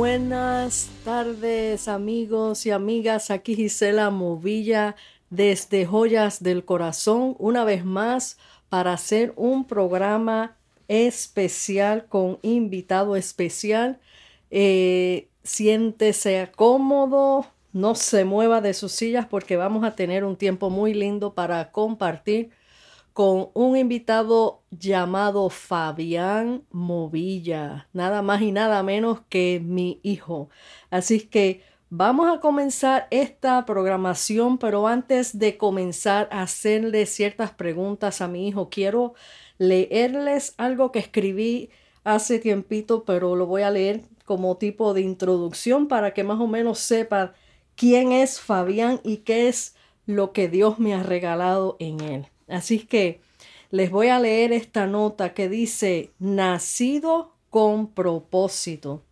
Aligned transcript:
buenas 0.00 0.88
tardes 1.04 1.86
amigos 1.86 2.64
y 2.64 2.70
amigas. 2.70 3.30
Aquí 3.30 3.54
Gisela 3.54 4.08
Movilla 4.08 4.96
desde 5.28 5.84
Joyas 5.84 6.42
del 6.42 6.64
Corazón, 6.64 7.36
una 7.38 7.64
vez 7.64 7.84
más 7.84 8.38
para 8.70 8.94
hacer 8.94 9.34
un 9.36 9.66
programa 9.66 10.56
especial 10.88 12.06
con 12.06 12.38
invitado 12.40 13.14
especial. 13.14 14.00
Eh, 14.50 15.28
siéntese 15.42 16.50
cómodo, 16.56 17.44
no 17.74 17.94
se 17.94 18.24
mueva 18.24 18.62
de 18.62 18.72
sus 18.72 18.92
sillas 18.92 19.26
porque 19.26 19.58
vamos 19.58 19.84
a 19.84 19.96
tener 19.96 20.24
un 20.24 20.36
tiempo 20.36 20.70
muy 20.70 20.94
lindo 20.94 21.34
para 21.34 21.72
compartir 21.72 22.48
con 23.12 23.50
un 23.54 23.76
invitado 23.76 24.62
llamado 24.70 25.50
Fabián 25.50 26.64
Movilla, 26.70 27.88
nada 27.92 28.22
más 28.22 28.42
y 28.42 28.52
nada 28.52 28.82
menos 28.82 29.20
que 29.28 29.60
mi 29.64 30.00
hijo. 30.02 30.48
Así 30.90 31.20
que 31.20 31.62
vamos 31.90 32.28
a 32.28 32.40
comenzar 32.40 33.08
esta 33.10 33.64
programación, 33.66 34.58
pero 34.58 34.86
antes 34.86 35.38
de 35.38 35.56
comenzar 35.56 36.28
a 36.30 36.42
hacerle 36.42 37.06
ciertas 37.06 37.50
preguntas 37.50 38.20
a 38.20 38.28
mi 38.28 38.48
hijo, 38.48 38.70
quiero 38.70 39.14
leerles 39.58 40.54
algo 40.56 40.92
que 40.92 41.00
escribí 41.00 41.70
hace 42.04 42.38
tiempito, 42.38 43.04
pero 43.04 43.36
lo 43.36 43.46
voy 43.46 43.62
a 43.62 43.70
leer 43.70 44.02
como 44.24 44.56
tipo 44.56 44.94
de 44.94 45.00
introducción 45.00 45.88
para 45.88 46.14
que 46.14 46.24
más 46.24 46.40
o 46.40 46.46
menos 46.46 46.78
sepa 46.78 47.34
quién 47.74 48.12
es 48.12 48.40
Fabián 48.40 49.00
y 49.02 49.18
qué 49.18 49.48
es 49.48 49.74
lo 50.06 50.32
que 50.32 50.48
Dios 50.48 50.78
me 50.78 50.94
ha 50.94 51.02
regalado 51.02 51.76
en 51.80 52.00
él. 52.00 52.26
Así 52.50 52.80
que 52.80 53.20
les 53.70 53.90
voy 53.90 54.08
a 54.08 54.18
leer 54.18 54.52
esta 54.52 54.86
nota 54.86 55.32
que 55.32 55.48
dice, 55.48 56.10
nacido 56.18 57.34
con 57.48 57.92
propósito. 57.92 59.04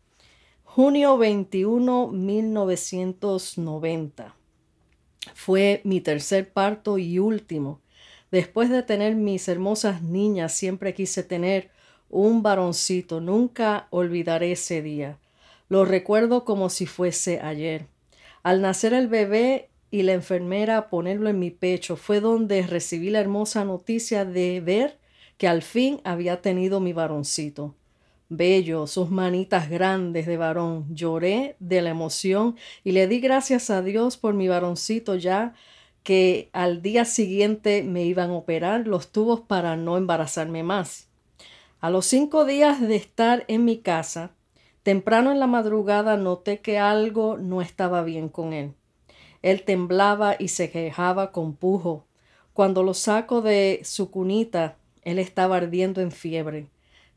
Junio 0.64 1.17
21, 1.17 2.08
1990. 2.08 4.34
Fue 5.34 5.80
mi 5.84 6.00
tercer 6.00 6.53
parto 6.53 6.98
y 6.98 7.19
último. 7.19 7.80
Después 8.30 8.70
de 8.70 8.83
tener 8.83 9.14
mis 9.14 9.48
hermosas 9.48 10.02
niñas, 10.02 10.52
siempre 10.52 10.92
quise 10.92 11.23
tener 11.23 11.70
un 12.11 12.42
varoncito. 12.42 13.20
Nunca 13.20 13.86
olvidaré 13.91 14.52
ese 14.52 14.83
día. 14.83 15.19
Lo 15.69 15.84
recuerdo 15.84 16.45
como 16.45 16.69
si 16.69 16.86
fuese 16.86 17.41
ayer. 17.41 17.86
Al 18.42 18.62
nacer 18.62 18.95
el 18.95 19.08
bebé 19.08 19.69
y 19.91 20.03
la 20.03 20.12
enfermera 20.12 20.89
ponerlo 20.89 21.28
en 21.28 21.39
mi 21.39 21.50
pecho, 21.50 21.97
fue 21.97 22.20
donde 22.20 22.62
recibí 22.67 23.11
la 23.11 23.20
hermosa 23.20 23.64
noticia 23.64 24.25
de 24.25 24.61
ver 24.61 24.98
que 25.39 25.48
al 25.48 25.62
fin 25.62 26.00
había 26.05 26.42
tenido 26.42 26.80
mi 26.80 26.92
varoncito. 26.92 27.75
Bello, 28.28 28.86
sus 28.86 29.11
manitas 29.11 29.70
grandes 29.70 30.27
de 30.27 30.36
varón. 30.36 30.84
Lloré 30.95 31.56
de 31.61 31.80
la 31.80 31.91
emoción 31.91 32.56
y 32.84 32.92
le 32.92 33.06
di 33.06 33.20
gracias 33.20 33.70
a 33.70 33.80
Dios 33.80 34.19
por 34.19 34.34
mi 34.34 34.48
varoncito 34.48 35.14
ya 35.14 35.55
que 36.02 36.50
al 36.52 36.83
día 36.83 37.05
siguiente 37.05 37.83
me 37.83 38.05
iban 38.05 38.30
a 38.30 38.34
operar 38.34 38.86
los 38.86 39.12
tubos 39.12 39.41
para 39.41 39.77
no 39.77 39.97
embarazarme 39.97 40.62
más. 40.62 41.08
A 41.80 41.90
los 41.90 42.07
cinco 42.07 42.45
días 42.45 42.80
de 42.80 42.96
estar 42.96 43.45
en 43.48 43.64
mi 43.64 43.79
casa, 43.79 44.33
temprano 44.83 45.33
en 45.33 45.39
la 45.39 45.46
madrugada 45.46 46.17
noté 46.17 46.61
que 46.61 46.79
algo 46.79 47.39
no 47.39 47.63
estaba 47.63 48.02
bien 48.02 48.29
con 48.29 48.52
él. 48.52 48.74
Él 49.43 49.63
temblaba 49.63 50.37
y 50.39 50.49
se 50.49 50.71
quejaba 50.71 51.33
con 51.33 51.55
pujo. 51.55 52.05
Cuando 52.53 52.83
lo 52.83 52.95
saco 52.95 53.41
de 53.41 53.81
su 53.85 54.11
cunita, 54.11 54.77
él 55.03 55.19
estaba 55.19 55.57
ardiendo 55.57 56.01
en 56.01 56.11
fiebre. 56.11 56.67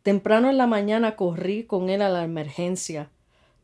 Temprano 0.04 0.50
en 0.50 0.58
la 0.58 0.68
mañana 0.68 1.16
corrí 1.16 1.64
con 1.64 1.90
él 1.90 2.02
a 2.02 2.10
la 2.10 2.24
emergencia. 2.24 3.10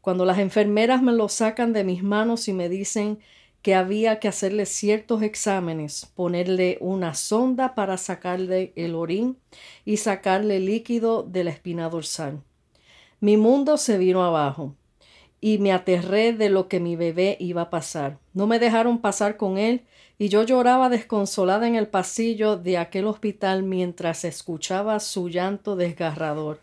Cuando 0.01 0.25
las 0.25 0.39
enfermeras 0.39 1.01
me 1.01 1.11
lo 1.11 1.29
sacan 1.29 1.73
de 1.73 1.83
mis 1.83 2.03
manos 2.03 2.47
y 2.47 2.53
me 2.53 2.69
dicen 2.69 3.19
que 3.61 3.75
había 3.75 4.19
que 4.19 4.27
hacerle 4.27 4.65
ciertos 4.65 5.21
exámenes, 5.21 6.11
ponerle 6.15 6.77
una 6.79 7.15
sonda 7.15 7.75
para 7.75 7.97
sacarle 7.97 8.71
el 8.75 8.95
orín 8.95 9.37
y 9.83 9.97
sacarle 9.97 10.59
líquido 10.59 11.23
de 11.23 11.43
la 11.43 11.51
espina 11.51 11.89
dorsal. 11.89 12.41
Mi 13.19 13.35
mundo 13.35 13.77
se 13.77 13.97
vino 13.97 14.23
abajo 14.23 14.75
y 15.39 15.59
me 15.59 15.71
aterré 15.71 16.33
de 16.33 16.49
lo 16.49 16.67
que 16.67 16.79
mi 16.79 16.95
bebé 16.95 17.37
iba 17.39 17.63
a 17.63 17.69
pasar. 17.69 18.17
No 18.33 18.47
me 18.47 18.59
dejaron 18.59 18.99
pasar 18.99 19.37
con 19.37 19.57
él 19.57 19.83
y 20.17 20.29
yo 20.29 20.43
lloraba 20.43 20.89
desconsolada 20.89 21.67
en 21.67 21.75
el 21.75 21.87
pasillo 21.87 22.57
de 22.57 22.77
aquel 22.77 23.05
hospital 23.05 23.63
mientras 23.63 24.25
escuchaba 24.25 24.99
su 24.99 25.29
llanto 25.29 25.75
desgarrador. 25.75 26.59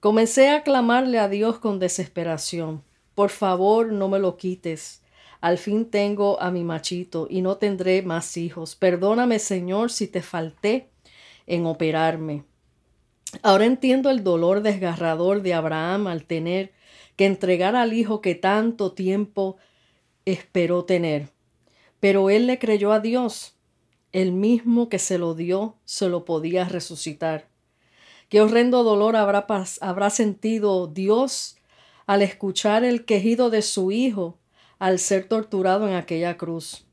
Comencé 0.00 0.48
a 0.48 0.62
clamarle 0.62 1.18
a 1.18 1.28
Dios 1.28 1.58
con 1.58 1.78
desesperación. 1.78 2.82
Por 3.14 3.28
favor, 3.28 3.92
no 3.92 4.08
me 4.08 4.18
lo 4.18 4.38
quites. 4.38 5.02
Al 5.42 5.58
fin 5.58 5.90
tengo 5.90 6.40
a 6.40 6.50
mi 6.50 6.64
machito 6.64 7.26
y 7.28 7.42
no 7.42 7.56
tendré 7.58 8.00
más 8.02 8.36
hijos. 8.38 8.76
Perdóname, 8.76 9.38
Señor, 9.38 9.90
si 9.90 10.06
te 10.06 10.22
falté 10.22 10.88
en 11.46 11.66
operarme. 11.66 12.44
Ahora 13.42 13.66
entiendo 13.66 14.10
el 14.10 14.24
dolor 14.24 14.62
desgarrador 14.62 15.42
de 15.42 15.54
Abraham 15.54 16.06
al 16.06 16.24
tener 16.24 16.72
que 17.20 17.26
entregar 17.26 17.76
al 17.76 17.92
hijo 17.92 18.22
que 18.22 18.34
tanto 18.34 18.92
tiempo 18.92 19.58
esperó 20.24 20.86
tener. 20.86 21.28
Pero 22.00 22.30
él 22.30 22.46
le 22.46 22.58
creyó 22.58 22.92
a 22.92 23.00
Dios. 23.00 23.58
El 24.10 24.32
mismo 24.32 24.88
que 24.88 24.98
se 24.98 25.18
lo 25.18 25.34
dio 25.34 25.76
se 25.84 26.08
lo 26.08 26.24
podía 26.24 26.64
resucitar. 26.64 27.50
Qué 28.30 28.40
horrendo 28.40 28.84
dolor 28.84 29.16
habrá, 29.16 29.46
habrá 29.82 30.08
sentido 30.08 30.86
Dios 30.86 31.58
al 32.06 32.22
escuchar 32.22 32.84
el 32.84 33.04
quejido 33.04 33.50
de 33.50 33.60
su 33.60 33.92
hijo 33.92 34.38
al 34.78 34.98
ser 34.98 35.28
torturado 35.28 35.86
en 35.86 35.96
aquella 35.96 36.38
cruz. 36.38 36.86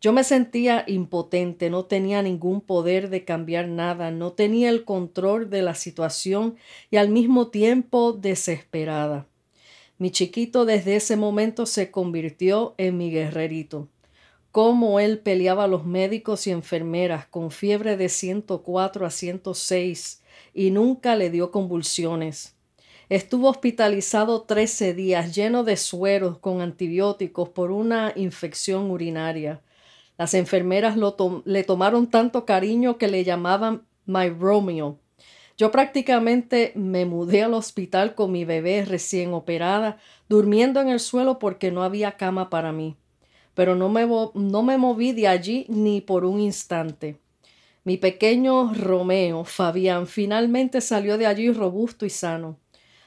Yo 0.00 0.14
me 0.14 0.24
sentía 0.24 0.84
impotente, 0.86 1.68
no 1.68 1.84
tenía 1.84 2.22
ningún 2.22 2.62
poder 2.62 3.10
de 3.10 3.26
cambiar 3.26 3.68
nada, 3.68 4.10
no 4.10 4.32
tenía 4.32 4.70
el 4.70 4.86
control 4.86 5.50
de 5.50 5.60
la 5.60 5.74
situación 5.74 6.56
y 6.90 6.96
al 6.96 7.10
mismo 7.10 7.48
tiempo 7.48 8.14
desesperada. 8.14 9.26
Mi 9.98 10.10
chiquito 10.10 10.66
desde 10.66 10.96
ese 10.96 11.16
momento 11.16 11.64
se 11.64 11.90
convirtió 11.90 12.74
en 12.76 12.98
mi 12.98 13.10
guerrerito. 13.10 13.88
Cómo 14.52 15.00
él 15.00 15.20
peleaba 15.20 15.64
a 15.64 15.68
los 15.68 15.86
médicos 15.86 16.46
y 16.46 16.50
enfermeras 16.50 17.26
con 17.26 17.50
fiebre 17.50 17.96
de 17.96 18.10
104 18.10 19.06
a 19.06 19.10
106 19.10 20.22
y 20.52 20.70
nunca 20.70 21.16
le 21.16 21.30
dio 21.30 21.50
convulsiones. 21.50 22.56
Estuvo 23.08 23.48
hospitalizado 23.48 24.42
13 24.42 24.92
días 24.92 25.34
lleno 25.34 25.64
de 25.64 25.78
sueros 25.78 26.38
con 26.38 26.60
antibióticos 26.60 27.48
por 27.48 27.70
una 27.70 28.12
infección 28.16 28.90
urinaria. 28.90 29.62
Las 30.18 30.34
enfermeras 30.34 30.96
le 31.44 31.64
tomaron 31.64 32.10
tanto 32.10 32.44
cariño 32.44 32.98
que 32.98 33.08
le 33.08 33.24
llamaban 33.24 33.86
My 34.04 34.28
Romeo 34.28 34.98
yo 35.56 35.70
prácticamente 35.70 36.72
me 36.74 37.06
mudé 37.06 37.42
al 37.42 37.54
hospital 37.54 38.14
con 38.14 38.30
mi 38.30 38.44
bebé 38.44 38.84
recién 38.84 39.32
operada, 39.32 39.98
durmiendo 40.28 40.80
en 40.80 40.88
el 40.88 41.00
suelo 41.00 41.38
porque 41.38 41.70
no 41.70 41.82
había 41.82 42.12
cama 42.12 42.50
para 42.50 42.72
mí. 42.72 42.96
Pero 43.54 43.74
no 43.74 43.88
me, 43.88 44.06
no 44.06 44.62
me 44.62 44.76
moví 44.76 45.12
de 45.12 45.28
allí 45.28 45.64
ni 45.68 46.02
por 46.02 46.26
un 46.26 46.40
instante. 46.40 47.18
Mi 47.84 47.96
pequeño 47.96 48.74
Romeo, 48.74 49.44
Fabián, 49.44 50.06
finalmente 50.06 50.82
salió 50.82 51.16
de 51.16 51.26
allí 51.26 51.50
robusto 51.50 52.04
y 52.04 52.10
sano. 52.10 52.58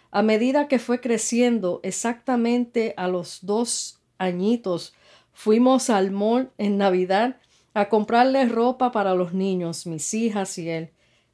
A 0.09 0.24
medida 0.24 0.68
que 0.68 0.79
fue 0.79 1.01
creciendo, 1.01 1.81
exactamente 1.83 2.95
a 2.97 3.07
los 3.07 3.39
dos 3.44 4.00
añitos, 4.18 4.95
fuimos 5.33 5.91
al 5.91 6.09
mall 6.09 6.50
en 6.57 6.79
Navidad 6.79 7.38
a 7.75 7.89
comprarle 7.89 8.45
ropa 8.45 8.91
para 8.91 9.13
los 9.13 9.33
niños, 9.33 9.85
mis 9.85 10.13
hijas 10.15 10.57
y 10.57 10.69
él. 10.69 10.89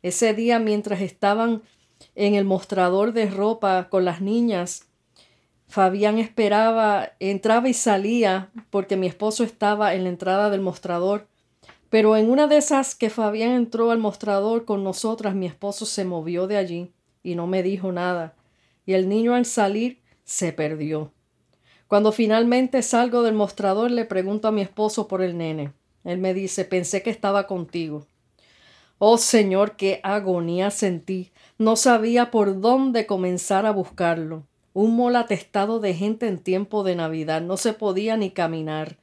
Ese 0.05 0.35
día, 0.35 0.59
mientras 0.59 1.01
estaban 1.01 1.63
en 2.13 2.35
el 2.35 2.45
mostrador 2.45 3.11
de 3.11 3.25
ropa 3.25 3.89
con 3.89 4.05
las 4.05 4.21
niñas, 4.21 4.87
Fabián 5.67 6.19
esperaba, 6.19 7.13
entraba 7.19 7.69
y 7.69 7.73
salía 7.73 8.51
porque 8.69 8.97
mi 8.97 9.07
esposo 9.07 9.43
estaba 9.43 9.95
en 9.95 10.03
la 10.03 10.09
entrada 10.09 10.51
del 10.51 10.61
mostrador. 10.61 11.27
Pero 11.89 12.17
en 12.17 12.29
una 12.29 12.45
de 12.45 12.57
esas 12.57 12.93
que 12.93 13.09
Fabián 13.09 13.53
entró 13.53 13.89
al 13.89 13.97
mostrador 13.97 14.65
con 14.65 14.83
nosotras, 14.83 15.33
mi 15.33 15.47
esposo 15.47 15.87
se 15.87 16.05
movió 16.05 16.45
de 16.45 16.57
allí 16.57 16.93
y 17.23 17.33
no 17.33 17.47
me 17.47 17.63
dijo 17.63 17.91
nada. 17.91 18.35
Y 18.85 18.93
el 18.93 19.09
niño 19.09 19.33
al 19.33 19.47
salir 19.47 20.03
se 20.23 20.53
perdió. 20.53 21.13
Cuando 21.87 22.11
finalmente 22.11 22.83
salgo 22.83 23.23
del 23.23 23.33
mostrador 23.33 23.89
le 23.89 24.05
pregunto 24.05 24.49
a 24.49 24.51
mi 24.51 24.61
esposo 24.61 25.07
por 25.07 25.23
el 25.23 25.35
nene. 25.35 25.73
Él 26.03 26.19
me 26.19 26.35
dice, 26.35 26.63
pensé 26.63 27.01
que 27.01 27.09
estaba 27.09 27.47
contigo. 27.47 28.05
Oh 28.97 29.17
Señor, 29.17 29.75
qué 29.75 29.99
agonía 30.03 30.71
sentí. 30.71 31.31
No 31.57 31.75
sabía 31.75 32.31
por 32.31 32.61
dónde 32.61 33.05
comenzar 33.05 33.65
a 33.65 33.71
buscarlo. 33.71 34.43
Un 34.73 34.95
mol 34.95 35.15
atestado 35.17 35.79
de 35.79 35.93
gente 35.93 36.27
en 36.27 36.39
tiempo 36.39 36.83
de 36.83 36.95
Navidad. 36.95 37.41
No 37.41 37.57
se 37.57 37.73
podía 37.73 38.15
ni 38.15 38.31
caminar. 38.31 38.97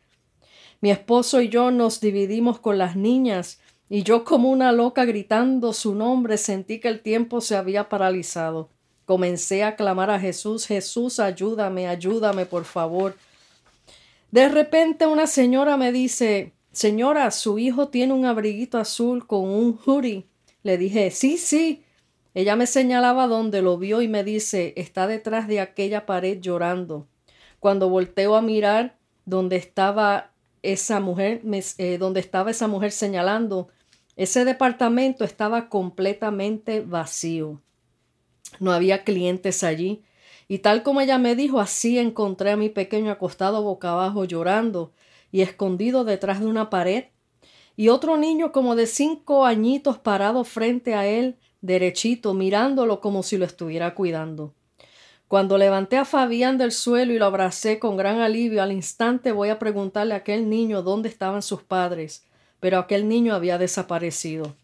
Mi 0.81 0.91
esposo 0.91 1.41
y 1.41 1.49
yo 1.49 1.71
nos 1.71 2.01
dividimos 2.01 2.59
con 2.59 2.77
las 2.79 2.97
niñas, 2.97 3.61
y 3.89 4.03
yo 4.03 4.25
como 4.25 4.51
una 4.51 4.73
loca 4.73 5.05
gritando 5.05 5.75
su 5.75 5.95
nombre 5.95 6.39
sentí 6.39 6.81
que 6.81 6.89
el 6.89 7.01
tiempo 7.01 7.41
se 7.41 7.57
había 7.57 7.89
paralizado. 7.89 8.71
Comencé 9.05 9.63
a 9.63 9.77
clamar 9.77 10.11
a 10.11 10.19
Jesús, 10.19 10.67
Jesús, 10.67 11.21
ayúdame, 11.21 11.87
ayúdame, 11.87 12.47
por 12.47 12.65
favor. 12.65 13.17
De 14.31 14.49
repente 14.49 15.07
una 15.07 15.27
señora 15.27 15.77
me 15.77 15.93
dice, 15.93 16.53
señora, 16.73 17.31
su 17.31 17.59
hijo 17.59 17.89
tiene 17.89 18.13
un 18.13 18.25
abriguito 18.25 18.79
azul 18.79 19.27
con 19.27 19.49
un 19.49 19.79
hoodie. 19.85 20.27
Le 20.63 20.79
dije, 20.79 21.11
sí, 21.11 21.39
sí. 21.39 21.85
Ella 22.35 22.57
me 22.57 22.67
señalaba 22.67 23.27
dónde 23.27 23.63
lo 23.63 23.77
vio 23.79 24.01
y 24.01 24.09
me 24.09 24.25
dice, 24.25 24.73
está 24.77 25.07
detrás 25.07 25.47
de 25.49 25.61
aquella 25.61 26.07
pared 26.07 26.41
llorando. 26.41 27.07
Cuando 27.61 27.91
volteo 27.91 28.37
a 28.37 28.43
mirar 28.43 28.97
donde 29.27 29.57
estaba 29.57 30.33
esa 30.63 31.01
mujer, 31.01 31.43
eh, 31.79 31.99
donde 31.99 32.21
estaba 32.21 32.51
esa 32.51 32.69
mujer 32.69 32.93
señalando, 32.93 33.69
ese 34.17 34.45
departamento 34.45 35.25
estaba 35.25 35.69
completamente 35.69 36.81
vacío. 36.81 37.61
No 38.61 38.73
había 38.73 39.05
clientes 39.05 39.63
allí. 39.63 40.03
Y 40.49 40.59
tal 40.59 40.83
como 40.83 41.01
ella 41.01 41.19
me 41.19 41.35
dijo, 41.35 41.61
así 41.61 41.99
encontré 41.99 42.51
a 42.51 42.57
mi 42.57 42.69
pequeño 42.69 43.11
acostado 43.11 43.63
boca 43.63 43.93
abajo 43.93 44.25
llorando 44.25 44.93
y 45.33 45.41
escondido 45.41 46.05
detrás 46.05 46.39
de 46.41 46.47
una 46.47 46.71
pared, 46.71 47.07
y 47.75 47.89
otro 47.89 48.19
niño 48.19 48.53
como 48.53 48.77
de 48.77 48.87
cinco 48.87 49.47
añitos 49.47 49.99
parado 49.99 50.45
frente 50.45 50.95
a 50.95 51.07
él, 51.07 51.39
derechito, 51.63 52.35
mirándolo 52.35 53.01
como 53.01 53.23
si 53.23 53.39
lo 53.39 53.47
estuviera 53.47 53.95
cuidando. 53.95 54.55
Cuando 55.27 55.57
levanté 55.57 55.97
a 55.97 56.05
Fabián 56.05 56.59
del 56.59 56.73
suelo 56.73 57.15
y 57.15 57.19
lo 57.19 57.25
abracé 57.25 57.79
con 57.79 57.97
gran 57.97 58.21
alivio, 58.21 58.63
al 58.63 58.71
instante 58.71 59.33
voy 59.33 59.49
a 59.49 59.59
preguntarle 59.59 60.13
a 60.13 60.19
aquel 60.19 60.51
niño 60.51 60.83
dónde 60.83 61.09
estaban 61.09 61.41
sus 61.41 61.63
padres, 61.63 62.27
pero 62.61 62.79
aquel 62.79 63.09
niño 63.09 63.35
había 63.35 63.57
desaparecido. 63.57 64.55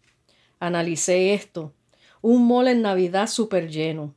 Analicé 0.59 1.33
esto. 1.33 1.73
Un 2.21 2.45
mole 2.45 2.71
en 2.71 2.83
Navidad 2.83 3.27
súper 3.27 3.69
lleno. 3.69 4.13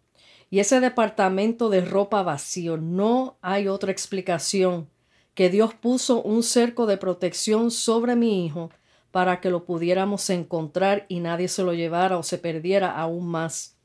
Y 0.51 0.59
ese 0.59 0.81
departamento 0.81 1.71
de 1.71 1.81
ropa 1.81 2.23
vacío. 2.23 2.77
No 2.77 3.39
hay 3.41 3.69
otra 3.69 3.91
explicación 3.91 4.89
que 5.35 5.51
Dios 5.51 5.75
puso 5.75 6.23
un 6.23 6.43
cerco 6.43 6.87
de 6.87 6.97
protección 6.97 7.71
sobre 7.71 8.17
mi 8.17 8.45
hijo 8.45 8.71
para 9.11 9.41
que 9.41 9.51
lo 9.51 9.65
pudiéramos 9.65 10.29
encontrar 10.31 11.07
y 11.09 11.21
nadie 11.21 11.49
se 11.49 11.63
lo 11.63 11.75
llevara 11.75 12.19
o 12.19 12.23
se 12.23 12.39
perdiera 12.39 12.91
aún 12.99 13.27
más. 13.27 13.77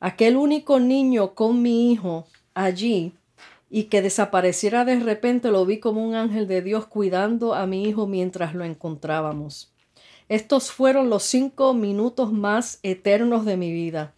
Aquel 0.00 0.36
único 0.36 0.80
niño 0.80 1.34
con 1.34 1.62
mi 1.62 1.92
hijo 1.92 2.26
allí 2.54 3.12
y 3.70 3.84
que 3.84 4.02
desapareciera 4.02 4.84
de 4.84 5.00
repente 5.00 5.50
lo 5.50 5.64
vi 5.66 5.80
como 5.80 6.06
un 6.06 6.14
ángel 6.14 6.46
de 6.46 6.62
Dios 6.62 6.86
cuidando 6.86 7.54
a 7.54 7.66
mi 7.66 7.84
hijo 7.84 8.06
mientras 8.06 8.54
lo 8.54 8.64
encontrábamos. 8.64 9.72
Estos 10.28 10.70
fueron 10.70 11.10
los 11.10 11.22
cinco 11.22 11.74
minutos 11.74 12.32
más 12.32 12.78
eternos 12.82 13.44
de 13.44 13.56
mi 13.56 13.72
vida. 13.72 14.14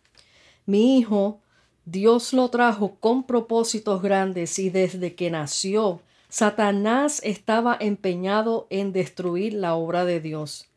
Mi 0.66 0.98
hijo, 0.98 1.40
Dios 1.84 2.32
lo 2.32 2.48
trajo 2.48 2.96
con 3.00 3.24
propósitos 3.24 4.02
grandes 4.02 4.58
y 4.58 4.70
desde 4.70 5.14
que 5.14 5.30
nació 5.30 6.00
Satanás 6.38 7.22
estaba 7.24 7.78
empeñado 7.80 8.66
en 8.68 8.92
destruir 8.92 9.54
la 9.54 9.74
obra 9.74 10.04
de 10.04 10.20
Dios. 10.20 10.68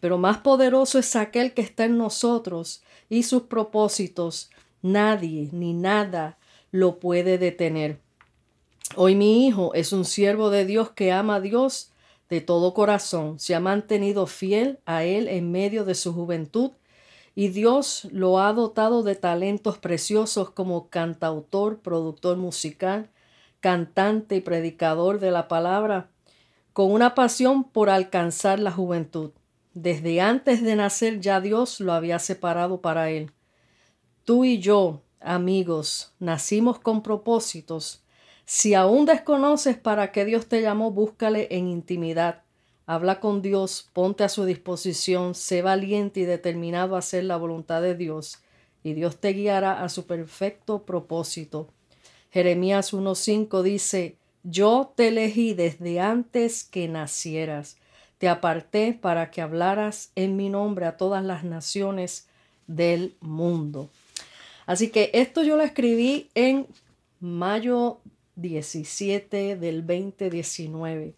Pero 0.00 0.16
más 0.16 0.38
poderoso 0.38 0.98
es 0.98 1.16
aquel 1.16 1.52
que 1.52 1.60
está 1.60 1.84
en 1.84 1.98
nosotros 1.98 2.82
y 3.10 3.24
sus 3.24 3.42
propósitos. 3.42 4.48
Nadie 4.80 5.50
ni 5.52 5.74
nada 5.74 6.38
lo 6.70 6.98
puede 6.98 7.36
detener. 7.36 8.00
Hoy 8.96 9.14
mi 9.14 9.46
hijo 9.46 9.74
es 9.74 9.92
un 9.92 10.06
siervo 10.06 10.48
de 10.48 10.64
Dios 10.64 10.92
que 10.92 11.12
ama 11.12 11.34
a 11.34 11.40
Dios 11.42 11.90
de 12.30 12.40
todo 12.40 12.72
corazón. 12.72 13.38
Se 13.38 13.54
ha 13.54 13.60
mantenido 13.60 14.26
fiel 14.26 14.78
a 14.86 15.04
Él 15.04 15.28
en 15.28 15.52
medio 15.52 15.84
de 15.84 15.94
su 15.94 16.14
juventud 16.14 16.70
y 17.34 17.48
Dios 17.48 18.08
lo 18.12 18.40
ha 18.40 18.50
dotado 18.54 19.02
de 19.02 19.14
talentos 19.14 19.76
preciosos 19.76 20.48
como 20.48 20.88
cantautor, 20.88 21.80
productor 21.80 22.38
musical, 22.38 23.10
cantante 23.62 24.34
y 24.34 24.40
predicador 24.40 25.20
de 25.20 25.30
la 25.30 25.46
palabra, 25.46 26.10
con 26.72 26.90
una 26.90 27.14
pasión 27.14 27.62
por 27.62 27.90
alcanzar 27.90 28.58
la 28.58 28.72
juventud. 28.72 29.30
Desde 29.72 30.20
antes 30.20 30.62
de 30.62 30.74
nacer 30.74 31.20
ya 31.20 31.40
Dios 31.40 31.78
lo 31.78 31.92
había 31.92 32.18
separado 32.18 32.80
para 32.80 33.08
él. 33.10 33.30
Tú 34.24 34.44
y 34.44 34.58
yo, 34.58 35.02
amigos, 35.20 36.12
nacimos 36.18 36.80
con 36.80 37.04
propósitos. 37.04 38.02
Si 38.44 38.74
aún 38.74 39.06
desconoces 39.06 39.78
para 39.78 40.10
qué 40.10 40.24
Dios 40.24 40.46
te 40.46 40.60
llamó, 40.60 40.90
búscale 40.90 41.46
en 41.52 41.68
intimidad. 41.68 42.42
Habla 42.84 43.20
con 43.20 43.42
Dios, 43.42 43.88
ponte 43.92 44.24
a 44.24 44.28
su 44.28 44.44
disposición, 44.44 45.36
sé 45.36 45.62
valiente 45.62 46.18
y 46.18 46.24
determinado 46.24 46.96
a 46.96 46.98
hacer 46.98 47.22
la 47.24 47.36
voluntad 47.36 47.80
de 47.80 47.94
Dios, 47.94 48.42
y 48.82 48.94
Dios 48.94 49.18
te 49.18 49.28
guiará 49.28 49.84
a 49.84 49.88
su 49.88 50.04
perfecto 50.04 50.84
propósito. 50.84 51.68
Jeremías 52.32 52.94
1.5 52.94 53.62
dice, 53.62 54.16
Yo 54.42 54.92
te 54.96 55.08
elegí 55.08 55.52
desde 55.52 56.00
antes 56.00 56.64
que 56.64 56.88
nacieras, 56.88 57.76
te 58.16 58.28
aparté 58.28 58.94
para 58.94 59.30
que 59.30 59.42
hablaras 59.42 60.12
en 60.16 60.36
mi 60.36 60.48
nombre 60.48 60.86
a 60.86 60.96
todas 60.96 61.22
las 61.22 61.44
naciones 61.44 62.28
del 62.66 63.14
mundo. 63.20 63.90
Así 64.64 64.88
que 64.88 65.10
esto 65.12 65.42
yo 65.42 65.56
lo 65.56 65.62
escribí 65.62 66.30
en 66.34 66.66
mayo 67.20 68.00
17 68.36 69.56
del 69.56 69.86
2019. 69.86 71.12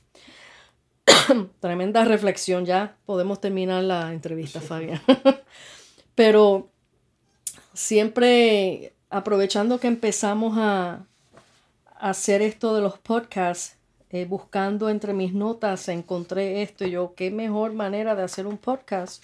Tremenda 1.60 2.04
reflexión, 2.04 2.66
ya 2.66 2.96
podemos 3.06 3.40
terminar 3.40 3.84
la 3.84 4.12
entrevista, 4.12 4.60
Fabián. 4.60 5.00
Pero 6.16 6.70
siempre 7.72 8.93
aprovechando 9.14 9.78
que 9.78 9.86
empezamos 9.86 10.58
a, 10.58 11.06
hacer 12.00 12.42
esto 12.42 12.74
de 12.74 12.82
los 12.82 12.98
podcasts, 12.98 13.76
eh, 14.10 14.26
buscando 14.26 14.90
entre 14.90 15.14
mis 15.14 15.32
notas, 15.32 15.88
encontré 15.88 16.62
esto 16.62 16.84
y 16.84 16.90
yo, 16.90 17.14
qué 17.14 17.30
mejor 17.30 17.72
manera 17.72 18.16
de 18.16 18.24
hacer 18.24 18.46
un 18.48 18.58
podcast, 18.58 19.22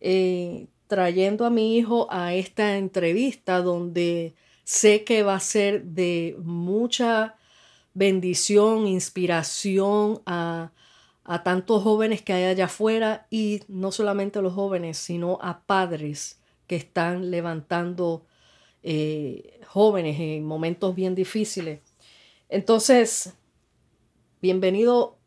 eh, 0.00 0.68
trayendo 0.86 1.44
a 1.44 1.50
mi 1.50 1.76
hijo 1.76 2.06
a 2.10 2.32
esta 2.32 2.78
entrevista 2.78 3.60
donde 3.60 4.34
sé 4.62 5.02
que 5.02 5.24
va 5.24 5.34
a 5.34 5.40
ser 5.40 5.82
de 5.82 6.36
mucha 6.38 7.34
bendición, 7.94 8.86
inspiración 8.86 10.22
a, 10.24 10.70
a 11.24 11.42
tantos 11.42 11.82
jóvenes 11.82 12.22
que 12.22 12.32
hay 12.32 12.44
allá 12.44 12.66
afuera 12.66 13.26
y 13.30 13.62
no 13.66 13.90
solamente 13.90 14.38
a 14.38 14.42
los 14.42 14.54
jóvenes, 14.54 14.96
sino 14.96 15.40
a 15.42 15.60
padres 15.62 16.38
que 16.68 16.76
están 16.76 17.32
levantando 17.32 18.24
eh, 18.82 19.60
jóvenes 19.66 20.18
en 20.20 20.44
momentos 20.44 20.94
bien 20.94 21.14
difíciles. 21.14 21.80
Entonces, 22.48 23.34
bienvenido, 24.40 25.18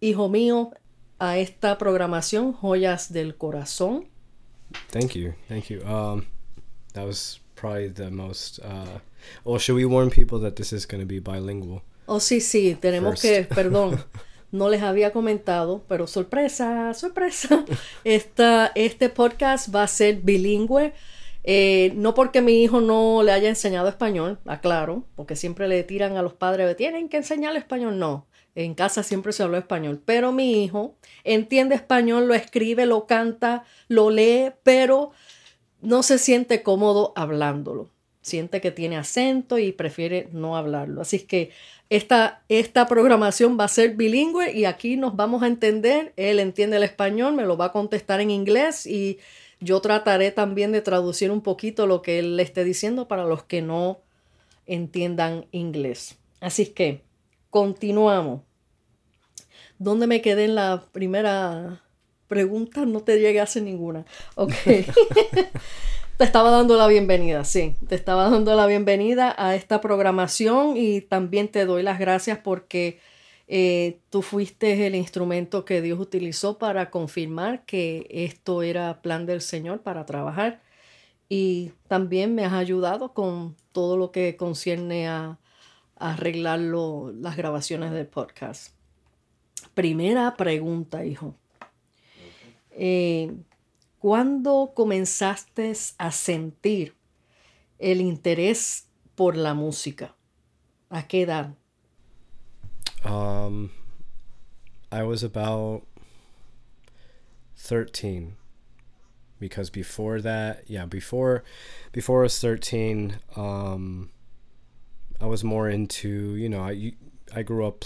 hijo 0.00 0.28
mío, 0.28 0.70
a 1.18 1.38
esta 1.38 1.78
programación 1.78 2.52
Joyas 2.52 3.12
del 3.12 3.36
Corazón. 3.36 4.06
Thank 4.90 5.12
you, 5.14 5.34
thank 5.48 5.64
you. 5.66 5.80
Um, 5.82 6.26
that 6.92 7.06
was 7.06 7.40
probably 7.54 7.88
the 7.88 8.10
most. 8.10 8.60
Uh, 8.60 9.00
or 9.44 9.58
should 9.58 9.76
we 9.76 9.84
warn 9.84 10.10
people 10.10 10.38
that 10.40 10.56
this 10.56 10.72
is 10.72 10.86
going 10.86 11.00
to 11.00 11.06
be 11.06 11.18
bilingual? 11.18 11.82
Oh, 12.06 12.20
sí, 12.20 12.40
sí, 12.40 12.76
tenemos 12.80 13.20
que, 13.20 13.44
perdón, 13.54 14.02
no 14.50 14.68
les 14.68 14.82
había 14.82 15.12
comentado, 15.12 15.84
pero 15.88 16.06
sorpresa, 16.06 16.94
sorpresa. 16.94 17.64
Esta, 18.04 18.72
este 18.74 19.08
podcast 19.08 19.74
va 19.74 19.82
a 19.82 19.88
ser 19.88 20.20
bilingüe. 20.22 20.94
Eh, 21.50 21.92
no 21.94 22.12
porque 22.12 22.42
mi 22.42 22.62
hijo 22.62 22.82
no 22.82 23.22
le 23.22 23.32
haya 23.32 23.48
enseñado 23.48 23.88
español, 23.88 24.38
aclaro, 24.44 25.06
porque 25.16 25.34
siempre 25.34 25.66
le 25.66 25.82
tiran 25.82 26.18
a 26.18 26.22
los 26.22 26.34
padres, 26.34 26.76
tienen 26.76 27.08
que 27.08 27.16
enseñarle 27.16 27.58
español. 27.58 27.98
No, 27.98 28.26
en 28.54 28.74
casa 28.74 29.02
siempre 29.02 29.32
se 29.32 29.44
habló 29.44 29.56
español, 29.56 30.02
pero 30.04 30.30
mi 30.30 30.62
hijo 30.62 30.98
entiende 31.24 31.74
español, 31.74 32.28
lo 32.28 32.34
escribe, 32.34 32.84
lo 32.84 33.06
canta, 33.06 33.64
lo 33.88 34.10
lee, 34.10 34.50
pero 34.62 35.12
no 35.80 36.02
se 36.02 36.18
siente 36.18 36.62
cómodo 36.62 37.14
hablándolo. 37.16 37.88
Siente 38.20 38.60
que 38.60 38.70
tiene 38.70 38.98
acento 38.98 39.56
y 39.56 39.72
prefiere 39.72 40.28
no 40.32 40.54
hablarlo. 40.54 41.00
Así 41.00 41.20
que 41.20 41.50
esta, 41.88 42.42
esta 42.50 42.86
programación 42.86 43.58
va 43.58 43.64
a 43.64 43.68
ser 43.68 43.94
bilingüe 43.96 44.52
y 44.52 44.66
aquí 44.66 44.98
nos 44.98 45.16
vamos 45.16 45.42
a 45.42 45.46
entender. 45.46 46.12
Él 46.16 46.40
entiende 46.40 46.76
el 46.76 46.82
español, 46.82 47.32
me 47.32 47.46
lo 47.46 47.56
va 47.56 47.66
a 47.66 47.72
contestar 47.72 48.20
en 48.20 48.30
inglés 48.30 48.84
y 48.86 49.18
yo 49.60 49.80
trataré 49.80 50.30
también 50.30 50.72
de 50.72 50.82
traducir 50.82 51.30
un 51.30 51.40
poquito 51.40 51.86
lo 51.86 52.02
que 52.02 52.18
él 52.18 52.36
le 52.36 52.42
esté 52.42 52.64
diciendo 52.64 53.08
para 53.08 53.24
los 53.24 53.42
que 53.44 53.62
no 53.62 54.00
entiendan 54.66 55.46
inglés. 55.50 56.18
Así 56.40 56.66
que 56.66 57.02
continuamos. 57.50 58.42
¿Dónde 59.78 60.06
me 60.06 60.20
quedé 60.20 60.44
en 60.44 60.54
la 60.54 60.84
primera 60.92 61.82
pregunta? 62.26 62.84
No 62.84 63.00
te 63.00 63.18
llegué 63.18 63.40
a 63.40 63.44
hacer 63.44 63.62
ninguna. 63.62 64.04
Ok. 64.34 64.52
te 66.16 66.24
estaba 66.24 66.50
dando 66.50 66.76
la 66.76 66.86
bienvenida, 66.86 67.44
sí. 67.44 67.74
Te 67.88 67.94
estaba 67.94 68.28
dando 68.28 68.54
la 68.54 68.66
bienvenida 68.66 69.34
a 69.38 69.54
esta 69.54 69.80
programación 69.80 70.76
y 70.76 71.00
también 71.00 71.48
te 71.48 71.64
doy 71.64 71.82
las 71.82 71.98
gracias 71.98 72.38
porque 72.38 73.00
eh, 73.48 74.00
tú 74.10 74.20
fuiste 74.20 74.86
el 74.86 74.94
instrumento 74.94 75.64
que 75.64 75.80
Dios 75.80 75.98
utilizó 75.98 76.58
para 76.58 76.90
confirmar 76.90 77.64
que 77.64 78.06
esto 78.10 78.62
era 78.62 79.00
plan 79.00 79.24
del 79.24 79.40
Señor 79.40 79.80
para 79.82 80.06
trabajar. 80.06 80.62
y 81.30 81.72
también 81.88 82.34
me 82.34 82.44
has 82.44 82.54
ayudado 82.54 83.12
con 83.12 83.56
todo 83.72 83.96
lo 83.98 84.12
que 84.12 84.36
concierne 84.36 85.08
a, 85.08 85.38
arreglar 85.96 86.60
las 86.60 87.36
grabaciones 87.36 87.90
del 87.90 88.06
podcast. 88.06 88.72
Primera 89.74 90.36
pregunta, 90.36 91.04
hijo. 91.04 91.34
Eh, 92.70 93.34
¿Cuándo 93.98 94.72
comenzaste 94.74 95.72
a 95.98 96.12
sentir 96.12 96.94
el 97.80 98.00
interés 98.00 98.88
por 99.16 99.36
la 99.36 99.54
música? 99.54 100.14
¿A 100.88 101.08
qué 101.08 101.22
edad? 101.22 101.57
Um, 103.04 103.70
I 104.90 105.02
was 105.02 105.22
about 105.22 105.82
13 107.56 108.36
because 109.38 109.70
before 109.70 110.20
that, 110.20 110.64
yeah, 110.68 110.86
before 110.86 111.44
before 111.92 112.20
I 112.20 112.22
was 112.24 112.40
13, 112.40 113.18
um, 113.36 114.10
I 115.20 115.26
was 115.26 115.44
more 115.44 115.68
into, 115.68 116.34
you 116.36 116.48
know, 116.48 116.60
I 116.60 116.92
I 117.34 117.42
grew 117.42 117.66
up 117.66 117.84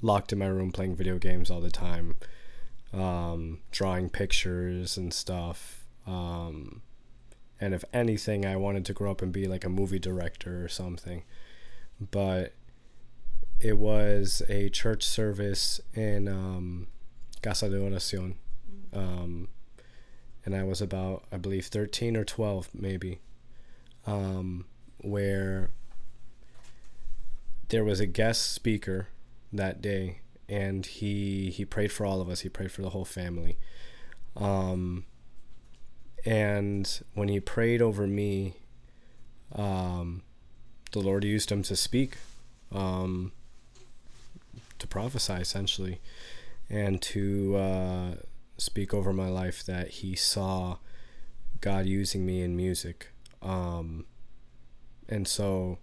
locked 0.00 0.32
in 0.32 0.38
my 0.38 0.46
room 0.46 0.72
playing 0.72 0.96
video 0.96 1.18
games 1.18 1.50
all 1.50 1.60
the 1.60 1.70
time, 1.70 2.16
um, 2.92 3.60
drawing 3.70 4.08
pictures 4.08 4.96
and 4.96 5.12
stuff. 5.12 5.84
Um, 6.06 6.82
and 7.60 7.74
if 7.74 7.84
anything, 7.92 8.46
I 8.46 8.56
wanted 8.56 8.84
to 8.86 8.92
grow 8.92 9.10
up 9.10 9.20
and 9.20 9.32
be 9.32 9.46
like 9.46 9.64
a 9.64 9.68
movie 9.68 9.98
director 9.98 10.64
or 10.64 10.68
something. 10.68 11.24
But 12.00 12.54
it 13.60 13.76
was 13.76 14.42
a 14.48 14.68
church 14.70 15.02
service 15.02 15.80
in 15.94 16.28
um, 16.28 16.86
Casa 17.42 17.68
de 17.68 17.76
Oración. 17.76 18.34
Um, 18.92 19.48
and 20.44 20.54
I 20.54 20.62
was 20.62 20.80
about, 20.80 21.24
I 21.32 21.36
believe, 21.36 21.66
13 21.66 22.16
or 22.16 22.24
12, 22.24 22.70
maybe, 22.72 23.20
um, 24.06 24.64
where 24.98 25.70
there 27.68 27.84
was 27.84 28.00
a 28.00 28.06
guest 28.06 28.52
speaker 28.52 29.08
that 29.52 29.82
day, 29.82 30.20
and 30.48 30.86
he 30.86 31.50
he 31.50 31.64
prayed 31.64 31.92
for 31.92 32.06
all 32.06 32.20
of 32.20 32.28
us. 32.28 32.40
He 32.40 32.48
prayed 32.48 32.72
for 32.72 32.82
the 32.82 32.90
whole 32.90 33.04
family. 33.04 33.58
Um, 34.36 35.04
and 36.24 37.00
when 37.14 37.28
he 37.28 37.40
prayed 37.40 37.82
over 37.82 38.06
me, 38.06 38.54
um, 39.54 40.22
the 40.92 41.00
Lord 41.00 41.24
used 41.24 41.52
him 41.52 41.62
to 41.64 41.76
speak, 41.76 42.16
um, 42.72 43.32
to 44.78 44.86
prophesy 44.86 45.34
essentially, 45.34 46.00
and 46.68 47.00
to 47.02 47.56
uh, 47.56 48.14
speak 48.56 48.92
over 48.92 49.12
my 49.12 49.28
life 49.28 49.64
that 49.64 49.88
he 49.88 50.14
saw 50.14 50.78
God 51.60 51.86
using 51.86 52.26
me 52.26 52.42
in 52.42 52.56
music. 52.56 53.08
Um, 53.42 54.04
and 55.08 55.26
so, 55.26 55.78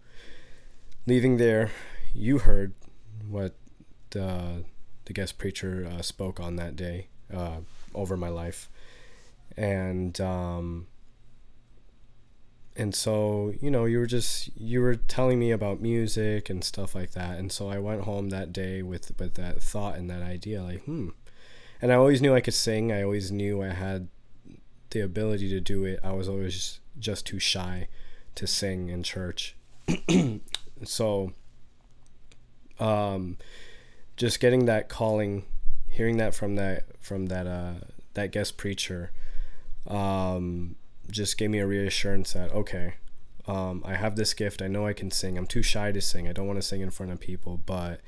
leaving 1.06 1.38
there, 1.38 1.72
you 2.14 2.40
heard 2.40 2.74
what 3.28 3.56
the, 4.12 4.66
the 5.06 5.14
guest 5.14 5.38
preacher 5.38 5.88
uh, 5.90 6.02
spoke 6.02 6.40
on 6.40 6.56
that 6.58 6.75
day 6.75 7.08
uh, 7.34 7.58
over 7.94 8.16
my 8.16 8.30
life. 8.30 8.70
And, 9.58 10.20
um, 10.22 10.88
and 12.77 12.94
so, 12.94 13.53
you 13.62 13.72
know, 13.72 13.86
you 13.86 14.00
were 14.00 14.05
just, 14.05 14.50
you 14.58 14.82
were 14.82 14.96
telling 14.96 15.39
me 15.39 15.51
about 15.51 15.82
music 15.82 16.50
and 16.50 16.63
stuff 16.63 16.94
like 16.94 17.12
that. 17.12 17.38
And 17.38 17.51
so 17.51 17.70
I 17.70 17.79
went 17.79 18.01
home 18.01 18.29
that 18.29 18.51
day 18.51 18.82
with, 18.82 19.17
with 19.17 19.36
that 19.36 19.62
thought 19.62 19.96
and 19.96 20.10
that 20.10 20.22
idea 20.22 20.62
like, 20.62 20.84
hmm, 20.84 21.10
and 21.82 21.91
I 21.91 21.96
always 21.96 22.22
knew 22.22 22.36
I 22.36 22.41
could 22.41 22.53
sing. 22.53 22.91
I 22.91 23.01
always 23.01 23.32
knew 23.32 23.63
I 23.63 23.70
had 23.70 24.10
the 24.89 25.00
ability 25.00 25.50
to 25.50 25.62
do 25.62 25.86
it. 25.86 26.00
I 26.03 26.12
was 26.12 26.27
always 26.27 26.79
just 27.00 27.25
too 27.25 27.39
shy 27.39 27.88
to 28.36 28.46
sing 28.46 28.89
in 28.89 29.03
church. 29.03 29.55
so 30.84 31.32
um 32.79 33.38
just 34.17 34.39
getting 34.39 34.65
that 34.65 34.89
calling, 34.89 35.46
hearing 35.88 36.17
that 36.17 36.34
from 36.34 36.55
that 36.55 36.86
from 37.00 37.27
that 37.27 37.48
uh 37.48 37.74
that 38.15 38.32
guest 38.32 38.58
preacher 38.58 39.12
um 39.88 40.75
just 41.10 41.38
gave 41.38 41.50
me 41.50 41.60
a 41.60 41.68
reassurance 41.68 42.34
that 42.34 42.52
okay, 42.52 42.96
um 43.48 43.84
I 43.86 43.96
have 43.96 44.16
this 44.16 44.34
gift. 44.34 44.62
I 44.62 44.68
know 44.68 44.86
I 44.86 44.94
can 44.94 45.12
sing. 45.12 45.38
I'm 45.38 45.48
too 45.48 45.64
shy 45.64 45.92
to 45.92 46.02
sing. 46.02 46.28
I 46.28 46.34
don't 46.34 46.48
want 46.48 46.58
to 46.58 46.68
sing 46.68 46.82
in 46.82 46.92
front 46.92 47.12
of 47.12 47.20
people, 47.20 47.62
but 47.66 48.02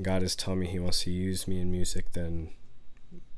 God 0.00 0.22
is 0.22 0.36
telling 0.36 0.60
me 0.60 0.66
he 0.66 0.78
wants 0.78 1.04
to 1.04 1.10
use 1.10 1.48
me 1.48 1.60
in 1.60 1.70
music 1.70 2.12
then 2.12 2.50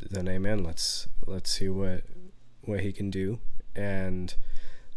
then 0.01 0.29
amen 0.29 0.63
let's 0.63 1.09
let's 1.27 1.51
see 1.51 1.69
what 1.69 2.03
what 2.63 2.81
he 2.81 2.93
can 2.93 3.11
do 3.11 3.39
and 3.75 4.35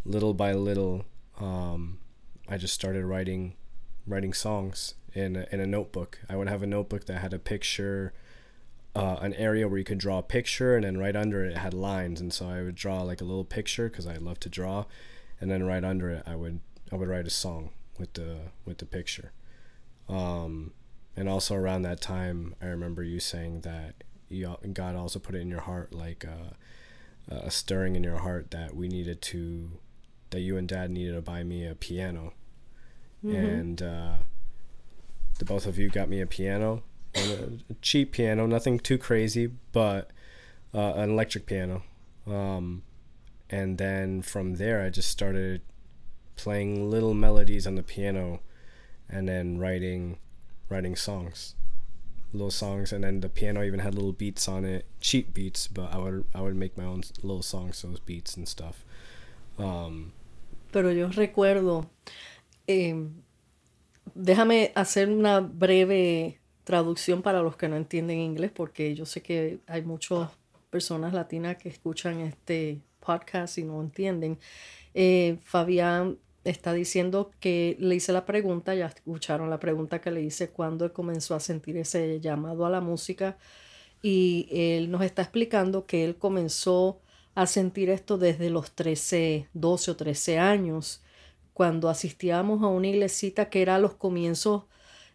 little 0.05 0.33
by 0.33 0.53
little 0.53 1.05
um, 1.39 1.99
i 2.47 2.57
just 2.57 2.73
started 2.73 3.05
writing 3.05 3.55
writing 4.07 4.33
songs 4.33 4.95
in 5.13 5.35
a, 5.35 5.45
in 5.51 5.59
a 5.59 5.67
notebook 5.67 6.19
i 6.29 6.35
would 6.35 6.47
have 6.47 6.63
a 6.63 6.67
notebook 6.67 7.05
that 7.05 7.19
had 7.19 7.33
a 7.33 7.39
picture 7.39 8.13
uh, 8.95 9.17
an 9.21 9.33
area 9.35 9.67
where 9.67 9.77
you 9.77 9.83
could 9.83 9.97
draw 9.97 10.17
a 10.17 10.23
picture 10.23 10.75
and 10.75 10.83
then 10.83 10.97
right 10.97 11.15
under 11.15 11.45
it, 11.45 11.51
it 11.51 11.57
had 11.57 11.73
lines 11.73 12.19
and 12.19 12.33
so 12.33 12.47
i 12.47 12.61
would 12.61 12.75
draw 12.75 13.01
like 13.01 13.21
a 13.21 13.25
little 13.25 13.45
picture 13.45 13.89
because 13.89 14.05
i 14.05 14.15
love 14.15 14.39
to 14.39 14.49
draw 14.49 14.85
and 15.39 15.49
then 15.49 15.63
right 15.63 15.83
under 15.83 16.09
it 16.09 16.23
i 16.25 16.35
would 16.35 16.59
i 16.91 16.95
would 16.95 17.07
write 17.07 17.25
a 17.25 17.29
song 17.29 17.69
with 17.97 18.13
the 18.13 18.37
with 18.65 18.79
the 18.79 18.85
picture 18.85 19.31
um, 20.09 20.73
and 21.15 21.29
also 21.29 21.55
around 21.55 21.83
that 21.83 22.01
time 22.01 22.55
i 22.61 22.65
remember 22.65 23.03
you 23.03 23.19
saying 23.19 23.61
that 23.61 24.03
you, 24.27 24.55
God 24.73 24.95
also 24.95 25.19
put 25.19 25.35
it 25.35 25.39
in 25.39 25.49
your 25.49 25.61
heart 25.61 25.93
like 25.93 26.25
uh, 26.25 26.55
a 27.29 27.51
stirring 27.51 27.95
in 27.95 28.03
your 28.03 28.17
heart 28.17 28.51
that 28.51 28.75
we 28.75 28.87
needed 28.87 29.21
to 29.21 29.71
that 30.31 30.39
you 30.39 30.57
and 30.57 30.67
dad 30.67 30.89
needed 30.89 31.13
to 31.13 31.21
buy 31.21 31.43
me 31.43 31.65
a 31.65 31.75
piano 31.75 32.33
mm-hmm. 33.23 33.35
and 33.35 33.81
uh, 33.81 34.13
the 35.39 35.45
both 35.45 35.65
of 35.65 35.77
you 35.77 35.89
got 35.89 36.09
me 36.09 36.21
a 36.21 36.25
piano 36.25 36.83
a, 37.15 37.19
a 37.69 37.73
cheap 37.81 38.11
piano 38.13 38.45
nothing 38.45 38.79
too 38.79 38.97
crazy 38.97 39.49
but 39.71 40.11
uh, 40.73 40.93
an 40.93 41.09
electric 41.09 41.45
piano 41.45 41.83
um, 42.27 42.83
and 43.49 43.77
then 43.77 44.21
from 44.21 44.55
there 44.55 44.81
i 44.81 44.89
just 44.89 45.09
started 45.09 45.61
playing 46.35 46.89
little 46.89 47.13
melodies 47.13 47.67
on 47.67 47.75
the 47.75 47.83
piano 47.83 48.39
and 49.09 49.27
then 49.27 49.57
writing 49.57 50.17
writing 50.69 50.95
songs 50.95 51.55
little 52.33 52.51
songs, 52.51 52.91
and 52.91 53.03
then 53.03 53.19
the 53.19 53.29
piano 53.29 53.63
even 53.63 53.79
had 53.79 53.95
little 53.95 54.13
beats 54.13 54.47
on 54.47 54.65
it, 54.65 54.85
cheap 54.99 55.33
beats, 55.33 55.67
but 55.67 55.93
I 55.93 55.97
would 55.97 56.25
I 56.33 56.41
would 56.41 56.55
make 56.55 56.77
my 56.77 56.85
own 56.85 57.03
little 57.21 57.41
songs, 57.41 57.81
those 57.81 57.99
beats 57.99 58.35
and 58.37 58.47
stuff. 58.47 58.83
Um, 59.57 60.13
Pero 60.71 60.89
yo 60.91 61.09
recuerdo, 61.09 61.89
eh, 62.67 62.95
déjame 64.15 64.71
hacer 64.75 65.09
una 65.09 65.41
breve 65.41 66.37
traducción 66.71 67.21
para 67.21 67.41
los 67.41 67.57
que 67.57 67.67
no 67.67 67.75
entienden 67.75 68.19
inglés, 68.19 68.49
porque 68.55 68.95
yo 68.95 69.05
sé 69.05 69.21
que 69.21 69.59
hay 69.67 69.81
muchas 69.81 70.29
personas 70.69 71.13
latinas 71.13 71.57
que 71.57 71.67
escuchan 71.67 72.21
este 72.21 72.79
podcast 73.01 73.57
y 73.57 73.65
no 73.65 73.81
entienden. 73.81 74.39
Eh, 74.93 75.37
Fabián 75.43 76.17
está 76.45 76.71
diciendo 76.71 77.29
que 77.41 77.75
le 77.77 77.95
hice 77.95 78.13
la 78.13 78.25
pregunta, 78.25 78.73
ya 78.73 78.85
escucharon 78.85 79.49
la 79.49 79.59
pregunta 79.59 79.99
que 79.99 80.11
le 80.11 80.21
hice 80.21 80.49
cuando 80.49 80.93
comenzó 80.93 81.35
a 81.35 81.41
sentir 81.41 81.75
ese 81.75 82.21
llamado 82.21 82.65
a 82.65 82.69
la 82.69 82.79
música 82.79 83.37
y 84.01 84.47
él 84.49 84.89
nos 84.89 85.01
está 85.01 85.23
explicando 85.23 85.85
que 85.85 86.05
él 86.05 86.15
comenzó 86.15 87.01
a 87.35 87.47
sentir 87.47 87.89
esto 87.89 88.17
desde 88.17 88.49
los 88.49 88.71
13, 88.71 89.49
12 89.53 89.91
o 89.91 89.95
13 89.97 90.39
años, 90.39 91.03
cuando 91.53 91.89
asistíamos 91.89 92.63
a 92.63 92.67
una 92.67 92.87
iglesita 92.87 93.49
que 93.49 93.61
era 93.61 93.75
a 93.75 93.79
los 93.79 93.95
comienzos, 93.95 94.63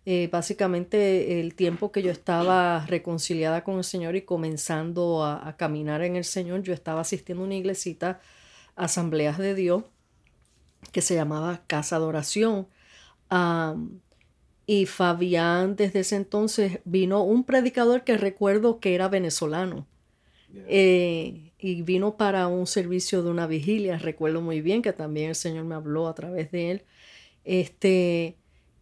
eh, 0.06 0.28
básicamente 0.30 1.40
el 1.40 1.54
tiempo 1.54 1.92
que 1.92 2.02
yo 2.02 2.12
estaba 2.12 2.86
reconciliada 2.86 3.64
con 3.64 3.76
el 3.78 3.84
Señor 3.84 4.16
y 4.16 4.22
comenzando 4.22 5.25
a, 5.25 5.46
a 5.48 5.56
caminar 5.56 6.02
en 6.02 6.16
el 6.16 6.25
Señor, 6.25 6.62
yo 6.62 6.72
estaba 6.72 7.00
asistiendo 7.00 7.42
a 7.42 7.46
una 7.46 7.56
iglesita, 7.56 8.20
asambleas 8.76 9.36
de 9.36 9.54
Dios, 9.54 9.84
que 10.92 11.02
se 11.02 11.14
llamaba 11.14 11.62
Casa 11.66 11.98
de 11.98 12.04
Oración. 12.06 12.68
y 14.66 14.86
Fabián 14.86 15.76
desde 15.76 16.00
ese 16.00 16.16
entonces 16.16 16.80
vino 16.84 17.22
un 17.22 17.44
predicador 17.44 18.04
que 18.04 18.16
recuerdo 18.16 18.80
que 18.80 18.94
era 18.94 19.08
venezolano. 19.08 19.86
Eh, 20.68 21.52
y 21.58 21.82
vino 21.82 22.16
para 22.16 22.46
un 22.46 22.66
servicio 22.66 23.22
de 23.22 23.30
una 23.30 23.46
vigilia, 23.46 23.98
recuerdo 23.98 24.40
muy 24.40 24.60
bien 24.60 24.82
que 24.82 24.92
también 24.92 25.30
el 25.30 25.34
Señor 25.34 25.64
me 25.64 25.75
habló 25.75 26.08
a 26.08 26.14
través 26.14 26.50
de 26.52 26.70
él. 26.70 26.82
Este, 27.44 28.36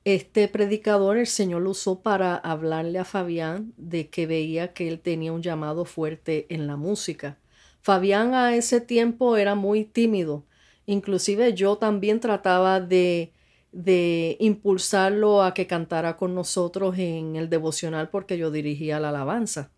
este 0.04 0.48
predicador, 0.48 1.16
el 1.18 1.26
Señor 1.26 1.62
lo 1.62 1.70
usó 1.70 2.00
para 2.02 2.36
hablarle 2.36 2.98
a 2.98 3.04
Fabián 3.04 3.72
de 3.76 4.08
que 4.10 4.26
veía 4.26 4.72
que 4.74 4.88
él 4.88 5.00
tenía 5.00 5.32
un 5.32 5.42
llamado 5.42 5.84
fuerte 5.84 6.46
en 6.50 6.66
la 6.66 6.76
música. 6.76 7.38
Fabián 7.82 8.34
a 8.34 8.54
ese 8.56 8.80
tiempo 8.80 9.36
era 9.36 9.54
muy 9.54 9.84
tímido, 9.84 10.44
Inclusive 10.86 11.54
yo 11.54 11.76
también 11.78 12.20
trataba 12.20 12.80
de, 12.80 13.32
de 13.72 14.36
impulsarlo 14.40 15.42
a 15.42 15.54
que 15.54 15.66
cantara 15.66 16.16
con 16.16 16.34
nosotros 16.34 16.98
en 16.98 17.36
el 17.36 17.48
devocional 17.48 18.10
porque 18.10 18.36
yo 18.38 18.50
dirigía 18.50 19.00
la 19.00 19.08
alabanza, 19.08 19.70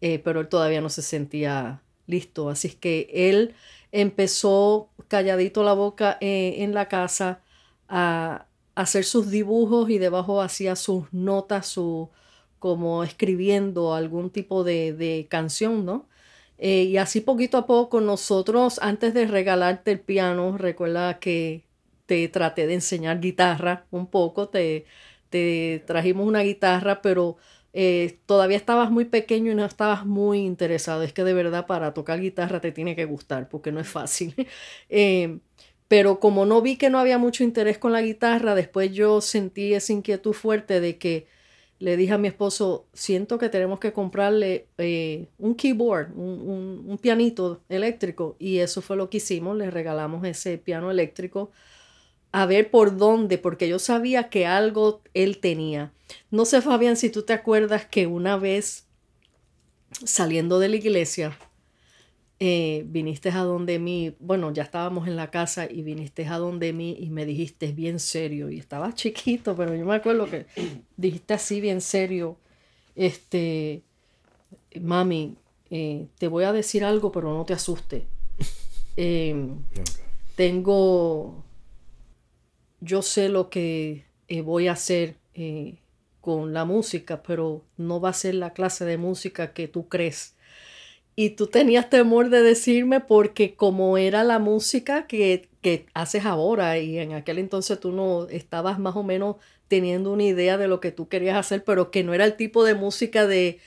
eh, 0.00 0.18
pero 0.18 0.40
él 0.40 0.48
todavía 0.48 0.80
no 0.80 0.88
se 0.88 1.02
sentía 1.02 1.82
listo. 2.06 2.48
Así 2.50 2.70
que 2.70 3.10
él 3.12 3.54
empezó 3.92 4.90
calladito 5.08 5.62
la 5.64 5.74
boca 5.74 6.18
eh, 6.20 6.56
en 6.58 6.74
la 6.74 6.88
casa 6.88 7.42
a, 7.88 8.46
hacer 8.74 9.04
sus 9.04 9.30
dibujos 9.30 9.90
y 9.90 9.98
debajo 9.98 10.40
hacía 10.42 10.76
sus 10.76 11.12
notas, 11.12 11.66
su, 11.66 12.10
como 12.58 13.04
escribiendo 13.04 13.94
algún 13.94 14.30
tipo 14.30 14.64
de, 14.64 14.92
de 14.92 15.26
canción, 15.30 15.84
¿no? 15.84 16.08
Eh, 16.58 16.84
y 16.84 16.96
así 16.96 17.20
poquito 17.20 17.58
a 17.58 17.66
poco 17.66 18.00
nosotros, 18.00 18.78
antes 18.82 19.14
de 19.14 19.26
regalarte 19.26 19.90
el 19.92 20.00
piano, 20.00 20.56
recuerda 20.58 21.18
que 21.18 21.64
te 22.06 22.28
traté 22.28 22.66
de 22.66 22.74
enseñar 22.74 23.20
guitarra 23.20 23.86
un 23.90 24.06
poco, 24.06 24.48
te, 24.48 24.86
te 25.30 25.82
trajimos 25.86 26.26
una 26.26 26.40
guitarra, 26.42 27.02
pero 27.02 27.36
eh, 27.72 28.20
todavía 28.26 28.56
estabas 28.56 28.90
muy 28.90 29.06
pequeño 29.06 29.52
y 29.52 29.54
no 29.54 29.64
estabas 29.64 30.04
muy 30.06 30.40
interesado. 30.40 31.02
Es 31.02 31.12
que 31.12 31.24
de 31.24 31.34
verdad 31.34 31.66
para 31.66 31.94
tocar 31.94 32.20
guitarra 32.20 32.60
te 32.60 32.70
tiene 32.72 32.94
que 32.96 33.06
gustar 33.06 33.48
porque 33.48 33.72
no 33.72 33.80
es 33.80 33.88
fácil. 33.88 34.34
Eh, 34.88 35.38
pero 35.92 36.20
como 36.20 36.46
no 36.46 36.62
vi 36.62 36.76
que 36.76 36.88
no 36.88 36.98
había 36.98 37.18
mucho 37.18 37.44
interés 37.44 37.76
con 37.76 37.92
la 37.92 38.00
guitarra, 38.00 38.54
después 38.54 38.92
yo 38.92 39.20
sentí 39.20 39.74
esa 39.74 39.92
inquietud 39.92 40.32
fuerte 40.32 40.80
de 40.80 40.96
que 40.96 41.26
le 41.80 41.98
dije 41.98 42.14
a 42.14 42.16
mi 42.16 42.28
esposo, 42.28 42.86
siento 42.94 43.36
que 43.36 43.50
tenemos 43.50 43.78
que 43.78 43.92
comprarle 43.92 44.68
eh, 44.78 45.28
un 45.36 45.54
keyboard, 45.54 46.16
un, 46.16 46.86
un, 46.88 46.96
pianito 46.96 47.60
eléctrico. 47.68 48.36
Y 48.38 48.60
eso 48.60 48.80
fue 48.80 48.96
lo 48.96 49.10
que 49.10 49.18
hicimos, 49.18 49.54
le 49.54 49.70
regalamos 49.70 50.24
ese 50.24 50.56
piano 50.56 50.90
eléctrico 50.90 51.50
a 52.32 52.46
ver 52.46 52.70
por 52.70 52.96
dónde, 52.96 53.36
porque 53.36 53.68
yo 53.68 53.78
sabía 53.78 54.30
que 54.30 54.46
algo 54.46 55.02
él 55.12 55.40
tenía. 55.40 55.92
No 56.30 56.46
sé, 56.46 56.62
Fabián, 56.62 56.96
si 56.96 57.10
tú 57.10 57.24
te 57.24 57.34
acuerdas 57.34 57.84
que 57.84 58.06
una 58.06 58.38
vez 58.38 58.86
saliendo 60.06 60.58
de 60.58 60.70
la 60.70 60.76
iglesia, 60.76 61.36
eh, 62.44 62.82
viniste 62.88 63.28
a 63.28 63.44
donde 63.44 63.78
mí, 63.78 64.16
bueno, 64.18 64.52
ya 64.52 64.64
estábamos 64.64 65.06
en 65.06 65.14
la 65.14 65.30
casa 65.30 65.70
y 65.70 65.82
viniste 65.82 66.26
a 66.26 66.38
donde 66.38 66.72
mí 66.72 66.96
y 66.98 67.08
me 67.08 67.24
dijiste 67.24 67.70
bien 67.70 68.00
serio, 68.00 68.50
y 68.50 68.58
estaba 68.58 68.92
chiquito, 68.96 69.54
pero 69.54 69.76
yo 69.76 69.84
me 69.84 69.94
acuerdo 69.94 70.28
que 70.28 70.46
dijiste 70.96 71.34
así 71.34 71.60
bien 71.60 71.80
serio, 71.80 72.36
este, 72.96 73.84
mami, 74.80 75.36
eh, 75.70 76.08
te 76.18 76.26
voy 76.26 76.42
a 76.42 76.52
decir 76.52 76.84
algo, 76.84 77.12
pero 77.12 77.32
no 77.32 77.44
te 77.44 77.54
asustes. 77.54 78.02
Em, 78.96 79.58
tengo, 80.34 81.44
yo 82.80 83.02
sé 83.02 83.28
lo 83.28 83.50
que 83.50 84.04
eh, 84.26 84.40
voy 84.40 84.66
a 84.66 84.72
hacer 84.72 85.14
con 86.20 86.52
la 86.52 86.64
música, 86.64 87.22
pero 87.22 87.62
no 87.76 88.00
va 88.00 88.08
a 88.08 88.14
ser 88.14 88.34
la 88.34 88.52
clase 88.52 88.84
de 88.84 88.98
música 88.98 89.52
que 89.52 89.68
tú 89.68 89.86
crees 89.88 90.34
y 91.14 91.30
tú 91.30 91.46
tenías 91.46 91.90
temor 91.90 92.30
de 92.30 92.42
decirme 92.42 93.00
porque 93.00 93.54
como 93.54 93.98
era 93.98 94.24
la 94.24 94.38
música 94.38 95.06
que, 95.06 95.48
que, 95.60 95.86
haces 95.94 96.24
ahora 96.24 96.78
y 96.78 96.98
en 96.98 97.12
aquel 97.12 97.38
entonces 97.38 97.78
tú 97.80 97.92
no 97.92 98.28
estabas 98.28 98.78
más 98.78 98.96
o 98.96 99.02
menos 99.02 99.36
teniendo 99.68 100.12
una 100.12 100.24
idea 100.24 100.58
de 100.58 100.68
lo 100.68 100.80
que 100.80 100.92
tú 100.92 101.08
querías 101.08 101.36
hacer, 101.36 101.64
pero 101.64 101.90
que 101.90 102.04
no 102.04 102.14
era 102.14 102.24
el 102.24 102.36
tipo 102.36 102.64
de 102.64 102.74
música 102.74 103.26
de 103.26 103.60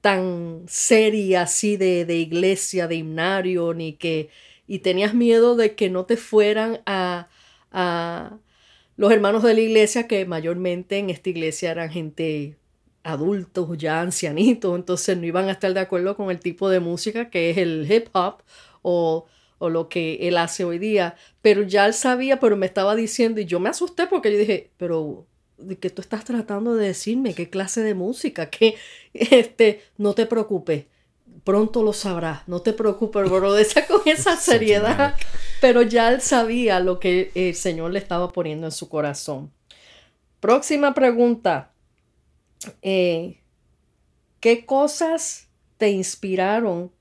tan 0.00 0.64
seria 0.68 1.42
así 1.42 1.76
de, 1.76 2.04
de 2.06 2.16
iglesia, 2.16 2.88
de 2.88 2.96
himnario, 2.96 3.74
ni 3.74 3.94
que... 3.94 4.30
y 4.66 4.80
tenías 4.80 5.14
miedo 5.14 5.56
de 5.56 5.74
que 5.74 5.90
no 5.90 6.06
te 6.06 6.16
fueran 6.16 6.80
a, 6.86 7.28
a 7.72 8.38
los 8.96 9.12
hermanos 9.12 9.42
de 9.42 9.54
la 9.54 9.60
iglesia, 9.60 10.06
que 10.08 10.24
mayormente 10.26 10.98
en 10.98 11.10
esta 11.10 11.30
iglesia 11.30 11.70
eran 11.72 11.90
gente 11.90 12.56
adultos, 13.02 13.76
ya 13.78 14.00
ancianitos, 14.00 14.76
entonces 14.76 15.16
no 15.16 15.26
iban 15.26 15.48
a 15.48 15.52
estar 15.52 15.72
de 15.72 15.80
acuerdo 15.80 16.16
con 16.16 16.30
el 16.30 16.40
tipo 16.40 16.68
de 16.68 16.80
música 16.80 17.30
que 17.30 17.50
es 17.50 17.58
el 17.58 17.90
hip 17.90 18.08
hop 18.12 18.42
o, 18.82 19.26
o 19.58 19.68
lo 19.70 19.88
que 19.88 20.28
él 20.28 20.36
hace 20.36 20.64
hoy 20.64 20.78
día. 20.78 21.16
Pero 21.42 21.62
ya 21.62 21.86
él 21.86 21.94
sabía, 21.94 22.40
pero 22.40 22.56
me 22.56 22.66
estaba 22.66 22.94
diciendo, 22.94 23.40
y 23.40 23.46
yo 23.46 23.60
me 23.60 23.70
asusté 23.70 24.06
porque 24.06 24.32
yo 24.32 24.38
dije, 24.38 24.70
pero 24.76 25.26
¿de 25.60 25.78
qué 25.78 25.90
tú 25.90 26.02
estás 26.02 26.24
tratando 26.24 26.74
de 26.74 26.88
decirme? 26.88 27.34
¿Qué 27.34 27.48
clase 27.48 27.82
de 27.82 27.94
música? 27.94 28.50
Que 28.50 28.76
este, 29.14 29.82
no 29.96 30.14
te 30.14 30.26
preocupes, 30.26 30.86
pronto 31.44 31.82
lo 31.82 31.92
sabrás, 31.92 32.46
no 32.48 32.60
te 32.60 32.72
preocupes, 32.72 33.30
bro, 33.30 33.52
de 33.52 33.62
esa, 33.62 33.86
con 33.86 34.02
esa 34.06 34.36
seriedad. 34.36 35.14
pero 35.60 35.82
ya 35.82 36.10
él 36.12 36.20
sabía 36.20 36.80
lo 36.80 36.98
que 37.00 37.30
el 37.34 37.54
Señor 37.54 37.92
le 37.92 37.98
estaba 37.98 38.30
poniendo 38.32 38.66
en 38.66 38.72
su 38.72 38.88
corazón. 38.88 39.52
Próxima 40.40 40.94
pregunta. 40.94 41.72
Eh, 42.82 43.40
¿qué 44.40 44.66
cosas 44.66 45.48
te 45.76 45.90
inspiraron 45.90 46.92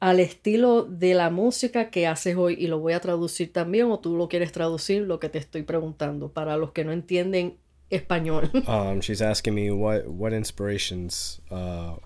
al 0.00 0.20
estilo 0.20 0.84
de 0.84 1.14
la 1.14 1.30
música 1.30 1.90
que 1.90 2.06
haces 2.06 2.36
hoy? 2.36 2.56
Y 2.58 2.66
lo 2.66 2.78
voy 2.78 2.92
a 2.92 3.00
traducir 3.00 3.52
también, 3.52 3.90
o 3.90 3.98
tú 3.98 4.16
lo 4.16 4.28
quieres 4.28 4.52
traducir, 4.52 5.02
lo 5.02 5.18
que 5.18 5.28
te 5.28 5.38
estoy 5.38 5.62
preguntando, 5.62 6.32
para 6.32 6.56
los 6.56 6.72
que 6.72 6.84
no 6.84 6.92
entienden 6.92 7.58
español. 7.90 8.50
um, 8.68 9.00
she's 9.00 9.22
asking 9.22 9.54
me 9.54 9.70
what, 9.70 10.06
what 10.06 10.32
inspirations, 10.32 11.40
uh, 11.50 11.96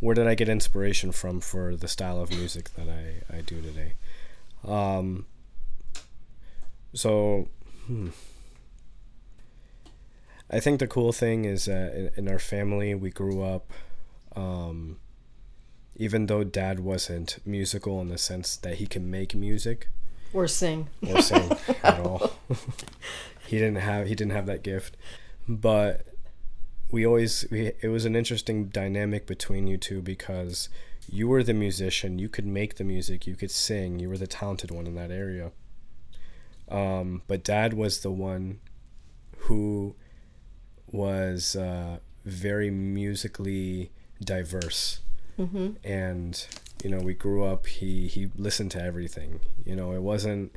where 0.00 0.14
did 0.14 0.26
I 0.26 0.34
get 0.34 0.48
inspiration 0.48 1.12
from 1.12 1.40
for 1.40 1.76
the 1.76 1.88
style 1.88 2.20
of 2.20 2.30
music 2.30 2.70
that 2.74 2.88
I, 2.88 3.36
I 3.36 3.40
do 3.42 3.60
today? 3.60 3.94
Um, 4.66 5.26
so, 6.94 7.48
hmm. 7.86 8.08
I 10.50 10.60
think 10.60 10.78
the 10.78 10.86
cool 10.86 11.12
thing 11.12 11.44
is 11.44 11.64
that 11.66 11.94
in, 11.94 12.10
in 12.16 12.28
our 12.28 12.38
family, 12.38 12.94
we 12.94 13.10
grew 13.10 13.42
up, 13.42 13.72
um, 14.36 14.98
even 15.96 16.26
though 16.26 16.44
dad 16.44 16.80
wasn't 16.80 17.38
musical 17.46 18.00
in 18.00 18.08
the 18.08 18.18
sense 18.18 18.56
that 18.56 18.76
he 18.76 18.86
can 18.86 19.10
make 19.10 19.34
music 19.34 19.88
or 20.32 20.48
sing. 20.48 20.88
or 21.08 21.22
sing 21.22 21.50
at 21.82 22.00
all. 22.00 22.32
he 23.46 23.58
didn't 23.58 23.76
have 23.76 24.06
he 24.06 24.14
didn't 24.14 24.32
have 24.32 24.46
that 24.46 24.62
gift, 24.62 24.96
but 25.48 26.06
we 26.90 27.06
always 27.06 27.46
we, 27.50 27.72
it 27.80 27.88
was 27.88 28.04
an 28.04 28.14
interesting 28.14 28.66
dynamic 28.66 29.26
between 29.26 29.66
you 29.66 29.78
two 29.78 30.02
because 30.02 30.68
you 31.08 31.28
were 31.28 31.42
the 31.42 31.54
musician, 31.54 32.18
you 32.18 32.28
could 32.28 32.46
make 32.46 32.76
the 32.76 32.84
music, 32.84 33.26
you 33.26 33.36
could 33.36 33.50
sing, 33.50 34.00
you 34.00 34.08
were 34.08 34.18
the 34.18 34.26
talented 34.26 34.70
one 34.70 34.86
in 34.86 34.94
that 34.94 35.10
area. 35.10 35.52
Um, 36.68 37.22
but 37.26 37.44
dad 37.44 37.74
was 37.74 38.00
the 38.00 38.10
one 38.10 38.60
who 39.36 39.94
was 40.94 41.56
uh, 41.56 41.98
very 42.24 42.70
musically 42.70 43.90
diverse, 44.22 45.00
mm-hmm. 45.38 45.70
and 45.82 46.46
you 46.82 46.90
know 46.90 47.00
we 47.00 47.14
grew 47.14 47.44
up. 47.44 47.66
He 47.66 48.06
he 48.06 48.30
listened 48.36 48.70
to 48.72 48.82
everything. 48.82 49.40
You 49.66 49.74
know, 49.74 49.92
it 49.92 50.02
wasn't 50.02 50.54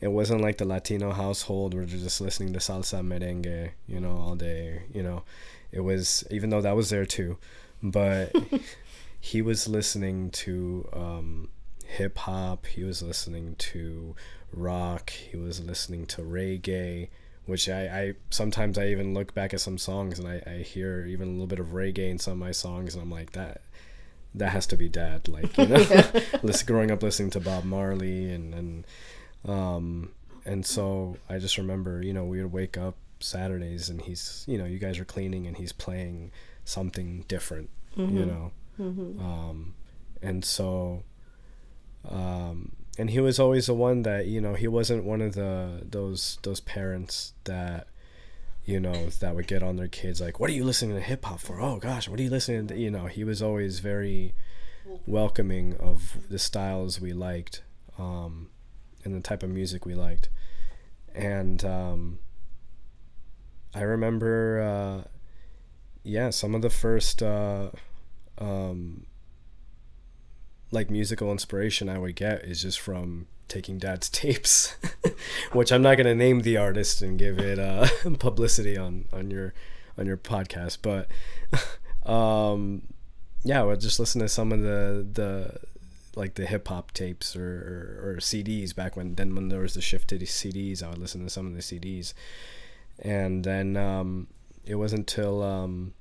it 0.00 0.08
wasn't 0.08 0.42
like 0.42 0.58
the 0.58 0.64
Latino 0.64 1.12
household 1.12 1.72
where 1.72 1.86
they're 1.86 1.98
just 1.98 2.20
listening 2.20 2.52
to 2.52 2.58
salsa 2.58 3.00
merengue, 3.00 3.70
you 3.86 4.00
know, 4.00 4.16
all 4.16 4.34
day. 4.34 4.82
You 4.92 5.04
know, 5.04 5.22
it 5.70 5.80
was 5.80 6.24
even 6.30 6.50
though 6.50 6.60
that 6.60 6.76
was 6.76 6.90
there 6.90 7.06
too, 7.06 7.38
but 7.80 8.34
he 9.20 9.40
was 9.40 9.68
listening 9.68 10.30
to 10.30 10.88
um, 10.92 11.48
hip 11.86 12.18
hop. 12.18 12.66
He 12.66 12.82
was 12.82 13.02
listening 13.02 13.54
to 13.58 14.16
rock. 14.52 15.10
He 15.10 15.36
was 15.36 15.60
listening 15.60 16.06
to 16.06 16.22
reggae 16.22 17.08
which 17.46 17.68
I, 17.68 17.82
I 17.86 18.14
sometimes 18.30 18.76
I 18.76 18.88
even 18.88 19.14
look 19.14 19.32
back 19.32 19.54
at 19.54 19.60
some 19.60 19.78
songs 19.78 20.18
and 20.18 20.28
I, 20.28 20.42
I 20.46 20.56
hear 20.58 21.06
even 21.06 21.28
a 21.28 21.30
little 21.30 21.46
bit 21.46 21.60
of 21.60 21.68
reggae 21.68 22.10
in 22.10 22.18
some 22.18 22.32
of 22.32 22.38
my 22.38 22.52
songs 22.52 22.94
and 22.94 23.02
I'm 23.02 23.10
like 23.10 23.32
that 23.32 23.62
that 24.34 24.50
has 24.50 24.66
to 24.66 24.76
be 24.76 24.88
dad 24.88 25.28
like 25.28 25.56
you 25.56 25.66
know 25.66 25.84
growing 26.66 26.90
up 26.90 27.02
listening 27.02 27.30
to 27.30 27.40
Bob 27.40 27.64
Marley 27.64 28.30
and 28.32 28.54
and 28.54 28.86
um 29.46 30.10
and 30.44 30.66
so 30.66 31.16
I 31.28 31.38
just 31.38 31.56
remember 31.56 32.02
you 32.02 32.12
know 32.12 32.24
we 32.24 32.42
would 32.42 32.52
wake 32.52 32.76
up 32.76 32.96
Saturdays 33.20 33.88
and 33.88 34.02
he's 34.02 34.44
you 34.46 34.58
know 34.58 34.66
you 34.66 34.78
guys 34.78 34.98
are 34.98 35.04
cleaning 35.04 35.46
and 35.46 35.56
he's 35.56 35.72
playing 35.72 36.32
something 36.64 37.24
different 37.28 37.70
mm-hmm. 37.96 38.16
you 38.16 38.26
know 38.26 38.52
mm-hmm. 38.78 39.24
um 39.24 39.74
and 40.20 40.44
so 40.44 41.04
um 42.10 42.72
and 42.98 43.10
he 43.10 43.20
was 43.20 43.38
always 43.38 43.66
the 43.66 43.74
one 43.74 44.02
that 44.02 44.26
you 44.26 44.40
know 44.40 44.54
he 44.54 44.68
wasn't 44.68 45.04
one 45.04 45.20
of 45.20 45.34
the 45.34 45.82
those 45.88 46.38
those 46.42 46.60
parents 46.60 47.32
that 47.44 47.88
you 48.64 48.80
know 48.80 49.08
that 49.20 49.34
would 49.34 49.46
get 49.46 49.62
on 49.62 49.76
their 49.76 49.88
kids 49.88 50.20
like 50.20 50.40
what 50.40 50.50
are 50.50 50.54
you 50.54 50.64
listening 50.64 50.96
to 50.96 51.02
hip 51.02 51.24
hop 51.24 51.40
for? 51.40 51.60
Oh 51.60 51.76
gosh 51.78 52.08
what 52.08 52.18
are 52.18 52.22
you 52.22 52.30
listening 52.30 52.66
to? 52.68 52.78
You 52.78 52.90
know 52.90 53.06
he 53.06 53.24
was 53.24 53.42
always 53.42 53.80
very 53.80 54.34
welcoming 55.06 55.76
of 55.78 56.16
the 56.30 56.38
styles 56.38 57.00
we 57.00 57.12
liked 57.12 57.62
um, 57.98 58.48
and 59.04 59.14
the 59.14 59.20
type 59.20 59.42
of 59.42 59.50
music 59.50 59.84
we 59.84 59.94
liked. 59.94 60.28
And 61.14 61.64
um, 61.64 62.18
I 63.74 63.82
remember 63.82 64.60
uh, 64.60 65.08
yeah 66.02 66.30
some 66.30 66.54
of 66.54 66.62
the 66.62 66.70
first 66.70 67.22
uh, 67.22 67.70
um, 68.38 69.06
like 70.70 70.90
musical 70.90 71.30
inspiration 71.30 71.88
I 71.88 71.98
would 71.98 72.16
get 72.16 72.44
is 72.44 72.62
just 72.62 72.80
from 72.80 73.26
taking 73.48 73.78
dad's 73.78 74.08
tapes, 74.10 74.76
which 75.52 75.72
I'm 75.72 75.82
not 75.82 75.96
gonna 75.96 76.14
name 76.14 76.40
the 76.40 76.56
artist 76.56 77.02
and 77.02 77.18
give 77.18 77.38
it 77.38 77.58
uh, 77.58 77.86
publicity 78.18 78.76
on 78.76 79.06
on 79.12 79.30
your 79.30 79.54
on 79.98 80.06
your 80.06 80.16
podcast, 80.16 80.78
but 80.82 81.08
um, 82.10 82.82
yeah, 83.44 83.60
I 83.60 83.64
would 83.64 83.80
just 83.80 84.00
listen 84.00 84.20
to 84.20 84.28
some 84.28 84.52
of 84.52 84.60
the 84.60 85.06
the 85.10 85.58
like 86.16 86.34
the 86.34 86.46
hip 86.46 86.68
hop 86.68 86.92
tapes 86.92 87.36
or, 87.36 88.00
or, 88.02 88.10
or 88.10 88.16
CDs 88.16 88.74
back 88.74 88.96
when 88.96 89.14
then 89.14 89.34
when 89.34 89.48
there 89.48 89.60
was 89.60 89.74
the 89.74 89.82
shift 89.82 90.08
to 90.08 90.18
the 90.18 90.26
CDs. 90.26 90.82
I 90.82 90.88
would 90.88 90.98
listen 90.98 91.22
to 91.24 91.30
some 91.30 91.46
of 91.46 91.54
the 91.54 91.60
CDs, 91.60 92.14
and 92.98 93.44
then 93.44 93.76
um, 93.76 94.26
it 94.64 94.76
wasn't 94.76 95.00
until 95.00 95.42
um, 95.42 95.94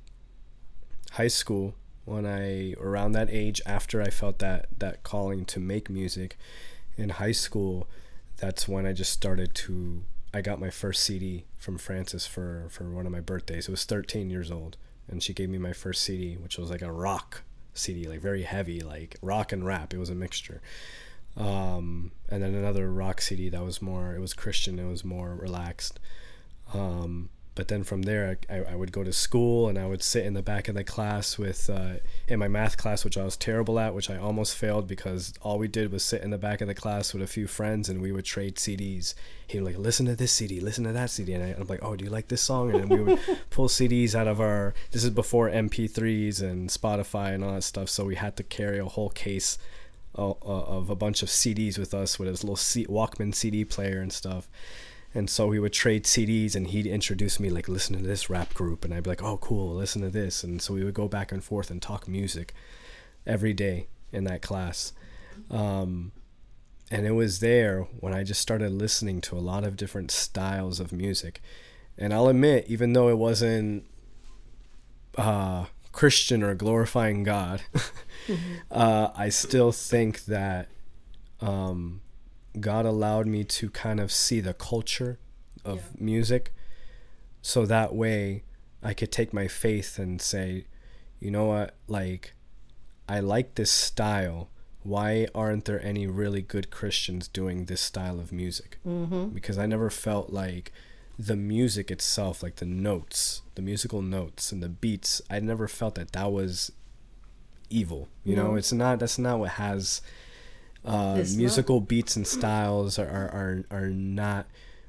high 1.12 1.28
school 1.28 1.76
when 2.06 2.26
I 2.26 2.74
around 2.74 3.12
that 3.14 3.30
age 3.30 3.62
after 3.66 4.02
I 4.02 4.10
felt 4.10 4.40
that 4.40 4.68
that 4.78 5.04
calling 5.04 5.46
to 5.46 5.60
make 5.60 5.90
music 5.90 6.38
in 6.98 7.10
high 7.10 7.32
school. 7.34 7.88
That's 8.38 8.68
when 8.68 8.86
I 8.86 8.94
just 8.94 9.12
started 9.12 9.54
to. 9.56 10.04
I 10.34 10.42
got 10.42 10.60
my 10.60 10.70
first 10.70 11.04
CD 11.04 11.46
from 11.58 11.78
Frances 11.78 12.26
for 12.26 12.68
for 12.70 12.90
one 12.90 13.06
of 13.06 13.12
my 13.12 13.22
birthdays. 13.22 13.68
It 13.68 13.72
was 13.72 13.86
13 13.86 14.30
years 14.30 14.52
old, 14.52 14.78
and 15.08 15.22
she 15.22 15.34
gave 15.34 15.50
me 15.50 15.58
my 15.58 15.74
first 15.74 16.04
CD, 16.04 16.36
which 16.36 16.58
was 16.58 16.70
like 16.70 16.82
a 16.82 16.92
rock 16.92 17.44
CD, 17.74 18.08
like 18.08 18.22
very 18.22 18.44
heavy, 18.44 18.82
like 18.82 19.18
rock 19.22 19.52
and 19.52 19.66
rap. 19.66 19.94
It 19.94 19.98
was 19.98 20.10
a 20.10 20.16
mixture. 20.16 20.62
Um, 21.38 22.12
and 22.30 22.42
then 22.42 22.56
another 22.56 22.90
rock 22.90 23.22
CD 23.22 23.50
that 23.50 23.64
was 23.64 23.82
more, 23.82 24.16
it 24.16 24.20
was 24.20 24.34
Christian, 24.34 24.80
it 24.80 24.88
was 24.88 25.04
more 25.04 25.36
relaxed. 25.36 26.00
Um, 26.74 27.30
but 27.56 27.70
then 27.70 27.84
from 27.84 28.04
there 28.04 28.38
I, 28.50 28.58
I 28.58 28.76
would 28.76 28.92
go 28.92 29.04
to 29.04 29.14
school 29.14 29.68
and 29.68 29.80
i 29.80 29.86
would 29.88 30.04
sit 30.04 30.26
in 30.26 30.34
the 30.34 30.44
back 30.44 30.68
of 30.68 30.76
the 30.76 30.84
class 30.84 31.38
with 31.38 31.70
uh, 31.70 31.96
in 32.28 32.38
my 32.38 32.48
math 32.48 32.78
class 32.78 33.04
which 33.04 33.18
i 33.18 33.24
was 33.24 33.38
terrible 33.38 33.80
at 33.80 33.96
which 33.96 34.10
i 34.10 34.18
almost 34.18 34.56
failed 34.56 34.88
because 34.88 35.34
all 35.42 35.58
we 35.58 35.68
did 35.68 35.92
was 35.92 36.04
sit 36.04 36.22
in 36.22 36.30
the 36.30 36.38
back 36.38 36.62
of 36.62 36.68
the 36.68 36.76
class 36.76 37.14
with 37.14 37.24
a 37.24 37.28
few 37.28 37.48
friends 37.48 37.90
and 37.90 38.02
we 38.02 38.12
would 38.12 38.26
trade 38.26 38.56
cds 38.56 39.16
he 39.48 39.60
would 39.60 39.66
like 39.74 39.78
listen 39.78 40.06
to 40.06 40.16
this 40.16 40.34
cd 40.34 40.60
listen 40.60 40.84
to 40.84 40.92
that 40.92 41.10
cd 41.10 41.34
and 41.34 41.44
I, 41.44 41.60
am 41.60 41.68
like 41.68 41.84
oh 41.84 41.96
do 41.96 42.04
you 42.04 42.12
like 42.12 42.28
this 42.28 42.42
song? 42.42 42.72
And 42.72 42.82
then 42.82 42.90
we 42.90 43.04
would 43.04 43.20
pull 43.50 43.68
cds 43.68 44.14
out 44.14 44.28
of 44.28 44.42
our 44.42 44.74
this 44.92 45.04
is 45.04 45.10
before 45.10 45.50
mp3s 45.50 46.42
and 46.42 46.70
spotify 46.70 47.34
and 47.34 47.44
all 47.44 47.54
that 47.54 47.64
stuff 47.64 47.90
so 47.90 48.06
we 48.06 48.16
had 48.16 48.36
to 48.38 48.44
carry 48.44 48.80
a 48.80 48.86
whole 48.86 49.10
case 49.10 49.58
of, 50.14 50.38
of 50.42 50.90
a 50.90 50.96
bunch 50.96 51.24
of 51.24 51.30
cds 51.30 51.78
with 51.78 51.94
us 51.94 52.18
with 52.20 52.28
his 52.28 52.44
little 52.44 52.56
C- 52.56 52.86
walkman 52.88 53.34
cd 53.34 53.66
player 53.66 54.00
and 54.02 54.12
stuff 54.12 54.48
and 55.16 55.30
so 55.30 55.48
we 55.48 55.60
would 55.60 55.74
trade 55.74 56.04
CDs, 56.04 56.56
and 56.56 56.68
he'd 56.68 56.86
introduce 56.86 57.40
me 57.40 57.50
like, 57.50 57.70
listen 57.70 57.96
to 57.96 58.04
this 58.04 58.30
rap 58.30 58.54
group, 58.54 58.84
and 58.84 58.94
I'd 58.94 59.04
be 59.04 59.10
like, 59.10 59.24
oh, 59.24 59.38
cool, 59.38 59.74
listen 59.74 60.02
to 60.02 60.10
this, 60.10 60.44
and 60.44 60.62
so 60.62 60.74
we 60.74 60.84
would 60.84 60.94
go 60.94 61.08
back 61.08 61.32
and 61.32 61.42
forth 61.42 61.72
and 61.72 61.82
talk 61.82 62.08
music 62.08 62.54
every 63.26 63.54
day 63.54 63.88
in 64.12 64.26
that 64.26 64.42
class. 64.42 64.92
Um, 65.50 66.12
and 66.92 67.06
it 67.06 67.12
was 67.12 67.40
there 67.40 67.84
when 68.00 68.14
I 68.14 68.24
just 68.24 68.42
started 68.42 68.72
listening 68.72 69.22
to 69.22 69.38
a 69.38 69.40
lot 69.40 69.64
of 69.64 69.78
different 69.78 70.12
styles 70.12 70.80
of 70.80 70.92
music. 70.92 71.42
And 71.98 72.14
I'll 72.14 72.28
admit, 72.28 72.66
even 72.68 72.94
though 72.94 73.08
it 73.08 73.18
wasn't 73.18 73.86
uh, 75.18 75.66
Christian 75.94 76.44
or 76.44 76.54
glorifying 76.56 77.24
God, 77.24 77.62
mm-hmm. 78.28 78.56
uh, 78.70 79.10
I 79.16 79.30
still 79.30 79.72
think 79.72 80.26
that 80.26 80.68
um, 81.40 82.02
God 82.60 82.86
allowed 82.86 83.28
me 83.28 83.44
to 83.44 83.70
kind 83.70 84.00
of 84.00 84.12
see 84.12 84.40
the 84.40 84.54
culture 84.54 85.20
of 85.64 85.78
yeah. 85.78 86.04
music. 86.04 86.54
So 87.42 87.66
that 87.66 87.94
way 87.94 88.44
I 88.82 88.94
could 88.94 89.12
take 89.12 89.34
my 89.34 89.48
faith 89.48 90.00
and 90.00 90.22
say, 90.22 90.66
you 91.20 91.32
know 91.32 91.46
what, 91.46 91.76
like, 91.88 92.34
I 93.08 93.20
like 93.20 93.56
this 93.56 93.72
style. 93.72 94.50
Why 94.84 95.28
aren't 95.34 95.66
there 95.66 95.84
any 95.84 96.08
really 96.08 96.42
good 96.42 96.70
Christians 96.70 97.28
doing 97.28 97.66
this 97.66 97.82
style 97.82 98.20
of 98.20 98.32
music? 98.32 98.78
Mm-hmm. 98.88 99.30
Because 99.30 99.58
I 99.58 99.66
never 99.66 99.90
felt 99.90 100.32
like 100.32 100.72
the 101.18 101.36
music 101.36 101.90
itself, 101.90 102.44
like 102.44 102.58
the 102.58 102.66
notes, 102.66 103.42
the 103.56 103.62
musical 103.62 104.02
notes 104.02 104.52
and 104.52 104.62
the 104.62 104.70
beats, 104.70 105.22
I 105.30 105.40
never 105.40 105.68
felt 105.68 105.96
that 105.96 106.12
that 106.12 106.32
was 106.32 106.72
evil. 107.70 108.10
You 108.24 108.36
know, 108.36 108.56
it's 108.56 108.74
not, 108.74 109.00
that's 109.00 109.18
not 109.18 109.40
what 109.40 109.52
has 109.52 110.02
uh, 110.86 111.24
musical 111.36 111.82
beats 111.82 112.16
and 112.16 112.28
styles 112.28 113.00
are, 113.00 113.08
are, 113.08 113.66
are 113.72 113.88
not 113.90 114.46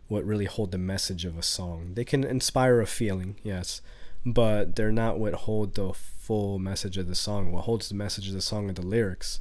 what 0.09 0.25
really 0.25 0.45
hold 0.45 0.71
the 0.71 0.79
message 0.79 1.25
of 1.25 1.37
a 1.39 1.43
song. 1.43 1.93
They 1.95 2.05
can 2.05 2.23
inspire 2.23 2.81
a 2.81 2.87
feeling, 2.87 3.37
yes, 3.43 3.81
but 4.25 4.77
they're 4.77 4.93
not 4.93 5.19
what 5.19 5.35
hold 5.35 5.75
the 5.75 5.93
full 5.93 6.59
message 6.59 6.97
of 6.99 7.09
the 7.09 7.15
song. 7.15 7.53
What 7.53 7.65
holds 7.65 7.89
the 7.89 7.95
message 7.95 8.29
of 8.29 8.35
the 8.35 8.41
song 8.41 8.69
are 8.69 8.75
the 8.75 8.83
lyrics. 8.83 9.41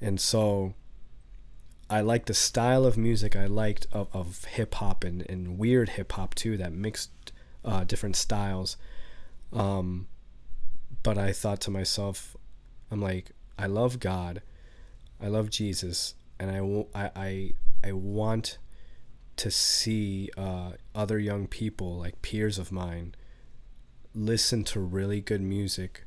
And 0.00 0.20
so 0.20 0.74
I 1.90 2.00
like 2.00 2.26
the 2.26 2.34
style 2.34 2.86
of 2.86 2.96
music 2.96 3.34
I 3.34 3.46
liked 3.46 3.86
of, 3.92 4.08
of 4.12 4.44
hip 4.44 4.76
hop 4.76 5.04
and, 5.04 5.28
and 5.28 5.58
weird 5.58 5.90
hip 5.90 6.12
hop 6.12 6.34
too 6.34 6.56
that 6.56 6.72
mixed 6.72 7.10
uh, 7.64 7.84
different 7.84 8.16
styles. 8.16 8.76
Um, 9.52 10.06
but 11.02 11.18
I 11.18 11.32
thought 11.32 11.60
to 11.62 11.70
myself, 11.70 12.36
I'm 12.90 13.02
like, 13.02 13.32
I 13.58 13.66
love 13.66 13.98
God 13.98 14.42
I 15.22 15.28
love 15.28 15.50
Jesus, 15.50 16.14
and 16.38 16.50
I, 16.50 16.98
I, 16.98 17.10
I, 17.14 17.54
I 17.84 17.92
want 17.92 18.58
to 19.36 19.50
see 19.50 20.30
uh, 20.36 20.72
other 20.94 21.18
young 21.18 21.46
people, 21.46 21.98
like 21.98 22.22
peers 22.22 22.58
of 22.58 22.72
mine, 22.72 23.14
listen 24.14 24.64
to 24.64 24.80
really 24.80 25.20
good 25.20 25.40
music 25.40 26.04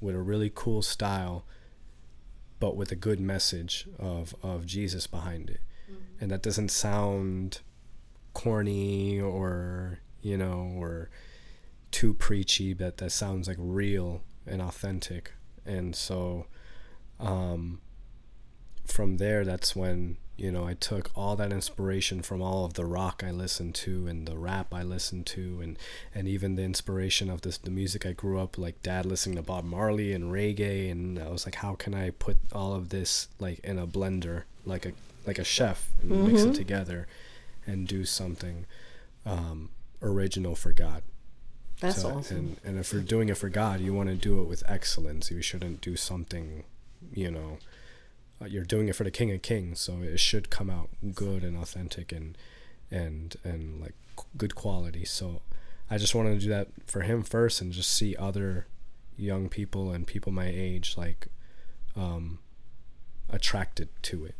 with 0.00 0.14
a 0.14 0.20
really 0.20 0.50
cool 0.54 0.82
style, 0.82 1.44
but 2.58 2.76
with 2.76 2.90
a 2.92 2.96
good 2.96 3.20
message 3.20 3.86
of, 3.98 4.34
of 4.42 4.66
Jesus 4.66 5.06
behind 5.06 5.50
it. 5.50 5.60
Mm-hmm. 5.90 6.22
And 6.22 6.30
that 6.30 6.42
doesn't 6.42 6.70
sound 6.70 7.60
corny 8.34 9.20
or, 9.20 10.00
you 10.22 10.36
know, 10.36 10.72
or 10.76 11.10
too 11.90 12.14
preachy, 12.14 12.74
but 12.74 12.98
that 12.98 13.10
sounds 13.10 13.48
like 13.48 13.56
real 13.58 14.22
and 14.46 14.60
authentic. 14.60 15.32
And 15.64 15.94
so, 15.94 16.46
um, 17.18 17.80
from 18.90 19.16
there, 19.18 19.44
that's 19.44 19.74
when 19.76 20.16
you 20.36 20.50
know 20.50 20.66
I 20.66 20.74
took 20.74 21.10
all 21.14 21.36
that 21.36 21.52
inspiration 21.52 22.22
from 22.22 22.40
all 22.40 22.64
of 22.64 22.74
the 22.74 22.86
rock 22.86 23.22
I 23.24 23.30
listened 23.30 23.74
to 23.76 24.06
and 24.06 24.26
the 24.26 24.38
rap 24.38 24.72
I 24.72 24.82
listened 24.82 25.26
to, 25.26 25.60
and 25.62 25.78
and 26.14 26.26
even 26.28 26.56
the 26.56 26.62
inspiration 26.62 27.30
of 27.30 27.42
this 27.42 27.58
the 27.58 27.70
music 27.70 28.06
I 28.06 28.12
grew 28.12 28.40
up 28.40 28.58
like 28.58 28.82
dad 28.82 29.06
listening 29.06 29.36
to 29.36 29.42
Bob 29.42 29.64
Marley 29.64 30.12
and 30.12 30.32
reggae, 30.32 30.90
and 30.90 31.18
I 31.18 31.28
was 31.28 31.46
like, 31.46 31.56
how 31.56 31.74
can 31.74 31.94
I 31.94 32.10
put 32.10 32.38
all 32.52 32.74
of 32.74 32.88
this 32.88 33.28
like 33.38 33.58
in 33.60 33.78
a 33.78 33.86
blender 33.86 34.44
like 34.64 34.86
a 34.86 34.92
like 35.26 35.38
a 35.38 35.44
chef 35.44 35.90
and 36.02 36.10
mm-hmm. 36.10 36.26
mix 36.28 36.42
it 36.42 36.54
together 36.54 37.06
and 37.66 37.86
do 37.86 38.04
something 38.04 38.66
um, 39.26 39.70
original 40.02 40.54
for 40.54 40.72
God. 40.72 41.02
That's 41.80 42.02
so, 42.02 42.10
awesome. 42.10 42.36
And, 42.36 42.56
and 42.64 42.78
if 42.78 42.92
you're 42.92 43.02
doing 43.02 43.28
it 43.28 43.36
for 43.36 43.48
God, 43.48 43.80
you 43.80 43.94
want 43.94 44.08
to 44.08 44.14
do 44.14 44.40
it 44.40 44.48
with 44.48 44.62
excellence. 44.68 45.30
You 45.30 45.40
shouldn't 45.42 45.80
do 45.80 45.96
something, 45.96 46.64
you 47.12 47.30
know, 47.30 47.58
uh, 48.40 48.46
you're 48.46 48.64
doing 48.64 48.88
it 48.88 48.96
for 48.96 49.04
the 49.04 49.10
King 49.10 49.30
of 49.32 49.42
Kings, 49.42 49.80
so 49.80 49.98
it 50.02 50.18
should 50.18 50.50
come 50.50 50.70
out 50.70 50.88
good 51.14 51.44
and 51.44 51.56
authentic 51.56 52.12
and 52.12 52.36
and 52.90 53.36
and 53.44 53.80
like 53.80 53.94
good 54.36 54.54
quality. 54.54 55.04
So 55.04 55.42
I 55.90 55.98
just 55.98 56.14
wanted 56.14 56.40
to 56.40 56.46
do 56.46 56.50
that 56.50 56.68
for 56.86 57.02
him 57.02 57.22
first, 57.22 57.60
and 57.60 57.72
just 57.72 57.92
see 57.92 58.16
other 58.16 58.66
young 59.16 59.48
people 59.48 59.92
and 59.92 60.06
people 60.06 60.32
my 60.32 60.50
age 60.52 60.96
like 60.96 61.28
um, 61.96 62.38
attracted 63.28 63.88
to 64.02 64.24
it. 64.24 64.34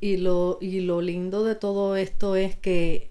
Y 0.00 0.16
lo, 0.18 0.58
y 0.60 0.80
lo 0.80 1.00
lindo 1.00 1.44
de 1.44 1.54
todo 1.54 1.94
esto 1.94 2.34
es 2.34 2.56
que 2.56 3.10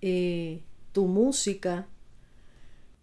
eh, 0.00 0.62
tu 0.92 1.08
música 1.08 1.86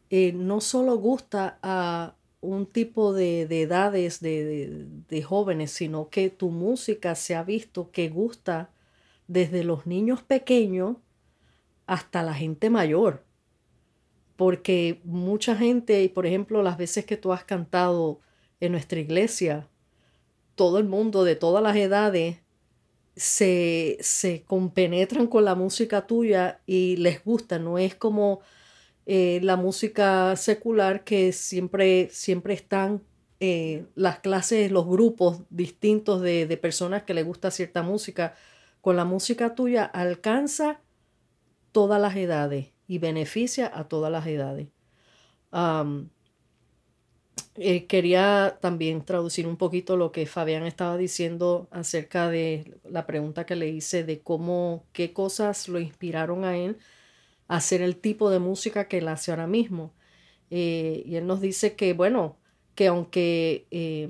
eh, 0.10 0.32
no 0.32 0.62
solo 0.62 0.98
gusta 0.98 1.58
a 1.62 2.14
un 2.42 2.66
tipo 2.66 3.14
de, 3.14 3.44
edades 3.44 4.20
de, 4.20 5.24
jóvenes, 5.24 5.72
sino 5.72 6.10
que 6.10 6.30
tu 6.30 6.50
música 6.50 7.16
se 7.16 7.36
ha 7.36 7.44
visto 7.44 7.92
que 7.92 8.10
gusta 8.10 8.72
desde 9.28 9.64
los 9.64 9.86
niños 9.86 10.24
pequeños 10.24 10.98
hasta 11.86 12.24
la 12.24 12.34
gente 12.34 12.70
mayor. 12.70 13.24
Porque 14.36 15.02
mucha 15.04 15.56
gente, 15.56 16.04
y 16.04 16.10
por 16.10 16.26
ejemplo, 16.26 16.64
las 16.64 16.78
veces 16.78 17.06
que 17.06 17.16
tú 17.16 17.32
has 17.32 17.44
cantado 17.44 18.20
en 18.60 18.72
nuestra 18.72 19.00
iglesia, 19.00 19.68
todo 20.56 20.80
el 20.80 20.86
mundo 20.86 21.24
de 21.24 21.36
todas 21.36 21.62
las 21.62 21.76
edades 21.76 22.38
se, 23.16 23.98
se 24.02 24.44
compenetran 24.44 25.28
con 25.28 25.46
la 25.46 25.54
música 25.54 26.08
tuya 26.08 26.62
y 26.66 26.96
les 26.98 27.24
gusta, 27.24 27.60
no 27.60 27.78
es 27.78 27.94
como 27.94 28.42
eh, 29.06 29.40
la 29.44 29.56
música 29.56 30.36
secular 30.36 31.04
que 31.04 31.32
siempre, 31.32 32.10
siempre 32.12 32.54
están 32.54 33.02
eh, 33.40 33.86
las 33.96 34.20
clases, 34.20 34.72
los 34.72 34.86
grupos 34.86 35.42
distintos 35.50 36.22
de, 36.22 36.46
personas 36.62 37.04
que 37.04 37.14
les 37.16 37.26
gusta 37.26 37.52
cierta 37.52 37.82
música. 37.82 38.36
Con 38.82 38.96
la 38.96 39.06
música 39.06 39.56
tuya 39.56 39.86
alcanza 39.86 40.82
todas 41.72 42.00
las 42.02 42.16
edades 42.16 42.72
y 42.88 43.00
beneficia 43.00 43.72
a 43.74 43.88
todas 43.88 44.12
las 44.12 44.28
edades. 44.28 44.68
Eh, 47.56 47.86
quería 47.86 48.58
también 48.62 49.04
traducir 49.04 49.46
un 49.46 49.58
poquito 49.58 49.98
lo 49.98 50.12
que 50.12 50.26
Fabián 50.26 50.64
estaba 50.66 50.98
diciendo 50.98 51.68
acerca 51.72 52.30
de 52.30 52.80
la 52.90 53.06
pregunta 53.06 53.46
que 53.46 53.56
le 53.56 53.68
hice 53.70 54.04
de 54.04 54.22
cómo, 54.22 54.86
qué 54.94 55.12
cosas 55.12 55.68
lo 55.68 55.80
inspiraron 55.80 56.46
a 56.46 56.58
él 56.58 56.78
hacer 57.52 57.82
el 57.82 57.98
tipo 57.98 58.30
de 58.30 58.40
música 58.40 58.88
que 58.88 59.00
él 59.00 59.10
hace 59.10 59.32
ahora 59.32 59.46
mismo. 59.46 59.94
Eh, 60.52 61.04
y 61.06 61.16
él 61.18 61.28
nos 61.28 61.42
dice 61.42 61.76
que, 61.76 61.94
bueno, 61.94 62.38
que 62.76 62.88
aunque 62.88 63.68
eh, 63.72 64.10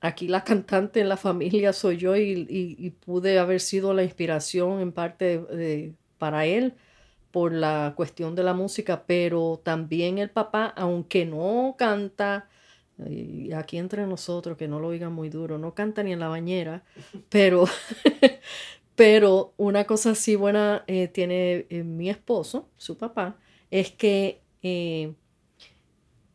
aquí 0.00 0.26
la 0.28 0.42
cantante 0.44 1.00
en 1.00 1.08
la 1.10 1.18
familia 1.18 1.72
soy 1.74 1.98
yo 1.98 2.16
y, 2.16 2.94
pude 3.04 3.38
haber 3.38 3.60
sido 3.60 3.92
la 3.94 4.04
inspiración 4.04 4.80
en 4.80 4.92
parte 4.92 5.94
para 6.18 6.46
él 6.46 6.74
por 7.30 7.52
la 7.52 7.92
cuestión 7.96 8.34
de 8.34 8.42
la 8.42 8.54
música, 8.54 9.04
pero 9.06 9.60
también 9.62 10.18
el 10.18 10.30
papá, 10.30 10.72
aunque 10.76 11.26
no 11.26 11.76
canta, 11.78 12.48
y 13.06 13.52
aquí 13.52 13.78
entre 13.78 14.06
nosotros, 14.06 14.56
que 14.56 14.66
no 14.66 14.80
lo 14.80 14.88
oigan 14.88 15.12
muy 15.12 15.28
duro, 15.28 15.58
no 15.58 15.74
canta 15.74 16.02
ni 16.02 16.12
en 16.12 16.20
la 16.20 16.28
bañera, 16.28 16.84
pero, 17.28 17.66
pero 18.98 19.54
una 19.58 19.84
cosa 19.84 20.10
así 20.10 20.34
buena 20.34 20.82
eh, 20.88 21.06
tiene 21.06 21.66
eh, 21.70 21.84
mi 21.84 22.10
esposo, 22.10 22.68
su 22.76 22.98
papá, 22.98 23.38
es 23.70 23.92
que 23.92 24.42
eh, 24.60 25.14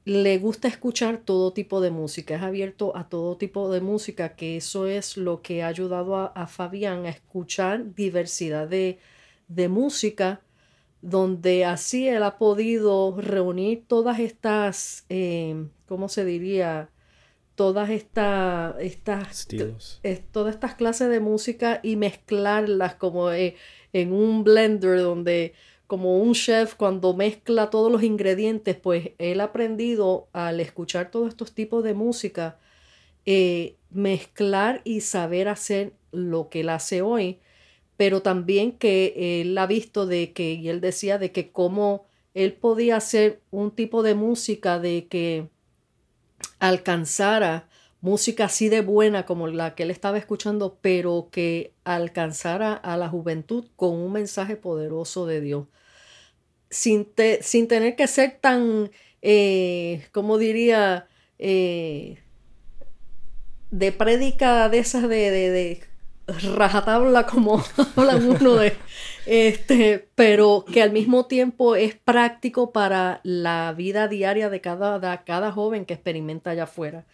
le 0.05 0.37
gusta 0.37 0.69
escuchar 0.69 1.17
todo 1.25 1.51
tipo 1.51 1.81
de 1.81 1.91
música, 1.91 2.35
es 2.35 2.41
abierto 2.41 2.95
a 2.95 3.09
todo 3.09 3.35
tipo 3.35 3.69
de 3.69 3.81
música, 3.81 4.37
que 4.37 4.55
eso 4.55 4.87
es 4.87 5.17
lo 5.17 5.41
que 5.41 5.61
ha 5.61 5.67
ayudado 5.67 6.15
a, 6.15 6.47
Fabián 6.47 7.05
a 7.05 7.09
escuchar 7.09 7.95
diversidad 7.95 8.69
de, 8.69 8.97
música, 9.67 10.39
donde 11.01 11.65
así 11.65 12.07
él 12.07 12.23
ha 12.23 12.37
podido 12.37 13.19
reunir 13.19 13.83
todas 13.87 14.21
estas, 14.21 15.05
¿cómo 15.85 16.07
se 16.07 16.23
diría? 16.23 16.89
Todas 17.55 17.89
estas, 17.89 18.75
estas, 18.79 19.47
todas 20.31 20.55
estas 20.55 20.75
clases 20.75 21.09
de 21.09 21.19
música 21.19 21.79
y 21.83 21.95
mezclarlas 21.95 22.95
como 22.95 23.31
eh, 23.31 23.55
en 23.93 24.11
un 24.11 24.43
blender 24.43 24.99
donde 24.99 25.53
como 25.87 26.17
un 26.17 26.33
chef 26.33 26.73
cuando 26.73 27.13
mezcla 27.13 27.69
todos 27.69 27.91
los 27.91 28.01
ingredientes, 28.01 28.75
pues 28.75 29.11
él 29.19 29.41
ha 29.41 29.45
aprendido 29.45 30.27
al 30.33 30.59
escuchar 30.59 31.11
todos 31.11 31.29
estos 31.29 31.53
tipos 31.53 31.83
de 31.83 31.93
música, 31.93 32.57
eh, 33.25 33.75
mezclar 33.91 34.81
y 34.85 35.01
saber 35.01 35.47
hacer 35.47 35.93
lo 36.11 36.49
que 36.49 36.61
él 36.61 36.69
hace 36.69 37.03
hoy, 37.03 37.39
pero 37.97 38.21
también 38.21 38.71
que 38.71 39.41
él 39.41 39.57
ha 39.57 39.67
visto 39.67 40.07
de 40.07 40.33
que, 40.33 40.53
y 40.53 40.69
él 40.69 40.81
decía 40.81 41.19
de 41.19 41.31
que 41.31 41.51
cómo 41.51 42.05
él 42.33 42.53
podía 42.53 42.95
hacer 42.97 43.41
un 43.51 43.71
tipo 43.71 44.01
de 44.01 44.15
música 44.15 44.79
de 44.79 45.05
que 45.07 45.47
alcanzara 46.63 47.67
música 47.99 48.45
así 48.45 48.69
de 48.69 48.79
buena 48.79 49.25
como 49.25 49.47
la 49.47 49.75
que 49.75 49.83
él 49.83 49.91
estaba 49.91 50.17
escuchando, 50.17 50.77
pero 50.81 51.27
que 51.29 51.73
alcanzara 51.83 52.73
a 52.73 52.95
la 52.95 53.09
juventud 53.09 53.65
con 53.75 53.95
un 53.95 54.13
mensaje 54.13 54.55
poderoso 54.55 55.25
de 55.25 55.41
Dios. 55.41 55.67
Sin, 56.69 57.07
sin 57.41 57.67
tener 57.67 57.97
que 57.97 58.07
ser 58.07 58.37
tan, 58.39 58.91
eh, 59.21 60.07
como 60.13 60.37
diría, 60.37 61.07
eh, 61.37 62.19
de 63.71 63.91
prédica 63.91 64.69
de 64.69 64.79
esas 64.79 65.09
de, 65.09 65.31
de, 65.31 65.83
rajatabla 66.55 67.25
como 67.25 67.61
hablan 67.97 68.25
uno 68.25 68.55
de, 68.55 68.73
este, 69.25 70.09
pero 70.15 70.65
que 70.71 70.81
al 70.81 70.91
mismo 70.91 71.25
tiempo 71.27 71.75
es 71.75 71.95
práctico 71.95 72.71
para 72.71 73.21
la 73.23 73.73
vida 73.73 74.07
diaria 74.07 74.49
de 74.49 74.61
cada, 74.61 75.23
cada 75.23 75.51
joven 75.51 75.85
que 75.85 75.93
experimenta 75.93 76.51
allá 76.51 76.63
afuera. 76.63 77.05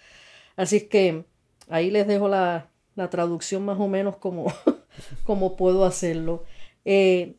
Así 0.56 0.88
que 0.88 1.26
ahí 1.70 1.92
les 1.92 2.08
dejo 2.08 2.28
la, 2.28 2.70
traducción 3.10 3.64
más 3.64 3.80
o 3.80 3.88
menos 3.88 4.18
como, 4.18 4.52
como 5.24 5.56
puedo 5.56 5.86
hacerlo. 5.86 6.44
Eh, 6.84 7.36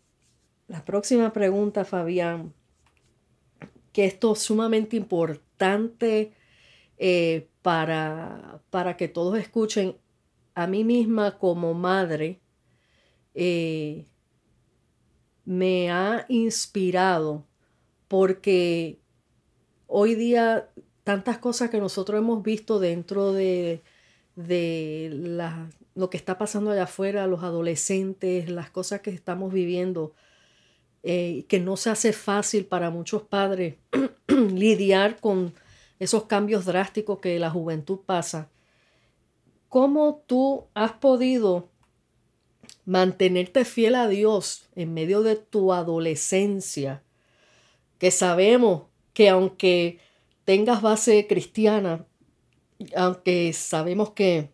la 0.68 0.84
próxima 0.84 1.32
pregunta, 1.32 1.84
Fabián, 1.84 2.54
que 3.92 4.06
esto 4.06 4.32
es 4.32 4.38
sumamente 4.38 4.96
importante 4.96 6.32
eh, 6.96 7.48
para, 7.60 8.62
para, 8.70 8.96
que 8.96 9.08
todos 9.08 9.38
escuchen. 9.38 9.96
A 10.54 10.66
mí 10.66 10.84
misma 10.84 11.38
como 11.38 11.74
madre 11.74 12.40
eh, 13.34 14.06
me 15.50 15.90
ha 15.90 16.26
inspirado 16.28 17.44
porque 18.06 19.00
hoy 19.88 20.14
día 20.14 20.70
tantas 21.02 21.38
cosas 21.38 21.70
que 21.70 21.80
nosotros 21.80 22.20
hemos 22.20 22.44
visto 22.44 22.78
dentro 22.78 23.32
de, 23.32 23.82
de 24.36 25.10
lo 25.96 26.08
que 26.08 26.16
está 26.16 26.38
pasando 26.38 26.70
allá 26.70 26.84
afuera, 26.84 27.26
los 27.26 27.42
adolescentes, 27.42 28.48
las 28.48 28.70
cosas 28.70 29.00
que 29.00 29.10
estamos 29.10 29.52
viviendo, 29.52 30.14
eh, 31.02 31.46
que 31.48 31.58
no 31.58 31.76
se 31.76 31.90
hace 31.90 32.12
fácil 32.12 32.64
para 32.66 32.90
muchos 32.90 33.22
padres 33.22 33.74
lidiar 34.28 35.18
con 35.18 35.52
esos 35.98 36.26
cambios 36.26 36.64
drásticos 36.64 37.18
que 37.18 37.40
la 37.40 37.50
juventud 37.50 37.98
pasa. 38.06 38.50
¿Cómo 39.68 40.22
tú 40.28 40.66
has 40.74 40.92
podido 40.92 41.70
mantenerte 42.90 43.64
fiel 43.64 43.94
a 43.94 44.08
Dios 44.08 44.68
en 44.74 44.92
medio 44.92 45.22
de 45.22 45.36
tu 45.36 45.72
adolescencia? 45.72 47.04
Que 47.98 48.10
sabemos 48.10 48.86
que 49.12 49.28
aunque 49.28 50.00
tengas 50.44 50.82
base 50.82 51.28
cristiana, 51.28 52.04
aunque 52.96 53.52
sabemos 53.52 54.10
que 54.10 54.50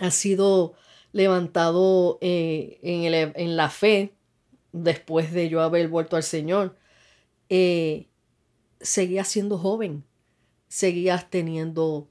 has 0.00 0.14
sido 0.14 0.74
levantado 1.10 2.18
eh, 2.20 2.78
en, 2.82 3.56
la 3.56 3.68
fe, 3.68 4.14
después 4.70 5.32
de 5.32 5.48
yo 5.48 5.60
haber 5.60 5.88
vuelto 5.88 6.14
al 6.14 6.22
Señor, 6.22 6.78
eh, 7.48 8.06
seguías 8.80 9.26
siendo 9.26 9.58
joven, 9.58 10.04
seguías 10.68 11.28
teniendo 11.28 12.08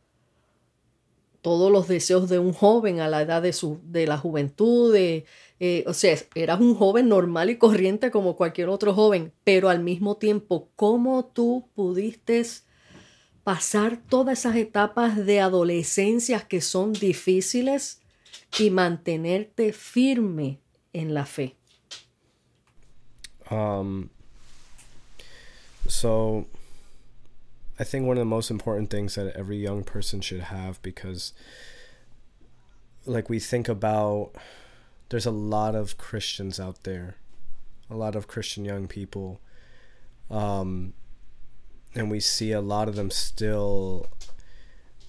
todos 1.41 1.71
los 1.71 1.88
deseos 1.88 2.30
de 2.30 2.39
un 2.39 2.54
joven 2.54 2.99
a 2.99 3.08
la 3.08 3.21
edad 3.21 3.41
de, 3.41 3.54
su, 3.54 3.80
de 3.84 4.08
la 4.08 4.17
juventud, 4.17 4.93
de, 4.93 5.25
eh, 5.60 5.84
o 5.88 5.93
sea, 5.93 6.17
eras 6.36 6.60
un 6.60 6.75
joven 6.75 7.10
normal 7.10 7.49
y 7.49 7.58
corriente 7.58 8.12
como 8.12 8.36
cualquier 8.36 8.69
otro 8.69 8.93
joven, 8.93 9.34
pero 9.43 9.69
al 9.69 9.82
mismo 9.82 10.17
tiempo, 10.17 10.69
¿cómo 10.75 11.25
tú 11.25 11.69
pudiste 11.75 12.45
pasar 13.43 14.02
todas 14.08 14.39
esas 14.39 14.56
etapas 14.56 15.25
de 15.25 15.39
adolescencia 15.39 16.41
que 16.41 16.62
son 16.62 16.93
difíciles 16.93 18.02
y 18.58 18.69
mantenerte 18.69 19.73
firme 19.73 20.60
en 20.93 21.13
la 21.13 21.25
fe? 21.25 21.56
Um, 23.49 24.10
so 25.88 26.45
I 27.79 27.85
think 27.85 28.05
one 28.05 28.17
of 28.17 28.21
the 28.21 28.25
most 28.25 28.51
important 28.51 28.89
things 28.89 29.15
that 29.15 29.33
every 29.37 29.57
young 29.57 29.85
person 29.85 30.19
should 30.19 30.41
have 30.41 30.81
because 30.81 31.31
like 33.05 33.29
we 33.29 33.39
think 33.39 33.69
about 33.69 34.31
there's 35.07 35.25
a 35.25 35.31
lot 35.31 35.75
of 35.75 35.97
Christians 35.97 36.59
out 36.59 36.83
there, 36.83 37.15
a 37.89 37.95
lot 37.95 38.15
of 38.15 38.27
Christian 38.27 38.65
young 38.65 38.87
people. 38.87 39.39
Um, 40.29 40.93
and 41.95 42.11
we 42.11 42.19
see 42.19 42.51
a 42.51 42.61
lot 42.61 42.89
of 42.89 42.95
them 42.95 43.09
still 43.09 44.07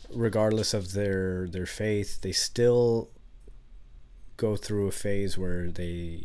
regardless 0.09 0.73
of 0.73 0.93
their 0.93 1.49
their 1.49 1.67
faith, 1.67 2.21
they 2.21 2.33
still 2.33 3.11
go 4.37 4.55
through 4.57 4.87
a 4.87 4.93
phase 4.93 5.37
where 5.37 5.71
they 5.71 6.25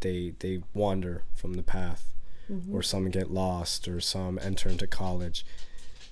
they 0.00 0.32
they 0.38 0.62
wander 0.72 1.24
from 1.34 1.54
the 1.54 1.62
path 1.62 2.14
mm-hmm. 2.50 2.74
or 2.74 2.82
some 2.82 3.10
get 3.10 3.30
lost 3.30 3.88
or 3.88 4.00
some 4.00 4.38
enter 4.42 4.68
into 4.68 4.86
college. 4.86 5.44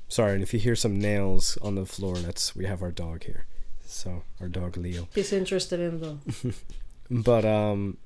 Sorry 0.09 0.35
and 0.35 0.43
if 0.43 0.55
you 0.55 0.61
hear 0.61 0.77
some 0.77 0.99
nails 0.99 1.59
on 1.63 1.75
the 1.75 1.87
floor 1.87 2.17
that's 2.17 2.55
we 2.55 2.67
have 2.67 2.83
our 2.83 2.93
dog 2.93 3.25
here. 3.25 3.47
So 3.85 4.23
our 4.41 4.49
dog 4.49 4.77
leo. 4.77 5.09
He's 5.15 5.33
interested 5.33 5.81
in 5.81 6.01
them 6.01 6.21
but 7.11 7.45
um 7.45 7.97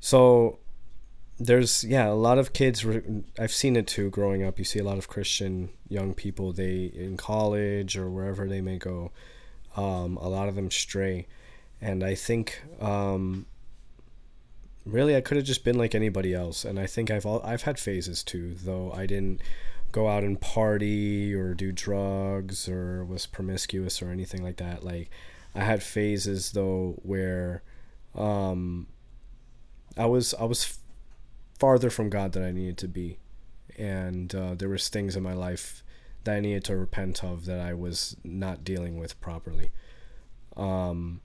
so 0.00 0.58
there's 1.38 1.84
yeah 1.84 2.08
a 2.08 2.14
lot 2.14 2.36
of 2.38 2.52
kids 2.52 2.84
re- 2.84 3.22
i've 3.38 3.52
seen 3.52 3.76
it 3.76 3.86
too 3.86 4.10
growing 4.10 4.42
up. 4.42 4.58
You 4.58 4.64
see 4.64 4.78
a 4.78 4.84
lot 4.84 4.98
of 4.98 5.08
christian 5.08 5.70
young 5.88 6.14
people 6.14 6.52
they 6.52 6.84
in 6.94 7.16
college 7.16 7.96
or 7.96 8.10
wherever 8.10 8.46
they 8.46 8.60
may 8.60 8.78
go 8.78 9.10
um, 9.76 10.16
a 10.16 10.28
lot 10.28 10.48
of 10.48 10.56
them 10.56 10.70
stray. 10.70 11.26
And 11.80 12.02
i 12.02 12.14
think 12.14 12.60
um, 12.80 13.46
really 14.84 15.16
I 15.16 15.20
could 15.20 15.36
have 15.36 15.46
just 15.46 15.64
been 15.64 15.78
like 15.78 15.94
anybody 15.94 16.34
else 16.34 16.64
and 16.64 16.78
I 16.78 16.86
think 16.86 17.10
I've 17.10 17.26
all, 17.26 17.42
I've 17.44 17.62
had 17.62 17.78
phases 17.78 18.22
too 18.22 18.54
though 18.54 18.92
I 18.92 19.06
didn't 19.06 19.40
go 19.92 20.08
out 20.08 20.24
and 20.24 20.40
party 20.40 21.34
or 21.34 21.54
do 21.54 21.72
drugs 21.72 22.68
or 22.68 23.04
was 23.04 23.26
promiscuous 23.26 24.02
or 24.02 24.10
anything 24.10 24.42
like 24.42 24.56
that. 24.56 24.84
Like 24.84 25.10
I 25.54 25.64
had 25.64 25.82
phases 25.82 26.52
though 26.52 26.98
where 27.02 27.62
um 28.14 28.86
I 29.96 30.06
was 30.06 30.34
I 30.34 30.44
was 30.44 30.78
farther 31.58 31.90
from 31.90 32.10
God 32.10 32.32
than 32.32 32.44
I 32.44 32.52
needed 32.52 32.78
to 32.78 32.88
be 32.88 33.18
and 33.76 34.34
uh, 34.34 34.54
there 34.54 34.68
was 34.68 34.88
things 34.88 35.16
in 35.16 35.22
my 35.22 35.34
life 35.34 35.82
that 36.24 36.34
I 36.36 36.40
needed 36.40 36.64
to 36.64 36.76
repent 36.76 37.22
of 37.22 37.44
that 37.46 37.60
I 37.60 37.74
was 37.74 38.16
not 38.24 38.64
dealing 38.64 38.98
with 38.98 39.20
properly. 39.20 39.70
Um 40.56 41.20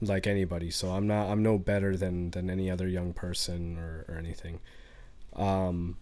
like 0.00 0.26
anybody 0.26 0.70
so 0.70 0.90
i'm 0.90 1.06
not 1.06 1.28
i'm 1.30 1.42
no 1.42 1.58
better 1.58 1.96
than 1.96 2.30
than 2.32 2.50
any 2.50 2.70
other 2.70 2.86
young 2.86 3.12
person 3.12 3.78
or, 3.78 4.04
or 4.08 4.16
anything 4.16 4.60
um 5.34 5.96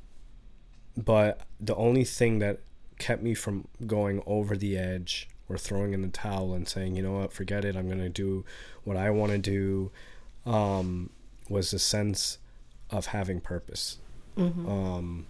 but 0.97 1.41
the 1.61 1.75
only 1.75 2.05
thing 2.05 2.39
that 2.39 2.61
kept 2.99 3.23
me 3.23 3.35
from 3.35 3.67
going 3.87 4.23
over 4.27 4.57
the 4.57 4.77
edge 4.77 5.29
or 5.49 5.59
throwing 5.59 5.93
in 5.93 6.03
the 6.03 6.09
towel 6.09 6.55
and 6.55 6.69
saying, 6.69 6.97
you 6.97 7.03
know 7.03 7.13
what, 7.13 7.33
forget 7.33 7.65
it, 7.65 7.77
I'm 7.77 7.87
going 7.87 7.99
to 7.99 8.09
do 8.09 8.45
what 8.85 8.97
I 8.97 9.11
want 9.11 9.33
to 9.33 9.39
do, 9.39 9.91
um, 10.47 11.11
was 11.49 11.73
a 11.73 11.79
sense 11.79 12.39
of 12.91 13.07
having 13.07 13.41
purpose. 13.41 13.99
Mm-hmm. 14.37 14.69
Um, 14.69 15.27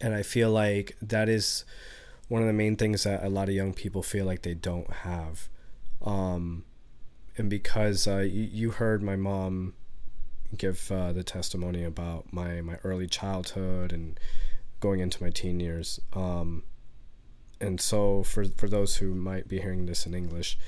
and 0.00 0.14
I 0.14 0.22
feel 0.22 0.50
like 0.50 0.96
that 1.02 1.28
is 1.28 1.64
one 2.28 2.42
of 2.42 2.46
the 2.46 2.54
main 2.54 2.76
things 2.76 3.04
that 3.04 3.24
a 3.24 3.28
lot 3.28 3.48
of 3.48 3.54
young 3.54 3.72
people 3.72 4.02
feel 4.02 4.26
like 4.26 4.42
they 4.42 4.54
don't 4.54 4.90
have. 4.90 5.48
Um, 6.02 6.64
and 7.36 7.50
because 7.50 8.06
uh, 8.06 8.18
you, 8.18 8.42
you 8.42 8.70
heard 8.70 9.02
my 9.02 9.16
mom 9.16 9.74
give 10.56 10.90
uh, 10.92 11.12
the 11.12 11.24
testimony 11.24 11.82
about 11.84 12.32
my, 12.32 12.60
my 12.60 12.76
early 12.84 13.06
childhood 13.06 13.92
and 13.92 14.18
going 14.80 15.00
into 15.00 15.22
my 15.22 15.30
teen 15.30 15.60
years. 15.60 16.00
Um, 16.12 16.62
and 17.60 17.80
so 17.80 18.22
for 18.22 18.44
for 18.44 18.68
those 18.68 18.96
who 18.96 19.14
might 19.14 19.48
be 19.48 19.60
hearing 19.60 19.86
this 19.86 20.06
in 20.06 20.14
English, 20.14 20.58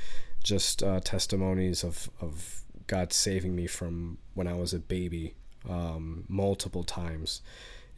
just 0.43 0.83
uh, 0.83 1.01
testimonies 1.01 1.85
of 1.85 2.09
of 2.21 2.63
God 2.87 3.13
saving 3.13 3.55
me 3.55 3.67
from 3.67 4.19
when 4.35 4.47
I 4.47 4.55
was 4.55 4.73
a 4.73 4.79
baby, 4.79 5.35
um, 5.69 6.25
multiple 6.29 6.85
times, 6.85 7.43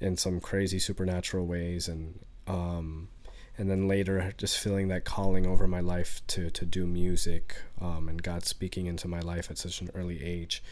in 0.01 0.17
some 0.17 0.41
crazy 0.41 0.79
supernatural 0.79 1.47
ways, 1.47 1.89
and 1.89 2.19
um, 2.47 3.09
and 3.59 3.68
then 3.68 3.88
later 3.88 4.33
just 4.38 4.59
feeling 4.59 4.88
that 4.88 5.05
calling 5.05 5.47
over 5.47 5.66
my 5.66 5.81
life 5.81 6.23
to 6.29 6.49
to 6.51 6.64
do 6.64 6.87
music, 6.87 7.57
um, 7.81 8.09
and 8.09 8.23
God 8.23 8.47
speaking 8.47 8.87
into 8.87 9.09
my 9.09 9.21
life 9.21 9.51
at 9.51 9.59
such 9.59 9.81
an 9.81 9.90
early 9.94 10.23
age. 10.23 10.62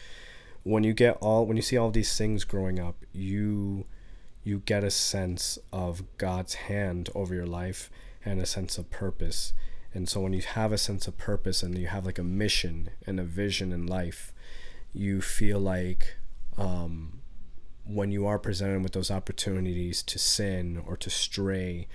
When 0.63 0.83
you 0.83 0.93
get 0.93 1.17
all 1.21 1.45
when 1.45 1.57
you 1.57 1.63
see 1.63 1.77
all 1.77 1.91
these 1.91 2.17
things 2.17 2.45
growing 2.45 2.79
up, 2.79 3.05
you 3.11 3.85
you 4.43 4.59
get 4.59 4.83
a 4.83 4.89
sense 4.89 5.59
of 5.73 6.03
God's 6.17 6.53
hand 6.53 7.09
over 7.13 7.35
your 7.35 7.45
life 7.45 7.91
and 8.23 8.39
a 8.39 8.45
sense 8.45 8.77
of 8.77 8.89
purpose. 8.89 9.53
And 9.93 10.07
so 10.07 10.21
when 10.21 10.31
you 10.31 10.41
have 10.41 10.71
a 10.71 10.77
sense 10.77 11.07
of 11.07 11.17
purpose 11.17 11.63
and 11.63 11.77
you 11.77 11.87
have 11.87 12.05
like 12.05 12.19
a 12.19 12.23
mission 12.23 12.91
and 13.05 13.19
a 13.19 13.23
vision 13.23 13.73
in 13.73 13.85
life, 13.85 14.31
you 14.93 15.21
feel 15.21 15.59
like 15.59 16.15
um, 16.57 17.21
when 17.85 18.11
you 18.11 18.25
are 18.25 18.39
presented 18.39 18.83
with 18.83 18.93
those 18.93 19.11
opportunities 19.11 20.01
to 20.03 20.19
sin 20.19 20.81
or 20.85 20.95
to 20.97 21.09
stray, 21.09 21.87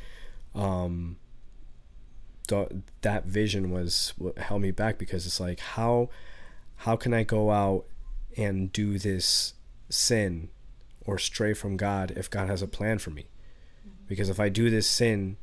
um, 0.55 1.17
th- 2.47 2.71
that 3.03 3.25
vision 3.25 3.71
was 3.71 4.13
what 4.17 4.39
held 4.39 4.63
me 4.63 4.71
back 4.71 4.99
because 4.99 5.27
it's 5.27 5.41
like 5.41 5.61
how 5.61 6.11
how 6.77 6.97
can 6.97 7.15
I 7.15 7.23
go 7.23 7.51
out 7.51 7.85
and 8.37 8.73
do 8.73 8.99
this 8.99 9.55
sin 9.89 10.49
or 11.05 11.19
stray 11.19 11.55
from 11.55 11.77
God 11.77 12.13
if 12.17 12.29
God 12.29 12.49
has 12.49 12.63
a 12.63 12.67
plan 12.67 12.99
for 12.99 13.11
me? 13.11 13.27
Because 14.09 14.29
if 14.29 14.41
I 14.41 14.49
do 14.49 14.69
this 14.69 14.87
sin 14.87 15.37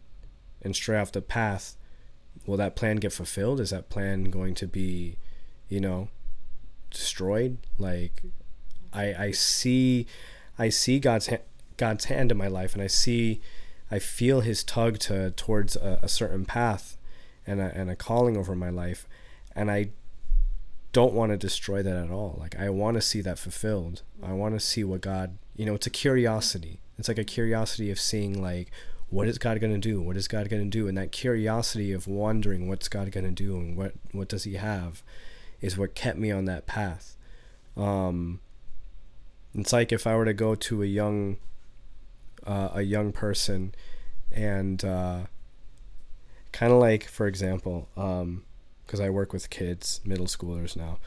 and 0.61 0.75
stray 0.75 0.99
off 0.99 1.11
the 1.11 1.21
path, 1.21 1.77
will 2.45 2.57
that 2.57 2.75
plan 2.75 2.97
get 2.97 3.13
fulfilled? 3.13 3.59
Is 3.59 3.69
that 3.69 3.89
plan 3.89 4.25
going 4.25 4.53
to 4.55 4.67
be, 4.67 5.17
you 5.69 5.79
know, 5.79 6.09
destroyed? 6.91 7.57
Like, 7.77 8.21
I 8.91 9.13
I 9.13 9.31
see, 9.31 10.07
I 10.57 10.69
see 10.69 10.99
God's 10.99 11.27
ha- 11.27 11.47
God's 11.77 12.05
hand 12.05 12.31
in 12.31 12.37
my 12.37 12.47
life, 12.47 12.73
and 12.73 12.81
I 12.83 12.87
see, 12.87 13.39
I 13.91 13.99
feel 13.99 14.41
His 14.41 14.63
tug 14.63 14.99
to 14.99 15.31
towards 15.31 15.75
a, 15.75 15.99
a 16.01 16.07
certain 16.07 16.45
path, 16.45 16.97
and 17.45 17.59
a, 17.59 17.71
and 17.75 17.89
a 17.89 17.95
calling 17.95 18.37
over 18.37 18.55
my 18.55 18.69
life, 18.69 19.07
and 19.55 19.71
I 19.71 19.89
don't 20.91 21.13
want 21.13 21.31
to 21.31 21.37
destroy 21.37 21.83
that 21.83 21.95
at 21.95 22.11
all. 22.11 22.37
Like 22.39 22.57
I 22.57 22.69
want 22.69 22.95
to 22.95 23.01
see 23.01 23.21
that 23.21 23.39
fulfilled. 23.39 24.01
I 24.23 24.33
want 24.33 24.55
to 24.55 24.59
see 24.59 24.83
what 24.83 25.01
God, 25.01 25.37
you 25.55 25.65
know, 25.65 25.75
it's 25.75 25.87
a 25.87 25.91
curiosity. 25.91 26.79
It's 26.97 27.07
like 27.07 27.17
a 27.17 27.23
curiosity 27.23 27.91
of 27.91 27.99
seeing 27.99 28.41
like 28.41 28.71
what 29.09 29.27
is 29.27 29.37
God 29.39 29.59
going 29.59 29.73
to 29.73 29.79
do? 29.79 30.01
What 30.01 30.17
is 30.17 30.27
God 30.27 30.49
going 30.49 30.63
to 30.63 30.69
do? 30.69 30.87
And 30.87 30.97
that 30.97 31.11
curiosity 31.11 31.91
of 31.91 32.07
wondering 32.07 32.67
what's 32.67 32.87
God 32.87 33.11
going 33.11 33.25
to 33.25 33.31
do 33.31 33.57
and 33.57 33.75
what 33.75 33.93
what 34.11 34.27
does 34.27 34.43
He 34.43 34.53
have, 34.53 35.03
is 35.61 35.77
what 35.77 35.95
kept 35.95 36.17
me 36.17 36.31
on 36.31 36.45
that 36.45 36.67
path. 36.67 37.15
Um, 37.75 38.39
it's 39.55 39.73
like 39.73 39.91
if 39.91 40.05
I 40.05 40.15
were 40.15 40.25
to 40.25 40.33
go 40.33 40.55
to 40.55 40.83
a 40.83 40.85
young 40.85 41.37
uh, 42.45 42.69
a 42.73 42.81
young 42.81 43.11
person, 43.11 43.73
and 44.31 44.83
uh, 44.83 45.21
kind 46.51 46.71
of 46.71 46.79
like 46.79 47.05
for 47.05 47.27
example, 47.27 47.87
because 47.95 48.99
um, 48.99 49.05
I 49.05 49.09
work 49.09 49.33
with 49.33 49.49
kids, 49.49 50.01
middle 50.05 50.27
schoolers 50.27 50.75
now, 50.75 50.99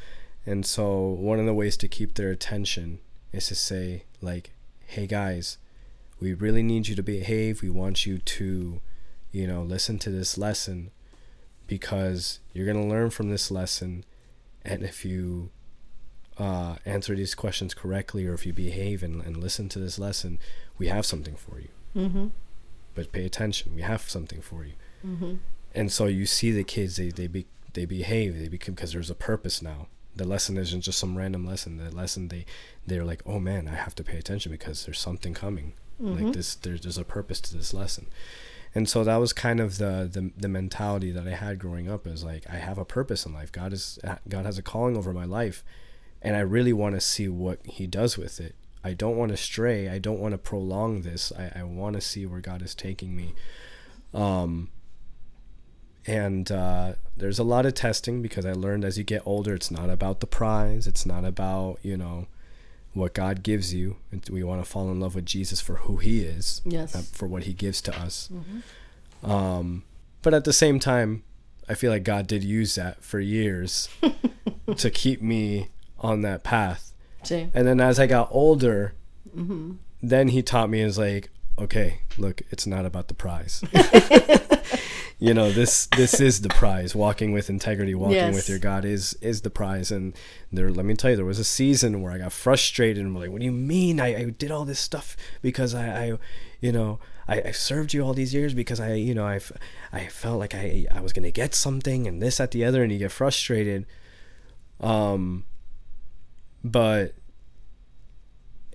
and 0.46 0.64
so 0.66 1.00
one 1.00 1.38
of 1.38 1.46
the 1.46 1.54
ways 1.54 1.76
to 1.78 1.88
keep 1.88 2.14
their 2.14 2.30
attention 2.30 3.00
is 3.32 3.46
to 3.48 3.54
say 3.54 4.04
like, 4.20 4.52
"Hey 4.86 5.06
guys." 5.06 5.58
we 6.22 6.32
really 6.32 6.62
need 6.62 6.86
you 6.86 6.94
to 6.94 7.02
behave. 7.02 7.62
We 7.62 7.68
want 7.68 8.06
you 8.06 8.18
to, 8.18 8.80
you 9.32 9.46
know, 9.46 9.62
listen 9.62 9.98
to 9.98 10.10
this 10.10 10.38
lesson 10.38 10.92
because 11.66 12.38
you're 12.52 12.64
going 12.64 12.80
to 12.80 12.88
learn 12.88 13.10
from 13.10 13.28
this 13.28 13.50
lesson. 13.50 14.04
And 14.64 14.84
if 14.84 15.04
you 15.04 15.50
uh, 16.38 16.76
answer 16.86 17.16
these 17.16 17.34
questions 17.34 17.74
correctly 17.74 18.24
or 18.24 18.34
if 18.34 18.46
you 18.46 18.52
behave 18.52 19.02
and, 19.02 19.20
and 19.22 19.36
listen 19.36 19.68
to 19.70 19.80
this 19.80 19.98
lesson, 19.98 20.38
we 20.82 20.88
have 20.88 21.06
something 21.06 21.36
for 21.36 21.60
you. 21.60 21.68
Mm-hmm. 21.96 22.26
But 22.94 23.12
pay 23.12 23.24
attention. 23.24 23.74
We 23.74 23.82
have 23.82 24.02
something 24.08 24.40
for 24.40 24.64
you. 24.64 24.74
Mm-hmm. 25.06 25.34
And 25.74 25.90
so 25.90 26.06
you 26.06 26.26
see 26.26 26.50
the 26.52 26.64
kids, 26.64 26.96
they, 26.96 27.08
they, 27.08 27.26
be, 27.26 27.46
they 27.72 27.86
behave, 27.86 28.38
they 28.38 28.48
become, 28.48 28.74
because 28.74 28.92
there's 28.92 29.10
a 29.10 29.14
purpose 29.14 29.62
now. 29.62 29.88
The 30.14 30.26
lesson 30.26 30.58
isn't 30.58 30.82
just 30.82 30.98
some 30.98 31.16
random 31.16 31.46
lesson. 31.46 31.78
The 31.78 31.90
lesson, 31.90 32.28
they, 32.28 32.44
they're 32.86 33.04
like, 33.04 33.22
oh 33.24 33.40
man, 33.40 33.66
I 33.66 33.76
have 33.76 33.94
to 33.94 34.04
pay 34.04 34.18
attention 34.18 34.52
because 34.52 34.84
there's 34.84 35.00
something 35.00 35.32
coming 35.32 35.72
Mm-hmm. 36.02 36.24
Like 36.24 36.34
this, 36.34 36.54
there's 36.54 36.80
there's 36.80 36.98
a 36.98 37.04
purpose 37.04 37.40
to 37.42 37.56
this 37.56 37.72
lesson, 37.72 38.06
and 38.74 38.88
so 38.88 39.04
that 39.04 39.16
was 39.16 39.32
kind 39.32 39.60
of 39.60 39.78
the, 39.78 40.08
the 40.10 40.32
the 40.36 40.48
mentality 40.48 41.12
that 41.12 41.28
I 41.28 41.32
had 41.32 41.58
growing 41.58 41.88
up. 41.88 42.06
Is 42.06 42.24
like 42.24 42.44
I 42.50 42.56
have 42.56 42.78
a 42.78 42.84
purpose 42.84 43.24
in 43.24 43.32
life. 43.32 43.52
God 43.52 43.72
is 43.72 43.98
God 44.28 44.44
has 44.44 44.58
a 44.58 44.62
calling 44.62 44.96
over 44.96 45.12
my 45.12 45.24
life, 45.24 45.62
and 46.20 46.36
I 46.36 46.40
really 46.40 46.72
want 46.72 46.96
to 46.96 47.00
see 47.00 47.28
what 47.28 47.60
He 47.64 47.86
does 47.86 48.18
with 48.18 48.40
it. 48.40 48.56
I 48.84 48.94
don't 48.94 49.16
want 49.16 49.30
to 49.30 49.36
stray. 49.36 49.88
I 49.88 49.98
don't 49.98 50.18
want 50.18 50.32
to 50.32 50.38
prolong 50.38 51.02
this. 51.02 51.32
I, 51.36 51.60
I 51.60 51.62
want 51.62 51.94
to 51.94 52.00
see 52.00 52.26
where 52.26 52.40
God 52.40 52.62
is 52.62 52.74
taking 52.74 53.14
me. 53.14 53.34
Um, 54.12 54.70
and 56.06 56.50
uh, 56.50 56.94
there's 57.16 57.38
a 57.38 57.44
lot 57.44 57.64
of 57.64 57.74
testing 57.74 58.22
because 58.22 58.44
I 58.44 58.52
learned 58.52 58.84
as 58.84 58.98
you 58.98 59.04
get 59.04 59.22
older, 59.24 59.54
it's 59.54 59.70
not 59.70 59.88
about 59.88 60.20
the 60.20 60.26
prize. 60.26 60.86
It's 60.86 61.06
not 61.06 61.24
about 61.24 61.78
you 61.82 61.96
know 61.96 62.26
what 62.92 63.14
God 63.14 63.42
gives 63.42 63.72
you. 63.72 63.96
We 64.30 64.42
want 64.42 64.62
to 64.62 64.68
fall 64.68 64.90
in 64.90 65.00
love 65.00 65.14
with 65.14 65.26
Jesus 65.26 65.60
for 65.60 65.76
who 65.76 65.98
He 65.98 66.22
is, 66.22 66.60
yes, 66.64 67.10
for 67.10 67.26
what 67.26 67.44
He 67.44 67.52
gives 67.52 67.80
to 67.82 67.96
us. 67.96 68.28
Mm-hmm. 68.32 69.30
Um, 69.30 69.84
but 70.22 70.34
at 70.34 70.44
the 70.44 70.52
same 70.52 70.80
time, 70.80 71.22
I 71.68 71.74
feel 71.74 71.92
like 71.92 72.04
God 72.04 72.26
did 72.26 72.42
use 72.42 72.74
that 72.74 73.04
for 73.04 73.20
years 73.20 73.88
to 74.76 74.90
keep 74.90 75.22
me 75.22 75.68
on 75.98 76.22
that 76.22 76.42
path. 76.42 76.91
Sí. 77.22 77.50
And 77.54 77.66
then 77.66 77.80
as 77.80 77.98
I 77.98 78.06
got 78.06 78.28
older, 78.30 78.94
mm-hmm. 79.36 79.74
then 80.02 80.28
He 80.28 80.42
taught 80.42 80.70
me 80.70 80.80
is 80.80 80.98
like, 80.98 81.30
okay, 81.58 82.00
look, 82.18 82.42
it's 82.50 82.66
not 82.66 82.84
about 82.84 83.08
the 83.08 83.14
prize. 83.14 83.62
you 85.22 85.32
know 85.32 85.52
this 85.52 85.86
this 85.86 86.20
is 86.20 86.40
the 86.40 86.48
prize 86.48 86.96
walking 86.96 87.30
with 87.30 87.48
integrity 87.48 87.94
walking 87.94 88.16
yes. 88.16 88.34
with 88.34 88.48
your 88.48 88.58
god 88.58 88.84
is 88.84 89.14
is 89.20 89.42
the 89.42 89.50
prize 89.50 89.92
and 89.92 90.16
there 90.50 90.68
let 90.68 90.84
me 90.84 90.94
tell 90.94 91.10
you 91.12 91.16
there 91.16 91.24
was 91.24 91.38
a 91.38 91.44
season 91.44 92.02
where 92.02 92.10
i 92.10 92.18
got 92.18 92.32
frustrated 92.32 93.04
and 93.04 93.14
like 93.14 93.30
what 93.30 93.38
do 93.38 93.44
you 93.44 93.52
mean 93.52 94.00
i, 94.00 94.08
I 94.16 94.24
did 94.30 94.50
all 94.50 94.64
this 94.64 94.80
stuff 94.80 95.16
because 95.40 95.76
i, 95.76 96.06
I 96.06 96.18
you 96.60 96.72
know 96.72 96.98
I, 97.28 97.40
I 97.42 97.50
served 97.52 97.94
you 97.94 98.02
all 98.02 98.14
these 98.14 98.34
years 98.34 98.52
because 98.52 98.80
i 98.80 98.94
you 98.94 99.14
know 99.14 99.24
i 99.24 99.38
i 99.92 100.06
felt 100.08 100.40
like 100.40 100.56
i 100.56 100.86
i 100.90 101.00
was 101.00 101.12
gonna 101.12 101.30
get 101.30 101.54
something 101.54 102.08
and 102.08 102.20
this 102.20 102.40
at 102.40 102.50
the 102.50 102.64
other 102.64 102.82
and 102.82 102.90
you 102.90 102.98
get 102.98 103.12
frustrated 103.12 103.86
um 104.80 105.44
but 106.62 107.14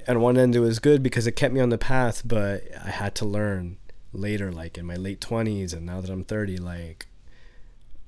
at 0.08 0.18
one 0.18 0.38
end 0.38 0.56
it 0.56 0.60
was 0.60 0.80
good 0.80 1.04
because 1.04 1.28
it 1.28 1.34
kept 1.34 1.54
me 1.54 1.60
on 1.60 1.70
the 1.70 1.78
path 1.78 2.22
but 2.26 2.64
i 2.86 2.90
had 2.90 3.14
to 3.16 3.26
learn 3.26 3.78
later, 4.18 4.52
like 4.52 4.78
in 4.78 4.86
my 4.86 4.96
late 4.96 5.22
20s, 5.22 5.74
and 5.74 5.86
now 5.86 6.02
that 6.02 6.10
I'm 6.10 6.24
30, 6.24 6.58
like, 6.58 7.08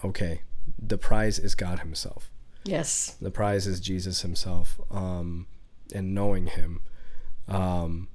okay, 0.04 0.42
the 0.78 0.98
prize 0.98 1.40
is 1.40 1.56
God 1.56 1.80
Himself. 1.80 2.30
Yes. 2.64 3.16
The 3.22 3.32
prize 3.32 3.68
is 3.68 3.80
Jesus 3.80 4.22
Himself, 4.22 4.80
um, 4.92 5.48
and 5.94 6.14
knowing 6.14 6.48
Him. 6.48 6.82
Um, 7.48 8.10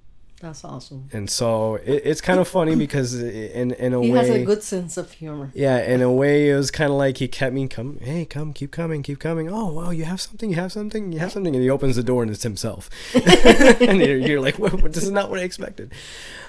That's 0.45 0.63
awesome. 0.63 1.09
And 1.11 1.31
so 1.31 1.77
it, 1.77 2.03
it's 2.05 2.21
kind 2.21 2.39
of 2.39 2.47
funny 2.47 2.77
because 2.85 3.15
in 3.15 3.73
in 3.73 3.95
a 3.95 4.03
he 4.03 4.11
way 4.11 4.25
he 4.25 4.31
has 4.33 4.43
a 4.43 4.45
good 4.45 4.63
sense 4.63 4.99
of 4.99 5.11
humor. 5.11 5.51
Yeah, 5.55 5.79
in 5.79 6.03
a 6.03 6.13
way 6.13 6.51
it 6.51 6.55
was 6.55 6.71
kind 6.71 6.91
of 6.91 6.99
like 6.99 7.17
he 7.17 7.29
kept 7.29 7.55
me 7.55 7.67
come, 7.67 7.99
hey, 8.03 8.27
come, 8.27 8.53
keep 8.53 8.71
coming, 8.71 9.03
keep 9.03 9.19
coming. 9.19 9.49
Oh 9.49 9.73
wow, 9.73 9.89
you 9.89 10.05
have 10.05 10.21
something, 10.21 10.51
you 10.51 10.57
have 10.57 10.71
something, 10.71 11.13
you 11.13 11.19
have 11.19 11.33
something, 11.33 11.55
and 11.55 11.65
he 11.65 11.71
opens 11.71 11.97
the 11.97 12.03
door 12.03 12.23
and 12.23 12.31
it's 12.31 12.43
himself, 12.43 12.91
and 13.15 14.01
you're, 14.01 14.19
you're 14.19 14.41
like, 14.41 14.59
what, 14.59 14.93
this 14.93 15.03
is 15.03 15.11
not 15.11 15.31
what 15.31 15.39
I 15.39 15.45
expected. 15.45 15.93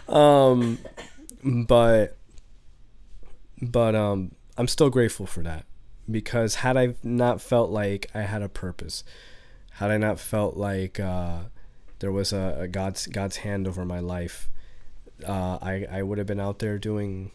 Um, 0.09 0.77
but 1.41 2.17
but 3.61 3.95
um 3.95 4.35
I'm 4.57 4.67
still 4.67 4.89
grateful 4.89 5.25
for 5.25 5.41
that 5.43 5.65
because 6.11 6.55
had 6.55 6.75
I 6.75 6.95
not 7.01 7.39
felt 7.39 7.69
like 7.69 8.11
I 8.13 8.23
had 8.23 8.41
a 8.41 8.49
purpose, 8.49 9.05
had 9.71 9.89
I 9.89 9.97
not 9.97 10.19
felt 10.19 10.57
like 10.57 10.99
uh, 10.99 11.43
there 12.05 12.11
was 12.11 12.31
a, 12.31 12.55
a, 12.59 12.67
God's 12.67 13.07
God's 13.07 13.37
hand 13.37 13.67
over 13.67 13.83
my 13.83 13.97
life, 13.97 14.47
uh, 15.27 15.57
I 15.59 15.87
I 15.89 16.03
would 16.03 16.19
have 16.19 16.27
been 16.27 16.39
out 16.39 16.59
there 16.59 16.77
doing 16.77 17.31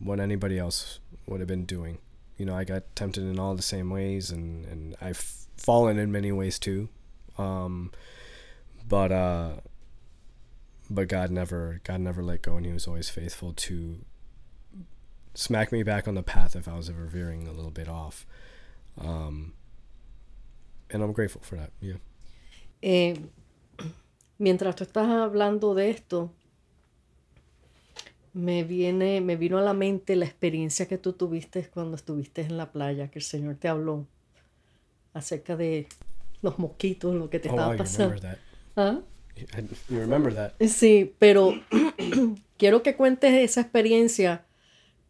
what 0.00 0.18
anybody 0.18 0.58
else 0.58 0.98
would 1.28 1.38
have 1.38 1.46
been 1.46 1.64
doing. 1.64 1.98
You 2.36 2.46
know, 2.46 2.56
I 2.56 2.64
got 2.64 2.82
tempted 2.96 3.22
in 3.22 3.38
all 3.38 3.54
the 3.54 3.62
same 3.62 3.90
ways, 3.90 4.32
and 4.32 4.64
and 4.64 4.96
I've 5.00 5.18
fallen 5.56 6.00
in 6.00 6.10
many 6.10 6.32
ways 6.32 6.58
too. 6.58 6.88
Um, 7.38 7.92
but 8.88 9.12
uh, 9.12 9.52
but 10.90 11.06
God 11.06 11.30
never 11.30 11.80
God 11.84 12.00
never 12.00 12.24
let 12.24 12.42
go, 12.42 12.56
and 12.56 12.66
He 12.66 12.72
was 12.72 12.88
always 12.88 13.08
faithful 13.08 13.52
to 13.52 14.04
smack 15.34 15.70
me 15.70 15.84
back 15.84 16.08
on 16.08 16.16
the 16.16 16.24
path 16.24 16.56
if 16.56 16.66
I 16.66 16.76
was 16.76 16.90
ever 16.90 17.04
veering 17.04 17.46
a 17.46 17.52
little 17.52 17.70
bit 17.70 17.88
off. 17.88 18.26
Um, 19.00 19.52
and 20.90 21.04
I'm 21.04 21.12
grateful 21.12 21.42
for 21.44 21.54
that. 21.54 21.70
Yeah. 21.80 21.98
Eh, 22.82 23.14
mientras 24.42 24.74
tú 24.76 24.84
estás 24.84 25.08
hablando 25.08 25.74
de 25.74 25.90
esto, 25.90 26.32
me 28.34 28.64
viene, 28.64 29.20
me 29.20 29.36
vino 29.36 29.58
a 29.58 29.62
la 29.62 29.74
mente 29.74 30.16
la 30.16 30.24
experiencia 30.26 30.86
que 30.88 30.98
tú 30.98 31.12
tuviste 31.12 31.68
cuando 31.68 31.96
estuviste 31.96 32.42
en 32.42 32.56
la 32.56 32.72
playa, 32.72 33.10
que 33.10 33.18
el 33.18 33.24
Señor 33.24 33.56
te 33.56 33.68
habló 33.68 34.06
acerca 35.14 35.56
de 35.56 35.86
los 36.42 36.58
mosquitos, 36.58 37.14
lo 37.14 37.30
que 37.30 37.38
te 37.38 37.48
Oh, 37.48 37.52
estaba 37.52 37.68
wow, 37.68 37.76
pasando. 37.76 38.16
¿Ah? 38.76 39.00
You 39.88 39.98
remember 39.98 40.34
that? 40.34 40.52
Sí, 40.68 41.14
pero 41.18 41.54
quiero 42.58 42.82
que 42.82 42.96
cuentes 42.96 43.32
esa 43.34 43.60
experiencia. 43.62 44.44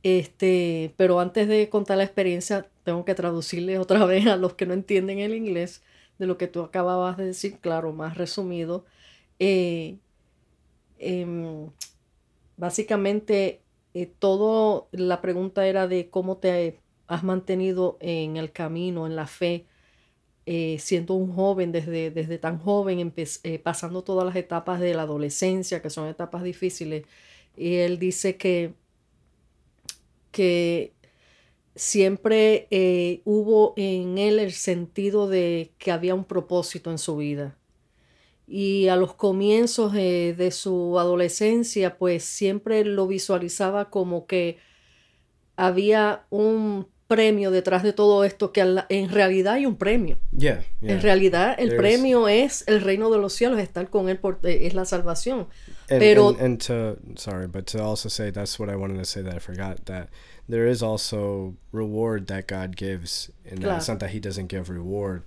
Este, 0.02 0.94
pero 0.96 1.20
antes 1.20 1.48
de 1.48 1.68
contar 1.70 1.98
la 1.98 2.04
experiencia, 2.04 2.66
tengo 2.84 3.04
que 3.04 3.14
traducirle 3.14 3.78
otra 3.78 4.04
vez 4.06 4.26
a 4.26 4.36
los 4.36 4.54
que 4.54 4.66
no 4.66 4.74
entienden 4.74 5.18
el 5.20 5.34
inglés 5.34 5.82
de 6.18 6.26
lo 6.26 6.38
que 6.38 6.48
tú 6.48 6.62
acababas 6.62 7.16
de 7.16 7.26
decir, 7.26 7.58
claro, 7.60 7.92
más 7.92 8.16
resumido. 8.16 8.84
Eh, 9.44 9.98
em, 10.98 11.70
básicamente, 12.56 13.62
eh, 13.94 14.06
todo 14.06 14.88
la 14.92 15.20
pregunta 15.20 15.66
era 15.66 15.88
de 15.88 16.10
cómo 16.10 16.38
te 16.38 16.80
has 17.08 17.24
mantenido 17.24 17.98
en 18.00 18.36
el 18.36 18.52
camino, 18.52 19.04
en 19.06 19.16
la 19.16 19.26
fe, 19.26 19.66
eh, 20.46 20.78
siendo 20.80 21.14
un 21.14 21.34
joven, 21.34 21.72
desde, 21.72 22.10
desde 22.12 22.38
tan 22.38 22.58
joven, 22.58 23.12
eh, 23.16 23.58
pasando 23.60 24.04
todas 24.04 24.26
las 24.26 24.36
etapas 24.36 24.80
de 24.80 24.94
la 24.94 25.02
adolescencia, 25.02 25.82
que 25.82 25.90
son 25.90 26.08
etapas 26.08 26.44
difíciles. 26.44 27.04
Y 27.56 27.76
él 27.76 27.98
dice 27.98 28.36
que, 28.36 28.74
que 30.30 30.92
siempre 31.74 32.68
hubo 33.24 33.74
en 33.76 34.18
él 34.18 34.38
el 34.38 34.52
sentido 34.52 35.28
de 35.28 35.72
que 35.78 35.92
había 35.92 36.14
un 36.14 36.24
propósito 36.24 36.90
en 36.90 36.98
su 36.98 37.16
vida. 37.16 37.58
Y 38.54 38.88
a 38.88 38.96
los 38.96 39.14
comienzos 39.14 39.94
eh, 39.96 40.34
de 40.36 40.50
su 40.50 40.98
adolescencia, 40.98 41.96
pues 41.96 42.22
siempre 42.22 42.84
lo 42.84 43.06
visualizaba 43.06 43.88
como 43.88 44.26
que 44.26 44.58
había 45.56 46.24
un 46.30 46.86
premio 47.08 47.50
detrás 47.50 47.82
de 47.82 47.92
todo 47.92 48.24
esto, 48.24 48.52
que 48.52 48.60
en 48.88 49.08
realidad 49.10 49.54
hay 49.54 49.66
un 49.66 49.76
premio. 49.76 50.18
Yeah. 50.36 50.64
yeah. 50.80 50.92
En 50.94 51.02
realidad 51.02 51.54
el 51.58 51.70
There's- 51.70 51.76
premio 51.76 52.26
es 52.28 52.64
el 52.66 52.80
reino 52.80 53.10
de 53.10 53.18
los 53.18 53.34
cielos, 53.34 53.58
estar 53.58 53.90
con 53.90 54.08
él 54.08 54.18
por, 54.18 54.38
eh, 54.44 54.66
es 54.66 54.74
la 54.74 54.84
salvación. 54.86 55.46
and, 55.90 55.98
Pero- 56.00 56.28
and, 56.30 56.40
and 56.40 56.58
to 56.66 56.96
sorry 57.16 57.46
but 57.46 57.66
to 57.66 57.82
also 57.82 58.08
say 58.08 58.30
that's 58.32 58.58
what 58.58 58.70
i 58.70 58.74
wanted 58.76 58.96
to 58.98 59.04
say 59.04 59.22
that 59.22 59.34
i 59.34 59.38
forgot 59.40 59.84
that 59.84 60.08
there 60.48 60.66
is 60.70 60.82
also 60.82 61.54
reward 61.70 62.26
that 62.28 62.46
god 62.46 62.74
gives 62.76 63.30
and 63.50 63.60
Claro. 63.60 63.76
it's 63.76 63.88
not 63.88 63.98
that 63.98 64.10
he 64.10 64.18
doesn't 64.20 64.48
give 64.48 64.70
reward 64.70 65.22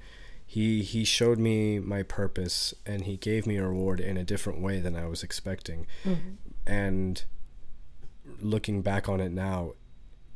he 0.56 0.84
he 0.84 1.03
showed 1.03 1.38
me 1.38 1.80
my 1.80 2.01
purpose 2.01 2.74
and 2.86 3.03
he 3.03 3.18
gave 3.18 3.45
me 3.45 3.58
a 3.58 3.68
reward 3.68 3.99
in 3.99 4.16
a 4.16 4.24
different 4.24 4.62
way 4.62 4.80
than 4.80 4.95
i 4.95 5.06
was 5.06 5.22
expecting. 5.22 5.86
And 6.66 7.22
looking 8.39 8.82
back 8.82 9.10
on 9.10 9.20
it 9.20 9.34
now 9.34 9.74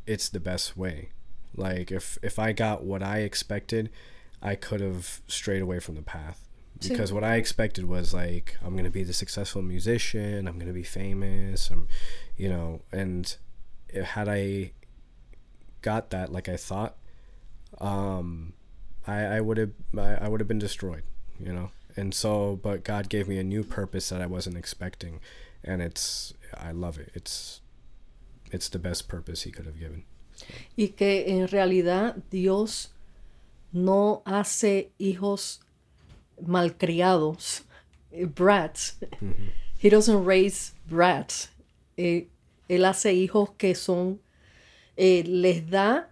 it's 0.06 0.28
the 0.28 0.42
best 0.42 0.76
way. 0.76 1.12
Like 1.56 1.90
if 1.90 2.18
if 2.22 2.38
i 2.38 2.52
got 2.52 2.84
what 2.84 3.02
i 3.02 3.20
expected 3.20 3.90
i 4.42 4.56
could 4.56 4.82
have 4.82 5.22
strayed 5.28 5.62
away 5.62 5.80
from 5.80 5.96
the 5.96 6.02
path. 6.02 6.46
Because 6.86 7.14
what 7.14 7.24
i 7.24 7.36
expected 7.36 7.86
was 7.86 8.14
like 8.14 8.58
i'm 8.62 8.76
gonna 8.76 8.90
be 8.90 9.04
the 9.06 9.14
successful 9.14 9.62
musician 9.62 10.50
i'm 10.50 10.60
gonna 10.60 10.74
be 10.74 10.84
famous 10.84 11.70
i'm 11.70 11.88
you 12.36 12.50
know 12.50 12.82
and 12.92 13.38
it, 13.88 14.04
had 14.04 14.28
i 14.28 14.72
got 15.82 16.10
that 16.10 16.30
like 16.30 16.50
i 16.50 16.58
thought 16.58 16.98
um 17.80 18.52
i 19.10 19.38
i 19.38 19.39
would 19.41 19.57
have 19.57 19.74
I, 19.97 20.12
I 20.26 20.28
would 20.30 20.41
have 20.41 20.47
been 20.47 20.66
destroyed 20.68 21.03
you 21.39 21.53
know? 21.53 21.72
And 21.95 22.14
so 22.14 22.60
but 22.62 22.84
god 22.84 23.10
gave 23.10 23.28
me 23.28 23.39
a 23.39 23.43
new 23.43 23.64
purpose 23.64 24.10
that 24.10 24.22
i 24.22 24.26
wasn't 24.26 24.57
expecting. 24.57 25.20
And 25.64 25.82
it's 25.82 26.34
i 26.53 26.72
love 26.72 26.97
it. 26.99 27.12
It's 27.14 27.62
it's 28.51 28.70
the 28.70 28.80
best 28.80 29.07
purpose 29.07 29.43
he 29.43 29.51
could 29.51 29.66
have 29.66 29.80
given. 29.80 30.03
Y 30.78 30.93
que 30.95 31.24
en 31.28 31.47
realidad 31.47 32.22
Dios 32.30 32.89
no 33.74 34.22
hace 34.26 34.91
hijos 34.99 35.60
malcriados, 36.45 37.64
eh, 38.12 38.26
brats. 38.26 38.97
He 39.78 39.89
doesn't 39.89 40.26
raise 40.26 40.74
brats. 40.88 41.49
Eh, 41.97 42.28
él 42.70 42.86
hace 42.86 43.14
hijos 43.14 43.49
que 43.57 43.76
son, 43.76 44.20
eh, 44.97 45.24
les 45.26 45.70
da 45.70 46.07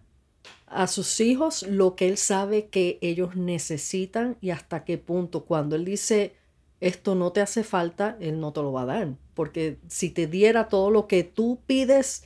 a 0.68 0.88
sus 0.88 1.20
hijos 1.22 1.64
lo 1.64 1.96
que 1.96 2.08
él 2.08 2.18
sabe 2.18 2.68
que 2.68 3.00
ellos 3.02 3.36
necesitan 3.36 4.38
y 4.42 4.52
hasta 4.52 4.84
qué 4.84 4.98
punto. 4.98 5.46
Cuando 5.46 5.76
él 5.76 5.86
dice 5.86 6.36
esto 6.80 7.16
no 7.16 7.32
te 7.32 7.42
hace 7.42 7.64
falta, 7.64 8.18
él 8.20 8.40
no 8.40 8.54
te 8.54 8.62
lo 8.62 8.72
va 8.72 8.84
a 8.84 8.86
dar. 8.86 9.16
Porque 9.34 9.78
si 9.88 10.10
te 10.10 10.28
diera 10.28 10.68
todo 10.70 10.92
lo 10.92 11.08
que 11.08 11.24
tú 11.24 11.60
pides 11.66 12.24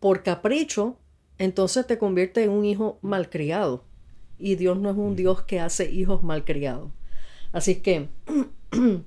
por 0.00 0.22
capricho, 0.22 0.96
entonces 1.38 1.86
te 1.86 1.98
convierte 1.98 2.42
en 2.42 2.50
un 2.50 2.64
hijo 2.64 2.98
malcriado. 3.02 3.84
Y 4.38 4.56
Dios 4.56 4.78
no 4.78 4.90
es 4.90 4.96
un 4.96 5.14
Dios 5.14 5.42
que 5.42 5.60
hace 5.60 5.90
hijos 5.90 6.22
malcriados. 6.22 6.90
Así 7.52 7.76
que 7.76 8.08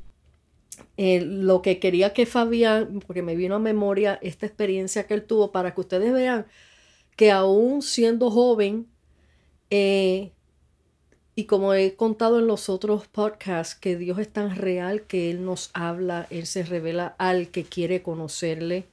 eh, 0.98 1.22
lo 1.22 1.62
que 1.62 1.80
quería 1.80 2.14
que 2.14 2.26
Fabián, 2.26 3.02
porque 3.06 3.22
me 3.22 3.36
vino 3.36 3.56
a 3.56 3.60
memoria 3.60 4.20
esta 4.22 4.46
experiencia 4.46 5.08
que 5.08 5.16
él 5.16 5.24
tuvo, 5.24 5.52
para 5.52 5.74
que 5.74 5.82
ustedes 5.82 6.14
vean 6.14 6.46
que 7.16 7.32
aún 7.32 7.82
siendo 7.82 8.30
joven, 8.32 8.88
eh, 9.70 10.32
y 11.36 11.46
como 11.46 11.74
he 11.74 11.96
contado 11.96 12.40
en 12.40 12.48
los 12.48 12.70
otros 12.70 13.08
podcasts, 13.08 13.76
que 13.76 13.98
Dios 13.98 14.20
es 14.20 14.32
tan 14.32 14.56
real 14.56 15.04
que 15.04 15.30
Él 15.30 15.44
nos 15.44 15.70
habla, 15.74 16.28
Él 16.30 16.46
se 16.48 16.64
revela 16.64 17.16
al 17.18 17.50
que 17.50 17.64
quiere 17.64 18.02
conocerle. 18.02 18.86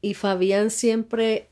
Y 0.00 0.14
Fabián 0.14 0.70
siempre, 0.70 1.48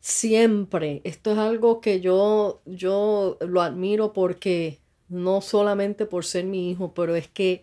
siempre, 0.00 1.00
esto 1.04 1.32
es 1.32 1.38
algo 1.38 1.80
que 1.80 2.00
yo, 2.00 2.60
yo 2.64 3.38
lo 3.40 3.62
admiro 3.62 4.12
porque 4.12 4.80
no 5.08 5.40
solamente 5.40 6.06
por 6.06 6.24
ser 6.24 6.44
mi 6.44 6.70
hijo, 6.70 6.92
pero 6.94 7.14
es 7.14 7.28
que 7.28 7.62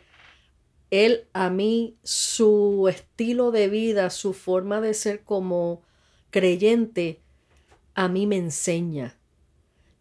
él 0.91 1.25
a 1.33 1.49
mí, 1.49 1.97
su 2.03 2.87
estilo 2.89 3.51
de 3.51 3.67
vida, 3.67 4.09
su 4.09 4.33
forma 4.33 4.79
de 4.79 4.93
ser 4.93 5.23
como 5.23 5.81
creyente, 6.29 7.19
a 7.97 8.07
mí 8.07 8.27
me 8.27 8.37
enseña. 8.37 9.17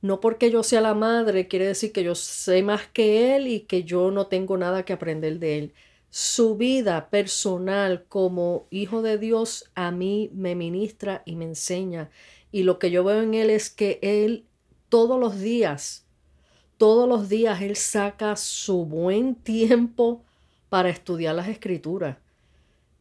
No 0.03 0.21
porque 0.21 0.51
yo 0.51 0.63
sea 0.63 0.83
la 0.83 0.95
madre 0.95 1.49
quiere 1.49 1.67
decir 1.67 1.93
que 1.93 2.05
yo 2.05 2.15
sé 2.15 2.63
más 2.63 2.87
que 2.87 3.35
él 3.35 3.49
y 3.49 3.61
que 3.61 3.85
yo 3.85 4.11
no 4.11 4.27
tengo 4.27 4.59
nada 4.59 4.85
que 4.85 4.93
aprender 4.93 5.39
de 5.39 5.59
él. 5.59 5.75
Su 6.11 6.57
vida 6.57 7.09
personal 7.09 8.05
como 8.05 8.67
hijo 8.71 9.01
de 9.01 9.17
Dios 9.17 9.71
a 9.75 9.91
mí 9.93 10.31
me 10.35 10.55
ministra 10.55 11.23
y 11.25 11.37
me 11.37 11.47
enseña. 11.47 12.11
Y 12.53 12.65
lo 12.65 12.79
que 12.79 12.91
yo 12.91 13.03
veo 13.03 13.23
en 13.23 13.33
él 13.33 13.49
es 13.49 13.71
que 13.71 13.99
él 14.03 14.45
todos 14.91 15.19
los 15.19 15.41
días, 15.41 16.05
todos 16.77 17.09
los 17.09 17.31
días 17.31 17.63
él 17.63 17.77
saca 17.77 18.37
su 18.37 18.85
buen 18.85 19.35
tiempo 19.35 20.23
para 20.69 20.91
estudiar 20.91 21.35
las 21.35 21.49
escrituras. 21.49 22.19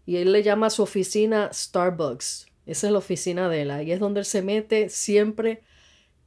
Y 0.06 0.16
él 0.16 0.32
le 0.32 0.42
llama 0.42 0.68
a 0.68 0.70
su 0.70 0.84
oficina 0.84 1.50
Starbucks. 1.52 2.55
Esa 2.66 2.88
es 2.88 2.94
la 2.94 3.00
oficina 3.00 3.50
de 3.50 3.64
él. 3.64 3.72
Ahí 3.72 3.92
es 3.92 4.00
donde 4.00 4.22
él 4.22 4.26
se 4.26 4.42
mete 4.42 4.90
siempre 4.90 5.62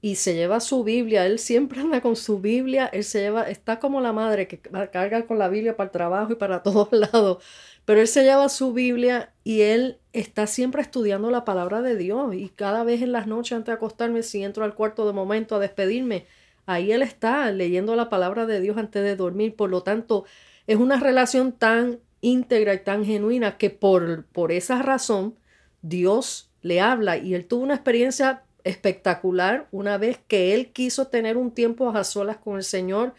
y 0.01 0.15
se 0.15 0.35
lleva 0.35 0.61
su 0.61 0.85
Biblia. 0.85 1.27
Él 1.27 1.39
siempre 1.39 1.81
anda 1.83 2.01
con 2.01 2.17
su 2.17 2.41
Biblia. 2.41 2.87
Él 2.87 3.05
se 3.05 3.21
lleva, 3.21 3.49
está 3.49 3.79
como 3.79 4.01
la 4.01 4.13
madre 4.13 4.49
que 4.49 4.59
carga 4.61 5.27
con 5.27 5.39
la 5.39 5.49
Biblia 5.49 5.77
para 5.77 5.87
el 5.87 5.93
trabajo 5.93 6.33
y 6.33 6.37
para 6.37 6.63
todos 6.63 6.89
lados. 6.93 7.43
Pero 7.85 8.01
él 8.01 8.09
se 8.09 8.23
lleva 8.23 8.49
su 8.49 8.73
Biblia 8.73 9.33
y 9.45 9.63
él 9.63 9.99
está 10.13 10.47
siempre 10.47 10.83
estudiando 10.83 11.31
la 11.31 11.45
palabra 11.45 11.83
de 11.83 11.97
Dios. 11.97 12.35
Y 12.35 12.51
cada 12.51 12.85
vez 12.85 13.03
en 13.03 13.13
las 13.13 13.27
noches 13.27 13.53
antes 13.53 13.67
de 13.67 13.73
acostarme, 13.73 14.23
si 14.23 14.43
entro 14.43 14.65
al 14.65 14.75
cuarto 14.75 15.07
de 15.07 15.13
momento 15.13 15.57
a 15.57 15.59
despedirme, 15.59 16.27
ahí 16.67 16.93
él 16.93 17.03
está 17.03 17.51
leyendo 17.51 17.97
la 17.97 18.11
palabra 18.11 18.47
de 18.47 18.61
Dios 18.61 18.77
antes 18.77 19.03
de 19.03 19.17
dormir. 19.17 19.57
Por 19.57 19.71
lo 19.71 19.83
tanto, 19.83 20.25
es 20.67 20.77
una 20.77 21.01
relación 21.01 21.53
tan 21.53 21.99
íntegra 22.21 22.75
y 22.75 22.81
tan 22.81 23.05
genuina 23.05 23.57
que 23.57 23.71
por, 23.71 24.27
por 24.27 24.53
esa 24.53 24.83
razón 24.83 25.37
Dios 25.83 26.51
le 26.63 26.81
habla 26.81 27.17
y 27.17 27.35
él 27.35 27.47
tuvo 27.47 27.63
una 27.63 27.75
experiencia 27.75 28.43
espectacular 28.65 29.69
una 29.71 29.97
vez 29.99 30.19
que 30.29 30.55
él 30.55 30.73
quiso 30.73 31.07
tener 31.07 31.37
un 31.37 31.53
tiempo 31.53 31.91
a 31.91 32.05
solas 32.05 32.37
con 32.39 32.57
el 32.57 32.65
Señor 32.65 33.15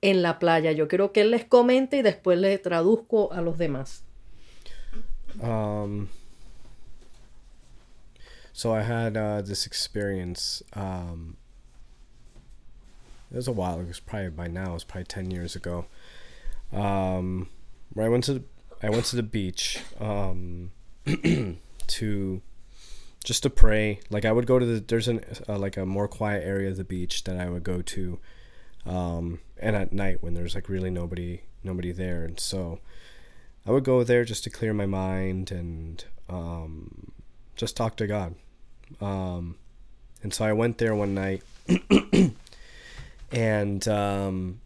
en 0.00 0.22
la 0.22 0.38
playa. 0.38 0.72
Yo 0.72 0.88
quiero 0.88 1.12
que 1.12 1.22
él 1.22 1.30
les 1.30 1.44
comente 1.44 1.98
y 1.98 2.02
después 2.02 2.38
le 2.38 2.56
traduzco 2.58 3.32
a 3.32 3.40
los 3.40 3.58
demás. 3.58 4.04
Um, 5.40 6.08
so 8.52 8.72
I 8.72 8.82
had 8.82 9.16
uh, 9.16 9.42
this 9.42 9.66
experience. 9.66 10.62
Um, 10.74 11.36
it 13.30 13.36
was 13.36 13.48
a 13.48 13.52
while. 13.52 13.80
It 13.80 13.86
was 13.86 14.00
probably 14.00 14.30
by 14.30 14.48
now. 14.48 14.70
It 14.70 14.74
was 14.74 14.84
probably 14.84 15.04
ten 15.04 15.30
years 15.30 15.54
ago. 15.54 15.86
Um, 16.72 17.48
where 17.92 18.06
I 18.06 18.08
went 18.08 18.24
to 18.24 18.34
the, 18.34 18.42
I 18.82 18.90
went 18.90 19.04
to 19.06 19.16
the 19.16 19.22
beach 19.22 19.80
um, 20.00 20.72
to 21.88 22.42
just 23.24 23.42
to 23.42 23.50
pray. 23.50 24.00
Like 24.10 24.24
I 24.24 24.32
would 24.32 24.46
go 24.46 24.58
to 24.58 24.66
the 24.66 24.80
there's 24.80 25.08
an 25.08 25.24
uh, 25.48 25.58
like 25.58 25.76
a 25.76 25.86
more 25.86 26.08
quiet 26.08 26.44
area 26.44 26.70
of 26.70 26.76
the 26.76 26.84
beach 26.84 27.24
that 27.24 27.36
I 27.36 27.48
would 27.48 27.64
go 27.64 27.82
to, 27.82 28.18
um, 28.86 29.40
and 29.58 29.76
at 29.76 29.92
night 29.92 30.22
when 30.22 30.34
there's 30.34 30.54
like 30.54 30.68
really 30.68 30.90
nobody 30.90 31.42
nobody 31.62 31.92
there, 31.92 32.24
and 32.24 32.38
so 32.38 32.80
I 33.66 33.70
would 33.70 33.84
go 33.84 34.02
there 34.04 34.24
just 34.24 34.44
to 34.44 34.50
clear 34.50 34.72
my 34.72 34.86
mind 34.86 35.50
and 35.50 36.04
um, 36.28 37.12
just 37.56 37.76
talk 37.76 37.96
to 37.96 38.06
God. 38.06 38.34
Um, 39.00 39.56
and 40.22 40.32
so 40.32 40.44
I 40.44 40.52
went 40.52 40.78
there 40.78 40.94
one 40.94 41.14
night, 41.14 41.42
and 43.30 43.86
um, 43.88 44.60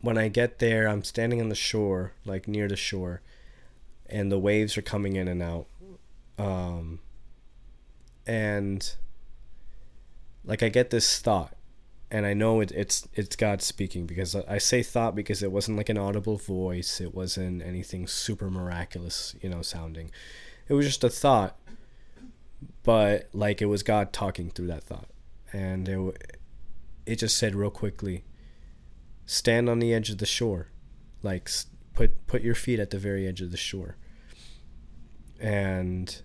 when 0.00 0.18
I 0.18 0.28
get 0.28 0.58
there, 0.58 0.88
I'm 0.88 1.04
standing 1.04 1.40
on 1.40 1.48
the 1.48 1.54
shore, 1.54 2.12
like 2.24 2.46
near 2.46 2.68
the 2.68 2.76
shore, 2.76 3.22
and 4.08 4.30
the 4.30 4.38
waves 4.38 4.76
are 4.78 4.82
coming 4.82 5.16
in 5.16 5.26
and 5.26 5.42
out. 5.42 5.66
Um, 6.38 7.00
and 8.26 8.94
like 10.44 10.62
I 10.62 10.68
get 10.68 10.90
this 10.90 11.18
thought, 11.18 11.54
and 12.10 12.26
I 12.26 12.34
know 12.34 12.60
it, 12.60 12.70
it's 12.72 13.08
it's 13.14 13.36
God 13.36 13.62
speaking 13.62 14.06
because 14.06 14.34
I 14.34 14.58
say 14.58 14.82
thought 14.82 15.14
because 15.14 15.42
it 15.42 15.52
wasn't 15.52 15.76
like 15.76 15.88
an 15.88 15.98
audible 15.98 16.36
voice, 16.36 17.00
it 17.00 17.14
wasn't 17.14 17.62
anything 17.62 18.06
super 18.06 18.50
miraculous, 18.50 19.34
you 19.40 19.48
know, 19.48 19.62
sounding. 19.62 20.10
It 20.68 20.74
was 20.74 20.86
just 20.86 21.04
a 21.04 21.10
thought, 21.10 21.58
but 22.82 23.28
like 23.32 23.62
it 23.62 23.66
was 23.66 23.82
God 23.82 24.12
talking 24.12 24.50
through 24.50 24.68
that 24.68 24.84
thought, 24.84 25.08
and 25.52 25.88
it 25.88 26.36
it 27.06 27.16
just 27.16 27.38
said 27.38 27.54
real 27.54 27.70
quickly, 27.70 28.24
stand 29.26 29.68
on 29.68 29.78
the 29.78 29.94
edge 29.94 30.10
of 30.10 30.18
the 30.18 30.26
shore, 30.26 30.68
like 31.22 31.50
put 31.94 32.26
put 32.26 32.42
your 32.42 32.54
feet 32.54 32.78
at 32.80 32.90
the 32.90 32.98
very 32.98 33.26
edge 33.26 33.40
of 33.40 33.50
the 33.50 33.56
shore, 33.56 33.96
and 35.42 36.22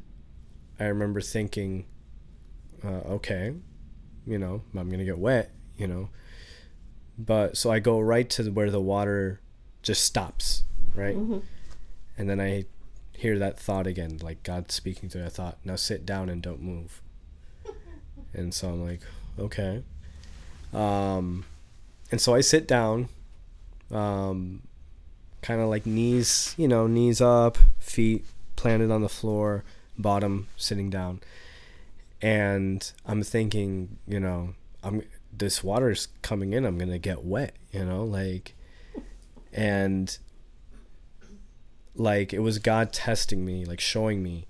I 0.80 0.86
remember 0.86 1.20
thinking, 1.22 1.86
uh, 2.84 3.02
okay, 3.16 3.54
you 4.28 4.38
know, 4.38 4.62
I'm 4.78 4.90
gonna 4.90 5.06
get 5.06 5.18
wet, 5.18 5.52
you 5.76 5.88
know. 5.88 6.10
But 7.18 7.58
so 7.58 7.72
I 7.72 7.80
go 7.80 8.00
right 8.00 8.30
to 8.32 8.52
where 8.52 8.70
the 8.70 8.80
water 8.80 9.42
just 9.82 10.04
stops, 10.04 10.64
right? 10.96 11.16
Mm-hmm. 11.18 11.40
And 12.18 12.30
then 12.30 12.40
I 12.40 12.66
hear 13.12 13.40
that 13.40 13.60
thought 13.60 13.88
again, 13.88 14.20
like 14.22 14.44
God 14.44 14.72
speaking 14.72 15.10
to 15.10 15.18
that 15.18 15.34
thought. 15.34 15.58
Now 15.66 15.76
sit 15.76 16.06
down 16.06 16.30
and 16.30 16.40
don't 16.40 16.62
move. 16.62 17.02
and 18.34 18.54
so 18.54 18.70
I'm 18.70 18.86
like, 18.86 19.02
okay. 19.40 19.84
Um, 20.74 21.46
and 22.12 22.22
so 22.22 22.36
I 22.36 22.42
sit 22.42 22.68
down, 22.68 23.10
um, 23.90 24.62
kind 25.42 25.60
of 25.60 25.70
like 25.70 25.88
knees, 25.88 26.54
you 26.56 26.68
know, 26.68 26.86
knees 26.86 27.20
up, 27.20 27.58
feet 27.80 28.24
planted 28.58 28.92
on 28.92 29.02
the 29.02 29.10
floor, 29.10 29.64
bottom 29.98 30.48
sitting 30.58 30.90
down 30.90 31.22
and 32.22 32.94
i'm 33.06 33.22
thinking 33.22 33.98
you 34.08 34.20
know 34.20 34.54
i'm 34.84 35.04
this 35.32 35.64
water's 35.64 36.08
coming 36.22 36.54
in 36.54 36.66
i'm 36.66 36.78
gonna 36.78 36.98
get 36.98 37.24
wet 37.24 37.54
you 37.72 37.84
know 37.84 38.04
like 38.04 38.56
and 39.54 40.18
like 41.96 42.34
it 42.34 42.40
was 42.40 42.60
god 42.60 42.92
testing 42.92 43.46
me 43.46 43.66
like 43.66 43.80
showing 43.80 44.24
me 44.24 44.48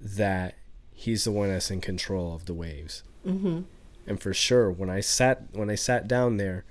that 0.00 0.54
he's 0.92 1.24
the 1.24 1.30
one 1.30 1.48
that's 1.48 1.70
in 1.70 1.80
control 1.80 2.34
of 2.34 2.46
the 2.46 2.54
waves 2.54 3.02
mm-hmm. 3.24 3.60
and 4.06 4.20
for 4.20 4.34
sure 4.34 4.70
when 4.70 4.90
i 4.90 5.00
sat 5.00 5.44
when 5.52 5.70
i 5.70 5.74
sat 5.74 6.08
down 6.08 6.36
there 6.36 6.64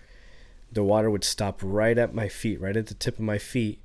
the 0.72 0.84
water 0.84 1.09
would 1.09 1.24
stop 1.24 1.59
right 1.63 1.97
at 1.97 2.13
my 2.13 2.28
feet 2.28 2.59
right 2.59 2.76
at 2.76 2.88
the 2.88 2.93
tip 2.93 3.15
of 3.15 3.24
my 3.24 3.38
feet 3.38 3.80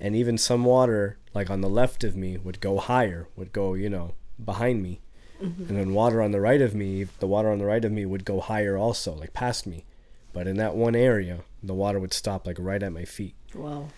and 0.00 0.14
even 0.14 0.38
some 0.38 0.64
water 0.64 1.18
like 1.34 1.50
on 1.50 1.60
the 1.60 1.68
left 1.68 2.04
of 2.04 2.16
me 2.16 2.36
would 2.36 2.60
go 2.60 2.78
higher 2.78 3.28
would 3.36 3.52
go 3.52 3.74
you 3.74 3.90
know 3.90 4.14
behind 4.42 4.82
me. 4.82 5.00
Mm-hmm. 5.42 5.68
and 5.68 5.78
then 5.78 5.94
water 5.94 6.20
on 6.20 6.32
the 6.32 6.40
right 6.40 6.60
of 6.60 6.74
me 6.74 7.04
the 7.20 7.26
water 7.28 7.48
on 7.48 7.58
the 7.58 7.64
right 7.64 7.84
of 7.84 7.92
me 7.92 8.04
would 8.04 8.24
go 8.24 8.40
higher 8.40 8.76
also 8.76 9.14
like 9.14 9.32
past 9.32 9.66
me. 9.66 9.84
But 10.32 10.46
in 10.46 10.56
that 10.56 10.74
one 10.74 10.96
area 10.96 11.40
the 11.62 11.74
water 11.74 12.00
would 12.00 12.12
stop 12.12 12.46
like 12.46 12.56
right 12.58 12.82
at 12.82 12.92
my 12.92 13.04
feet. 13.04 13.34
Wow. 13.54 13.88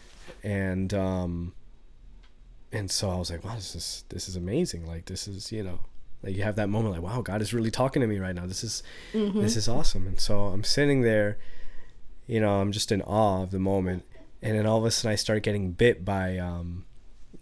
And 0.43 0.93
um 0.93 1.55
and 2.73 2.91
so 2.91 3.11
i 3.11 3.17
was 3.17 3.31
like 3.31 3.43
wow 3.43 3.55
this 3.55 3.75
is 3.75 4.05
this 4.11 4.29
is 4.29 4.37
amazing. 4.37 4.87
Like 4.87 5.07
this 5.07 5.27
is 5.27 5.51
you 5.51 5.63
know 5.63 5.81
like 6.23 6.37
you 6.37 6.43
have 6.43 6.57
that 6.57 6.69
moment 6.69 6.93
like 6.93 7.03
wow 7.03 7.23
god 7.23 7.41
is 7.41 7.55
really 7.55 7.71
talking 7.71 8.03
to 8.03 8.07
me 8.07 8.19
right 8.19 8.35
now. 8.35 8.45
This 8.45 8.63
is 8.63 8.83
mm-hmm. 9.15 9.41
this 9.41 9.57
is 9.57 9.67
awesome. 9.67 10.07
And 10.07 10.21
so 10.21 10.49
i'm 10.49 10.65
sitting 10.65 11.01
there 11.01 11.39
you 12.27 12.39
know 12.39 12.61
i'm 12.61 12.71
just 12.71 12.93
in 12.93 13.03
awe 13.03 13.43
of 13.43 13.51
the 13.51 13.59
moment 13.59 14.05
and 14.43 14.57
then 14.57 14.67
all 14.67 14.79
of 14.79 14.85
a 14.85 14.91
sudden 14.91 15.13
I 15.13 15.17
start 15.17 15.43
getting 15.43 15.73
bit 15.73 16.05
by 16.05 16.39
um, 16.39 16.85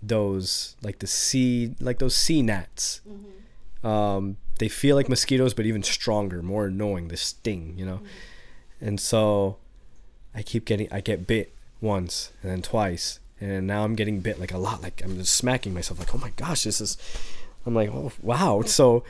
those 0.03 0.77
like 0.83 0.99
the 0.99 1.07
sea 1.07 1.75
like 1.81 1.99
those 1.99 2.17
sea 2.17 2.43
gnats. 2.43 3.01
Mm-hmm. 3.09 3.87
Um, 3.87 4.37
they 4.59 4.69
feel 4.69 4.97
like 4.97 5.09
mosquitoes, 5.09 5.55
but 5.55 5.67
even 5.67 5.83
stronger, 5.83 6.43
more 6.43 6.67
annoying. 6.67 7.09
The 7.09 7.17
sting, 7.17 7.75
you 7.77 7.87
know, 7.87 7.97
mm-hmm. 7.97 8.87
and 8.87 9.01
so 9.01 9.59
I 10.35 10.43
keep 10.43 10.65
getting 10.65 10.89
I 10.93 11.01
get 11.01 11.27
bit 11.27 11.55
once 11.81 12.33
and 12.43 12.51
then 12.51 12.63
twice, 12.63 13.21
and 13.41 13.67
now 13.67 13.85
I'm 13.85 13.95
getting 13.95 14.21
bit 14.21 14.41
like 14.41 14.53
a 14.53 14.59
lot. 14.59 14.83
Like 14.83 15.03
I'm 15.05 15.17
just 15.17 15.35
smacking 15.35 15.75
myself, 15.75 15.99
like 15.99 16.15
oh 16.15 16.19
my 16.19 16.31
gosh, 16.31 16.65
this 16.65 16.81
is. 16.81 16.97
I'm 17.67 17.75
like 17.75 17.91
oh 17.91 18.13
wow, 18.23 18.63
so 18.63 19.05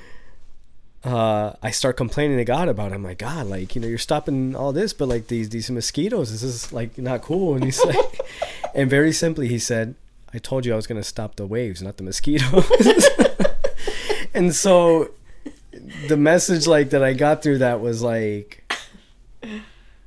uh, 1.05 1.53
I 1.63 1.71
start 1.71 1.97
complaining 1.97 2.39
to 2.39 2.45
God 2.45 2.69
about 2.69 2.93
it. 2.93 2.95
I'm 2.95 3.05
like, 3.05 3.19
God, 3.19 3.47
like, 3.47 3.75
you 3.75 3.81
know, 3.81 3.87
you're 3.87 3.99
stopping 3.99 4.57
all 4.57 4.73
this, 4.73 4.93
but 4.93 5.09
like 5.09 5.29
these 5.29 5.49
these 5.51 5.71
mosquitoes, 5.71 6.33
this 6.33 6.43
is 6.43 6.73
like 6.73 6.99
not 6.99 7.23
cool. 7.23 7.55
And 7.55 7.65
he's 7.65 7.83
like, 7.85 8.21
and 8.75 8.91
very 8.91 9.13
simply, 9.13 9.49
he 9.49 9.59
said, 9.59 9.95
I 10.35 10.39
told 10.39 10.67
you 10.67 10.73
I 10.73 10.77
was 10.77 10.87
gonna 10.87 11.05
stop 11.05 11.37
the 11.37 11.47
waves, 11.47 11.83
not 11.83 11.97
the 11.97 12.03
mosquitoes. 12.03 13.09
and 14.35 14.55
so 14.55 15.11
the 16.09 16.17
message 16.17 16.67
like 16.67 16.91
that 16.91 17.03
I 17.03 17.13
got 17.13 17.43
through 17.43 17.59
that 17.59 17.81
was 17.81 18.03
like 18.03 18.65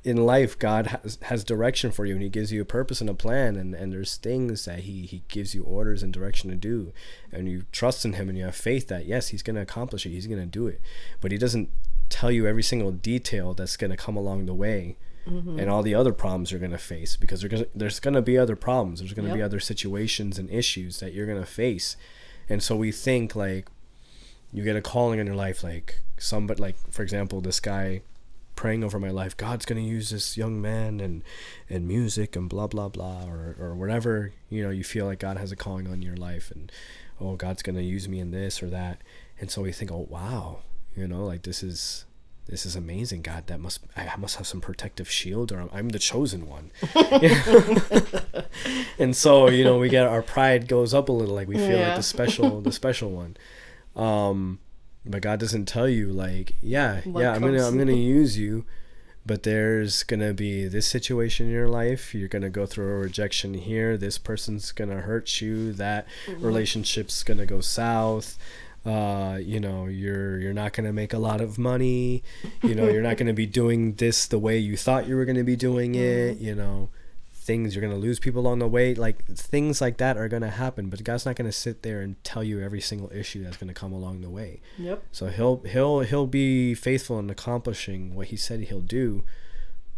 in 0.04 0.16
life 0.16 0.58
god 0.58 0.86
has, 0.86 1.18
has 1.22 1.44
direction 1.44 1.92
for 1.92 2.04
you 2.04 2.14
and 2.14 2.22
he 2.22 2.28
gives 2.28 2.52
you 2.52 2.60
a 2.60 2.64
purpose 2.64 3.00
and 3.00 3.10
a 3.10 3.14
plan. 3.14 3.56
And, 3.56 3.74
and 3.74 3.92
there's 3.92 4.16
things 4.16 4.64
that 4.64 4.80
he, 4.80 5.02
he 5.02 5.22
gives 5.28 5.54
you 5.54 5.62
orders 5.62 6.02
and 6.02 6.12
direction 6.12 6.50
to 6.50 6.56
do. 6.56 6.92
And 7.30 7.48
you 7.48 7.64
trust 7.72 8.04
in 8.04 8.14
him 8.14 8.28
and 8.28 8.36
you 8.36 8.44
have 8.44 8.56
faith 8.56 8.88
that 8.88 9.06
yes 9.06 9.28
he's 9.28 9.42
going 9.42 9.56
to 9.56 9.62
accomplish 9.62 10.04
it. 10.04 10.10
He's 10.10 10.26
going 10.26 10.40
to 10.40 10.46
do 10.46 10.66
it. 10.66 10.80
But 11.20 11.30
he 11.30 11.38
doesn't 11.38 11.68
tell 12.08 12.30
you 12.30 12.46
every 12.46 12.62
single 12.62 12.90
detail 12.90 13.54
that's 13.54 13.76
going 13.76 13.90
to 13.90 13.96
come 13.96 14.16
along 14.16 14.46
the 14.46 14.54
way 14.54 14.96
mm-hmm. 15.26 15.58
and 15.58 15.70
all 15.70 15.82
the 15.82 15.94
other 15.94 16.12
problems 16.12 16.50
you're 16.50 16.60
going 16.60 16.72
to 16.72 16.78
face 16.78 17.16
because 17.16 17.44
gonna, 17.44 17.66
there's 17.74 18.00
going 18.00 18.14
to 18.14 18.22
be 18.22 18.36
other 18.36 18.56
problems. 18.56 19.00
There's 19.00 19.14
going 19.14 19.26
to 19.26 19.30
yep. 19.30 19.38
be 19.38 19.42
other 19.42 19.60
situations 19.60 20.38
and 20.38 20.50
issues 20.50 21.00
that 21.00 21.12
you're 21.12 21.26
going 21.26 21.40
to 21.40 21.46
face. 21.46 21.96
And 22.48 22.62
so 22.62 22.76
we 22.76 22.92
think 22.92 23.36
like 23.36 23.68
you 24.52 24.64
get 24.64 24.76
a 24.76 24.82
calling 24.82 25.18
in 25.18 25.26
your 25.26 25.36
life 25.36 25.64
like 25.64 26.00
somebody 26.18 26.60
like 26.60 26.76
for 26.90 27.02
example 27.02 27.40
this 27.40 27.58
guy 27.58 28.02
praying 28.62 28.84
over 28.84 29.00
my 29.00 29.10
life 29.10 29.36
god's 29.36 29.66
going 29.66 29.82
to 29.82 29.90
use 29.90 30.10
this 30.10 30.36
young 30.36 30.62
man 30.62 31.00
and 31.00 31.24
and 31.68 31.88
music 31.88 32.36
and 32.36 32.48
blah 32.48 32.68
blah 32.68 32.88
blah 32.88 33.24
or 33.24 33.56
or 33.58 33.74
whatever 33.74 34.32
you 34.50 34.62
know 34.62 34.70
you 34.70 34.84
feel 34.84 35.04
like 35.04 35.18
god 35.18 35.36
has 35.36 35.50
a 35.50 35.56
calling 35.56 35.88
on 35.88 36.00
your 36.00 36.14
life 36.14 36.52
and 36.52 36.70
oh 37.20 37.34
god's 37.34 37.60
going 37.60 37.74
to 37.74 37.82
use 37.82 38.08
me 38.08 38.20
in 38.20 38.30
this 38.30 38.62
or 38.62 38.70
that. 38.70 39.00
And 39.40 39.50
so 39.50 39.62
we 39.62 39.72
think 39.72 39.90
oh 39.90 40.06
wow 40.08 40.60
you 40.94 41.08
know 41.08 41.24
like 41.24 41.42
this 41.42 41.64
is 41.64 42.04
this 42.46 42.64
is 42.64 42.76
amazing 42.76 43.22
god. 43.22 43.48
That 43.48 43.58
must 43.58 43.80
i 43.96 44.14
must 44.16 44.36
have 44.36 44.46
some 44.46 44.60
protective 44.60 45.10
shield 45.10 45.50
or 45.50 45.60
i'm, 45.60 45.70
I'm 45.72 45.88
the 45.88 45.98
chosen 45.98 46.46
one. 46.46 46.70
And 49.00 49.16
so 49.16 49.48
you 49.48 49.64
know 49.64 49.76
we 49.78 49.88
get 49.88 50.06
our 50.06 50.22
pride 50.22 50.68
goes 50.68 50.94
up 50.94 51.08
a 51.08 51.12
little 51.12 51.34
like 51.34 51.48
we 51.48 51.56
feel 51.56 51.78
yeah. 51.78 51.88
like 51.88 51.96
the 51.96 52.04
special 52.04 52.60
the 52.60 52.70
special 52.70 53.10
one. 53.10 53.36
Um 53.96 54.60
but 55.04 55.22
God 55.22 55.40
doesn't 55.40 55.66
tell 55.66 55.88
you 55.88 56.08
like, 56.08 56.54
yeah, 56.62 57.00
what 57.04 57.22
yeah, 57.22 57.32
I'm 57.32 57.40
gonna 57.40 57.66
I'm 57.66 57.76
gonna 57.76 57.92
use 57.92 58.38
you, 58.38 58.64
but 59.26 59.42
there's 59.42 60.02
gonna 60.04 60.32
be 60.32 60.68
this 60.68 60.86
situation 60.86 61.46
in 61.46 61.52
your 61.52 61.68
life. 61.68 62.14
You're 62.14 62.28
gonna 62.28 62.50
go 62.50 62.66
through 62.66 62.88
a 62.88 62.98
rejection 62.98 63.54
here. 63.54 63.96
This 63.96 64.18
person's 64.18 64.72
gonna 64.72 65.00
hurt 65.00 65.40
you. 65.40 65.72
That 65.72 66.06
mm-hmm. 66.26 66.44
relationship's 66.44 67.22
gonna 67.22 67.46
go 67.46 67.60
south. 67.60 68.38
Uh, 68.84 69.38
you 69.40 69.60
know, 69.60 69.86
you're 69.86 70.38
you're 70.38 70.52
not 70.52 70.72
gonna 70.72 70.92
make 70.92 71.12
a 71.12 71.18
lot 71.18 71.40
of 71.40 71.58
money. 71.58 72.22
You 72.62 72.74
know, 72.74 72.88
you're 72.88 73.02
not 73.02 73.16
gonna 73.18 73.32
be 73.32 73.46
doing 73.46 73.94
this 73.94 74.26
the 74.26 74.38
way 74.38 74.58
you 74.58 74.76
thought 74.76 75.08
you 75.08 75.16
were 75.16 75.24
gonna 75.24 75.44
be 75.44 75.56
doing 75.56 75.94
it. 75.94 76.36
Mm-hmm. 76.36 76.44
You 76.44 76.54
know, 76.54 76.88
things 77.42 77.74
you're 77.74 77.80
going 77.80 77.92
to 77.92 77.98
lose 77.98 78.18
people 78.18 78.46
on 78.46 78.58
the 78.58 78.68
way 78.68 78.94
like 78.94 79.24
things 79.26 79.80
like 79.80 79.96
that 79.96 80.16
are 80.16 80.28
going 80.28 80.42
to 80.42 80.50
happen 80.50 80.88
but 80.88 81.02
god's 81.02 81.26
not 81.26 81.34
going 81.36 81.48
to 81.48 81.56
sit 81.56 81.82
there 81.82 82.00
and 82.00 82.22
tell 82.22 82.44
you 82.44 82.60
every 82.60 82.80
single 82.80 83.10
issue 83.12 83.42
that's 83.42 83.56
going 83.56 83.68
to 83.68 83.74
come 83.74 83.92
along 83.92 84.20
the 84.20 84.30
way 84.30 84.60
yep 84.78 85.02
so 85.10 85.26
he'll 85.26 85.58
he'll 85.64 86.00
he'll 86.00 86.26
be 86.26 86.74
faithful 86.74 87.18
in 87.18 87.28
accomplishing 87.28 88.14
what 88.14 88.28
he 88.28 88.36
said 88.36 88.60
he'll 88.60 88.80
do 88.80 89.24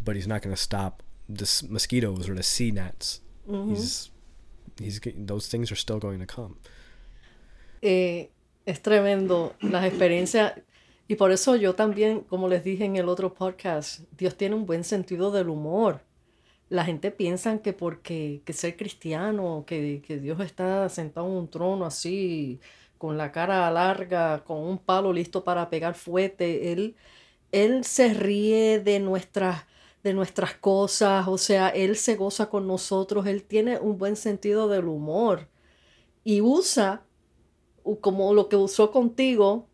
but 0.03 0.17
he's 0.17 0.27
not 0.27 0.43
going 0.43 0.55
to 0.55 0.61
stop 0.61 1.03
the 1.29 1.63
mosquitoes 1.69 2.29
or 2.29 2.35
the 2.35 2.43
sea 2.43 2.71
gnats 2.71 3.21
mm-hmm. 3.49 3.71
he's 3.75 4.11
he's 4.79 5.01
those 5.17 5.47
things 5.49 5.71
are 5.71 5.77
still 5.77 5.99
going 5.99 6.21
to 6.21 6.27
come 6.27 6.57
eh, 7.83 8.29
Es 8.67 8.81
tremendo 8.81 9.55
las 9.61 9.85
experiencias. 9.85 10.55
Y 11.07 11.17
por 11.17 11.33
eso 11.33 11.55
yo 11.55 11.75
también, 11.75 12.21
como 12.21 12.49
les 12.49 12.65
dije 12.65 12.87
en 12.87 12.97
el 12.97 13.11
otro 13.11 13.35
podcast, 13.35 14.01
Dios 14.17 14.37
tiene 14.37 14.55
un 14.55 14.65
buen 14.65 14.85
sentido 14.85 15.31
del 15.31 15.51
humor. 15.51 16.01
La 16.69 16.85
gente 16.85 17.11
piensa 17.11 17.59
que 17.63 17.73
porque 17.73 18.43
que 18.45 18.53
ser 18.53 18.77
cristiano, 18.77 19.65
que, 19.67 20.03
que 20.07 20.19
Dios 20.19 20.41
está 20.41 20.89
sentado 20.89 21.27
en 21.29 21.35
un 21.35 21.49
trono 21.49 21.85
así, 21.87 22.61
con 22.99 23.19
la 23.19 23.33
cara 23.33 23.71
larga, 23.71 24.45
con 24.45 24.59
un 24.59 24.79
palo 24.79 25.13
listo 25.13 25.45
para 25.45 25.71
pegar 25.71 25.95
fuerte, 25.95 26.73
Él, 26.73 26.97
él 27.53 27.85
se 27.85 28.15
ríe 28.15 28.81
de 28.81 29.01
nuestras 29.01 29.67
de 30.05 30.13
nuestras 30.15 30.55
cosas, 30.55 31.27
o 31.29 31.39
sea, 31.39 31.71
Él 31.71 31.97
se 31.97 32.17
goza 32.17 32.51
con 32.51 32.67
nosotros, 32.69 33.27
Él 33.27 33.43
tiene 33.43 33.79
un 33.79 33.99
buen 33.99 34.17
sentido 34.17 34.69
del 34.69 34.87
humor 34.87 35.49
y 36.25 36.43
usa 36.43 37.05
como 38.01 38.35
lo 38.35 38.49
que 38.49 38.57
usó 38.57 38.91
contigo, 38.93 39.69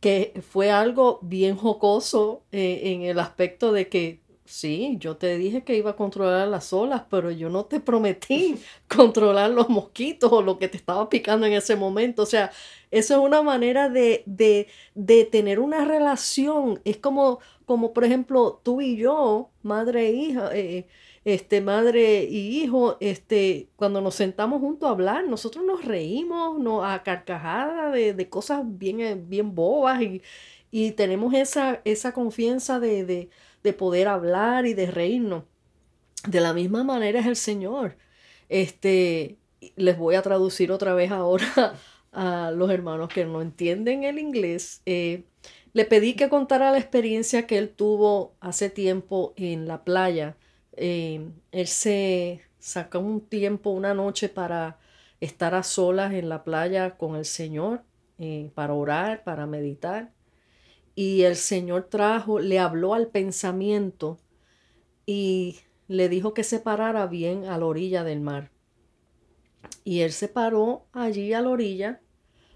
que 0.00 0.42
fue 0.48 0.70
algo 0.70 1.18
bien 1.22 1.56
jocoso 1.56 2.44
eh, 2.52 2.80
en 2.84 3.02
el 3.02 3.18
aspecto 3.18 3.72
de 3.72 3.88
que 3.88 4.21
sí, 4.52 4.96
yo 5.00 5.16
te 5.16 5.38
dije 5.38 5.64
que 5.64 5.76
iba 5.76 5.92
a 5.92 5.96
controlar 5.96 6.46
las 6.48 6.72
olas, 6.72 7.02
pero 7.10 7.30
yo 7.30 7.48
no 7.48 7.64
te 7.64 7.80
prometí 7.80 8.56
controlar 8.88 9.50
los 9.50 9.68
mosquitos 9.68 10.30
o 10.32 10.42
lo 10.42 10.58
que 10.58 10.68
te 10.68 10.76
estaba 10.76 11.08
picando 11.08 11.46
en 11.46 11.54
ese 11.54 11.74
momento. 11.76 12.22
O 12.22 12.26
sea, 12.26 12.50
eso 12.90 13.14
es 13.14 13.20
una 13.20 13.42
manera 13.42 13.88
de, 13.88 14.22
de, 14.26 14.68
de 14.94 15.24
tener 15.24 15.58
una 15.58 15.84
relación. 15.84 16.80
Es 16.84 16.98
como, 16.98 17.40
como, 17.64 17.92
por 17.94 18.04
ejemplo, 18.04 18.60
tú 18.62 18.80
y 18.82 18.96
yo, 18.96 19.50
madre 19.62 20.08
e 20.08 20.12
hija, 20.12 20.50
eh, 20.54 20.86
este, 21.24 21.60
madre 21.60 22.24
y 22.24 22.62
hijo, 22.62 22.96
este, 23.00 23.68
cuando 23.76 24.00
nos 24.00 24.14
sentamos 24.16 24.60
juntos 24.60 24.88
a 24.88 24.92
hablar, 24.92 25.26
nosotros 25.28 25.64
nos 25.64 25.84
reímos, 25.84 26.58
nos 26.58 26.84
a 26.84 27.02
carcajadas 27.02 27.92
de, 27.92 28.12
de, 28.12 28.28
cosas 28.28 28.62
bien, 28.64 29.00
eh, 29.00 29.14
bien 29.14 29.54
bobas 29.54 30.02
y, 30.02 30.22
y 30.70 30.92
tenemos 30.92 31.34
esa, 31.34 31.80
esa 31.84 32.12
confianza 32.12 32.80
de, 32.80 33.28
de, 33.62 33.70
de, 33.70 33.72
poder 33.72 34.08
hablar 34.08 34.66
y 34.66 34.74
de 34.74 34.86
reírnos. 34.90 35.44
De 36.26 36.40
la 36.40 36.52
misma 36.52 36.84
manera 36.84 37.20
es 37.20 37.26
el 37.26 37.36
Señor. 37.36 37.96
Este, 38.48 39.38
les 39.76 39.98
voy 39.98 40.14
a 40.14 40.22
traducir 40.22 40.72
otra 40.72 40.94
vez 40.94 41.10
ahora 41.10 41.74
a 42.12 42.50
los 42.50 42.70
hermanos 42.70 43.08
que 43.08 43.24
no 43.24 43.42
entienden 43.42 44.04
el 44.04 44.18
inglés. 44.18 44.82
Eh, 44.86 45.24
le 45.72 45.84
pedí 45.84 46.14
que 46.14 46.28
contara 46.28 46.70
la 46.70 46.78
experiencia 46.78 47.46
que 47.46 47.58
él 47.58 47.70
tuvo 47.70 48.34
hace 48.40 48.70
tiempo 48.70 49.32
en 49.36 49.66
la 49.66 49.84
playa 49.84 50.36
eh, 50.76 51.30
él 51.52 51.66
se 51.66 52.42
sacó 52.58 52.98
un 53.00 53.20
tiempo, 53.20 53.70
una 53.70 53.94
noche 53.94 54.28
para 54.28 54.78
estar 55.20 55.54
a 55.54 55.62
solas 55.62 56.12
en 56.14 56.28
la 56.28 56.44
playa 56.44 56.96
con 56.96 57.16
el 57.16 57.24
Señor, 57.24 57.82
eh, 58.18 58.50
para 58.54 58.74
orar, 58.74 59.24
para 59.24 59.46
meditar. 59.46 60.12
Y 60.94 61.22
el 61.22 61.36
Señor 61.36 61.84
trajo, 61.84 62.38
le 62.38 62.58
habló 62.58 62.94
al 62.94 63.08
pensamiento 63.08 64.18
y 65.06 65.58
le 65.88 66.08
dijo 66.08 66.34
que 66.34 66.44
se 66.44 66.60
parara 66.60 67.06
bien 67.06 67.46
a 67.46 67.58
la 67.58 67.66
orilla 67.66 68.04
del 68.04 68.20
mar. 68.20 68.50
Y 69.84 70.00
él 70.00 70.12
se 70.12 70.28
paró 70.28 70.86
allí 70.92 71.32
a 71.32 71.40
la 71.40 71.50
orilla, 71.50 72.00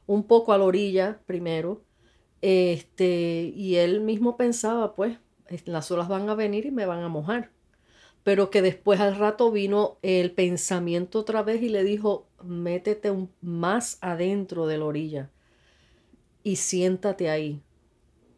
un 0.07 0.24
poco 0.24 0.53
a 0.53 0.59
la 0.59 0.64
orilla 0.64 1.20
primero, 1.26 1.82
este, 2.43 3.53
y 3.55 3.76
él 3.76 4.01
mismo 4.01 4.37
pensaba, 4.37 4.95
pues, 4.95 5.18
las 5.64 5.91
olas 5.91 6.09
van 6.09 6.28
a 6.28 6.34
venir 6.34 6.66
y 6.66 6.70
me 6.70 6.87
van 6.87 7.03
a 7.03 7.09
mojar 7.09 7.51
pero 8.26 8.51
que 8.51 8.61
después 8.61 8.99
al 8.99 9.14
rato 9.14 9.53
vino 9.53 9.99
el 10.03 10.32
pensamiento 10.32 11.20
otra 11.20 11.45
vez 11.45 11.62
y 11.62 11.68
le 11.68 11.84
dijo, 11.84 12.26
métete 12.43 13.12
más 13.41 13.99
adentro 14.01 14.66
de 14.66 14.78
la 14.78 14.84
orilla 14.84 15.30
y 16.43 16.57
siéntate 16.57 17.30
ahí. 17.30 17.62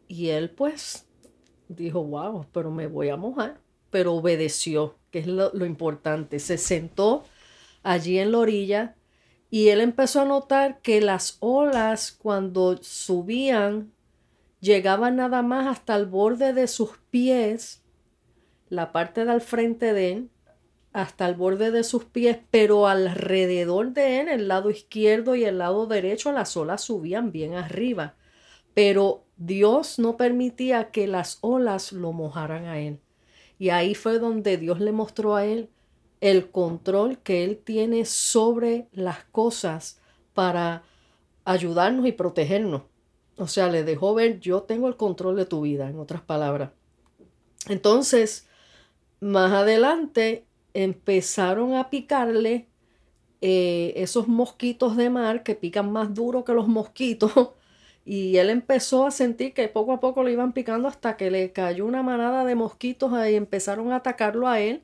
Y 0.09 0.29
él 0.29 0.49
pues 0.49 1.07
dijo, 1.67 2.03
wow, 2.03 2.47
pero 2.51 2.71
me 2.71 2.87
voy 2.87 3.09
a 3.09 3.15
mojar, 3.15 3.61
pero 3.91 4.15
obedeció, 4.15 4.95
que 5.11 5.19
es 5.19 5.27
lo, 5.27 5.65
importante. 5.65 6.39
Se 6.39 6.57
sentó 6.57 7.23
allí 7.83 8.17
en 8.17 8.31
la 8.31 8.39
orilla 8.39 8.95
y 9.51 9.69
él 9.69 9.79
empezó 9.79 10.21
a 10.21 10.25
notar 10.25 10.81
que 10.81 10.99
las 10.99 11.37
olas 11.39 12.11
cuando 12.11 12.77
subían 12.81 13.93
llegaban 14.59 15.15
nada 15.15 15.43
más 15.43 15.67
hasta 15.67 15.95
el 15.95 16.07
borde 16.07 16.53
de 16.53 16.67
sus 16.67 16.97
pies 17.11 17.83
la 18.67 18.91
parte 18.91 19.25
del 19.25 19.41
frente 19.41 19.93
de 19.93 20.11
él 20.11 20.29
hasta 20.91 21.27
el 21.27 21.35
borde 21.35 21.69
de 21.69 21.83
sus 21.83 22.03
pies, 22.05 22.39
pero 22.49 22.87
alrededor 22.87 23.93
de 23.93 24.21
él, 24.21 24.27
el 24.27 24.47
lado 24.47 24.71
izquierdo 24.71 25.35
y 25.35 25.45
el 25.45 25.59
lado 25.59 25.85
derecho, 25.85 26.31
las 26.31 26.57
olas 26.57 26.81
subían 26.81 27.31
bien 27.31 27.53
arriba. 27.53 28.15
Pero 28.73 29.28
Dios 29.39 29.99
no 29.99 30.17
permitía 30.17 30.91
que 30.91 31.07
las 31.07 31.37
olas 31.39 31.93
lo 31.93 32.11
mojaran 32.11 32.65
a 32.65 32.79
él. 32.79 32.99
Y 33.57 33.69
ahí 33.69 33.95
fue 33.95 34.19
donde 34.19 34.57
Dios 34.57 34.81
le 34.81 34.91
mostró 34.91 35.35
a 35.35 35.45
él 35.45 35.69
el 36.19 36.51
control 36.51 37.19
que 37.19 37.45
él 37.45 37.57
tiene 37.57 38.03
sobre 38.03 38.87
las 38.91 39.23
cosas 39.25 40.01
para 40.33 40.83
ayudarnos 41.45 42.05
y 42.05 42.11
protegernos. 42.11 42.83
O 43.37 43.47
sea, 43.47 43.69
le 43.69 43.85
dejó 43.85 44.13
ver, 44.13 44.41
yo 44.41 44.63
tengo 44.63 44.89
el 44.89 44.97
control 44.97 45.37
de 45.37 45.45
tu 45.45 45.61
vida, 45.61 45.89
en 45.89 45.97
otras 45.97 46.21
palabras. 46.21 46.71
Entonces, 47.69 48.45
más 49.21 49.53
adelante 49.53 50.45
empezaron 50.73 51.75
a 51.75 51.89
picarle 51.89 52.67
eh, 53.39 53.93
esos 53.95 54.27
mosquitos 54.27 54.97
de 54.97 55.09
mar 55.09 55.43
que 55.43 55.55
pican 55.55 55.91
más 55.93 56.13
duro 56.13 56.43
que 56.43 56.53
los 56.53 56.67
mosquitos. 56.67 57.31
Y 58.11 58.37
él 58.37 58.49
empezó 58.49 59.05
a 59.05 59.11
sentir 59.11 59.53
que 59.53 59.67
poco 59.67 59.93
a 59.93 59.99
poco 59.99 60.23
le 60.23 60.31
iban 60.31 60.51
picando 60.51 60.87
hasta 60.87 61.15
que 61.15 61.29
le 61.29 61.51
cayó 61.51 61.85
una 61.85 62.01
manada 62.01 62.43
de 62.43 62.55
mosquitos 62.55 63.11
y 63.29 63.35
empezaron 63.35 63.91
a 63.91 63.97
atacarlo 63.97 64.47
a 64.47 64.59
él. 64.59 64.81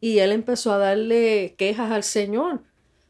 Y 0.00 0.20
él 0.20 0.30
empezó 0.30 0.70
a 0.70 0.78
darle 0.78 1.56
quejas 1.58 1.90
al 1.90 2.04
Señor. 2.04 2.62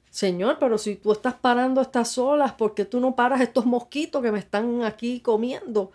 Señor, 0.08 0.56
pero 0.58 0.78
si 0.78 0.96
tú 0.96 1.12
estás 1.12 1.34
parando 1.34 1.82
estas 1.82 2.16
olas, 2.16 2.54
¿por 2.54 2.74
qué 2.74 2.86
tú 2.86 2.98
no 2.98 3.14
paras 3.14 3.42
estos 3.42 3.66
mosquitos 3.66 4.22
que 4.22 4.32
me 4.32 4.38
están 4.38 4.84
aquí 4.84 5.20
comiendo? 5.20 5.92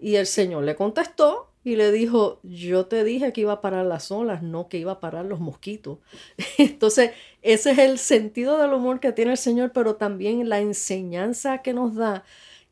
Y 0.00 0.16
el 0.16 0.26
Señor 0.26 0.64
le 0.64 0.74
contestó 0.74 1.52
y 1.62 1.76
le 1.76 1.92
dijo, 1.92 2.40
yo 2.42 2.86
te 2.86 3.04
dije 3.04 3.32
que 3.32 3.42
iba 3.42 3.52
a 3.52 3.60
parar 3.60 3.86
las 3.86 4.10
olas, 4.10 4.42
no 4.42 4.68
que 4.68 4.78
iba 4.78 4.90
a 4.90 5.00
parar 5.00 5.26
los 5.26 5.38
mosquitos. 5.38 5.98
Entonces, 6.58 7.12
ese 7.42 7.70
es 7.70 7.78
el 7.78 7.98
sentido 7.98 8.58
del 8.58 8.72
humor 8.72 8.98
que 8.98 9.12
tiene 9.12 9.30
el 9.30 9.38
Señor, 9.38 9.70
pero 9.72 9.94
también 9.94 10.48
la 10.48 10.58
enseñanza 10.58 11.62
que 11.62 11.72
nos 11.72 11.94
da, 11.94 12.24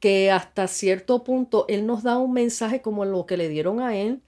que 0.04 0.30
hasta 0.30 0.68
cierto 0.68 1.24
punto 1.24 1.64
Él 1.66 1.86
nos 1.86 2.02
da 2.02 2.18
un 2.18 2.34
mensaje 2.34 2.82
como 2.82 3.06
lo 3.06 3.24
que 3.24 3.38
le 3.38 3.48
dieron 3.48 3.80
a 3.80 3.96
Él 3.96 4.20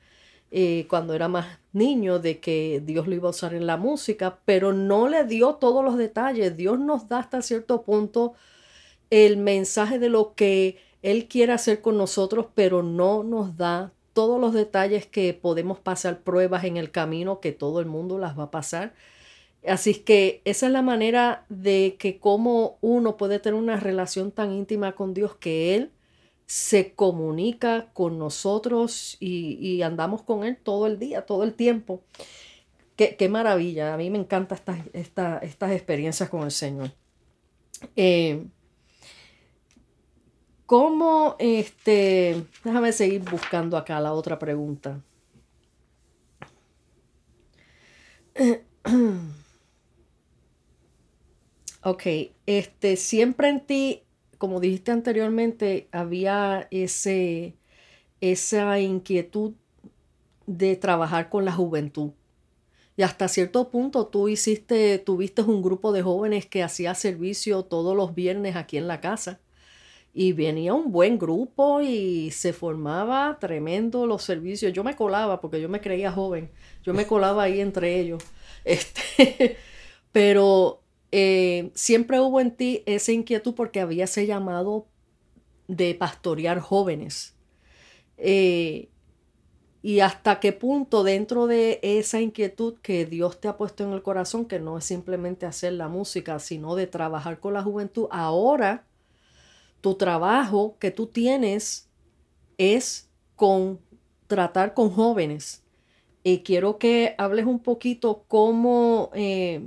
eh, 0.51 0.87
cuando 0.89 1.13
era 1.13 1.29
más 1.29 1.59
niño, 1.75 2.19
de 2.19 2.41
que 2.41 2.83
Dios 2.83 3.07
lo 3.07 3.15
iba 3.15 3.29
a 3.29 3.33
usar 3.33 3.53
en 3.53 3.67
la 3.67 3.77
música, 3.77 4.39
pero 4.47 4.73
no 4.73 5.07
le 5.07 5.25
dio 5.25 5.57
todos 5.57 5.85
los 5.85 5.99
detalles. 5.99 6.57
Dios 6.57 6.79
nos 6.79 7.09
da 7.09 7.19
hasta 7.19 7.43
cierto 7.43 7.83
punto 7.83 8.33
el 9.11 9.37
mensaje 9.37 9.99
de 9.99 10.09
lo 10.09 10.35
que 10.35 10.79
Él 11.03 11.29
quiere 11.29 11.53
hacer 11.53 11.83
con 11.83 11.99
nosotros, 11.99 12.47
pero 12.55 12.83
no 12.83 13.23
nos 13.23 13.59
da 13.59 13.93
todos 14.15 14.41
los 14.41 14.55
detalles 14.55 15.05
que 15.07 15.35
podemos 15.35 15.79
pasar 15.79 16.21
pruebas 16.21 16.65
en 16.65 16.79
el 16.79 16.91
camino, 16.91 17.41
que 17.41 17.53
todo 17.53 17.81
el 17.81 17.87
mundo 17.87 18.17
las 18.17 18.39
va 18.39 18.45
a 18.45 18.51
pasar. 18.51 18.95
Así 19.69 19.95
que 19.95 20.43
esa 20.45 20.67
es 20.67 20.73
la 20.73 20.83
manera 20.83 21.45
de 21.49 21.97
que 21.99 22.19
como 22.19 22.79
uno 22.81 23.17
puede 23.17 23.39
tener 23.39 23.59
una 23.59 23.77
relación 23.77 24.31
tan 24.31 24.53
íntima 24.53 24.95
con 24.95 25.13
Dios 25.15 25.35
que 25.37 25.75
Él 25.75 25.93
se 26.47 26.95
comunica 26.95 27.89
con 27.93 28.19
nosotros 28.19 29.17
y, 29.19 29.83
andamos 29.83 30.23
con 30.23 30.45
Él 30.45 30.57
todo 30.57 30.87
el 30.87 30.99
día, 30.99 31.27
todo 31.27 31.43
el 31.43 31.55
tiempo. 31.55 32.03
Qué, 32.95 33.17
qué 33.17 33.29
maravilla, 33.29 33.95
a 33.95 33.97
mí 33.97 34.09
me 34.11 34.19
encantan 34.19 34.59
estas, 34.93 35.43
estas 35.43 35.73
experiencias 35.73 36.29
con 36.31 36.43
el 36.45 36.53
Señor. 36.53 36.93
Eh, 37.97 38.47
¿Cómo, 40.67 41.37
este, 41.39 42.45
déjame 42.65 42.93
seguir 42.93 43.23
buscando 43.23 43.77
acá 43.77 44.01
la 44.01 44.13
otra 44.13 44.39
pregunta. 44.39 45.01
Ok, 51.89 52.03
este, 52.47 52.97
siempre 52.97 53.49
en 53.49 53.61
ti, 53.65 54.03
como 54.39 54.59
dijiste 54.59 54.91
anteriormente, 54.91 55.87
había 55.93 56.67
ese, 56.73 57.55
esa 58.21 58.81
inquietud 58.81 59.53
de 60.49 60.75
trabajar 60.75 61.29
con 61.29 61.45
la 61.45 61.53
juventud. 61.53 62.11
Y 62.97 63.03
hasta 63.03 63.29
cierto 63.29 63.71
punto 63.71 64.09
tú 64.09 64.27
hiciste, 64.27 64.99
tuviste 64.99 65.43
un 65.43 65.63
grupo 65.63 65.93
de 65.93 66.03
jóvenes 66.03 66.47
que 66.47 66.65
hacía 66.65 66.93
servicio 66.97 67.63
todos 67.63 67.95
los 67.97 68.17
viernes 68.17 68.57
aquí 68.57 68.79
en 68.79 68.89
la 68.89 69.01
casa 69.01 69.39
y 70.13 70.33
venía 70.33 70.75
un 70.75 70.91
buen 70.91 71.21
grupo 71.21 71.83
y 71.83 72.33
se 72.33 72.53
formaba 72.53 73.39
tremendo 73.39 74.07
los 74.07 74.25
servicios. 74.25 74.73
Yo 74.73 74.83
me 74.83 74.97
colaba 74.97 75.41
porque 75.41 75.61
yo 75.61 75.69
me 75.69 75.81
creía 75.81 76.11
joven, 76.11 76.51
yo 76.83 76.93
me 76.95 77.07
colaba 77.07 77.45
ahí 77.45 77.61
entre 77.61 78.01
ellos. 78.01 78.25
Este, 78.65 79.57
pero 80.11 80.83
eh, 81.13 81.71
siempre 81.75 82.21
hubo 82.21 82.41
en 82.41 82.57
ti 82.57 82.83
esa 82.87 83.13
inquietud 83.13 83.55
porque 83.55 83.81
había 83.81 84.05
ese 84.05 84.27
llamado 84.27 84.87
de 85.69 85.95
pastorear 85.95 86.61
jóvenes. 86.61 87.35
Eh, 88.19 88.89
y 89.83 90.01
hasta 90.01 90.41
qué 90.41 90.53
punto 90.53 91.05
dentro 91.05 91.47
de 91.47 91.79
esa 91.83 92.21
inquietud 92.21 92.75
que 92.83 93.07
Dios 93.07 93.41
te 93.41 93.47
ha 93.49 93.57
puesto 93.57 93.85
en 93.85 93.93
el 93.93 94.03
corazón, 94.03 94.47
que 94.47 94.59
no 94.59 94.79
es 94.79 94.85
simplemente 94.85 95.47
hacer 95.47 95.75
la 95.75 95.89
música, 95.89 96.39
sino 96.41 96.75
de 96.75 96.89
trabajar 96.89 97.39
con 97.39 97.55
la 97.55 97.63
juventud, 97.63 98.09
ahora 98.11 98.85
tu 99.81 99.95
trabajo 99.95 100.77
que 100.81 100.91
tú 100.91 101.07
tienes 101.07 101.89
es 102.59 103.09
con 103.37 103.79
tratar 104.27 104.75
con 104.75 104.91
jóvenes. 104.91 105.63
Y 106.25 106.41
quiero 106.41 106.79
que 106.79 107.15
hables 107.19 107.47
un 107.47 107.61
poquito 107.61 108.25
cómo, 108.27 109.11
eh, 109.15 109.63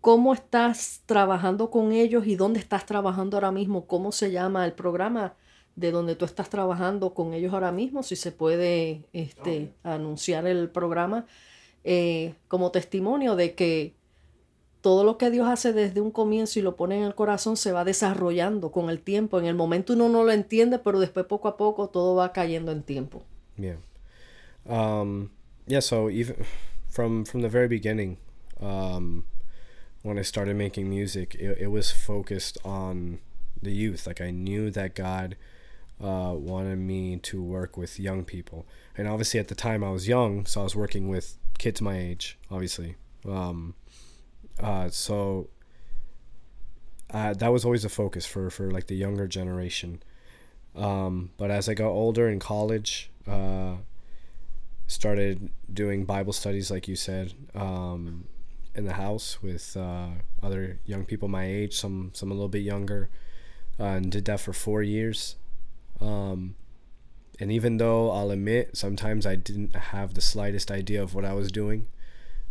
cómo 0.00 0.32
estás 0.32 1.02
trabajando 1.06 1.70
con 1.70 1.92
ellos 1.92 2.26
y 2.26 2.36
dónde 2.36 2.60
estás 2.60 2.86
trabajando 2.86 3.36
ahora 3.36 3.52
mismo, 3.52 3.86
cómo 3.86 4.12
se 4.12 4.30
llama 4.30 4.64
el 4.64 4.72
programa 4.72 5.34
de 5.76 5.90
donde 5.90 6.16
tú 6.16 6.24
estás 6.24 6.50
trabajando 6.50 7.14
con 7.14 7.32
ellos 7.34 7.52
ahora 7.52 7.72
mismo, 7.72 8.02
si 8.02 8.16
se 8.16 8.32
puede 8.32 9.04
este, 9.12 9.72
anunciar 9.82 10.46
el 10.46 10.68
programa 10.68 11.26
eh, 11.84 12.34
como 12.48 12.70
testimonio 12.70 13.36
de 13.36 13.54
que 13.54 13.94
todo 14.80 15.04
lo 15.04 15.18
que 15.18 15.30
Dios 15.30 15.48
hace 15.48 15.72
desde 15.72 16.00
un 16.00 16.10
comienzo 16.10 16.58
y 16.58 16.62
lo 16.62 16.76
pone 16.76 16.98
en 16.98 17.04
el 17.04 17.14
corazón 17.14 17.56
se 17.56 17.72
va 17.72 17.84
desarrollando 17.84 18.72
con 18.72 18.88
el 18.88 19.00
tiempo. 19.00 19.38
En 19.38 19.44
el 19.44 19.54
momento 19.54 19.92
uno 19.92 20.08
no 20.08 20.24
lo 20.24 20.32
entiende, 20.32 20.78
pero 20.78 20.98
después 20.98 21.26
poco 21.26 21.48
a 21.48 21.56
poco 21.56 21.88
todo 21.88 22.14
va 22.14 22.32
cayendo 22.32 22.72
en 22.72 22.82
tiempo. 22.82 23.22
Yeah. 23.56 23.76
Um, 24.64 25.30
yeah, 25.66 25.80
so 25.80 26.08
even 26.10 26.36
from 26.88 27.24
from 27.24 27.42
the 27.42 27.48
very 27.48 27.68
beginning, 27.68 28.18
um, 28.60 29.24
when 30.02 30.18
I 30.18 30.22
started 30.22 30.56
making 30.56 30.88
music, 30.88 31.34
it, 31.34 31.58
it 31.60 31.66
was 31.68 31.90
focused 31.90 32.58
on 32.64 33.18
the 33.60 33.72
youth. 33.72 34.06
Like 34.06 34.20
I 34.20 34.30
knew 34.30 34.70
that 34.70 34.94
God 34.94 35.36
uh, 36.02 36.34
wanted 36.34 36.78
me 36.78 37.18
to 37.18 37.42
work 37.42 37.76
with 37.76 38.00
young 38.00 38.24
people, 38.24 38.66
and 38.96 39.06
obviously 39.06 39.38
at 39.40 39.48
the 39.48 39.54
time 39.54 39.84
I 39.84 39.90
was 39.90 40.08
young, 40.08 40.46
so 40.46 40.60
I 40.60 40.64
was 40.64 40.74
working 40.76 41.08
with 41.08 41.36
kids 41.58 41.80
my 41.80 41.98
age, 41.98 42.38
obviously. 42.50 42.96
Um, 43.28 43.74
uh, 44.58 44.88
so 44.88 45.48
uh, 47.12 47.34
that 47.34 47.48
was 47.48 47.64
always 47.64 47.84
a 47.84 47.88
focus 47.88 48.24
for 48.24 48.50
for 48.50 48.70
like 48.70 48.86
the 48.86 48.96
younger 48.96 49.26
generation. 49.26 50.02
Um, 50.74 51.30
but 51.36 51.50
as 51.50 51.68
I 51.68 51.74
got 51.74 51.88
older 51.88 52.28
in 52.28 52.38
college, 52.38 53.10
uh, 53.26 53.74
started 54.86 55.50
doing 55.72 56.04
Bible 56.04 56.32
studies, 56.32 56.70
like 56.70 56.88
you 56.88 56.96
said, 56.96 57.34
um, 57.54 58.26
in 58.74 58.84
the 58.84 58.94
house 58.94 59.42
with 59.42 59.76
uh, 59.76 60.08
other 60.42 60.78
young 60.84 61.04
people 61.04 61.28
my 61.28 61.44
age, 61.44 61.76
some 61.76 62.10
some 62.14 62.30
a 62.30 62.34
little 62.34 62.48
bit 62.48 62.62
younger, 62.62 63.08
uh, 63.78 63.84
and 63.84 64.12
did 64.12 64.24
that 64.26 64.40
for 64.40 64.52
four 64.52 64.82
years. 64.82 65.36
Um, 66.00 66.54
and 67.38 67.50
even 67.50 67.78
though 67.78 68.10
I'll 68.10 68.30
admit 68.30 68.76
sometimes 68.76 69.26
I 69.26 69.36
didn't 69.36 69.74
have 69.74 70.14
the 70.14 70.20
slightest 70.20 70.70
idea 70.70 71.02
of 71.02 71.14
what 71.14 71.24
I 71.24 71.32
was 71.32 71.50
doing, 71.50 71.88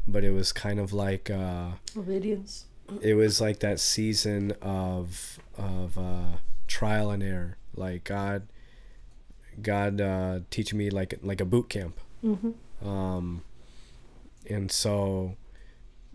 but 0.08 0.24
it 0.24 0.32
was 0.32 0.52
kind 0.52 0.80
of 0.80 0.94
like 0.94 1.30
uh, 1.30 1.72
obedience. 1.96 2.66
It 3.02 3.14
was 3.14 3.40
like 3.40 3.60
that 3.60 3.80
season 3.80 4.54
of 4.62 5.40
of 5.58 5.98
uh, 5.98 6.38
trial 6.68 7.12
and 7.12 7.22
error. 7.22 7.58
Like 7.76 8.04
God, 8.04 8.48
God 9.62 10.02
uh, 10.02 10.40
teaching 10.50 10.80
me 10.80 10.90
like 10.90 11.20
like 11.22 11.40
a 11.40 11.46
boot 11.46 11.70
camp. 11.70 12.00
Mm-hmm. 12.24 12.88
Um, 12.88 13.44
and 14.50 14.72
so, 14.72 15.36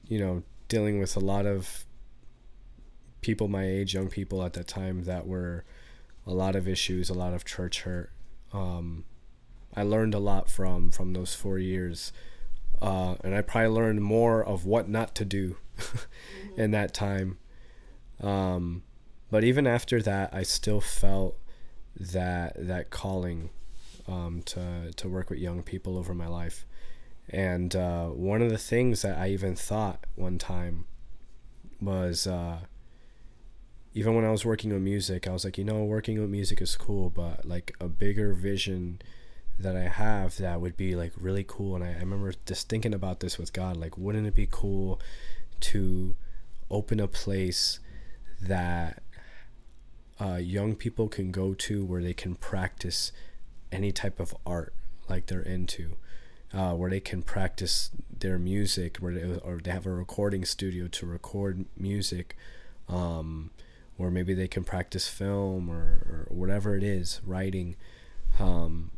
you 0.09 0.18
know, 0.18 0.42
dealing 0.68 0.98
with 0.98 1.16
a 1.16 1.20
lot 1.20 1.46
of 1.46 1.84
people 3.20 3.48
my 3.48 3.66
age, 3.66 3.94
young 3.94 4.09
people 4.09 4.42
at 4.42 4.52
that 4.52 4.66
time 4.66 5.05
that 5.05 5.26
were 5.26 5.64
a 6.26 6.32
lot 6.32 6.55
of 6.55 6.68
issues, 6.68 7.09
a 7.09 7.14
lot 7.14 7.32
of 7.32 7.44
church 7.44 7.82
hurt. 7.82 8.11
Um, 8.52 9.05
I 9.74 9.82
learned 9.82 10.14
a 10.14 10.18
lot 10.18 10.48
from 10.48 10.90
from 10.90 11.12
those 11.12 11.34
four 11.34 11.59
years, 11.59 12.12
uh, 12.80 13.16
and 13.24 13.34
I 13.34 13.42
probably 13.42 13.70
learned 13.70 14.02
more 14.02 14.44
of 14.44 14.64
what 14.64 14.88
not 14.88 15.14
to 15.16 15.24
do 15.24 15.57
in 16.57 16.70
that 16.70 16.94
time. 16.94 17.38
Um, 18.20 18.84
but 19.30 19.42
even 19.42 19.66
after 19.66 20.00
that, 20.02 20.32
I 20.32 20.42
still 20.44 20.80
felt 20.80 21.36
that 21.98 22.55
that 22.57 22.90
calling 22.90 23.50
um, 24.07 24.42
to 24.46 24.92
to 24.94 25.09
work 25.09 25.30
with 25.30 25.38
young 25.38 25.62
people 25.62 25.98
over 25.98 26.14
my 26.14 26.28
life. 26.28 26.66
And 27.28 27.74
uh, 27.74 28.06
one 28.06 28.42
of 28.42 28.50
the 28.50 28.58
things 28.58 29.02
that 29.02 29.18
I 29.18 29.28
even 29.30 29.56
thought 29.56 30.04
one 30.14 30.38
time 30.38 30.84
was 31.80 32.26
uh, 32.26 32.60
even 33.94 34.14
when 34.14 34.24
I 34.24 34.30
was 34.30 34.44
working 34.44 34.72
with 34.72 34.82
music, 34.82 35.26
I 35.26 35.32
was 35.32 35.44
like, 35.44 35.56
you 35.56 35.64
know, 35.64 35.84
working 35.84 36.20
with 36.20 36.30
music 36.30 36.60
is 36.60 36.76
cool, 36.76 37.10
but 37.10 37.46
like 37.46 37.74
a 37.80 37.88
bigger 37.88 38.34
vision 38.34 39.00
that 39.58 39.76
I 39.76 39.88
have 39.88 40.36
that 40.38 40.60
would 40.60 40.76
be 40.76 40.96
like 40.96 41.12
really 41.16 41.44
cool. 41.46 41.76
And 41.76 41.84
I, 41.84 41.90
I 41.90 42.00
remember 42.00 42.32
just 42.44 42.68
thinking 42.68 42.92
about 42.92 43.20
this 43.20 43.38
with 43.38 43.52
God, 43.52 43.76
like, 43.76 43.96
wouldn't 43.96 44.26
it 44.26 44.34
be 44.34 44.48
cool 44.50 45.00
to 45.60 46.16
open 46.70 46.98
a 46.98 47.06
place 47.06 47.78
that 48.42 49.02
uh, 50.20 50.36
young 50.36 50.74
people 50.74 51.08
can 51.08 51.30
go 51.30 51.54
to 51.54 51.84
where 51.84 52.02
they 52.02 52.14
can 52.14 52.34
practice 52.34 53.12
any 53.70 53.92
type 53.92 54.20
of 54.20 54.34
art 54.44 54.72
like 55.08 55.26
they're 55.26 55.40
into, 55.40 55.96
uh, 56.55 56.72
where 56.72 56.90
they 56.90 57.00
can 57.00 57.22
practice 57.22 57.90
their 58.20 58.38
music, 58.38 58.98
where 58.98 59.12
they, 59.12 59.38
or 59.40 59.59
they 59.62 59.70
have 59.70 59.86
a 59.86 59.92
recording 59.92 60.44
studio 60.44 60.86
to 60.86 61.05
record 61.05 61.64
music, 61.76 62.36
um, 62.88 63.50
or 63.98 64.11
maybe 64.11 64.34
they 64.34 64.48
can 64.48 64.62
practice 64.62 65.09
film 65.09 65.68
or, 65.68 65.74
or 65.74 66.26
whatever 66.28 66.76
it 66.76 66.82
is, 66.82 67.20
writing, 67.24 67.76
um, 68.38 68.92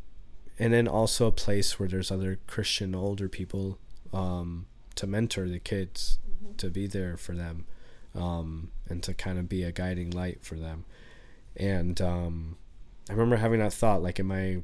and 0.59 0.73
then 0.73 0.87
also 0.87 1.27
a 1.27 1.33
place 1.33 1.79
where 1.79 1.89
there's 1.89 2.11
other 2.11 2.39
Christian 2.47 2.95
older 2.95 3.29
people 3.29 3.79
um, 4.13 4.67
to 4.95 5.07
mentor 5.07 5.49
the 5.49 5.59
kids, 5.59 6.19
mm-hmm. 6.29 6.57
to 6.57 6.69
be 6.69 6.87
there 6.87 7.17
for 7.17 7.35
them, 7.35 7.67
um, 8.15 8.71
and 8.89 9.03
to 9.03 9.15
kind 9.15 9.39
of 9.39 9.49
be 9.49 9.63
a 9.63 9.73
guiding 9.73 10.11
light 10.11 10.43
for 10.43 10.57
them, 10.57 10.85
and 11.57 12.01
um, 12.03 12.57
I 13.09 13.13
remember 13.13 13.37
having 13.37 13.61
that 13.61 13.73
thought 13.73 14.03
like 14.03 14.19
in 14.19 14.27
my 14.27 14.59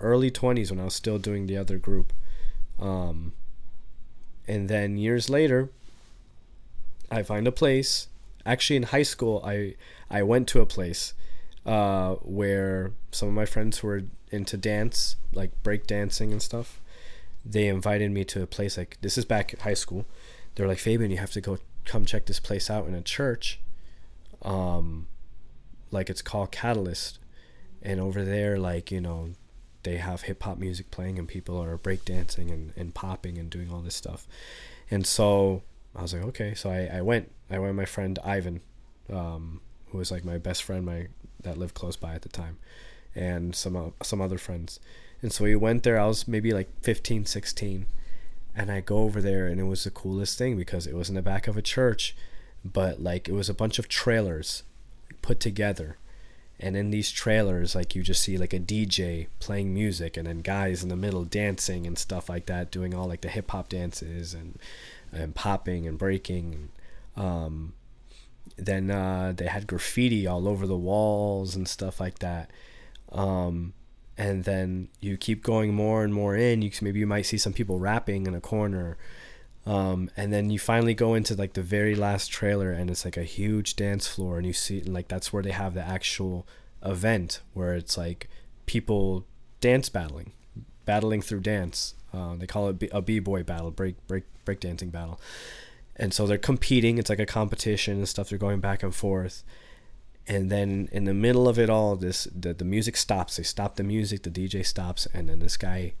early 0.00 0.30
20s 0.30 0.70
when 0.70 0.80
I 0.80 0.84
was 0.84 0.94
still 0.94 1.18
doing 1.18 1.46
the 1.46 1.56
other 1.56 1.78
group. 1.78 2.12
Um, 2.78 3.32
and 4.46 4.68
then 4.68 4.96
years 4.96 5.28
later, 5.28 5.70
I 7.10 7.22
find 7.22 7.46
a 7.46 7.52
place. 7.52 8.08
Actually, 8.44 8.76
in 8.76 8.82
high 8.84 9.02
school, 9.02 9.42
I 9.44 9.74
I 10.08 10.22
went 10.22 10.46
to 10.48 10.60
a 10.60 10.66
place 10.66 11.14
uh, 11.64 12.14
where 12.22 12.92
some 13.10 13.28
of 13.28 13.34
my 13.34 13.46
friends 13.46 13.82
were 13.82 14.04
into 14.30 14.56
dance, 14.56 15.16
like 15.32 15.50
break 15.62 15.86
dancing 15.86 16.32
and 16.32 16.40
stuff, 16.40 16.80
they 17.44 17.68
invited 17.68 18.10
me 18.10 18.24
to 18.24 18.42
a 18.42 18.46
place 18.46 18.76
like 18.76 18.98
this 19.00 19.16
is 19.16 19.24
back 19.24 19.58
high 19.60 19.74
school. 19.74 20.04
They're 20.54 20.68
like, 20.68 20.78
Fabian, 20.78 21.10
you 21.10 21.18
have 21.18 21.32
to 21.32 21.40
go 21.40 21.58
come 21.84 22.04
check 22.04 22.26
this 22.26 22.40
place 22.40 22.70
out 22.70 22.86
in 22.86 22.94
a 22.94 23.02
church. 23.02 23.60
Um, 24.42 25.08
like 25.90 26.10
it's 26.10 26.22
called 26.22 26.50
Catalyst 26.50 27.18
and 27.82 28.00
over 28.00 28.24
there 28.24 28.58
like 28.58 28.90
you 28.90 29.00
know 29.00 29.30
they 29.86 29.98
have 29.98 30.22
hip 30.22 30.42
hop 30.42 30.58
music 30.58 30.90
playing 30.90 31.16
and 31.16 31.28
people 31.28 31.62
are 31.62 31.78
breakdancing 31.78 32.50
and, 32.52 32.72
and 32.76 32.92
popping 32.92 33.38
and 33.38 33.48
doing 33.48 33.70
all 33.72 33.80
this 33.80 33.94
stuff. 33.94 34.26
And 34.90 35.06
so 35.06 35.62
I 35.94 36.02
was 36.02 36.12
like 36.12 36.24
okay. 36.24 36.54
So 36.54 36.70
I, 36.70 36.98
I 36.98 37.02
went 37.02 37.30
I 37.48 37.60
went 37.60 37.70
with 37.70 37.76
my 37.76 37.84
friend 37.84 38.18
Ivan 38.24 38.62
um, 39.10 39.60
who 39.90 39.98
was 39.98 40.10
like 40.10 40.24
my 40.24 40.38
best 40.38 40.64
friend 40.64 40.84
my 40.84 41.06
that 41.42 41.56
lived 41.56 41.74
close 41.74 41.96
by 41.96 42.14
at 42.14 42.22
the 42.22 42.28
time 42.28 42.58
and 43.14 43.54
some 43.54 43.76
uh, 43.76 43.90
some 44.02 44.20
other 44.20 44.38
friends. 44.38 44.80
And 45.22 45.32
so 45.32 45.44
we 45.44 45.54
went 45.54 45.84
there 45.84 46.00
I 46.00 46.06
was 46.06 46.26
maybe 46.26 46.52
like 46.52 46.68
15 46.82 47.24
16 47.24 47.86
and 48.56 48.72
I 48.72 48.80
go 48.80 48.98
over 48.98 49.22
there 49.22 49.46
and 49.46 49.60
it 49.60 49.64
was 49.64 49.84
the 49.84 49.90
coolest 49.92 50.36
thing 50.36 50.56
because 50.56 50.88
it 50.88 50.96
was 50.96 51.08
in 51.08 51.14
the 51.14 51.22
back 51.22 51.46
of 51.46 51.56
a 51.56 51.62
church 51.62 52.16
but 52.64 53.00
like 53.00 53.28
it 53.28 53.34
was 53.34 53.48
a 53.48 53.54
bunch 53.54 53.78
of 53.78 53.88
trailers 53.88 54.64
put 55.22 55.38
together 55.38 55.96
and 56.58 56.76
in 56.76 56.90
these 56.90 57.10
trailers 57.10 57.74
like 57.74 57.94
you 57.94 58.02
just 58.02 58.22
see 58.22 58.38
like 58.38 58.54
a 58.54 58.58
dj 58.58 59.26
playing 59.40 59.74
music 59.74 60.16
and 60.16 60.26
then 60.26 60.38
guys 60.38 60.82
in 60.82 60.88
the 60.88 60.96
middle 60.96 61.24
dancing 61.24 61.86
and 61.86 61.98
stuff 61.98 62.28
like 62.28 62.46
that 62.46 62.70
doing 62.70 62.94
all 62.94 63.06
like 63.06 63.20
the 63.20 63.28
hip 63.28 63.50
hop 63.50 63.68
dances 63.68 64.32
and 64.32 64.58
and 65.12 65.34
popping 65.34 65.86
and 65.86 65.98
breaking 65.98 66.70
um, 67.16 67.72
then 68.56 68.90
uh, 68.90 69.32
they 69.36 69.46
had 69.46 69.66
graffiti 69.66 70.26
all 70.26 70.46
over 70.46 70.66
the 70.66 70.76
walls 70.76 71.56
and 71.56 71.66
stuff 71.68 72.00
like 72.00 72.18
that. 72.20 72.50
Um, 73.12 73.72
and 74.16 74.44
then 74.44 74.88
you 75.00 75.16
keep 75.16 75.42
going 75.42 75.74
more 75.74 76.02
and 76.04 76.12
more 76.12 76.36
in. 76.36 76.62
You 76.62 76.70
maybe 76.80 77.00
you 77.00 77.06
might 77.06 77.26
see 77.26 77.38
some 77.38 77.52
people 77.52 77.78
rapping 77.78 78.26
in 78.26 78.34
a 78.34 78.40
corner 78.40 78.96
um, 79.66 80.10
and 80.16 80.32
then 80.32 80.50
you 80.50 80.58
finally 80.58 80.94
go 80.94 81.14
into 81.14 81.34
like 81.34 81.54
the 81.54 81.62
very 81.62 81.94
last 81.94 82.28
trailer 82.28 82.70
and 82.70 82.90
it's 82.90 83.04
like 83.04 83.16
a 83.16 83.24
huge 83.24 83.76
dance 83.76 84.06
floor 84.06 84.38
and 84.38 84.46
you 84.46 84.52
see 84.52 84.78
and, 84.78 84.94
like 84.94 85.08
that's 85.08 85.32
where 85.32 85.42
they 85.42 85.52
have 85.52 85.74
the 85.74 85.82
actual 85.82 86.46
event 86.84 87.40
where 87.52 87.74
it's 87.74 87.98
like 87.98 88.28
people 88.66 89.26
dance 89.60 89.88
battling 89.88 90.32
battling 90.84 91.20
through 91.20 91.40
dance 91.40 91.94
uh, 92.14 92.36
they 92.36 92.46
call 92.46 92.68
it 92.68 92.88
a 92.92 93.02
b-boy 93.02 93.42
battle 93.42 93.70
break 93.70 93.94
break 94.06 94.24
break 94.44 94.60
dancing 94.60 94.90
battle 94.90 95.20
and 95.96 96.12
so 96.12 96.26
they're 96.26 96.38
competing. 96.38 96.98
It's 96.98 97.10
like 97.10 97.18
a 97.18 97.26
competition 97.26 97.96
and 97.96 98.08
stuff. 98.08 98.28
They're 98.28 98.38
going 98.38 98.60
back 98.60 98.82
and 98.82 98.94
forth, 98.94 99.42
and 100.26 100.50
then 100.50 100.88
in 100.92 101.04
the 101.04 101.14
middle 101.14 101.48
of 101.48 101.58
it 101.58 101.70
all, 101.70 101.96
this 101.96 102.28
the 102.34 102.52
the 102.52 102.64
music 102.64 102.96
stops. 102.96 103.36
They 103.36 103.42
stop 103.42 103.76
the 103.76 103.84
music. 103.84 104.22
The 104.22 104.30
DJ 104.30 104.64
stops, 104.64 105.06
and 105.12 105.28
then 105.28 105.40
this 105.40 105.56
guy 105.56 105.94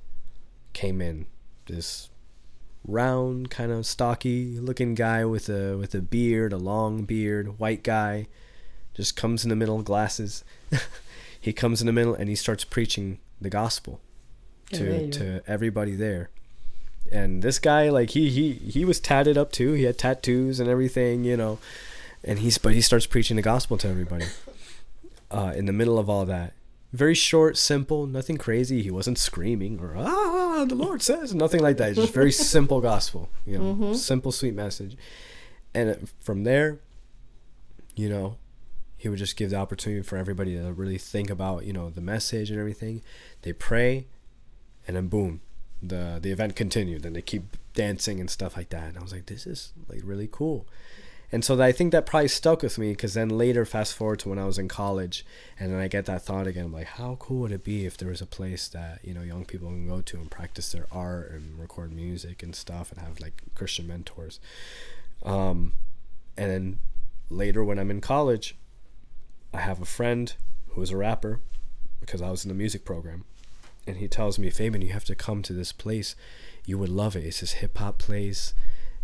came 0.74 1.00
in. 1.00 1.26
This 1.66 2.10
round, 2.86 3.50
kind 3.50 3.72
of 3.72 3.86
stocky 3.86 4.58
looking 4.58 4.94
guy 4.94 5.24
with 5.24 5.48
a 5.48 5.76
with 5.76 5.94
a 5.94 6.00
beard, 6.00 6.52
a 6.52 6.56
long 6.58 7.04
beard, 7.04 7.58
white 7.58 7.82
guy, 7.82 8.26
just 8.94 9.16
comes 9.16 9.44
in 9.44 9.50
the 9.50 9.56
middle, 9.56 9.82
glasses. 9.82 10.44
he 11.40 11.52
comes 11.52 11.80
in 11.80 11.86
the 11.86 11.92
middle 11.92 12.14
and 12.14 12.28
he 12.28 12.34
starts 12.34 12.64
preaching 12.64 13.18
the 13.40 13.50
gospel 13.50 14.00
to 14.72 15.10
to 15.10 15.42
everybody 15.46 15.94
there. 15.94 16.30
And 17.12 17.42
this 17.42 17.58
guy, 17.58 17.88
like 17.90 18.10
he 18.10 18.30
he 18.30 18.52
he 18.52 18.84
was 18.84 19.00
tatted 19.00 19.38
up 19.38 19.52
too. 19.52 19.72
He 19.72 19.84
had 19.84 19.98
tattoos 19.98 20.60
and 20.60 20.68
everything, 20.68 21.24
you 21.24 21.36
know. 21.36 21.58
And 22.24 22.40
he's 22.40 22.58
but 22.58 22.72
he 22.72 22.80
starts 22.80 23.06
preaching 23.06 23.36
the 23.36 23.42
gospel 23.42 23.76
to 23.78 23.88
everybody. 23.88 24.26
Uh, 25.28 25.52
in 25.56 25.66
the 25.66 25.72
middle 25.72 25.98
of 25.98 26.08
all 26.08 26.24
that, 26.24 26.52
very 26.96 27.14
short, 27.14 27.56
simple, 27.56 28.06
nothing 28.06 28.36
crazy. 28.36 28.82
He 28.82 28.90
wasn't 28.90 29.18
screaming 29.18 29.78
or 29.80 29.94
ah, 29.96 30.64
the 30.66 30.74
Lord 30.74 31.02
says 31.02 31.34
nothing 31.34 31.60
like 31.60 31.76
that. 31.76 31.90
It's 31.90 32.00
Just 32.00 32.14
very 32.14 32.32
simple 32.56 32.80
gospel, 32.80 33.28
you 33.44 33.58
know, 33.58 33.64
mm-hmm. 33.64 33.94
simple, 33.94 34.32
sweet 34.32 34.54
message. 34.54 34.96
And 35.74 36.08
from 36.20 36.44
there, 36.44 36.80
you 37.94 38.08
know, 38.08 38.38
he 38.96 39.08
would 39.08 39.18
just 39.18 39.36
give 39.36 39.50
the 39.50 39.56
opportunity 39.56 40.02
for 40.02 40.16
everybody 40.16 40.56
to 40.56 40.72
really 40.72 40.98
think 40.98 41.30
about, 41.30 41.64
you 41.64 41.72
know, 41.72 41.90
the 41.90 42.00
message 42.00 42.50
and 42.50 42.58
everything. 42.58 43.02
They 43.42 43.52
pray, 43.52 44.06
and 44.88 44.96
then 44.96 45.08
boom, 45.08 45.42
the 45.82 46.18
the 46.20 46.32
event 46.32 46.56
continued. 46.56 47.04
And 47.04 47.14
they 47.14 47.22
keep 47.22 47.56
dancing 47.74 48.20
and 48.20 48.30
stuff 48.30 48.56
like 48.56 48.70
that. 48.70 48.88
And 48.88 48.98
I 48.98 49.02
was 49.02 49.12
like, 49.12 49.26
this 49.26 49.46
is 49.46 49.72
like 49.88 50.00
really 50.02 50.28
cool 50.30 50.66
and 51.32 51.44
so 51.44 51.60
I 51.60 51.72
think 51.72 51.92
that 51.92 52.06
probably 52.06 52.28
stuck 52.28 52.62
with 52.62 52.78
me 52.78 52.90
because 52.90 53.14
then 53.14 53.28
later, 53.28 53.64
fast 53.64 53.94
forward 53.94 54.20
to 54.20 54.28
when 54.28 54.38
I 54.38 54.44
was 54.44 54.58
in 54.58 54.68
college, 54.68 55.26
and 55.58 55.72
then 55.72 55.80
I 55.80 55.88
get 55.88 56.06
that 56.06 56.22
thought 56.22 56.46
again. 56.46 56.66
I'm 56.66 56.72
like, 56.72 56.86
how 56.86 57.16
cool 57.18 57.40
would 57.40 57.52
it 57.52 57.64
be 57.64 57.84
if 57.84 57.96
there 57.96 58.08
was 58.08 58.20
a 58.20 58.26
place 58.26 58.68
that 58.68 59.00
you 59.02 59.12
know 59.12 59.22
young 59.22 59.44
people 59.44 59.68
can 59.68 59.88
go 59.88 60.00
to 60.02 60.16
and 60.18 60.30
practice 60.30 60.70
their 60.70 60.86
art 60.92 61.32
and 61.32 61.58
record 61.58 61.92
music 61.92 62.42
and 62.42 62.54
stuff 62.54 62.92
and 62.92 63.00
have 63.00 63.20
like 63.20 63.42
Christian 63.54 63.88
mentors. 63.88 64.38
Um, 65.24 65.72
and 66.36 66.50
then 66.50 66.78
later 67.28 67.64
when 67.64 67.78
I'm 67.78 67.90
in 67.90 68.00
college, 68.00 68.56
I 69.52 69.60
have 69.60 69.80
a 69.80 69.86
friend 69.86 70.32
who 70.68 70.82
is 70.82 70.90
a 70.90 70.96
rapper 70.96 71.40
because 72.00 72.22
I 72.22 72.30
was 72.30 72.44
in 72.44 72.50
the 72.50 72.54
music 72.54 72.84
program, 72.84 73.24
and 73.86 73.96
he 73.96 74.06
tells 74.06 74.38
me, 74.38 74.50
Fabian, 74.50 74.82
you 74.82 74.92
have 74.92 75.04
to 75.06 75.16
come 75.16 75.42
to 75.42 75.52
this 75.52 75.72
place. 75.72 76.14
You 76.64 76.78
would 76.78 76.88
love 76.88 77.16
it. 77.16 77.24
It's 77.24 77.40
this 77.40 77.52
hip 77.54 77.78
hop 77.78 77.98
place. 77.98 78.54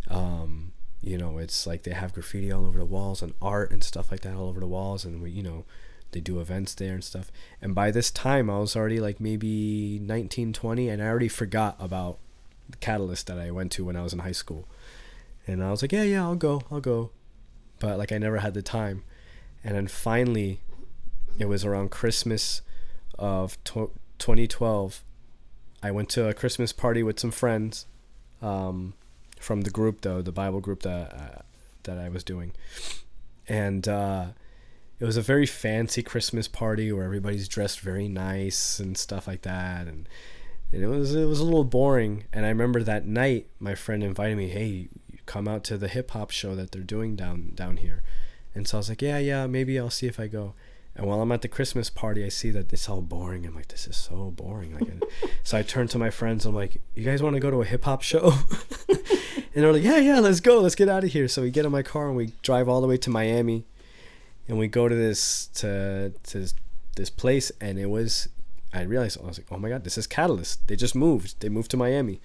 Um, 0.09 0.73
you 1.03 1.19
know 1.19 1.39
it's 1.39 1.67
like 1.67 1.83
they 1.83 1.93
have 1.93 2.15
graffiti 2.15 2.53
all 2.53 2.65
over 2.65 2.79
the 2.79 2.85
walls 2.85 3.23
and 3.23 3.35
art 3.43 3.71
and 3.71 3.83
stuff 3.83 4.11
like 4.11 4.21
that 4.21 4.35
all 4.35 4.49
over 4.49 4.61
the 4.61 4.67
walls 4.67 5.05
and 5.05 5.21
we 5.21 5.31
you 5.31 5.43
know 5.43 5.65
they 6.13 6.21
do 6.21 6.41
events 6.41 6.75
there 6.75 6.95
and 6.95 7.03
stuff. 7.03 7.33
And 7.61 7.75
by 7.75 7.91
this 7.91 8.11
time 8.11 8.49
i 8.49 8.59
was 8.59 8.77
already 8.77 9.01
like 9.01 9.19
maybe 9.19 9.99
19 10.01 10.53
20 10.53 10.89
and 10.89 11.03
i 11.03 11.07
already 11.07 11.29
forgot 11.29 11.77
about 11.81 12.19
the 12.69 12.77
catalyst 12.77 13.27
that 13.27 13.39
i 13.39 13.51
went 13.51 13.73
to 13.73 13.85
when 13.85 13.97
i 13.97 14.03
was 14.03 14.13
in 14.13 14.21
high 14.21 14.33
school. 14.33 14.69
And 15.47 15.63
i 15.63 15.71
was 15.71 15.83
like 15.83 15.93
yeah 15.93 16.05
yeah 16.05 16.23
i'll 16.23 16.37
go 16.37 16.63
i'll 16.71 16.81
go. 16.81 17.11
But 17.81 17.99
like 17.99 18.13
i 18.13 18.19
never 18.19 18.39
had 18.39 18.55
the 18.55 18.63
time. 18.63 19.03
And 19.65 19.75
then 19.75 19.89
finally 19.89 20.61
it 21.39 21.47
was 21.47 21.65
around 21.65 21.91
christmas 21.91 22.63
of 23.19 23.57
2012 23.65 25.03
i 25.83 25.91
went 25.91 26.09
to 26.11 26.29
a 26.29 26.35
christmas 26.35 26.73
party 26.73 27.03
with 27.03 27.19
some 27.19 27.31
friends 27.31 27.87
um, 28.43 28.95
from 29.43 29.63
the 29.63 29.71
group 29.71 30.03
though, 30.03 30.23
the 30.23 30.33
Bible 30.33 30.61
group 30.61 30.83
that 30.83 31.13
uh, 31.15 31.43
that 31.85 31.99
I 31.99 32.09
was 32.09 32.25
doing, 32.25 32.53
and 33.49 33.87
uh, 33.89 34.27
it 34.99 35.05
was 35.05 35.17
a 35.17 35.23
very 35.23 35.47
fancy 35.47 36.03
Christmas 36.03 36.49
party 36.49 36.93
where 36.93 37.05
everybody's 37.05 37.49
dressed 37.49 37.81
very 37.81 38.09
nice 38.09 38.79
and 38.79 38.97
stuff 38.97 39.27
like 39.27 39.43
that, 39.43 39.87
and, 39.87 40.09
and 40.73 40.83
it 40.83 40.87
was 40.87 41.15
it 41.15 41.27
was 41.27 41.41
a 41.41 41.45
little 41.45 41.65
boring. 41.65 42.25
And 42.33 42.47
I 42.47 42.51
remember 42.51 42.83
that 42.83 43.07
night, 43.07 43.49
my 43.59 43.75
friend 43.75 44.03
invited 44.03 44.37
me, 44.37 44.49
"Hey, 44.49 44.89
come 45.27 45.49
out 45.49 45.65
to 45.65 45.77
the 45.77 45.89
hip 45.89 46.13
hop 46.13 46.31
show 46.31 46.55
that 46.55 46.73
they're 46.73 46.83
doing 46.83 47.17
down 47.17 47.53
down 47.55 47.79
here," 47.79 48.03
and 48.55 48.67
so 48.69 48.77
I 48.77 48.81
was 48.81 48.89
like, 48.89 49.03
"Yeah, 49.03 49.19
yeah, 49.19 49.47
maybe 49.47 49.79
I'll 49.79 49.91
see 49.91 50.07
if 50.07 50.21
I 50.21 50.29
go." 50.29 50.55
And 50.95 51.07
while 51.07 51.23
I'm 51.23 51.33
at 51.33 51.41
the 51.41 51.49
Christmas 51.49 51.89
party, 51.89 52.25
I 52.25 52.29
see 52.29 52.51
that 52.51 52.73
it's 52.73 52.89
all 52.89 53.01
boring. 53.01 53.47
I'm 53.47 53.55
like, 53.55 53.69
this 53.69 53.87
is 53.87 53.97
so 53.97 54.31
boring. 54.31 54.75
Like, 54.79 54.89
so 55.43 55.57
I 55.57 55.63
turn 55.63 55.89
to 55.89 55.99
my 55.99 56.11
friends. 56.11 56.45
I'm 56.45 56.55
like, 56.55 56.83
you 56.95 57.03
guys 57.03 57.23
want 57.23 57.35
to 57.35 57.41
go 57.41 57.51
to 57.51 57.63
a 57.63 57.65
hip 57.65 57.85
hop 57.85 58.03
show? 58.03 58.35
and 59.55 59.65
they're 59.65 59.73
like, 59.73 59.83
yeah, 59.83 59.99
yeah, 59.99 60.21
let's 60.21 60.41
go, 60.41 60.61
let's 60.61 60.75
get 60.75 60.89
out 60.89 61.05
of 61.05 61.13
here. 61.13 61.29
So 61.29 61.43
we 61.43 61.51
get 61.51 61.65
in 61.65 61.73
my 61.73 61.83
car 61.83 62.09
and 62.09 62.17
we 62.17 62.33
drive 62.43 62.69
all 62.69 62.81
the 62.81 62.87
way 62.87 62.97
to 62.99 63.11
Miami, 63.11 63.65
and 64.49 64.59
we 64.59 64.69
go 64.69 64.89
to 64.89 64.95
this 64.95 65.47
to 65.55 66.13
to 66.25 66.53
this 66.97 67.11
place, 67.11 67.53
and 67.61 67.79
it 67.79 67.87
was. 67.87 68.29
I 68.75 68.83
realized 68.83 69.19
I 69.23 69.27
was 69.27 69.39
like, 69.39 69.49
oh 69.51 69.59
my 69.59 69.69
god, 69.69 69.85
this 69.85 69.99
is 69.99 70.07
Catalyst. 70.07 70.67
They 70.67 70.77
just 70.77 70.95
moved. 70.95 71.41
They 71.41 71.51
moved 71.51 71.71
to 71.73 71.77
Miami, 71.77 72.23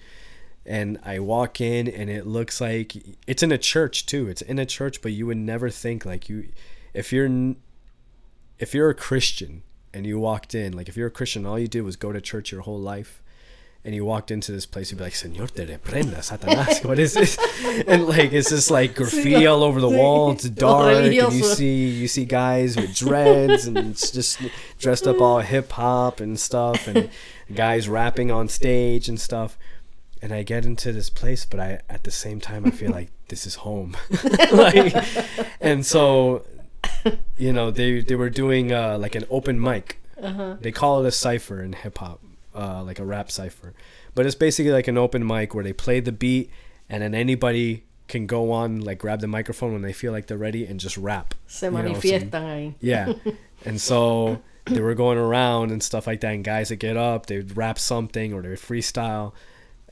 and 0.64 0.98
I 1.04 1.18
walk 1.18 1.60
in, 1.60 1.86
and 1.88 2.08
it 2.08 2.26
looks 2.26 2.58
like 2.60 2.96
it's 3.26 3.42
in 3.42 3.52
a 3.52 3.58
church 3.58 4.06
too. 4.06 4.28
It's 4.28 4.40
in 4.40 4.58
a 4.58 4.64
church, 4.64 5.02
but 5.02 5.12
you 5.12 5.26
would 5.26 5.36
never 5.36 5.68
think 5.68 6.06
like 6.06 6.30
you, 6.30 6.48
if 6.94 7.12
you're 7.12 7.54
if 8.58 8.74
you're 8.74 8.90
a 8.90 8.94
Christian 8.94 9.62
and 9.92 10.06
you 10.06 10.18
walked 10.18 10.54
in, 10.54 10.72
like 10.72 10.88
if 10.88 10.96
you're 10.96 11.08
a 11.08 11.10
Christian, 11.10 11.46
all 11.46 11.58
you 11.58 11.68
did 11.68 11.82
was 11.82 11.96
go 11.96 12.12
to 12.12 12.20
church 12.20 12.52
your 12.52 12.62
whole 12.62 12.80
life, 12.80 13.22
and 13.84 13.94
you 13.94 14.04
walked 14.04 14.30
into 14.30 14.52
this 14.52 14.66
place, 14.66 14.90
you'd 14.90 14.98
be 14.98 15.04
like, 15.04 15.14
Señor 15.14 15.50
te 15.50 15.64
reprenda, 15.64 16.18
Satanás, 16.18 16.84
what 16.88 16.98
is 16.98 17.14
this? 17.14 17.38
And 17.86 18.06
like 18.06 18.32
it's 18.32 18.50
just 18.50 18.70
like 18.70 18.94
graffiti 18.96 19.46
all 19.46 19.62
over 19.62 19.80
the 19.80 19.88
wall. 19.88 20.32
It's 20.32 20.48
dark, 20.48 20.94
and 20.94 21.14
you 21.14 21.30
see 21.30 21.88
you 21.88 22.08
see 22.08 22.24
guys 22.24 22.76
with 22.76 22.94
dreads 22.94 23.66
and 23.66 23.78
it's 23.78 24.10
just 24.10 24.40
dressed 24.78 25.06
up 25.06 25.20
all 25.20 25.40
hip 25.40 25.70
hop 25.72 26.20
and 26.20 26.38
stuff, 26.38 26.86
and 26.86 27.10
guys 27.54 27.88
rapping 27.88 28.30
on 28.30 28.48
stage 28.48 29.08
and 29.08 29.20
stuff. 29.20 29.56
And 30.20 30.32
I 30.32 30.42
get 30.42 30.66
into 30.66 30.92
this 30.92 31.10
place, 31.10 31.46
but 31.46 31.60
I 31.60 31.80
at 31.88 32.02
the 32.02 32.10
same 32.10 32.40
time 32.40 32.66
I 32.66 32.70
feel 32.70 32.90
like 32.90 33.10
this 33.28 33.46
is 33.46 33.56
home, 33.56 33.96
like, 34.52 34.94
and 35.60 35.86
so 35.86 36.44
you 37.36 37.52
know, 37.52 37.70
they 37.70 38.00
they 38.00 38.14
were 38.14 38.30
doing 38.30 38.72
uh, 38.72 38.98
like 38.98 39.14
an 39.14 39.24
open 39.30 39.60
mic. 39.60 40.00
Uh-huh. 40.20 40.56
They 40.60 40.72
call 40.72 41.04
it 41.04 41.08
a 41.08 41.12
cipher 41.12 41.62
in 41.62 41.72
hip 41.72 41.98
hop, 41.98 42.20
uh, 42.58 42.82
like 42.82 42.98
a 42.98 43.04
rap 43.04 43.30
cipher. 43.30 43.74
But 44.14 44.26
it's 44.26 44.34
basically 44.34 44.72
like 44.72 44.88
an 44.88 44.98
open 44.98 45.26
mic 45.26 45.54
where 45.54 45.64
they 45.64 45.72
play 45.72 46.00
the 46.00 46.12
beat, 46.12 46.50
and 46.88 47.02
then 47.02 47.14
anybody 47.14 47.84
can 48.08 48.26
go 48.26 48.50
on, 48.52 48.80
like 48.80 48.98
grab 48.98 49.20
the 49.20 49.26
microphone 49.26 49.72
when 49.72 49.82
they 49.82 49.92
feel 49.92 50.12
like 50.12 50.26
they're 50.26 50.36
ready, 50.36 50.66
and 50.66 50.80
just 50.80 50.96
rap. 50.96 51.34
Se 51.46 51.68
manifiestan 51.68 52.30
ahí. 52.30 52.74
Yeah, 52.80 53.12
and 53.64 53.80
so 53.80 54.42
they 54.64 54.80
were 54.80 54.94
going 54.94 55.18
around 55.18 55.70
and 55.70 55.82
stuff 55.82 56.06
like 56.06 56.20
that, 56.20 56.34
and 56.34 56.44
guys 56.44 56.70
that 56.70 56.76
get 56.76 56.96
up, 56.96 57.26
they'd 57.26 57.56
rap 57.56 57.78
something 57.78 58.32
or 58.32 58.42
they 58.42 58.48
would 58.48 58.58
freestyle, 58.58 59.32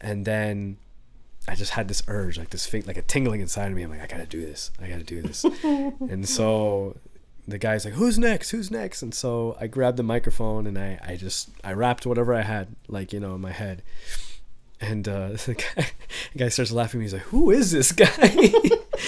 and 0.01 0.25
then 0.25 0.79
I 1.49 1.55
just 1.55 1.73
had 1.73 1.89
this 1.89 2.03
urge, 2.09 2.39
like 2.39 2.51
this 2.51 2.67
thing, 2.67 2.85
like 2.87 2.97
a 2.97 3.03
tingling 3.03 3.41
inside 3.41 3.69
of 3.69 3.75
me. 3.75 3.83
I'm 3.83 3.91
like, 3.91 4.03
I 4.03 4.07
gotta 4.07 4.27
do 4.27 4.41
this. 4.41 4.71
I 4.83 4.89
gotta 4.89 5.05
do 5.05 5.23
this. 5.23 5.45
and 5.63 6.29
so 6.29 6.97
the 7.47 7.59
guy's 7.59 7.85
like, 7.85 7.95
"Who's 7.95 8.19
next? 8.19 8.51
Who's 8.51 8.71
next?" 8.71 9.03
And 9.03 9.15
so 9.15 9.57
I 9.61 9.67
grabbed 9.67 9.97
the 9.97 10.03
microphone 10.03 10.67
and 10.67 10.79
I, 10.79 10.99
I 11.03 11.17
just 11.17 11.51
I 11.63 11.73
rapped 11.73 12.07
whatever 12.07 12.35
I 12.35 12.43
had, 12.43 12.75
like 12.89 13.13
you 13.13 13.21
know, 13.21 13.35
in 13.35 13.41
my 13.41 13.53
head. 13.53 13.83
And 14.81 15.09
uh, 15.09 15.29
the, 15.47 15.55
guy, 15.55 15.87
the 16.33 16.39
guy 16.39 16.49
starts 16.49 16.73
laughing. 16.73 17.01
He's 17.01 17.13
like, 17.13 17.23
"Who 17.23 17.51
is 17.51 17.71
this 17.71 17.93
guy?" 17.93 18.53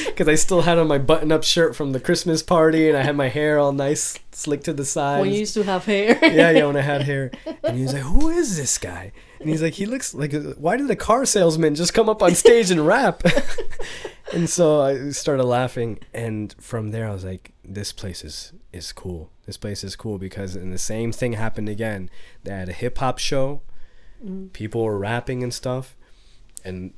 Because 0.06 0.28
I 0.28 0.34
still 0.34 0.62
had 0.62 0.76
on 0.76 0.86
my 0.86 0.98
button-up 0.98 1.44
shirt 1.44 1.74
from 1.74 1.92
the 1.92 2.00
Christmas 2.00 2.42
party, 2.42 2.88
and 2.88 2.98
I 2.98 3.02
had 3.02 3.16
my 3.16 3.28
hair 3.28 3.58
all 3.58 3.72
nice, 3.72 4.18
slicked 4.32 4.64
to 4.64 4.74
the 4.74 4.84
side. 4.84 5.20
When 5.20 5.30
you 5.30 5.38
used 5.38 5.54
to 5.54 5.62
have 5.62 5.86
hair. 5.86 6.18
yeah, 6.22 6.50
yeah, 6.50 6.66
when 6.66 6.76
I 6.76 6.82
had 6.82 7.02
hair. 7.02 7.30
And 7.64 7.76
he 7.76 7.82
was 7.82 7.94
like, 7.94 8.02
"Who 8.02 8.28
is 8.28 8.56
this 8.56 8.76
guy?" 8.76 9.12
And 9.40 9.48
he's 9.48 9.62
like, 9.62 9.74
"He 9.74 9.86
looks 9.86 10.14
like. 10.14 10.34
Why 10.56 10.76
did 10.76 10.90
a 10.90 10.96
car 10.96 11.24
salesman 11.24 11.74
just 11.74 11.94
come 11.94 12.08
up 12.08 12.22
on 12.22 12.34
stage 12.34 12.70
and 12.70 12.86
rap?" 12.86 13.22
and 14.32 14.48
so 14.48 14.82
I 14.82 15.10
started 15.10 15.44
laughing, 15.44 16.00
and 16.12 16.54
from 16.60 16.90
there 16.90 17.08
I 17.08 17.12
was 17.12 17.24
like, 17.24 17.52
"This 17.64 17.92
place 17.92 18.24
is 18.24 18.52
is 18.72 18.92
cool. 18.92 19.30
This 19.46 19.56
place 19.56 19.82
is 19.84 19.96
cool 19.96 20.18
because." 20.18 20.54
And 20.56 20.72
the 20.72 20.78
same 20.78 21.12
thing 21.12 21.34
happened 21.34 21.68
again. 21.68 22.10
They 22.44 22.52
had 22.52 22.68
a 22.68 22.72
hip 22.72 22.98
hop 22.98 23.18
show. 23.18 23.62
Mm. 24.24 24.52
People 24.52 24.82
were 24.82 24.98
rapping 24.98 25.42
and 25.42 25.52
stuff, 25.52 25.94
and 26.64 26.92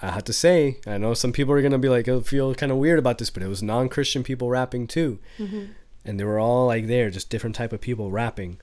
I 0.00 0.10
had 0.10 0.26
to 0.26 0.32
say, 0.32 0.78
I 0.86 0.98
know 0.98 1.14
some 1.14 1.32
people 1.32 1.54
are 1.54 1.62
gonna 1.62 1.78
be 1.78 1.88
like, 1.88 2.08
"I 2.08 2.20
feel 2.20 2.54
kind 2.54 2.72
of 2.72 2.78
weird 2.78 2.98
about 2.98 3.18
this, 3.18 3.30
but 3.30 3.42
it 3.42 3.48
was 3.48 3.62
non-Christian 3.62 4.22
people 4.22 4.48
rapping 4.48 4.86
too, 4.86 5.18
mm-hmm. 5.38 5.72
and 6.04 6.20
they 6.20 6.24
were 6.24 6.38
all 6.38 6.66
like 6.66 6.86
there, 6.86 7.10
just 7.10 7.30
different 7.30 7.56
type 7.56 7.72
of 7.72 7.80
people 7.80 8.10
rapping. 8.10 8.60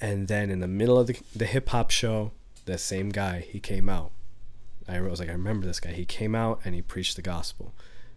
And 0.00 0.28
then 0.28 0.50
in 0.50 0.60
the 0.60 0.68
middle 0.68 0.98
of 0.98 1.06
the, 1.06 1.18
the 1.34 1.46
hip 1.46 1.70
hop 1.70 1.90
show, 1.90 2.32
the 2.66 2.76
same 2.76 3.08
guy 3.08 3.40
he 3.40 3.60
came 3.60 3.88
out 3.88 4.12
I 4.88 5.00
was 5.00 5.20
like, 5.20 5.28
I 5.28 5.32
remember 5.32 5.66
this 5.66 5.80
guy. 5.80 5.92
He 5.92 6.04
came 6.04 6.34
out 6.34 6.60
and 6.64 6.74
he 6.74 6.82
preached 6.82 7.16
the 7.16 7.22
gospel, 7.22 7.74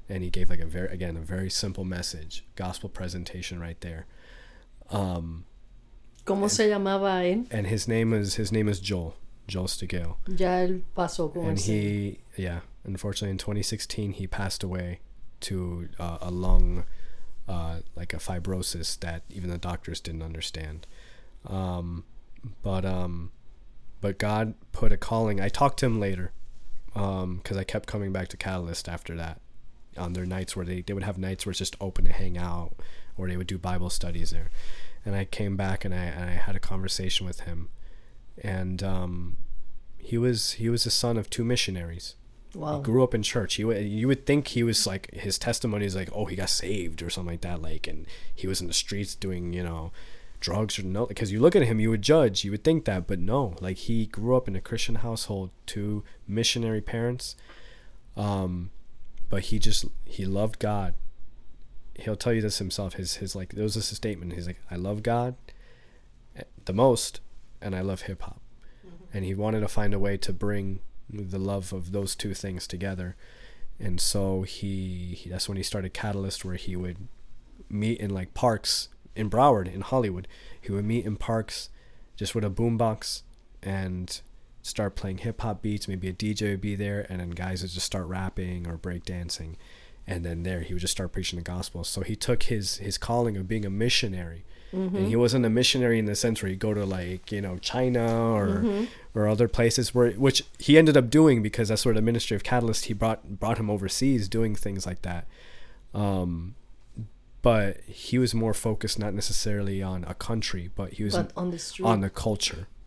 and 0.07 0.24
he 0.24 0.30
gave 0.30 0.49
like 0.49 0.59
a 0.59 0.65
very 0.65 0.89
again 0.89 1.17
a 1.17 1.22
very 1.22 1.49
simple 1.49 1.84
message, 1.84 2.45
gospel 2.55 2.89
presentation 2.89 3.59
right 3.59 3.80
there. 3.82 4.05
Um, 4.91 5.45
¿Cómo 6.30 6.43
and, 6.43 6.51
se 6.51 6.69
llamaba 6.69 7.23
él? 7.23 7.47
And 7.51 7.67
his 7.67 7.88
name 7.88 8.13
is 8.13 8.36
his 8.36 8.51
name 8.51 8.67
is 8.67 8.80
Joel 8.80 9.15
Joel 9.47 9.67
Stigale. 9.67 10.15
Ya 10.27 10.59
él 10.59 10.84
pasó 10.95 11.34
con 11.34 11.45
And 11.45 11.59
he 11.59 12.19
yeah 12.38 12.59
unfortunately 12.84 13.32
in 13.32 13.38
2016 13.38 14.13
he 14.13 14.27
passed 14.27 14.63
away 14.63 14.99
to 15.41 15.89
uh, 15.99 16.19
a 16.21 16.30
lung 16.30 16.86
uh, 17.47 17.80
like 17.95 18.13
a 18.13 18.17
fibrosis 18.17 18.99
that 18.99 19.23
even 19.30 19.49
the 19.49 19.57
doctors 19.57 19.99
didn't 19.99 20.21
understand 20.21 20.86
um, 21.47 22.03
but 22.61 22.86
um, 22.86 23.32
but 24.01 24.17
God 24.17 24.53
put 24.71 24.91
a 24.91 24.97
calling. 24.97 25.41
I 25.41 25.49
talked 25.49 25.80
to 25.80 25.86
him 25.86 25.99
later 25.99 26.32
because 26.93 27.23
um, 27.23 27.57
I 27.57 27.63
kept 27.63 27.88
coming 27.88 28.11
back 28.11 28.27
to 28.30 28.38
Catalyst 28.38 28.88
after 28.88 29.15
that 29.15 29.41
on 29.97 30.13
their 30.13 30.25
nights 30.25 30.55
where 30.55 30.65
they, 30.65 30.82
they 30.82 30.93
would 30.93 31.03
have 31.03 31.17
nights 31.17 31.45
where 31.45 31.51
it's 31.51 31.59
just 31.59 31.75
open 31.82 32.05
to 32.05 32.11
hang 32.11 32.38
out 32.38 32.75
or 33.17 33.27
they 33.27 33.38
would 33.38 33.47
do 33.47 33.57
Bible 33.57 33.89
studies 33.89 34.32
there. 34.32 34.49
And 35.10 35.18
I 35.18 35.26
came 35.26 35.57
back 35.57 35.84
and 35.84 35.91
I, 35.91 36.03
and 36.03 36.30
I 36.30 36.34
had 36.34 36.55
a 36.55 36.60
conversation 36.60 37.26
with 37.26 37.39
him. 37.39 37.70
And 38.43 38.84
um, 38.84 39.38
he 39.97 40.20
was 40.20 40.51
he 40.51 40.70
was 40.70 40.84
the 40.84 40.91
son 40.91 41.18
of 41.18 41.32
two 41.32 41.43
missionaries. 41.43 42.14
Wow. 42.53 42.78
He 42.78 42.84
grew 42.84 43.03
up 43.03 43.16
in 43.16 43.24
church. 43.24 43.55
He 43.55 43.64
you 43.64 44.07
would 44.07 44.28
think 44.28 44.49
he 44.49 44.62
was 44.62 44.86
like 44.86 45.12
his 45.12 45.39
testimony 45.39 45.88
is 45.88 45.95
like 45.95 46.12
oh 46.14 46.26
he 46.26 46.36
got 46.36 46.51
saved 46.51 47.01
or 47.01 47.10
something 47.10 47.34
like 47.34 47.41
that 47.41 47.60
like 47.60 47.88
and 47.88 48.05
he 48.36 48.45
was 48.45 48.62
in 48.62 48.68
the 48.68 48.74
streets 48.74 49.16
doing 49.16 49.51
you 49.51 49.64
know 49.64 49.91
drugs 50.39 50.78
or 50.78 50.84
no 50.84 51.07
because 51.07 51.32
you 51.32 51.39
look 51.39 51.55
at 51.55 51.64
him 51.64 51.80
you 51.80 51.89
would 51.89 52.03
judge 52.03 52.45
you 52.45 52.51
would 52.51 52.64
think 52.64 52.86
that 52.86 53.07
but 53.07 53.18
no 53.18 53.55
like 53.62 53.78
he 53.78 54.05
grew 54.05 54.38
up 54.38 54.47
in 54.47 54.55
a 54.55 54.62
christian 54.62 54.95
household 54.95 55.49
two 55.66 56.01
missionary 56.30 56.80
parents 56.80 57.36
um 58.16 58.70
but 59.30 59.41
he 59.45 59.60
just 59.60 59.86
he 60.05 60.26
loved 60.26 60.57
god 60.57 60.93
he'll 62.01 62.15
tell 62.15 62.33
you 62.33 62.41
this 62.41 62.57
himself 62.57 62.93
his 62.93 63.15
his 63.15 63.35
like 63.35 63.53
there 63.53 63.63
was 63.63 63.75
this 63.75 63.87
statement 63.87 64.33
he's 64.33 64.47
like 64.47 64.61
i 64.71 64.75
love 64.75 65.03
god 65.03 65.35
eh, 66.35 66.43
the 66.65 66.73
most 66.73 67.19
and 67.61 67.75
i 67.75 67.81
love 67.81 68.01
hip-hop 68.01 68.41
mm-hmm. 68.85 69.05
and 69.13 69.25
he 69.25 69.33
wanted 69.33 69.59
to 69.59 69.67
find 69.67 69.93
a 69.93 69.99
way 69.99 70.17
to 70.17 70.33
bring 70.33 70.79
the 71.09 71.39
love 71.39 71.73
of 71.73 71.91
those 71.91 72.15
two 72.15 72.33
things 72.33 72.67
together 72.67 73.15
and 73.79 74.01
so 74.01 74.41
he, 74.41 75.15
he 75.17 75.29
that's 75.29 75.47
when 75.47 75.57
he 75.57 75.63
started 75.63 75.93
catalyst 75.93 76.43
where 76.43 76.55
he 76.55 76.75
would 76.75 77.07
meet 77.69 77.99
in 77.99 78.09
like 78.09 78.33
parks 78.33 78.89
in 79.15 79.29
Broward 79.29 79.71
in 79.73 79.81
Hollywood. 79.81 80.27
He 80.59 80.71
would 80.71 80.85
meet 80.85 81.05
in 81.05 81.15
parks 81.15 81.69
just 82.15 82.35
with 82.35 82.43
a 82.43 82.49
boombox 82.49 83.23
and 83.61 84.21
start 84.61 84.95
playing 84.95 85.19
hip 85.19 85.41
hop 85.41 85.61
beats. 85.61 85.87
Maybe 85.87 86.09
a 86.09 86.13
DJ 86.13 86.51
would 86.51 86.61
be 86.61 86.75
there, 86.75 87.05
and 87.09 87.19
then 87.19 87.31
guys 87.31 87.61
would 87.61 87.71
just 87.71 87.85
start 87.85 88.07
rapping 88.07 88.67
or 88.67 88.77
break 88.77 89.05
dancing. 89.05 89.57
And 90.10 90.26
then 90.26 90.41
there, 90.41 90.62
he 90.62 90.74
would 90.74 90.82
just 90.82 90.91
start 90.91 91.12
preaching 91.12 91.38
the 91.38 91.43
gospel. 91.43 91.84
So 91.84 92.01
he 92.01 92.16
took 92.16 92.43
his 92.43 92.78
his 92.78 92.97
calling 92.97 93.38
of 93.38 93.47
being 93.47 93.64
a 93.64 93.70
missionary, 93.70 94.43
mm-hmm. 94.74 94.95
and 94.95 95.07
he 95.07 95.16
wasn't 95.16 95.45
a 95.45 95.51
missionary 95.51 95.99
in 95.99 96.05
the 96.05 96.16
sense 96.16 96.41
where 96.41 96.49
he 96.49 96.55
go 96.55 96.74
to 96.74 96.84
like 96.84 97.32
you 97.32 97.41
know 97.41 97.60
China 97.60 98.34
or 98.34 98.47
mm-hmm. 98.47 98.86
or 99.14 99.28
other 99.28 99.47
places 99.47 99.93
where 99.93 100.10
which 100.14 100.43
he 100.57 100.80
ended 100.80 100.97
up 100.97 101.12
doing 101.12 101.43
because 101.43 101.70
that's 101.70 101.84
sort 101.84 101.95
of 101.95 102.01
the 102.01 102.05
ministry 102.05 102.36
of 102.36 102.43
Catalyst. 102.43 102.86
He 102.86 102.93
brought 102.93 103.39
brought 103.39 103.60
him 103.60 103.70
overseas 103.70 104.28
doing 104.28 104.55
things 104.55 104.88
like 104.88 105.03
that. 105.03 105.28
Um, 105.93 106.55
but 107.41 107.82
he 107.82 108.18
was 108.18 108.34
more 108.34 108.53
focused 108.53 108.97
not 108.97 109.14
necessarily 109.14 109.82
on 109.84 110.03
a 110.05 110.16
country, 110.16 110.72
but 110.76 110.93
he 110.93 111.03
was 111.03 111.16
on 111.16 111.51
the 111.51 111.60
street. 111.60 111.86
on 111.86 112.01
the 112.01 112.10
culture, 112.10 112.55
mm-hmm. 112.55 112.78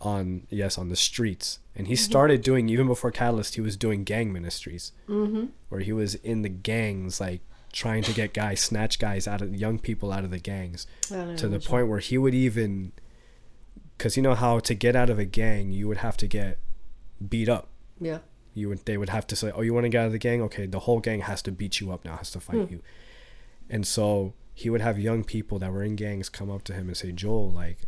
On 0.00 0.46
yes, 0.50 0.78
on 0.78 0.88
the 0.88 0.96
streets. 0.96 1.58
And 1.74 1.86
he 1.86 1.94
mm-hmm. 1.94 2.04
started 2.04 2.42
doing 2.42 2.68
even 2.68 2.86
before 2.86 3.10
Catalyst. 3.10 3.54
He 3.54 3.60
was 3.60 3.76
doing 3.76 4.04
gang 4.04 4.32
ministries, 4.32 4.92
mm-hmm. 5.08 5.46
where 5.68 5.80
he 5.80 5.92
was 5.92 6.14
in 6.16 6.42
the 6.42 6.48
gangs, 6.48 7.20
like 7.20 7.40
trying 7.72 8.02
to 8.04 8.12
get 8.12 8.32
guys, 8.32 8.60
snatch 8.60 8.98
guys 8.98 9.26
out 9.26 9.42
of 9.42 9.54
young 9.54 9.78
people 9.78 10.12
out 10.12 10.24
of 10.24 10.30
the 10.30 10.38
gangs, 10.38 10.86
to 11.08 11.48
the 11.48 11.58
point 11.58 11.88
where 11.88 11.98
he 11.98 12.16
would 12.16 12.34
even, 12.34 12.92
because 13.96 14.16
you 14.16 14.22
know 14.22 14.34
how 14.34 14.60
to 14.60 14.74
get 14.74 14.94
out 14.94 15.10
of 15.10 15.18
a 15.18 15.24
gang, 15.24 15.72
you 15.72 15.88
would 15.88 15.98
have 15.98 16.16
to 16.18 16.28
get 16.28 16.58
beat 17.28 17.48
up. 17.48 17.68
Yeah. 18.00 18.18
You 18.54 18.68
would. 18.68 18.84
They 18.86 18.96
would 18.96 19.08
have 19.08 19.26
to 19.28 19.36
say, 19.36 19.50
"Oh, 19.52 19.62
you 19.62 19.74
want 19.74 19.82
to 19.84 19.88
get 19.88 20.02
out 20.02 20.06
of 20.06 20.12
the 20.12 20.18
gang? 20.18 20.40
Okay, 20.42 20.66
the 20.66 20.80
whole 20.80 21.00
gang 21.00 21.22
has 21.22 21.42
to 21.42 21.50
beat 21.50 21.80
you 21.80 21.90
up 21.90 22.04
now, 22.04 22.16
has 22.16 22.30
to 22.30 22.40
fight 22.40 22.68
hmm. 22.68 22.74
you." 22.74 22.82
And 23.68 23.84
so 23.84 24.34
he 24.54 24.70
would 24.70 24.80
have 24.80 24.98
young 24.98 25.24
people 25.24 25.58
that 25.58 25.72
were 25.72 25.82
in 25.82 25.96
gangs 25.96 26.28
come 26.28 26.50
up 26.50 26.62
to 26.64 26.72
him 26.72 26.86
and 26.86 26.96
say, 26.96 27.10
Joel, 27.10 27.50
like, 27.50 27.80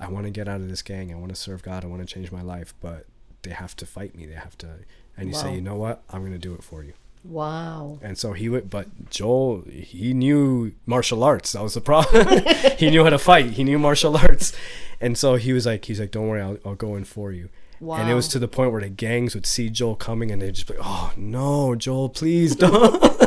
I 0.00 0.08
want 0.08 0.24
to 0.24 0.30
get 0.30 0.48
out 0.48 0.60
of 0.60 0.68
this 0.68 0.82
gang. 0.82 1.12
I 1.12 1.16
want 1.16 1.28
to 1.30 1.36
serve 1.36 1.62
God. 1.62 1.84
I 1.84 1.88
want 1.88 2.06
to 2.06 2.12
change 2.12 2.32
my 2.32 2.42
life, 2.42 2.74
but 2.80 3.06
they 3.42 3.50
have 3.50 3.76
to 3.76 3.86
fight 3.86 4.14
me. 4.14 4.26
They 4.26 4.34
have 4.34 4.56
to. 4.58 4.68
And 5.16 5.28
you 5.28 5.34
wow. 5.34 5.42
say, 5.42 5.54
you 5.54 5.60
know 5.60 5.76
what? 5.76 6.02
I'm 6.10 6.20
going 6.20 6.32
to 6.32 6.38
do 6.38 6.54
it 6.54 6.62
for 6.62 6.82
you. 6.82 6.94
Wow. 7.22 7.98
And 8.00 8.16
so 8.16 8.32
he 8.32 8.48
would, 8.48 8.70
but 8.70 9.10
Joel, 9.10 9.62
he 9.68 10.14
knew 10.14 10.72
martial 10.86 11.22
arts. 11.22 11.52
That 11.52 11.62
was 11.62 11.74
the 11.74 11.80
problem. 11.80 12.44
he 12.78 12.90
knew 12.90 13.04
how 13.04 13.10
to 13.10 13.18
fight. 13.18 13.50
He 13.50 13.64
knew 13.64 13.78
martial 13.78 14.16
arts. 14.16 14.54
And 15.00 15.18
so 15.18 15.34
he 15.34 15.52
was 15.52 15.66
like, 15.66 15.84
he's 15.84 16.00
like, 16.00 16.12
don't 16.12 16.28
worry, 16.28 16.40
I'll, 16.40 16.58
I'll 16.64 16.74
go 16.74 16.96
in 16.96 17.04
for 17.04 17.32
you. 17.32 17.50
Wow. 17.80 17.96
And 17.96 18.10
it 18.10 18.14
was 18.14 18.28
to 18.28 18.38
the 18.38 18.48
point 18.48 18.72
where 18.72 18.82
the 18.82 18.90
gangs 18.90 19.34
would 19.34 19.46
see 19.46 19.70
Joel 19.70 19.96
coming 19.96 20.30
and 20.30 20.42
they'd 20.42 20.54
just 20.54 20.66
be 20.66 20.74
like, 20.74 20.86
oh 20.86 21.12
no, 21.16 21.74
Joel, 21.74 22.10
please 22.10 22.54
don't. 22.54 23.02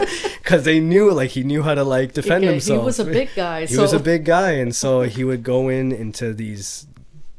Because 0.44 0.66
they 0.66 0.82
knew, 0.82 1.10
like, 1.10 1.32
he 1.32 1.44
knew 1.44 1.64
how 1.64 1.74
to, 1.74 1.86
like, 1.86 2.12
defend 2.12 2.44
okay, 2.44 2.52
himself. 2.52 2.80
He 2.82 2.86
was 2.86 3.00
a 3.00 3.06
big 3.06 3.30
guy. 3.34 3.62
he 3.62 3.74
so. 3.74 3.82
was 3.82 3.94
a 3.94 4.00
big 4.00 4.26
guy. 4.26 4.52
And 4.52 4.76
so 4.76 5.02
he 5.04 5.24
would 5.24 5.42
go 5.42 5.70
in 5.70 5.94
into 5.94 6.34
these 6.34 6.86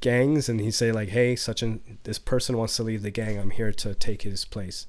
gangs 0.01 0.49
and 0.49 0.59
he'd 0.59 0.73
say, 0.73 0.91
like, 0.91 1.11
hey, 1.11 1.37
such 1.37 1.63
an, 1.63 1.99
this 2.05 2.19
person 2.19 2.57
wants 2.57 2.77
to 2.77 2.83
leave 2.83 3.03
the 3.03 3.11
gang. 3.11 3.39
I'm 3.39 3.51
here 3.51 3.73
to 3.73 3.95
take 3.95 4.23
his 4.23 4.47
place. 4.47 4.87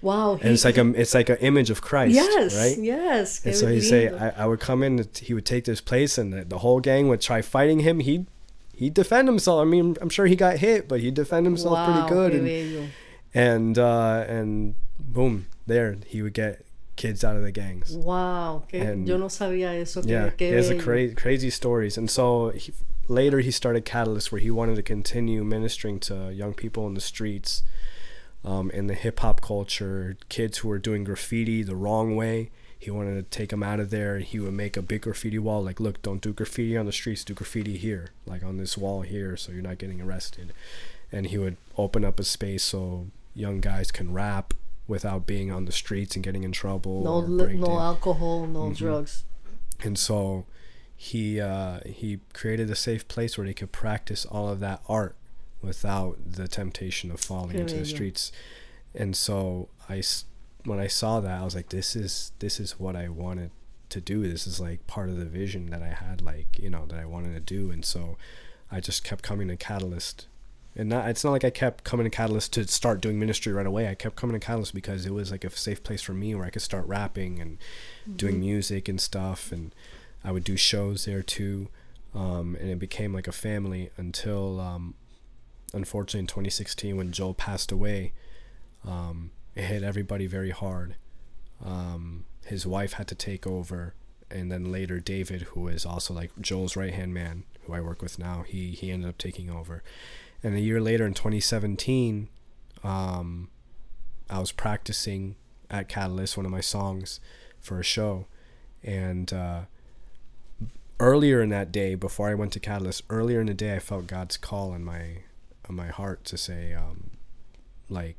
Wow. 0.00 0.36
He, 0.36 0.42
and 0.42 0.52
it's 0.52 0.64
like 0.64 0.78
a, 0.78 0.88
it's 0.94 1.12
like 1.12 1.28
an 1.28 1.38
image 1.38 1.68
of 1.68 1.82
Christ. 1.82 2.14
Yes. 2.14 2.56
Right. 2.56 2.78
Yes. 2.78 3.44
And 3.44 3.56
so 3.56 3.66
he'd 3.66 3.80
say, 3.80 4.16
I, 4.16 4.44
I 4.44 4.46
would 4.46 4.60
come 4.60 4.84
in, 4.84 5.04
he 5.20 5.34
would 5.34 5.44
take 5.44 5.64
this 5.64 5.80
place 5.80 6.18
and 6.18 6.32
the, 6.32 6.44
the 6.44 6.58
whole 6.58 6.78
gang 6.78 7.08
would 7.08 7.20
try 7.20 7.42
fighting 7.42 7.80
him. 7.80 7.98
He'd 7.98 8.26
he 8.76 8.90
defend 8.90 9.26
himself. 9.26 9.62
I 9.62 9.64
mean, 9.64 9.96
I'm 10.02 10.10
sure 10.10 10.26
he 10.26 10.36
got 10.36 10.58
hit, 10.58 10.86
but 10.86 11.00
he 11.00 11.10
defend 11.10 11.46
himself 11.46 11.74
wow, 11.74 12.06
pretty 12.06 12.14
good. 12.14 12.34
And 12.34 12.90
and, 13.34 13.78
uh, 13.78 14.24
and 14.28 14.74
boom, 14.98 15.46
there 15.66 15.96
he 16.06 16.20
would 16.20 16.34
get 16.34 16.64
kids 16.96 17.24
out 17.24 17.36
of 17.36 17.42
the 17.42 17.50
gangs. 17.50 17.96
Wow, 17.96 18.64
que 18.68 18.80
and, 18.80 19.08
yo 19.08 19.16
no 19.16 19.26
sabía 19.26 19.80
eso. 19.80 20.02
Yeah, 20.02 20.28
que 20.28 20.48
he 20.48 20.54
has 20.54 20.68
a 20.68 20.78
cra- 20.78 21.14
crazy 21.14 21.48
stories, 21.48 21.96
and 21.96 22.10
so 22.10 22.50
he, 22.50 22.72
later 23.08 23.40
he 23.40 23.50
started 23.50 23.86
Catalyst, 23.86 24.30
where 24.30 24.40
he 24.40 24.50
wanted 24.50 24.76
to 24.76 24.82
continue 24.82 25.42
ministering 25.42 25.98
to 26.00 26.30
young 26.32 26.52
people 26.52 26.86
in 26.86 26.92
the 26.92 27.00
streets, 27.00 27.62
um, 28.44 28.70
in 28.72 28.88
the 28.88 28.94
hip 28.94 29.20
hop 29.20 29.40
culture, 29.40 30.18
kids 30.28 30.58
who 30.58 30.68
were 30.68 30.78
doing 30.78 31.02
graffiti 31.02 31.62
the 31.62 31.76
wrong 31.76 32.14
way 32.14 32.50
he 32.86 32.92
wanted 32.92 33.16
to 33.16 33.36
take 33.36 33.50
them 33.50 33.64
out 33.64 33.80
of 33.80 33.90
there. 33.90 34.14
And 34.14 34.24
he 34.24 34.38
would 34.38 34.52
make 34.52 34.76
a 34.76 34.82
big 34.82 35.02
graffiti 35.02 35.40
wall, 35.40 35.64
like, 35.64 35.80
look, 35.80 36.00
don't 36.02 36.20
do 36.20 36.32
graffiti 36.32 36.76
on 36.76 36.86
the 36.86 36.92
streets, 36.92 37.24
do 37.24 37.34
graffiti 37.34 37.76
here, 37.76 38.10
like 38.26 38.44
on 38.44 38.58
this 38.58 38.78
wall 38.78 39.00
here, 39.00 39.36
so 39.36 39.50
you're 39.50 39.60
not 39.60 39.78
getting 39.78 40.00
arrested. 40.00 40.52
And 41.10 41.26
he 41.26 41.36
would 41.36 41.56
open 41.76 42.04
up 42.04 42.20
a 42.20 42.22
space 42.22 42.62
so 42.62 43.08
young 43.34 43.60
guys 43.60 43.90
can 43.90 44.12
rap 44.12 44.54
without 44.86 45.26
being 45.26 45.50
on 45.50 45.64
the 45.64 45.72
streets 45.72 46.14
and 46.14 46.24
getting 46.24 46.44
in 46.44 46.52
trouble. 46.52 47.02
No, 47.02 47.18
li- 47.18 47.56
no 47.56 47.76
alcohol, 47.80 48.46
no 48.46 48.66
mm-hmm. 48.66 48.74
drugs. 48.74 49.24
And 49.82 49.98
so 49.98 50.46
he 50.96 51.40
uh, 51.40 51.80
he 51.84 52.20
created 52.34 52.70
a 52.70 52.76
safe 52.76 53.08
place 53.08 53.36
where 53.36 53.48
they 53.48 53.52
could 53.52 53.72
practice 53.72 54.24
all 54.24 54.48
of 54.48 54.60
that 54.60 54.80
art 54.88 55.16
without 55.60 56.18
the 56.24 56.46
temptation 56.46 57.10
of 57.10 57.18
falling 57.18 57.58
into 57.58 57.74
the 57.74 57.84
streets. 57.84 58.30
And 58.94 59.16
so 59.16 59.70
I 59.88 60.02
when 60.66 60.80
I 60.80 60.88
saw 60.88 61.20
that, 61.20 61.40
I 61.40 61.44
was 61.44 61.54
like, 61.54 61.70
this 61.70 61.96
is 61.96 62.32
this 62.40 62.60
is 62.60 62.78
what 62.78 62.96
I 62.96 63.08
wanted 63.08 63.50
to 63.88 64.00
do. 64.00 64.28
This 64.28 64.46
is 64.46 64.60
like 64.60 64.86
part 64.86 65.08
of 65.08 65.16
the 65.16 65.24
vision 65.24 65.70
that 65.70 65.82
I 65.82 65.88
had, 65.88 66.20
like 66.20 66.58
you 66.58 66.68
know, 66.68 66.84
that 66.86 66.98
I 66.98 67.06
wanted 67.06 67.34
to 67.34 67.40
do. 67.40 67.70
And 67.70 67.84
so 67.84 68.16
I 68.70 68.80
just 68.80 69.04
kept 69.04 69.22
coming 69.22 69.48
to 69.48 69.56
Catalyst, 69.56 70.26
and 70.74 70.88
not 70.88 71.08
it's 71.08 71.24
not 71.24 71.30
like 71.30 71.44
I 71.44 71.50
kept 71.50 71.84
coming 71.84 72.04
to 72.04 72.10
Catalyst 72.10 72.52
to 72.54 72.66
start 72.66 73.00
doing 73.00 73.18
ministry 73.18 73.52
right 73.52 73.66
away. 73.66 73.88
I 73.88 73.94
kept 73.94 74.16
coming 74.16 74.38
to 74.38 74.44
Catalyst 74.44 74.74
because 74.74 75.06
it 75.06 75.14
was 75.14 75.30
like 75.30 75.44
a 75.44 75.50
safe 75.50 75.82
place 75.82 76.02
for 76.02 76.12
me 76.12 76.34
where 76.34 76.44
I 76.44 76.50
could 76.50 76.62
start 76.62 76.86
rapping 76.86 77.40
and 77.40 77.58
mm-hmm. 78.02 78.16
doing 78.16 78.40
music 78.40 78.88
and 78.88 79.00
stuff, 79.00 79.52
and 79.52 79.74
I 80.24 80.32
would 80.32 80.44
do 80.44 80.56
shows 80.56 81.04
there 81.04 81.22
too. 81.22 81.68
Um, 82.14 82.56
and 82.58 82.70
it 82.70 82.78
became 82.78 83.12
like 83.12 83.28
a 83.28 83.32
family 83.32 83.90
until, 83.98 84.58
um, 84.58 84.94
unfortunately, 85.74 86.20
in 86.20 86.26
2016 86.26 86.96
when 86.96 87.12
Joel 87.12 87.34
passed 87.34 87.70
away. 87.70 88.12
Um, 88.86 89.32
it 89.56 89.64
hit 89.64 89.82
everybody 89.82 90.26
very 90.26 90.50
hard. 90.50 90.94
Um, 91.64 92.26
his 92.44 92.66
wife 92.66 92.92
had 92.92 93.08
to 93.08 93.14
take 93.14 93.46
over, 93.46 93.94
and 94.30 94.52
then 94.52 94.70
later 94.70 95.00
David, 95.00 95.42
who 95.42 95.66
is 95.66 95.84
also 95.84 96.14
like 96.14 96.30
Joel's 96.40 96.76
right 96.76 96.92
hand 96.92 97.12
man, 97.14 97.44
who 97.62 97.72
I 97.72 97.80
work 97.80 98.02
with 98.02 98.18
now, 98.18 98.44
he 98.46 98.70
he 98.72 98.92
ended 98.92 99.08
up 99.08 99.18
taking 99.18 99.50
over. 99.50 99.82
And 100.42 100.54
a 100.54 100.60
year 100.60 100.80
later, 100.80 101.06
in 101.06 101.14
2017, 101.14 102.28
um, 102.84 103.48
I 104.28 104.38
was 104.38 104.52
practicing 104.52 105.36
at 105.70 105.88
Catalyst, 105.88 106.36
one 106.36 106.46
of 106.46 106.52
my 106.52 106.60
songs, 106.60 107.18
for 107.58 107.80
a 107.80 107.84
show, 107.84 108.26
and 108.84 109.32
uh, 109.32 109.62
earlier 111.00 111.42
in 111.42 111.48
that 111.48 111.72
day, 111.72 111.94
before 111.94 112.28
I 112.28 112.34
went 112.34 112.52
to 112.52 112.60
Catalyst, 112.60 113.02
earlier 113.08 113.40
in 113.40 113.46
the 113.46 113.54
day, 113.54 113.74
I 113.74 113.78
felt 113.78 114.06
God's 114.06 114.36
call 114.36 114.72
on 114.72 114.84
my 114.84 115.22
on 115.68 115.74
my 115.74 115.88
heart 115.88 116.24
to 116.26 116.36
say, 116.36 116.74
um, 116.74 117.10
like, 117.88 118.16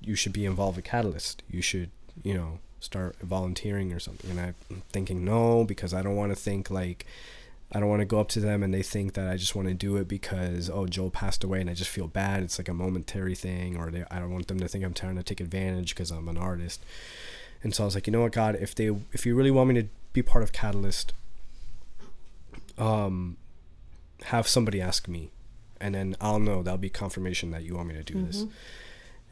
you 0.00 0.14
should 0.14 0.32
be 0.32 0.44
involved 0.44 0.76
with 0.76 0.84
Catalyst. 0.84 1.42
You 1.50 1.62
should, 1.62 1.90
you 2.22 2.34
know, 2.34 2.58
start 2.80 3.16
volunteering 3.20 3.92
or 3.92 4.00
something. 4.00 4.30
And 4.30 4.40
I'm 4.40 4.82
thinking 4.90 5.24
no 5.24 5.64
because 5.64 5.92
I 5.92 6.02
don't 6.02 6.16
want 6.16 6.32
to 6.32 6.36
think 6.36 6.70
like 6.70 7.06
I 7.72 7.80
don't 7.80 7.88
want 7.88 8.00
to 8.00 8.06
go 8.06 8.20
up 8.20 8.28
to 8.30 8.40
them 8.40 8.62
and 8.62 8.72
they 8.72 8.82
think 8.82 9.14
that 9.14 9.28
I 9.28 9.36
just 9.36 9.56
want 9.56 9.68
to 9.68 9.74
do 9.74 9.96
it 9.96 10.06
because 10.06 10.70
oh 10.70 10.86
Joe 10.86 11.10
passed 11.10 11.42
away 11.42 11.60
and 11.60 11.68
I 11.68 11.74
just 11.74 11.90
feel 11.90 12.06
bad. 12.06 12.42
It's 12.42 12.58
like 12.58 12.68
a 12.68 12.74
momentary 12.74 13.34
thing, 13.34 13.76
or 13.76 13.90
they, 13.90 14.04
I 14.10 14.20
don't 14.20 14.32
want 14.32 14.46
them 14.46 14.60
to 14.60 14.68
think 14.68 14.84
I'm 14.84 14.94
trying 14.94 15.16
to 15.16 15.22
take 15.22 15.40
advantage 15.40 15.94
because 15.94 16.10
I'm 16.10 16.28
an 16.28 16.38
artist. 16.38 16.82
And 17.62 17.74
so 17.74 17.82
I 17.82 17.86
was 17.86 17.94
like, 17.94 18.06
you 18.06 18.12
know 18.12 18.20
what, 18.20 18.32
God, 18.32 18.56
if 18.60 18.74
they 18.74 18.96
if 19.12 19.26
you 19.26 19.34
really 19.34 19.50
want 19.50 19.68
me 19.68 19.82
to 19.82 19.88
be 20.12 20.22
part 20.22 20.44
of 20.44 20.52
Catalyst, 20.52 21.12
um, 22.78 23.36
have 24.24 24.46
somebody 24.46 24.80
ask 24.80 25.08
me, 25.08 25.30
and 25.80 25.94
then 25.94 26.16
I'll 26.20 26.38
know 26.38 26.62
that'll 26.62 26.78
be 26.78 26.90
confirmation 26.90 27.50
that 27.50 27.64
you 27.64 27.74
want 27.74 27.88
me 27.88 27.94
to 27.94 28.04
do 28.04 28.14
mm-hmm. 28.14 28.26
this. 28.26 28.44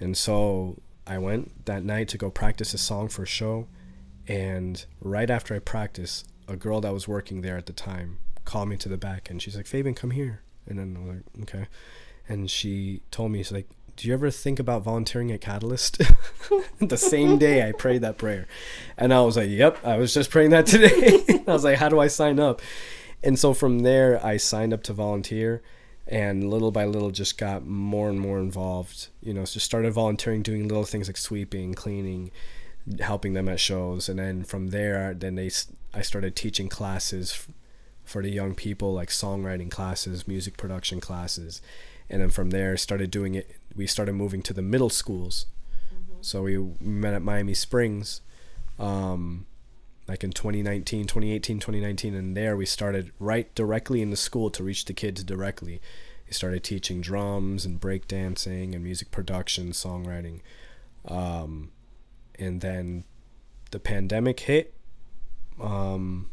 And 0.04 0.16
so 0.16 0.80
I 1.06 1.18
went 1.18 1.64
that 1.66 1.82
night 1.82 2.08
to 2.08 2.18
go 2.18 2.30
practice 2.30 2.74
a 2.74 2.78
song 2.78 3.08
for 3.08 3.22
a 3.22 3.26
show, 3.26 3.66
and 4.28 4.84
right 5.00 5.30
after 5.30 5.54
I 5.54 5.58
practiced, 5.58 6.28
a 6.46 6.56
girl 6.56 6.80
that 6.82 6.92
was 6.92 7.08
working 7.08 7.40
there 7.40 7.56
at 7.56 7.66
the 7.66 7.72
time 7.72 8.18
called 8.44 8.68
me 8.68 8.76
to 8.76 8.88
the 8.88 8.96
back 8.96 9.30
and 9.30 9.40
she's 9.40 9.56
like, 9.56 9.66
Fabian, 9.66 9.94
come 9.94 10.10
here. 10.10 10.42
And 10.66 10.78
then 10.78 10.96
I'm 10.96 11.08
like, 11.08 11.22
okay. 11.42 11.66
And 12.28 12.50
she 12.50 13.02
told 13.10 13.32
me, 13.32 13.38
she's 13.38 13.52
like, 13.52 13.68
do 13.96 14.08
you 14.08 14.14
ever 14.14 14.30
think 14.30 14.58
about 14.58 14.82
volunteering 14.82 15.30
at 15.30 15.40
Catalyst? 15.40 16.02
the 16.80 16.96
same 16.96 17.38
day 17.38 17.66
I 17.66 17.72
prayed 17.72 18.02
that 18.02 18.18
prayer. 18.18 18.46
And 18.96 19.14
I 19.14 19.20
was 19.22 19.36
like, 19.36 19.50
yep, 19.50 19.78
I 19.84 19.96
was 19.96 20.12
just 20.12 20.30
praying 20.30 20.50
that 20.50 20.66
today. 20.66 21.22
I 21.48 21.52
was 21.52 21.64
like, 21.64 21.78
how 21.78 21.88
do 21.88 22.00
I 22.00 22.08
sign 22.08 22.40
up? 22.40 22.60
And 23.22 23.38
so 23.38 23.54
from 23.54 23.80
there, 23.80 24.24
I 24.24 24.36
signed 24.36 24.74
up 24.74 24.82
to 24.84 24.92
volunteer 24.92 25.62
and 26.06 26.50
little 26.50 26.70
by 26.70 26.84
little 26.84 27.10
just 27.10 27.38
got 27.38 27.66
more 27.66 28.08
and 28.08 28.20
more 28.20 28.38
involved. 28.38 29.08
You 29.22 29.34
know, 29.34 29.44
so 29.44 29.58
started 29.58 29.92
volunteering, 29.92 30.42
doing 30.42 30.68
little 30.68 30.84
things 30.84 31.08
like 31.08 31.16
sweeping, 31.16 31.74
cleaning, 31.74 32.30
helping 33.00 33.32
them 33.32 33.48
at 33.48 33.60
shows. 33.60 34.08
And 34.08 34.18
then 34.18 34.44
from 34.44 34.68
there, 34.68 35.14
then 35.14 35.36
they, 35.36 35.50
I 35.94 36.02
started 36.02 36.36
teaching 36.36 36.68
classes 36.68 37.46
for 38.04 38.22
the 38.22 38.30
young 38.30 38.54
people 38.54 38.92
like 38.92 39.08
songwriting 39.08 39.70
classes, 39.70 40.28
music 40.28 40.56
production 40.56 41.00
classes, 41.00 41.62
and 42.10 42.20
then 42.20 42.30
from 42.30 42.50
there 42.50 42.76
started 42.76 43.10
doing 43.10 43.34
it. 43.34 43.56
We 43.74 43.86
started 43.86 44.12
moving 44.12 44.42
to 44.42 44.52
the 44.52 44.62
middle 44.62 44.90
schools. 44.90 45.46
Mm-hmm. 45.92 46.18
So 46.20 46.42
we 46.42 46.58
met 46.80 47.14
at 47.14 47.22
Miami 47.22 47.54
Springs, 47.54 48.20
um, 48.78 49.46
like 50.06 50.22
in 50.22 50.32
2019, 50.32 51.06
2018, 51.06 51.58
2019, 51.58 52.14
and 52.14 52.36
there 52.36 52.56
we 52.56 52.66
started 52.66 53.12
right 53.18 53.52
directly 53.54 54.02
in 54.02 54.10
the 54.10 54.16
school 54.16 54.50
to 54.50 54.62
reach 54.62 54.84
the 54.84 54.92
kids 54.92 55.24
directly. 55.24 55.80
We 56.26 56.32
started 56.32 56.62
teaching 56.62 57.00
drums 57.00 57.64
and 57.64 57.80
breakdancing 57.80 58.74
and 58.74 58.84
music 58.84 59.10
production, 59.10 59.70
songwriting, 59.70 60.40
um, 61.08 61.70
and 62.38 62.60
then 62.60 63.04
the 63.70 63.80
pandemic 63.80 64.40
hit. 64.40 64.74
Um, 65.60 66.30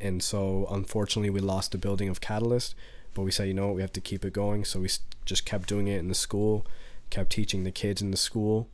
and 0.00 0.22
so 0.22 0.66
unfortunately 0.70 1.30
we 1.30 1.40
lost 1.40 1.72
the 1.72 1.78
building 1.78 2.08
of 2.08 2.20
Catalyst, 2.20 2.74
but 3.14 3.22
we 3.22 3.30
said, 3.30 3.48
you 3.48 3.54
know 3.54 3.68
what, 3.68 3.76
we 3.76 3.82
have 3.82 3.92
to 3.92 4.00
keep 4.00 4.24
it 4.24 4.32
going. 4.32 4.64
So 4.64 4.80
we 4.80 4.88
just 5.24 5.44
kept 5.44 5.68
doing 5.68 5.88
it 5.88 5.98
in 5.98 6.08
the 6.08 6.14
school, 6.14 6.66
kept 7.10 7.30
teaching 7.30 7.64
the 7.64 7.70
kids 7.70 8.02
in 8.02 8.10
the 8.10 8.16
school. 8.16 8.68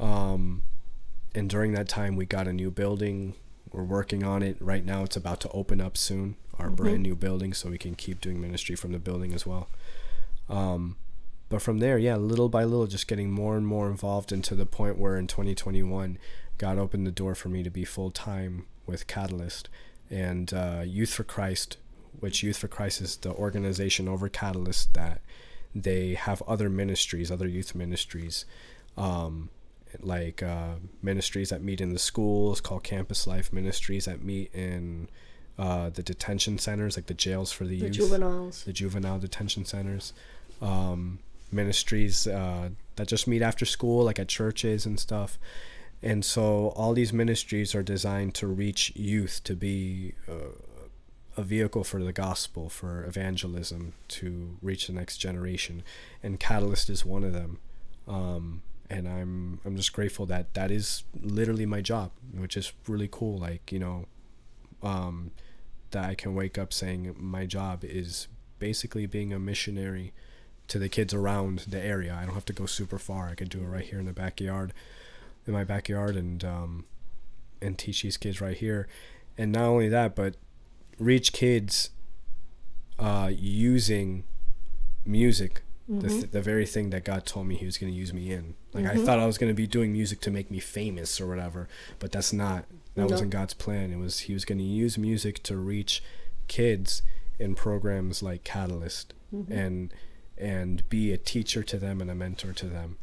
Um, 0.00 0.62
and 1.34 1.48
during 1.48 1.72
that 1.72 1.88
time, 1.88 2.16
we 2.16 2.26
got 2.26 2.48
a 2.48 2.52
new 2.52 2.70
building. 2.70 3.34
We're 3.72 3.84
working 3.84 4.24
on 4.24 4.42
it 4.42 4.56
right 4.60 4.84
now. 4.84 5.02
It's 5.04 5.16
about 5.16 5.40
to 5.40 5.50
open 5.50 5.80
up 5.80 5.96
soon, 5.96 6.36
our 6.58 6.66
mm-hmm. 6.66 6.74
brand 6.74 7.02
new 7.02 7.14
building, 7.14 7.52
so 7.52 7.70
we 7.70 7.78
can 7.78 7.94
keep 7.94 8.20
doing 8.20 8.40
ministry 8.40 8.76
from 8.76 8.92
the 8.92 8.98
building 8.98 9.34
as 9.34 9.46
well. 9.46 9.68
Um, 10.48 10.96
but 11.48 11.62
from 11.62 11.78
there, 11.78 11.98
yeah, 11.98 12.16
little 12.16 12.48
by 12.48 12.64
little, 12.64 12.86
just 12.86 13.08
getting 13.08 13.30
more 13.30 13.56
and 13.56 13.66
more 13.66 13.88
involved, 13.88 14.32
and 14.32 14.44
to 14.44 14.54
the 14.54 14.66
point 14.66 14.98
where 14.98 15.16
in 15.16 15.26
2021, 15.26 16.18
God 16.56 16.78
opened 16.78 17.06
the 17.06 17.12
door 17.12 17.34
for 17.34 17.48
me 17.48 17.62
to 17.62 17.70
be 17.70 17.84
full 17.84 18.10
time 18.10 18.66
with 18.86 19.06
Catalyst 19.06 19.68
and 20.10 20.52
uh, 20.52 20.82
Youth 20.84 21.12
for 21.14 21.24
Christ, 21.24 21.76
which 22.18 22.42
Youth 22.42 22.58
for 22.58 22.68
Christ 22.68 23.00
is 23.00 23.16
the 23.16 23.32
organization 23.32 24.08
over 24.08 24.28
Catalyst 24.28 24.94
that 24.94 25.20
they 25.74 26.14
have 26.14 26.42
other 26.42 26.68
ministries, 26.68 27.30
other 27.30 27.46
youth 27.48 27.74
ministries, 27.74 28.44
um, 28.96 29.50
like 30.00 30.42
uh, 30.42 30.74
ministries 31.02 31.50
that 31.50 31.62
meet 31.62 31.80
in 31.80 31.92
the 31.92 31.98
schools 31.98 32.60
called 32.60 32.82
Campus 32.82 33.26
Life 33.26 33.52
Ministries 33.52 34.04
that 34.06 34.22
meet 34.22 34.54
in 34.54 35.08
uh, 35.58 35.90
the 35.90 36.02
detention 36.02 36.58
centers, 36.58 36.96
like 36.96 37.06
the 37.06 37.14
jails 37.14 37.52
for 37.52 37.64
the, 37.64 37.80
the 37.80 37.86
youth, 37.86 37.94
juveniles, 37.94 38.64
the 38.64 38.72
juvenile 38.72 39.18
detention 39.18 39.64
centers, 39.64 40.12
um, 40.62 41.18
ministries 41.50 42.26
uh, 42.26 42.68
that 42.96 43.08
just 43.08 43.26
meet 43.26 43.42
after 43.42 43.64
school, 43.64 44.04
like 44.04 44.18
at 44.18 44.28
churches 44.28 44.86
and 44.86 45.00
stuff. 45.00 45.38
And 46.00 46.24
so 46.24 46.68
all 46.76 46.92
these 46.92 47.12
ministries 47.12 47.74
are 47.74 47.82
designed 47.82 48.34
to 48.36 48.46
reach 48.46 48.92
youth, 48.94 49.40
to 49.44 49.56
be 49.56 50.14
uh, 50.28 50.52
a 51.36 51.42
vehicle 51.42 51.84
for 51.84 52.02
the 52.02 52.12
gospel, 52.12 52.68
for 52.68 53.04
evangelism, 53.04 53.94
to 54.08 54.56
reach 54.62 54.86
the 54.86 54.92
next 54.92 55.18
generation. 55.18 55.82
And 56.22 56.38
Catalyst 56.38 56.88
is 56.88 57.04
one 57.04 57.24
of 57.24 57.32
them. 57.32 57.58
Um, 58.06 58.62
and 58.90 59.08
I'm 59.08 59.60
I'm 59.64 59.76
just 59.76 59.92
grateful 59.92 60.26
that 60.26 60.54
that 60.54 60.70
is 60.70 61.04
literally 61.20 61.66
my 61.66 61.80
job, 61.80 62.10
which 62.34 62.56
is 62.56 62.72
really 62.86 63.08
cool. 63.10 63.38
Like 63.38 63.70
you 63.72 63.78
know, 63.78 64.06
um, 64.82 65.30
that 65.90 66.08
I 66.08 66.14
can 66.14 66.34
wake 66.34 66.58
up 66.58 66.72
saying 66.72 67.14
my 67.18 67.46
job 67.46 67.84
is 67.84 68.28
basically 68.58 69.06
being 69.06 69.32
a 69.32 69.38
missionary 69.38 70.12
to 70.68 70.78
the 70.78 70.88
kids 70.88 71.14
around 71.14 71.60
the 71.68 71.80
area. 71.80 72.16
I 72.20 72.26
don't 72.26 72.34
have 72.34 72.44
to 72.46 72.52
go 72.52 72.66
super 72.66 72.98
far. 72.98 73.28
I 73.28 73.34
can 73.34 73.48
do 73.48 73.60
it 73.60 73.66
right 73.66 73.84
here 73.84 73.98
in 73.98 74.06
the 74.06 74.12
backyard 74.12 74.72
in 75.46 75.54
my 75.54 75.64
backyard 75.64 76.14
and 76.14 76.44
um, 76.44 76.84
and 77.60 77.76
teach 77.76 78.02
these 78.02 78.16
kids 78.16 78.40
right 78.40 78.56
here. 78.56 78.86
And 79.36 79.52
not 79.52 79.64
only 79.64 79.88
that, 79.88 80.14
but 80.14 80.36
reach 80.98 81.32
kids 81.32 81.90
uh, 82.98 83.30
using 83.34 84.24
music, 85.04 85.62
mm-hmm. 85.90 86.00
the, 86.00 86.08
th- 86.08 86.30
the 86.30 86.42
very 86.42 86.66
thing 86.66 86.90
that 86.90 87.04
God 87.04 87.26
told 87.26 87.46
me 87.46 87.56
He 87.56 87.66
was 87.66 87.78
going 87.78 87.92
to 87.92 87.98
use 87.98 88.12
me 88.12 88.32
in. 88.32 88.54
Like 88.72 88.84
mm-hmm. 88.84 89.00
I 89.00 89.04
thought 89.04 89.18
I 89.18 89.26
was 89.26 89.38
going 89.38 89.50
to 89.50 89.54
be 89.54 89.66
doing 89.66 89.92
music 89.92 90.20
to 90.20 90.30
make 90.30 90.50
me 90.50 90.60
famous 90.60 91.20
or 91.20 91.26
whatever, 91.26 91.68
but 91.98 92.12
that's 92.12 92.32
not. 92.32 92.64
That 92.94 93.08
wasn't 93.08 93.30
God's 93.30 93.54
plan. 93.54 93.92
It 93.92 93.98
was 93.98 94.20
He 94.20 94.34
was 94.34 94.44
going 94.44 94.58
to 94.58 94.64
use 94.64 94.98
music 94.98 95.42
to 95.44 95.56
reach 95.56 96.02
kids 96.48 97.02
in 97.38 97.54
programs 97.54 98.24
like 98.24 98.42
Catalyst 98.42 99.14
mm-hmm. 99.32 99.52
and 99.52 99.94
and 100.36 100.88
be 100.88 101.12
a 101.12 101.18
teacher 101.18 101.62
to 101.62 101.78
them 101.78 102.00
and 102.00 102.10
a 102.10 102.14
mentor 102.14 102.52
to 102.52 102.66
them 102.66 102.96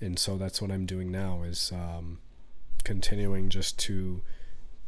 and 0.00 0.18
so 0.18 0.36
that's 0.36 0.62
what 0.62 0.70
I'm 0.70 0.86
doing 0.86 1.10
now 1.10 1.42
is 1.42 1.72
um, 1.74 2.18
continuing 2.84 3.50
just 3.50 3.78
to 3.80 4.22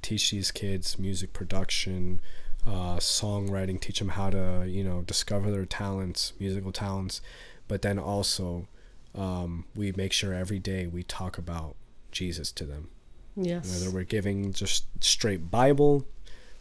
teach 0.00 0.30
these 0.30 0.50
kids 0.50 0.98
music 0.98 1.32
production, 1.32 2.20
uh, 2.66 2.96
songwriting, 2.96 3.80
teach 3.80 3.98
them 3.98 4.10
how 4.10 4.30
to 4.30 4.64
you 4.66 4.84
know 4.84 5.02
discover 5.02 5.50
their 5.50 5.66
talents, 5.66 6.32
musical 6.38 6.72
talents, 6.72 7.20
but 7.68 7.82
then 7.82 7.98
also 7.98 8.66
um, 9.14 9.64
we 9.74 9.92
make 9.92 10.12
sure 10.12 10.32
every 10.32 10.58
day 10.58 10.86
we 10.86 11.02
talk 11.02 11.38
about 11.38 11.76
Jesus 12.10 12.52
to 12.52 12.64
them. 12.64 12.88
Yes. 13.36 13.72
Whether 13.72 13.94
we're 13.94 14.04
giving 14.04 14.52
just 14.52 14.84
straight 15.00 15.50
Bible, 15.50 16.06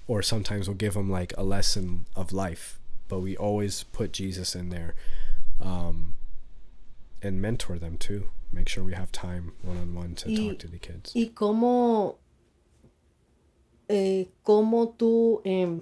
or 0.07 0.21
sometimes 0.21 0.67
we'll 0.67 0.77
give 0.77 0.93
them 0.93 1.09
like 1.09 1.33
a 1.37 1.43
lesson 1.43 2.05
of 2.15 2.31
life, 2.31 2.79
but 3.07 3.19
we 3.19 3.35
always 3.35 3.83
put 3.83 4.13
Jesus 4.13 4.55
in 4.55 4.69
there, 4.69 4.95
um, 5.59 6.15
and 7.21 7.41
mentor 7.41 7.77
them 7.77 7.97
too 7.97 8.29
make 8.51 8.67
sure 8.67 8.83
we 8.83 8.93
have 8.93 9.11
time 9.11 9.53
one 9.61 9.77
on 9.77 9.95
one 9.95 10.15
to 10.15 10.29
y, 10.29 10.35
talk 10.35 10.59
to 10.59 10.67
the 10.67 10.77
kids. 10.77 11.13
¿Y 11.15 11.31
cómo, 11.33 12.17
eh, 13.87 14.27
cómo 14.45 14.95
tú, 14.97 15.41
eh, 15.45 15.81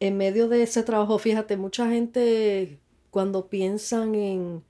en 0.00 0.16
medio 0.16 0.48
de 0.48 0.62
ese 0.62 0.82
trabajo, 0.82 1.18
fíjate, 1.18 1.56
mucha 1.56 1.88
gente 1.88 2.80
cuando 3.10 3.48
piensan 3.48 4.14
en, 4.14 4.64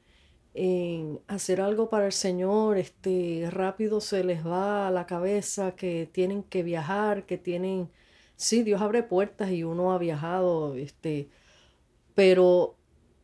en 0.55 1.21
hacer 1.27 1.61
algo 1.61 1.91
para 1.91 2.07
el 2.07 2.13
Señor, 2.13 2.79
este, 2.79 3.49
rápido 3.51 4.01
se 4.01 4.23
les 4.23 4.47
va 4.47 4.89
a 4.89 4.91
la 4.91 5.07
cabeza 5.07 5.75
que 5.75 6.09
tienen 6.13 6.43
que 6.43 6.63
viajar, 6.63 7.27
que 7.27 7.39
tienen, 7.39 7.91
sí, 8.37 8.63
Dios 8.63 8.81
abre 8.81 9.03
puertas 9.03 9.51
y 9.51 9.65
uno 9.65 9.93
ha 9.93 9.99
viajado, 9.99 10.77
este, 10.77 11.29
pero 12.15 12.77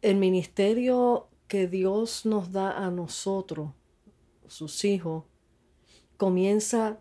el 0.03 0.17
ministerio 0.17 1.29
que 1.47 1.67
Dios 1.67 2.27
nos 2.27 2.53
da 2.53 2.73
a 2.73 2.91
nosotros, 2.91 3.73
sus 4.47 4.85
hijos, 4.85 5.25
comienza 6.17 7.01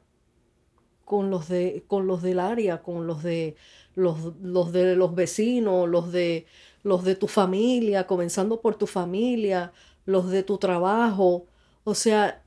con 1.06 1.30
los, 1.32 1.48
de, 1.48 1.84
con 1.88 2.06
los 2.06 2.22
del 2.22 2.40
área, 2.40 2.84
con 2.84 3.08
los 3.08 3.24
de 3.24 3.56
los, 3.96 4.36
los 4.42 4.72
de 4.72 4.96
los 4.96 5.16
vecinos, 5.16 5.88
los 5.90 6.12
de, 6.12 6.46
los 6.84 7.04
de 7.04 7.16
tu 7.16 7.28
familia, 7.28 8.08
comenzando 8.08 8.62
por 8.62 8.76
tu 8.76 8.88
familia, 8.88 9.72
los 10.06 10.30
de 10.30 10.44
tu 10.44 10.58
trabajo. 10.58 11.46
O 11.84 11.96
sea, 11.96 12.44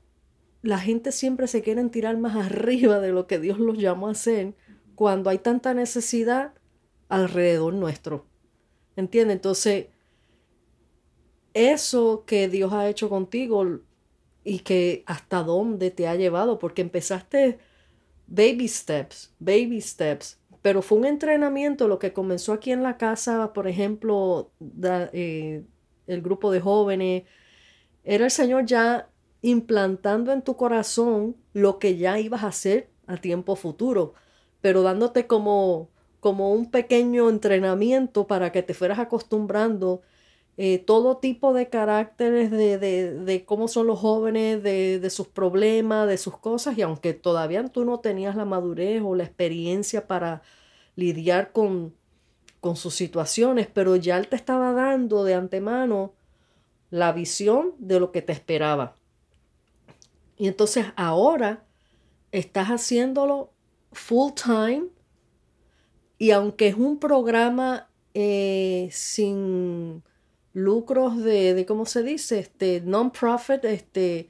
la 0.61 0.79
gente 0.79 1.11
siempre 1.11 1.47
se 1.47 1.61
quiere 1.61 1.83
tirar 1.89 2.17
más 2.17 2.35
arriba 2.45 2.99
de 2.99 3.11
lo 3.11 3.27
que 3.27 3.39
Dios 3.39 3.59
los 3.59 3.77
llamó 3.77 4.07
a 4.07 4.11
hacer 4.11 4.55
cuando 4.95 5.29
hay 5.29 5.39
tanta 5.39 5.73
necesidad 5.73 6.53
alrededor 7.09 7.73
nuestro. 7.73 8.25
¿Entiendes? 8.95 9.35
Entonces, 9.35 9.87
eso 11.53 12.23
que 12.25 12.47
Dios 12.47 12.73
ha 12.73 12.89
hecho 12.89 13.09
contigo 13.09 13.79
y 14.43 14.59
que 14.59 15.03
hasta 15.05 15.43
dónde 15.43 15.91
te 15.91 16.07
ha 16.07 16.15
llevado, 16.15 16.59
porque 16.59 16.81
empezaste 16.81 17.59
baby 18.27 18.67
steps, 18.67 19.33
baby 19.39 19.81
steps, 19.81 20.39
pero 20.63 20.81
fue 20.81 20.97
un 20.97 21.05
entrenamiento 21.05 21.89
lo 21.89 21.99
que 21.99 22.13
comenzó 22.13 22.53
aquí 22.53 22.71
en 22.71 22.83
la 22.83 22.97
casa, 22.97 23.51
por 23.53 23.67
ejemplo, 23.67 24.49
eh, 25.11 25.65
el 26.07 26.21
grupo 26.21 26.51
de 26.51 26.61
jóvenes, 26.61 27.23
era 28.05 28.25
el 28.25 28.31
Señor 28.31 28.65
ya 28.65 29.09
implantando 29.41 30.31
en 30.31 30.41
tu 30.41 30.55
corazón 30.55 31.35
lo 31.51 31.79
que 31.79 31.97
ya 31.97 32.17
ibas 32.17 32.43
a 32.43 32.47
hacer 32.47 32.89
a 33.07 33.17
tiempo 33.17 33.57
futuro, 33.57 34.13
pero 34.61 34.83
dándote 34.83 35.27
como, 35.27 35.89
como 36.21 36.53
un 36.53 36.71
pequeño 36.71 37.29
entrenamiento 37.29 38.25
para 38.25 38.53
que 38.53 38.63
te 38.63 38.73
fueras 38.73 38.99
acostumbrando 38.99 40.01
eh, 40.57 40.77
todo 40.77 41.17
tipo 41.17 41.53
de 41.53 41.69
caracteres 41.69 42.51
de, 42.51 42.77
de, 42.77 43.45
cómo 43.45 43.67
son 43.67 43.87
los 43.87 43.99
jóvenes, 43.99 44.61
de, 44.61 44.99
de, 44.99 45.09
sus 45.09 45.27
problemas, 45.27 46.07
de 46.07 46.17
sus 46.17 46.37
cosas, 46.37 46.77
y 46.77 46.83
aunque 46.83 47.13
todavía 47.13 47.63
tú 47.69 47.85
no 47.85 47.99
tenías 47.99 48.35
la 48.35 48.45
madurez 48.45 49.01
o 49.03 49.15
la 49.15 49.23
experiencia 49.23 50.07
para 50.07 50.43
lidiar 50.95 51.51
con, 51.51 51.95
con 52.59 52.75
sus 52.75 52.93
situaciones, 52.93 53.67
pero 53.67 53.95
ya 53.95 54.17
él 54.17 54.27
te 54.27 54.35
estaba 54.35 54.73
dando 54.73 55.23
de 55.23 55.33
antemano 55.33 56.13
la 56.91 57.11
visión 57.11 57.73
de 57.79 57.99
lo 57.99 58.11
que 58.11 58.21
te 58.21 58.33
esperaba. 58.33 58.95
Y 60.37 60.47
entonces 60.47 60.85
ahora 60.95 61.63
estás 62.31 62.67
haciéndolo 62.67 63.51
full 63.91 64.33
time 64.33 64.85
y 66.17 66.31
aunque 66.31 66.67
es 66.67 66.75
un 66.75 66.99
programa 66.99 67.89
eh, 68.13 68.89
sin 68.91 70.03
lucros 70.53 71.17
de, 71.23 71.53
de, 71.53 71.65
¿cómo 71.65 71.85
se 71.85 72.03
dice? 72.03 72.39
Este, 72.39 72.81
non-profit, 72.81 73.65
este, 73.65 74.29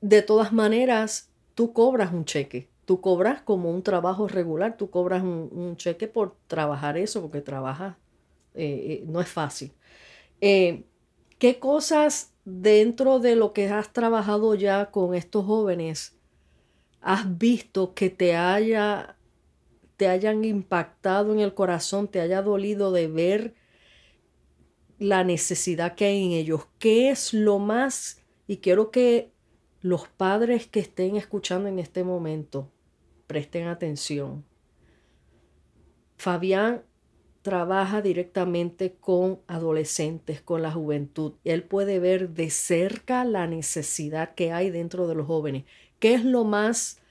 de 0.00 0.22
todas 0.22 0.52
maneras, 0.52 1.30
tú 1.54 1.72
cobras 1.72 2.12
un 2.12 2.24
cheque. 2.24 2.68
Tú 2.84 3.00
cobras 3.00 3.40
como 3.40 3.70
un 3.70 3.82
trabajo 3.82 4.28
regular, 4.28 4.76
tú 4.76 4.90
cobras 4.90 5.22
un, 5.22 5.76
cheque 5.76 6.06
por 6.06 6.36
trabajar 6.46 6.98
eso, 6.98 7.22
porque 7.22 7.40
trabajas, 7.40 7.96
eh, 8.54 9.02
eh, 9.02 9.04
no 9.06 9.20
es 9.20 9.28
fácil. 9.28 9.72
Eh, 10.42 10.84
¿Qué 11.38 11.58
cosas 11.58 12.34
dentro 12.44 13.20
de 13.20 13.36
lo 13.36 13.54
que 13.54 13.68
has 13.68 13.92
trabajado 13.92 14.54
ya 14.54 14.90
con 14.90 15.14
estos 15.14 15.46
jóvenes 15.46 16.18
has 17.00 17.38
visto 17.38 17.94
que 17.94 18.10
te 18.10 18.36
haya 18.36 19.16
te 19.96 20.08
hayan 20.08 20.44
impactado 20.44 21.32
en 21.32 21.40
el 21.40 21.54
corazón, 21.54 22.08
te 22.08 22.20
haya 22.20 22.42
dolido 22.42 22.90
de 22.90 23.06
ver 23.06 23.54
la 24.98 25.24
necesidad 25.24 25.94
que 25.94 26.06
hay 26.06 26.24
en 26.24 26.32
ellos. 26.32 26.66
¿Qué 26.78 27.10
es 27.10 27.34
lo 27.34 27.58
más? 27.58 28.20
Y 28.46 28.58
quiero 28.58 28.90
que 28.90 29.32
los 29.80 30.08
padres 30.08 30.66
que 30.66 30.80
estén 30.80 31.16
escuchando 31.16 31.68
en 31.68 31.78
este 31.78 32.04
momento 32.04 32.70
presten 33.26 33.66
atención. 33.66 34.44
Fabián 36.16 36.82
trabaja 37.42 38.00
directamente 38.00 38.94
con 38.98 39.40
adolescentes, 39.46 40.40
con 40.40 40.62
la 40.62 40.72
juventud. 40.72 41.34
Él 41.44 41.62
puede 41.62 41.98
ver 41.98 42.30
de 42.30 42.48
cerca 42.48 43.24
la 43.26 43.46
necesidad 43.46 44.34
que 44.34 44.52
hay 44.52 44.70
dentro 44.70 45.06
de 45.06 45.14
los 45.14 45.26
jóvenes. 45.26 45.64
¿Qué 45.98 46.14
es 46.14 46.24
lo 46.24 46.44
más 46.44 47.02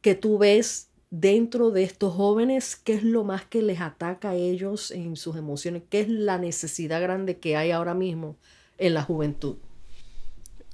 que 0.00 0.14
tú 0.14 0.38
ves 0.38 0.91
dentro 1.12 1.70
de 1.70 1.82
estos 1.82 2.14
jóvenes, 2.14 2.74
qué 2.74 2.94
es 2.94 3.04
lo 3.04 3.22
más 3.22 3.44
que 3.44 3.60
les 3.60 3.80
ataca 3.80 4.30
a 4.30 4.34
ellos 4.34 4.90
en 4.90 5.14
sus 5.16 5.36
emociones, 5.36 5.82
qué 5.90 6.00
es 6.00 6.08
la 6.08 6.38
necesidad 6.38 7.02
grande 7.02 7.36
que 7.36 7.54
hay 7.54 7.70
ahora 7.70 7.92
mismo 7.94 8.36
en 8.78 8.94
la 8.94 9.02
juventud. 9.02 9.56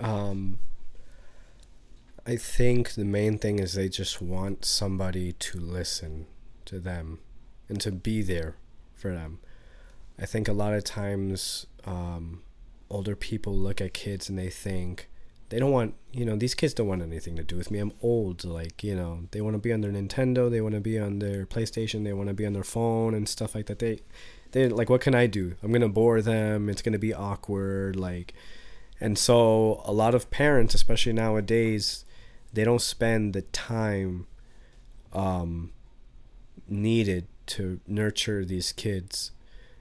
Um, 0.00 0.58
I 2.24 2.36
think 2.36 2.90
the 2.90 3.04
main 3.04 3.36
thing 3.36 3.58
is 3.58 3.74
they 3.74 3.88
just 3.88 4.22
want 4.22 4.64
somebody 4.64 5.32
to 5.32 5.58
listen 5.58 6.26
to 6.66 6.78
them 6.78 7.18
and 7.68 7.80
to 7.80 7.90
be 7.90 8.22
there 8.22 8.54
for 8.94 9.12
them. 9.12 9.40
I 10.20 10.26
think 10.26 10.46
a 10.46 10.52
lot 10.52 10.72
of 10.72 10.84
times 10.84 11.66
um, 11.84 12.42
older 12.88 13.16
people 13.16 13.54
look 13.56 13.80
at 13.80 13.92
kids 13.92 14.28
and 14.28 14.38
they 14.38 14.50
think, 14.50 15.08
they 15.50 15.58
don't 15.58 15.70
want 15.70 15.94
you 16.12 16.24
know 16.24 16.36
these 16.36 16.54
kids 16.54 16.74
don't 16.74 16.88
want 16.88 17.02
anything 17.02 17.36
to 17.36 17.44
do 17.44 17.56
with 17.56 17.70
me. 17.70 17.78
I'm 17.78 17.92
old 18.02 18.44
like 18.44 18.82
you 18.82 18.94
know 18.94 19.20
they 19.30 19.40
want 19.40 19.54
to 19.54 19.58
be 19.58 19.72
on 19.72 19.80
their 19.80 19.92
nintendo 19.92 20.50
they 20.50 20.60
want 20.60 20.74
to 20.74 20.80
be 20.80 20.98
on 20.98 21.18
their 21.18 21.46
playstation 21.46 22.04
they 22.04 22.12
want 22.12 22.28
to 22.28 22.34
be 22.34 22.46
on 22.46 22.52
their 22.52 22.64
phone 22.64 23.14
and 23.14 23.28
stuff 23.28 23.54
like 23.54 23.66
that. 23.66 23.78
They 23.78 24.00
they 24.52 24.68
like 24.68 24.88
what 24.88 25.00
can 25.00 25.14
i 25.14 25.26
do? 25.26 25.54
I'm 25.62 25.72
gonna 25.72 25.88
bore 25.88 26.22
them 26.22 26.68
it's 26.68 26.82
gonna 26.82 26.98
be 26.98 27.14
awkward 27.14 27.96
like 27.96 28.34
and 29.00 29.18
so 29.18 29.82
a 29.84 29.92
lot 29.92 30.14
of 30.14 30.30
parents 30.30 30.74
especially 30.74 31.12
nowadays 31.12 32.04
they 32.52 32.64
don't 32.64 32.82
spend 32.82 33.34
the 33.34 33.42
time 33.42 34.26
um, 35.12 35.72
needed 36.68 37.26
to 37.46 37.80
nurture 37.86 38.44
these 38.44 38.72
kids. 38.72 39.32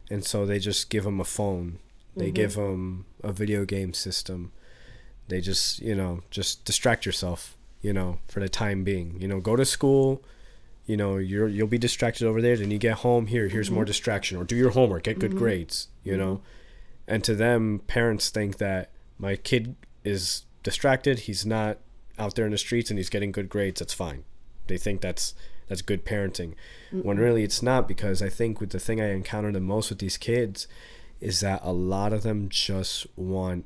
And 0.09 0.23
so 0.25 0.45
they 0.45 0.59
just 0.59 0.89
give 0.89 1.03
them 1.03 1.19
a 1.19 1.25
phone. 1.25 1.79
They 2.15 2.25
mm-hmm. 2.25 2.33
give 2.33 2.55
them 2.55 3.05
a 3.23 3.31
video 3.31 3.65
game 3.65 3.93
system 3.93 4.51
they 5.27 5.41
just 5.41 5.79
you 5.79 5.95
know 5.95 6.21
just 6.31 6.65
distract 6.65 7.05
yourself 7.05 7.57
you 7.81 7.93
know 7.93 8.19
for 8.27 8.39
the 8.39 8.49
time 8.49 8.83
being 8.83 9.19
you 9.19 9.27
know 9.27 9.39
go 9.39 9.55
to 9.55 9.65
school 9.65 10.23
you 10.85 10.97
know 10.97 11.17
you're 11.17 11.47
you'll 11.47 11.67
be 11.67 11.77
distracted 11.77 12.25
over 12.25 12.41
there 12.41 12.57
then 12.57 12.71
you 12.71 12.77
get 12.77 12.97
home 12.99 13.27
here 13.27 13.47
here's 13.47 13.67
mm-hmm. 13.67 13.75
more 13.75 13.85
distraction 13.85 14.37
or 14.37 14.43
do 14.43 14.55
your 14.55 14.71
homework 14.71 15.03
get 15.03 15.19
good 15.19 15.31
mm-hmm. 15.31 15.39
grades 15.39 15.87
you 16.03 16.13
mm-hmm. 16.13 16.21
know 16.21 16.41
and 17.07 17.23
to 17.23 17.35
them 17.35 17.81
parents 17.87 18.29
think 18.29 18.57
that 18.57 18.91
my 19.17 19.35
kid 19.35 19.75
is 20.03 20.43
distracted 20.63 21.19
he's 21.19 21.45
not 21.45 21.77
out 22.17 22.35
there 22.35 22.45
in 22.45 22.51
the 22.51 22.57
streets 22.57 22.89
and 22.89 22.97
he's 22.97 23.09
getting 23.09 23.31
good 23.31 23.49
grades 23.49 23.79
that's 23.79 23.93
fine 23.93 24.23
they 24.67 24.77
think 24.77 25.01
that's 25.01 25.35
that's 25.67 25.81
good 25.81 26.05
parenting 26.05 26.53
when 26.91 27.17
really 27.17 27.43
it's 27.43 27.61
not 27.61 27.87
because 27.87 28.21
i 28.21 28.29
think 28.29 28.59
with 28.59 28.71
the 28.71 28.79
thing 28.79 29.01
i 29.01 29.11
encounter 29.11 29.51
the 29.51 29.59
most 29.59 29.89
with 29.89 29.99
these 29.99 30.17
kids 30.17 30.67
is 31.19 31.39
that 31.41 31.59
a 31.63 31.73
lot 31.73 32.13
of 32.13 32.23
them 32.23 32.47
just 32.49 33.05
want 33.17 33.65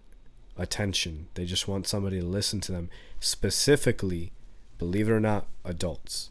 attention. 0.61 1.27
They 1.33 1.45
just 1.45 1.67
want 1.67 1.87
somebody 1.87 2.19
to 2.19 2.25
listen 2.25 2.61
to 2.61 2.71
them. 2.71 2.89
Specifically, 3.19 4.31
believe 4.77 5.09
it 5.09 5.11
or 5.11 5.19
not, 5.19 5.47
adults. 5.65 6.29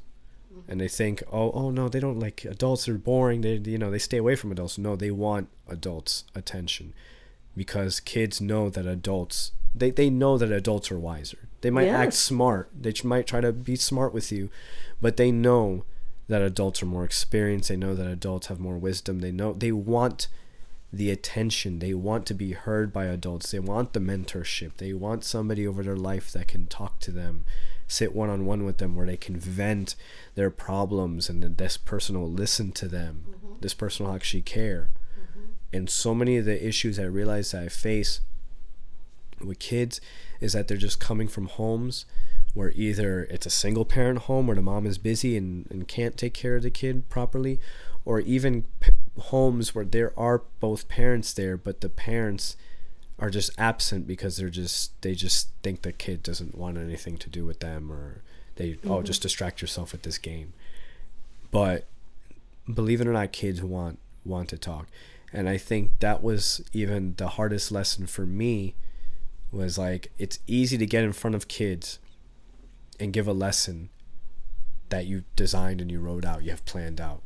Mm-hmm. 0.53 0.71
And 0.71 0.81
they 0.81 0.89
think, 0.89 1.23
oh, 1.33 1.51
oh 1.53 1.71
no, 1.71 1.89
they 1.89 2.01
don't 2.01 2.21
like 2.21 2.45
adults 2.45 2.87
They're 2.87 2.95
boring. 2.97 3.41
They, 3.43 3.55
you 3.57 3.79
know, 3.79 3.91
they 3.91 3.99
stay 3.99 4.19
away 4.19 4.37
from 4.37 4.53
adults. 4.53 4.79
No, 4.79 4.97
they 4.97 5.11
want 5.11 5.49
adults' 5.69 6.25
attention, 6.35 6.93
because 7.57 8.01
kids 8.01 8.41
know 8.41 8.71
that 8.71 8.87
adults, 8.87 9.53
they, 9.75 9.91
they 9.91 10.11
know 10.11 10.39
that 10.39 10.51
adults 10.51 10.91
are 10.91 10.99
wiser. 10.99 11.49
They 11.61 11.71
might 11.71 11.89
act 11.89 12.15
smart. 12.15 12.71
They 12.79 12.95
might 13.05 13.27
try 13.27 13.41
to 13.41 13.53
be 13.53 13.77
smart 13.77 14.15
with 14.15 14.33
you, 14.33 14.49
but 15.01 15.17
they 15.17 15.31
know 15.31 15.85
that 16.29 16.43
adults 16.43 16.83
are 16.83 16.87
more 16.87 17.05
experienced. 17.05 17.69
They 17.69 17.77
know 17.77 17.95
that 17.95 18.07
adults 18.07 18.47
have 18.47 18.59
more 18.59 18.79
wisdom. 18.79 19.21
They 19.21 19.33
know 19.33 19.53
they 19.53 19.73
want 19.73 20.29
the 20.93 21.11
attention. 21.11 21.79
They 21.79 21.95
want 21.95 22.27
to 22.27 22.35
be 22.35 22.53
heard 22.53 22.93
by 22.93 23.07
adults. 23.07 23.51
They 23.51 23.59
want 23.59 23.93
the 23.93 24.01
mentorship. 24.01 24.77
They 24.77 24.93
want 24.93 25.25
somebody 25.25 25.67
over 25.67 25.83
their 25.83 25.97
life 25.97 26.33
that 26.33 26.49
can 26.49 26.67
talk 26.67 26.99
to 27.01 27.11
them, 27.11 27.45
sit 27.87 28.15
one 28.15 28.31
on 28.31 28.47
one 28.47 28.65
with 28.65 28.79
them, 28.79 28.97
where 28.97 29.07
they 29.07 29.17
can 29.17 29.39
vent 29.39 29.95
their 30.35 30.51
problems, 30.51 31.29
and 31.29 31.43
then 31.43 31.55
this 31.55 31.77
person 31.77 32.21
will 32.21 32.31
listen 32.31 32.73
to 32.73 32.89
them. 32.89 33.25
Mm-hmm. 33.29 33.55
This 33.61 33.75
person 33.75 34.07
will 34.07 34.15
actually 34.15 34.43
care. 34.43 34.91
Mm-hmm. 35.15 35.41
And 35.73 35.91
so 35.91 36.15
many 36.15 36.37
of 36.37 36.45
the 36.45 36.67
issues 36.67 36.99
I 36.99 37.05
realize 37.05 37.53
that 37.53 37.63
I 37.63 37.69
face 37.69 38.21
with 39.41 39.59
kids 39.59 40.01
is 40.41 40.53
that 40.53 40.69
they're 40.69 40.77
just 40.77 41.01
coming 41.01 41.29
from 41.29 41.47
homes 41.47 42.05
where 42.55 42.73
either 42.75 43.25
it's 43.31 43.47
a 43.47 43.51
single 43.51 43.85
parent 43.85 44.21
home 44.21 44.47
where 44.47 44.57
the 44.57 44.63
mom 44.63 44.87
is 44.87 44.99
busy 44.99 45.37
and, 45.37 45.67
and 45.71 45.87
can't 45.87 46.17
take 46.17 46.35
care 46.35 46.57
of 46.57 46.63
the 46.63 46.71
kid 46.71 47.09
properly, 47.09 47.61
or 48.11 48.19
even 48.19 48.65
p- 48.81 48.91
homes 49.21 49.73
where 49.73 49.85
there 49.85 50.13
are 50.19 50.43
both 50.59 50.89
parents 50.89 51.33
there, 51.33 51.57
but 51.57 51.81
the 51.81 51.89
parents 51.89 52.57
are 53.21 53.31
just 53.31 53.53
absent 53.57 54.05
because 54.05 54.37
they're 54.37 54.51
just 54.51 55.01
they 55.03 55.15
just 55.15 55.51
think 55.63 55.83
the 55.83 55.93
kid 55.93 56.21
doesn't 56.21 56.59
want 56.59 56.77
anything 56.77 57.17
to 57.17 57.31
do 57.31 57.47
with 57.47 57.61
them 57.61 57.93
or 57.93 58.25
they 58.57 58.73
oh, 58.73 58.75
mm-hmm. 58.75 58.91
oh 58.91 59.03
just 59.05 59.23
distract 59.23 59.63
yourself 59.63 59.93
with 59.93 60.03
this 60.03 60.19
game. 60.19 60.53
But 61.53 61.87
believe 62.75 63.01
it 63.01 63.07
or 63.07 63.13
not, 63.13 63.31
kids 63.31 63.63
want 63.63 64.01
want 64.25 64.49
to 64.49 64.59
talk. 64.59 64.89
And 65.33 65.49
I 65.49 65.57
think 65.57 66.01
that 66.01 66.21
was 66.21 66.61
even 66.73 67.15
the 67.17 67.29
hardest 67.29 67.71
lesson 67.71 68.09
for 68.09 68.27
me 68.27 68.75
was 69.53 69.79
like 69.79 70.11
it's 70.19 70.41
easy 70.49 70.77
to 70.79 70.87
get 70.87 71.05
in 71.05 71.13
front 71.13 71.37
of 71.37 71.47
kids 71.47 72.01
and 72.99 73.13
give 73.13 73.29
a 73.29 73.33
lesson 73.33 73.89
that 74.89 75.07
you 75.07 75.23
designed 75.37 75.81
and 75.81 75.93
you 75.93 76.01
wrote 76.01 76.25
out, 76.25 76.43
you 76.43 76.51
have 76.51 76.65
planned 76.65 77.01
out 77.01 77.23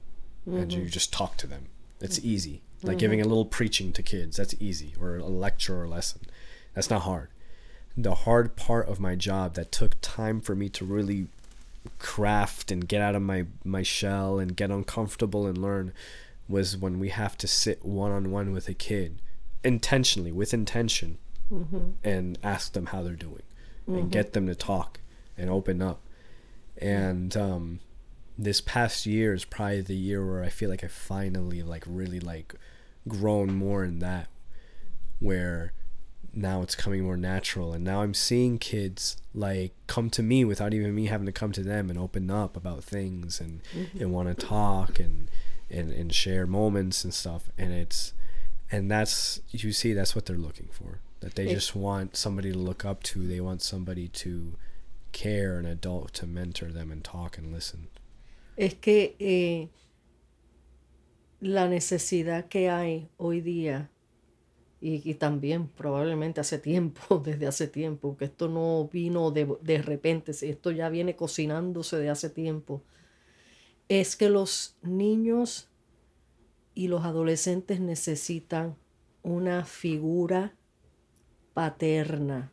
mm-hmm. 0.46 0.58
and 0.58 0.72
you 0.72 0.80
mm-hmm. 0.80 0.88
just 0.88 1.12
talk 1.12 1.36
to 1.38 1.46
them. 1.46 1.66
It's 2.00 2.18
mm-hmm. 2.18 2.28
easy. 2.28 2.62
Like 2.82 2.92
mm-hmm. 2.92 2.98
giving 2.98 3.20
a 3.20 3.26
little 3.26 3.46
preaching 3.46 3.92
to 3.92 4.02
kids, 4.02 4.36
that's 4.36 4.54
easy, 4.60 4.94
or 5.00 5.16
a 5.16 5.26
lecture 5.26 5.82
or 5.82 5.88
lesson. 5.88 6.22
That's 6.74 6.90
not 6.90 7.02
hard. 7.02 7.28
The 7.96 8.14
hard 8.14 8.56
part 8.56 8.88
of 8.88 9.00
my 9.00 9.14
job 9.14 9.54
that 9.54 9.72
took 9.72 10.00
time 10.00 10.40
for 10.40 10.54
me 10.54 10.68
to 10.70 10.84
really 10.84 11.28
craft 11.98 12.70
and 12.70 12.88
get 12.88 13.00
out 13.00 13.14
of 13.14 13.22
my, 13.22 13.46
my 13.64 13.82
shell 13.82 14.38
and 14.38 14.56
get 14.56 14.70
uncomfortable 14.70 15.46
and 15.46 15.56
learn 15.56 15.92
was 16.48 16.76
when 16.76 16.98
we 16.98 17.08
have 17.08 17.38
to 17.38 17.46
sit 17.46 17.84
one 17.84 18.10
on 18.10 18.30
one 18.30 18.52
with 18.52 18.68
a 18.68 18.74
kid 18.74 19.20
intentionally, 19.62 20.32
with 20.32 20.52
intention, 20.52 21.18
mm-hmm. 21.50 21.90
and 22.02 22.38
ask 22.42 22.72
them 22.72 22.86
how 22.86 23.02
they're 23.02 23.14
doing 23.14 23.42
and 23.86 23.96
mm-hmm. 23.96 24.08
get 24.08 24.32
them 24.32 24.46
to 24.46 24.54
talk 24.54 25.00
and 25.38 25.50
open 25.50 25.80
up. 25.80 26.00
And 26.76 27.36
um, 27.36 27.80
this 28.36 28.60
past 28.60 29.06
year 29.06 29.32
is 29.32 29.44
probably 29.44 29.80
the 29.80 29.94
year 29.94 30.26
where 30.26 30.42
I 30.42 30.48
feel 30.48 30.70
like 30.70 30.84
I 30.84 30.88
finally 30.88 31.62
like 31.62 31.84
really 31.86 32.20
like 32.20 32.54
grown 33.06 33.54
more 33.54 33.84
in 33.84 34.00
that 34.00 34.28
where 35.20 35.72
now 36.32 36.62
it's 36.62 36.74
coming 36.74 37.04
more 37.04 37.16
natural. 37.16 37.72
And 37.72 37.84
now 37.84 38.02
I'm 38.02 38.14
seeing 38.14 38.58
kids 38.58 39.16
like 39.32 39.72
come 39.86 40.10
to 40.10 40.22
me 40.22 40.44
without 40.44 40.74
even 40.74 40.94
me 40.94 41.06
having 41.06 41.26
to 41.26 41.32
come 41.32 41.52
to 41.52 41.62
them 41.62 41.90
and 41.90 41.98
open 41.98 42.30
up 42.30 42.56
about 42.56 42.82
things 42.82 43.40
and 43.40 43.62
mm-hmm. 43.72 44.02
and 44.02 44.12
want 44.12 44.28
to 44.36 44.46
talk 44.46 44.98
and 44.98 45.28
and 45.70 45.92
and 45.92 46.12
share 46.12 46.46
moments 46.46 47.04
and 47.04 47.14
stuff. 47.14 47.50
And 47.56 47.72
it's 47.72 48.12
and 48.70 48.90
that's 48.90 49.40
you 49.50 49.72
see 49.72 49.92
that's 49.92 50.14
what 50.14 50.26
they're 50.26 50.36
looking 50.36 50.68
for 50.72 51.00
that 51.20 51.36
they 51.36 51.46
just 51.46 51.74
want 51.74 52.16
somebody 52.16 52.52
to 52.52 52.58
look 52.58 52.84
up 52.84 53.02
to. 53.04 53.26
They 53.26 53.40
want 53.40 53.62
somebody 53.62 54.08
to 54.08 54.54
care 55.12 55.58
an 55.58 55.64
adult 55.64 56.12
to 56.12 56.26
mentor 56.26 56.70
them 56.72 56.90
and 56.90 57.04
talk 57.04 57.38
and 57.38 57.52
listen 57.52 57.86
es 58.56 58.74
que 58.74 59.16
eh, 59.18 59.68
la 61.40 61.68
necesidad 61.68 62.46
que 62.48 62.70
hay 62.70 63.08
hoy 63.16 63.40
día 63.40 63.90
y, 64.80 65.08
y, 65.08 65.14
también 65.14 65.68
probablemente 65.68 66.40
hace 66.40 66.58
tiempo, 66.58 67.18
desde 67.24 67.46
hace 67.46 67.68
tiempo, 67.68 68.16
que 68.16 68.26
esto 68.26 68.48
no 68.48 68.88
vino 68.92 69.30
de, 69.30 69.56
de 69.62 69.80
repente, 69.80 70.32
esto 70.32 70.70
ya 70.70 70.88
viene 70.90 71.16
cocinándose 71.16 71.96
de 71.96 72.10
hace 72.10 72.28
tiempo, 72.28 72.82
es 73.88 74.16
que 74.16 74.28
los 74.28 74.76
niños 74.82 75.68
y 76.74 76.88
los 76.88 77.04
adolescentes 77.04 77.80
necesitan 77.80 78.76
una 79.22 79.64
figura 79.64 80.54
paterna 81.54 82.52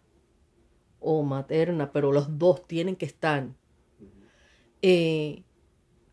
o 0.99 1.23
materna, 1.23 1.91
pero 1.91 2.11
los 2.11 2.37
dos 2.37 2.67
tienen 2.67 2.95
que 2.95 3.05
estar. 3.05 3.47
Eh, 4.81 5.43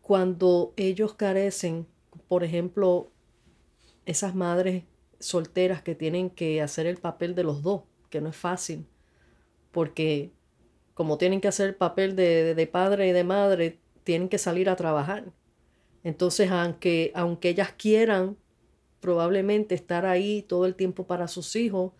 cuando 0.09 0.73
ellos 0.75 1.13
carecen, 1.13 1.85
por 2.27 2.43
ejemplo, 2.43 3.11
esas 4.07 4.33
madres 4.33 4.85
solteras 5.19 5.83
que 5.83 5.93
tienen 5.93 6.31
que 6.31 6.63
hacer 6.63 6.87
el 6.87 6.97
papel 6.97 7.35
de 7.35 7.43
los 7.43 7.61
dos, 7.61 7.83
que 8.09 8.19
no 8.19 8.29
es 8.29 8.35
fácil, 8.35 8.87
porque 9.71 10.31
como 10.95 11.19
tienen 11.19 11.41
que 11.41 11.47
hacer 11.47 11.69
el 11.69 11.75
papel 11.75 12.15
de, 12.15 12.55
de 12.55 12.65
padre 12.65 13.07
y 13.07 13.11
de 13.11 13.23
madre, 13.23 13.77
tienen 14.03 14.29
que 14.29 14.39
salir 14.39 14.67
a 14.67 14.75
trabajar. 14.75 15.25
Entonces, 16.03 16.49
aunque, 16.49 17.11
aunque 17.13 17.49
ellas 17.49 17.71
quieran 17.77 18.35
probablemente 19.01 19.75
estar 19.75 20.07
ahí 20.07 20.41
todo 20.41 20.65
el 20.65 20.73
tiempo 20.73 21.05
para 21.05 21.27
sus 21.27 21.55
hijos, 21.55 21.93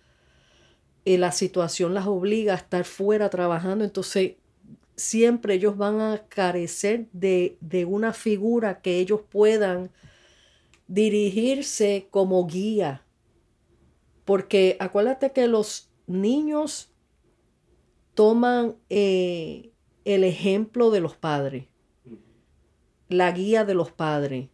eh, 1.06 1.20
la 1.20 1.32
situación 1.32 1.94
las 1.94 2.08
obliga 2.08 2.54
a 2.54 2.58
estar 2.58 2.86
fuera 2.86 3.30
trabajando, 3.30 3.86
entonces 3.86 4.38
siempre 5.00 5.56
ellos 5.56 5.78
van 5.78 6.02
a 6.02 6.26
carecer 6.28 7.08
de, 7.14 7.58
una 7.88 8.14
figura 8.14 8.82
que 8.82 9.00
ellos 9.00 9.22
puedan 9.22 9.92
dirigirse 10.88 12.08
como 12.12 12.46
guía. 12.46 13.06
Porque 14.26 14.78
acuérdate 14.80 15.32
que 15.32 15.48
los 15.48 15.90
niños 16.06 16.92
toman 18.14 18.76
eh, 18.90 19.72
el 20.04 20.24
ejemplo 20.24 20.92
de 20.92 21.00
los 21.00 21.16
padres, 21.16 21.68
la 23.08 23.32
guía 23.32 23.64
de 23.64 23.74
los 23.74 23.92
padres. 23.92 24.50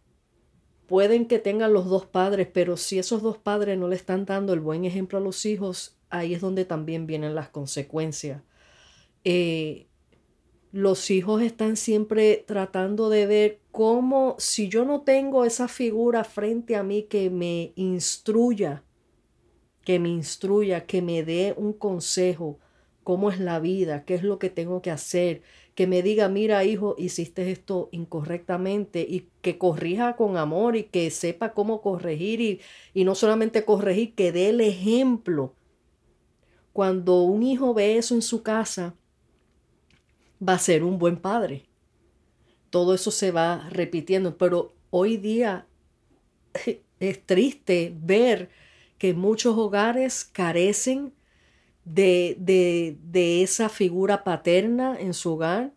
Pueden 0.86 1.26
que 1.26 1.40
tengan 1.40 1.72
los 1.72 1.86
dos 1.86 2.06
padres, 2.06 2.48
pero 2.52 2.76
si 2.76 3.00
esos 3.00 3.20
dos 3.20 3.38
padres 3.38 3.76
no 3.76 3.88
le 3.88 3.96
están 3.96 4.24
dando 4.24 4.52
el 4.52 4.60
buen 4.60 4.84
ejemplo 4.84 5.18
a 5.18 5.20
los 5.20 5.44
hijos, 5.44 5.96
ahí 6.10 6.32
es 6.32 6.40
donde 6.40 6.64
también 6.64 7.08
vienen 7.08 7.34
las 7.34 7.48
consecuencias. 7.48 8.42
Eh, 9.24 9.88
los 10.76 11.10
hijos 11.10 11.40
están 11.40 11.78
siempre 11.78 12.44
tratando 12.46 13.08
de 13.08 13.26
ver 13.26 13.60
cómo, 13.72 14.36
si 14.38 14.68
yo 14.68 14.84
no 14.84 15.00
tengo 15.00 15.46
esa 15.46 15.68
figura 15.68 16.22
frente 16.22 16.76
a 16.76 16.82
mí 16.82 17.04
que 17.04 17.30
me 17.30 17.72
instruya, 17.76 18.84
que 19.84 19.98
me 19.98 20.10
instruya, 20.10 20.84
que 20.84 21.00
me 21.00 21.24
dé 21.24 21.54
un 21.56 21.72
consejo, 21.72 22.58
cómo 23.04 23.30
es 23.30 23.40
la 23.40 23.58
vida, 23.58 24.04
qué 24.04 24.16
es 24.16 24.22
lo 24.22 24.38
que 24.38 24.50
tengo 24.50 24.82
que 24.82 24.90
hacer, 24.90 25.40
que 25.74 25.86
me 25.86 26.02
diga, 26.02 26.28
mira 26.28 26.62
hijo, 26.64 26.94
hiciste 26.98 27.50
esto 27.50 27.88
incorrectamente 27.90 29.00
y 29.00 29.30
que 29.40 29.56
corrija 29.56 30.14
con 30.14 30.36
amor 30.36 30.76
y 30.76 30.82
que 30.84 31.10
sepa 31.10 31.54
cómo 31.54 31.80
corregir 31.80 32.42
y, 32.42 32.60
y 32.92 33.04
no 33.04 33.14
solamente 33.14 33.64
corregir, 33.64 34.14
que 34.14 34.30
dé 34.30 34.50
el 34.50 34.60
ejemplo. 34.60 35.54
Cuando 36.74 37.22
un 37.22 37.42
hijo 37.42 37.72
ve 37.72 37.96
eso 37.96 38.14
en 38.14 38.20
su 38.20 38.42
casa, 38.42 38.94
va 40.46 40.54
a 40.54 40.58
ser 40.58 40.84
un 40.84 40.98
buen 40.98 41.16
padre. 41.16 41.66
Todo 42.70 42.94
eso 42.94 43.10
se 43.10 43.30
va 43.30 43.68
repitiendo, 43.70 44.36
pero 44.36 44.74
hoy 44.90 45.16
día 45.16 45.66
es 47.00 47.26
triste 47.26 47.92
ver 47.96 48.50
que 48.98 49.14
muchos 49.14 49.56
hogares 49.56 50.24
carecen 50.24 51.12
de, 51.84 52.36
de, 52.40 52.96
de, 53.04 53.42
esa 53.42 53.68
figura 53.68 54.24
paterna 54.24 54.96
en 54.98 55.14
su 55.14 55.34
hogar, 55.34 55.72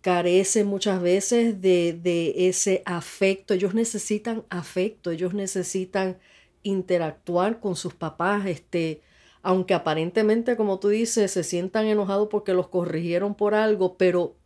carecen 0.00 0.66
muchas 0.66 1.00
veces 1.00 1.60
de, 1.60 1.92
de 2.02 2.48
ese 2.48 2.82
afecto. 2.84 3.54
Ellos 3.54 3.74
necesitan 3.74 4.44
afecto, 4.50 5.10
ellos 5.12 5.32
necesitan 5.32 6.18
interactuar 6.64 7.60
con 7.60 7.76
sus 7.76 7.94
papás, 7.94 8.46
este, 8.46 9.02
aunque 9.42 9.74
aparentemente, 9.74 10.56
como 10.56 10.78
tú 10.78 10.88
dices, 10.88 11.30
se 11.32 11.42
sientan 11.42 11.86
enojados 11.86 12.28
porque 12.30 12.54
los 12.54 12.68
corrigieron 12.68 13.34
por 13.34 13.54
algo, 13.54 13.96
pero 13.96 14.36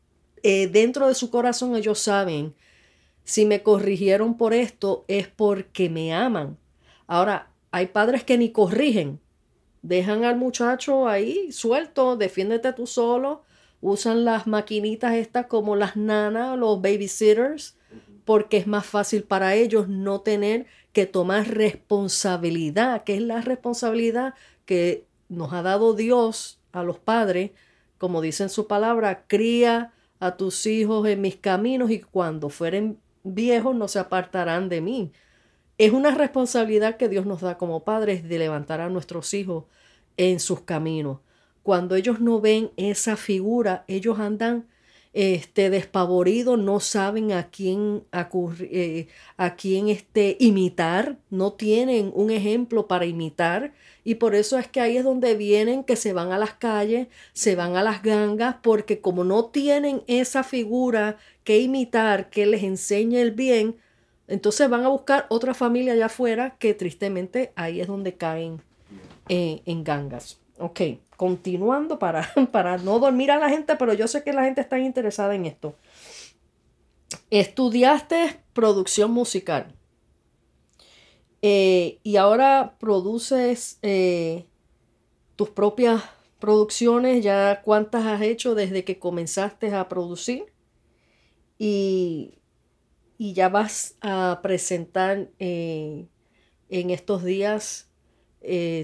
eh, 0.43 0.69
dentro 0.69 1.09
de 1.09 1.15
su 1.15 1.31
corazón 1.31 1.77
ellos 1.77 1.99
saben, 1.99 2.55
si 3.25 3.45
me 3.45 3.63
corrigieron 3.63 4.37
por 4.37 4.55
esto 4.55 5.05
es 5.09 5.29
porque 5.29 5.91
me 5.91 6.15
aman. 6.15 6.57
Ahora, 7.07 7.51
hay 7.71 7.89
padres 7.89 8.25
que 8.25 8.39
ni 8.39 8.51
corrigen, 8.51 9.21
dejan 9.83 10.25
al 10.25 10.37
muchacho 10.37 11.09
ahí 11.09 11.53
suelto, 11.53 12.17
defiéndete 12.17 12.73
tú 12.73 12.87
solo, 12.87 13.43
usan 13.81 14.25
las 14.25 14.47
maquinitas 14.47 15.15
estas 15.15 15.47
como 15.47 15.77
las 15.77 15.97
nanas, 15.97 16.57
los 16.59 16.81
babysitters, 16.81 17.77
porque 18.25 18.57
es 18.57 18.67
más 18.67 18.87
fácil 18.87 19.23
para 19.25 19.55
ellos 19.55 19.89
no 19.89 20.21
tener 20.21 20.67
que 20.93 21.07
tomar 21.07 21.49
responsabilidad. 21.49 23.05
¿Qué 23.05 23.17
es 23.17 23.23
la 23.23 23.41
responsabilidad? 23.41 24.35
Que 24.67 25.07
nos 25.29 25.53
ha 25.53 25.63
dado 25.63 25.95
Dios 25.95 26.61
a 26.73 26.83
los 26.83 26.99
padres, 26.99 27.53
como 27.99 28.21
dice 28.21 28.43
en 28.43 28.51
su 28.51 28.67
palabra, 28.67 29.25
cría 29.27 29.93
a 30.21 30.37
tus 30.37 30.67
hijos 30.67 31.07
en 31.09 31.21
mis 31.23 31.37
caminos 31.37 31.91
y 31.91 32.01
cuando 32.01 32.51
fueren 32.51 32.99
viejos 33.23 33.75
no 33.75 33.89
se 33.89 33.99
apartarán 33.99 34.69
de 34.69 34.81
mí. 34.81 35.13
Es 35.79 35.93
una 35.93 36.11
responsabilidad 36.11 36.97
que 36.97 37.09
Dios 37.09 37.27
nos 37.27 37.41
da 37.41 37.59
como 37.59 37.85
padres 37.85 38.29
de 38.29 38.39
levantar 38.39 38.81
a 38.81 38.89
nuestros 38.89 39.33
hijos 39.35 39.65
en 40.17 40.41
sus 40.41 40.61
caminos. 40.61 41.21
Cuando 41.63 41.97
ellos 41.97 42.21
no 42.21 42.41
ven 42.41 42.71
esa 42.77 43.17
figura, 43.17 43.85
ellos 43.89 44.19
andan 44.19 44.67
este, 45.13 45.71
despavoridos, 45.71 46.59
no 46.59 46.79
saben 46.81 47.33
a 47.33 47.51
quién, 47.51 48.05
eh, 48.61 49.09
a 49.37 49.57
quién 49.57 49.89
este, 49.89 50.37
imitar, 50.39 51.19
no 51.31 51.55
tienen 51.55 52.13
un 52.15 52.31
ejemplo 52.31 52.87
para 52.87 53.07
imitar 53.07 53.73
y 54.07 54.15
por 54.15 54.37
eso 54.37 54.57
es 54.57 54.69
que 54.69 54.81
ahí 54.81 54.97
es 54.97 55.03
donde 55.03 55.35
vienen 55.35 55.83
que 55.83 55.97
se 55.97 56.13
van 56.13 56.31
a 56.31 56.39
las 56.39 56.55
calles, 56.55 57.09
se 57.33 57.57
van 57.57 57.75
a 57.75 57.83
las 57.83 58.05
gangas, 58.05 58.55
porque 58.63 59.01
como 59.01 59.25
no 59.25 59.47
tienen 59.47 60.05
esa 60.07 60.45
figura 60.45 61.17
que 61.43 61.59
imitar, 61.59 62.31
que 62.31 62.47
les 62.47 62.63
enseñe 62.63 63.17
el 63.17 63.33
bien, 63.33 63.75
entonces 64.29 64.71
van 64.71 64.85
a 64.85 64.89
buscar 64.91 65.27
otra 65.29 65.55
familia 65.55 65.95
allá 65.95 66.07
afuera 66.07 66.55
que 66.61 66.73
tristemente 66.73 67.53
ahí 67.57 67.81
es 67.81 67.89
donde 67.89 68.15
caen 68.15 68.63
eh, 69.29 69.63
en 69.67 69.83
gangas. 69.83 70.39
Ok, 70.59 70.83
continuando 71.17 71.99
para, 71.99 72.33
para 72.53 72.79
no 72.79 73.01
dormir 73.01 73.33
a 73.33 73.41
la 73.41 73.49
gente, 73.49 73.75
pero 73.75 73.93
yo 73.93 74.07
sé 74.07 74.23
que 74.23 74.33
la 74.33 74.45
gente 74.45 74.61
está 74.61 74.79
interesada 74.79 75.35
en 75.35 75.47
esto. 75.47 75.75
Estudiaste 77.31 78.39
producción 78.53 79.11
musical. 79.11 79.75
Eh, 81.49 82.01
y 82.03 82.17
ahora 82.17 82.75
produces 82.81 83.79
eh, 83.83 84.47
tus 85.37 85.49
propias 85.51 86.03
producciones, 86.41 87.23
ya 87.23 87.63
cuántas 87.63 88.05
has 88.05 88.21
hecho 88.23 88.57
desde 88.57 88.83
que 88.83 88.99
comenzaste 88.99 89.73
a 89.73 89.89
producir. 89.89 90.47
Y, 91.57 92.33
ya 93.19 93.49
vas 93.49 93.97
a 94.01 94.41
presentar 94.43 95.31
eh, 95.39 96.09
en 96.69 96.91
estos 96.91 97.23
días 97.23 97.91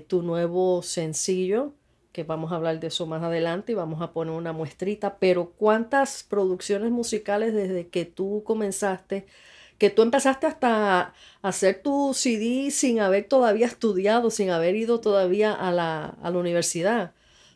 tu 0.06 0.22
nuevo 0.22 0.82
sencillo, 0.82 1.74
que 2.12 2.22
vamos 2.22 2.52
a 2.52 2.56
hablar 2.56 2.78
de 2.78 2.86
eso 2.86 3.06
más 3.06 3.24
adelante 3.24 3.72
y 3.72 3.74
vamos 3.74 4.00
a 4.02 4.12
poner 4.12 4.34
una 4.34 4.52
muestrita, 4.52 5.18
pero 5.18 5.50
cuántas 5.50 6.22
producciones 6.22 6.92
musicales 6.92 7.54
desde 7.54 7.88
que 7.88 8.04
tú 8.04 8.44
comenzaste 8.44 9.26
que 9.82 9.90
tú 9.90 10.02
empezaste 10.02 10.46
hasta 10.46 11.00
a 11.00 11.14
hacer 11.42 11.82
tu 11.82 12.14
CD 12.14 12.70
sin 12.70 13.00
haber 13.00 13.24
todavía 13.24 13.66
estudiado, 13.66 14.30
sin 14.30 14.50
haber 14.50 14.76
ido 14.76 15.00
todavía 15.00 15.52
a 15.52 15.72
la, 15.72 16.14
universidad. 16.36 17.14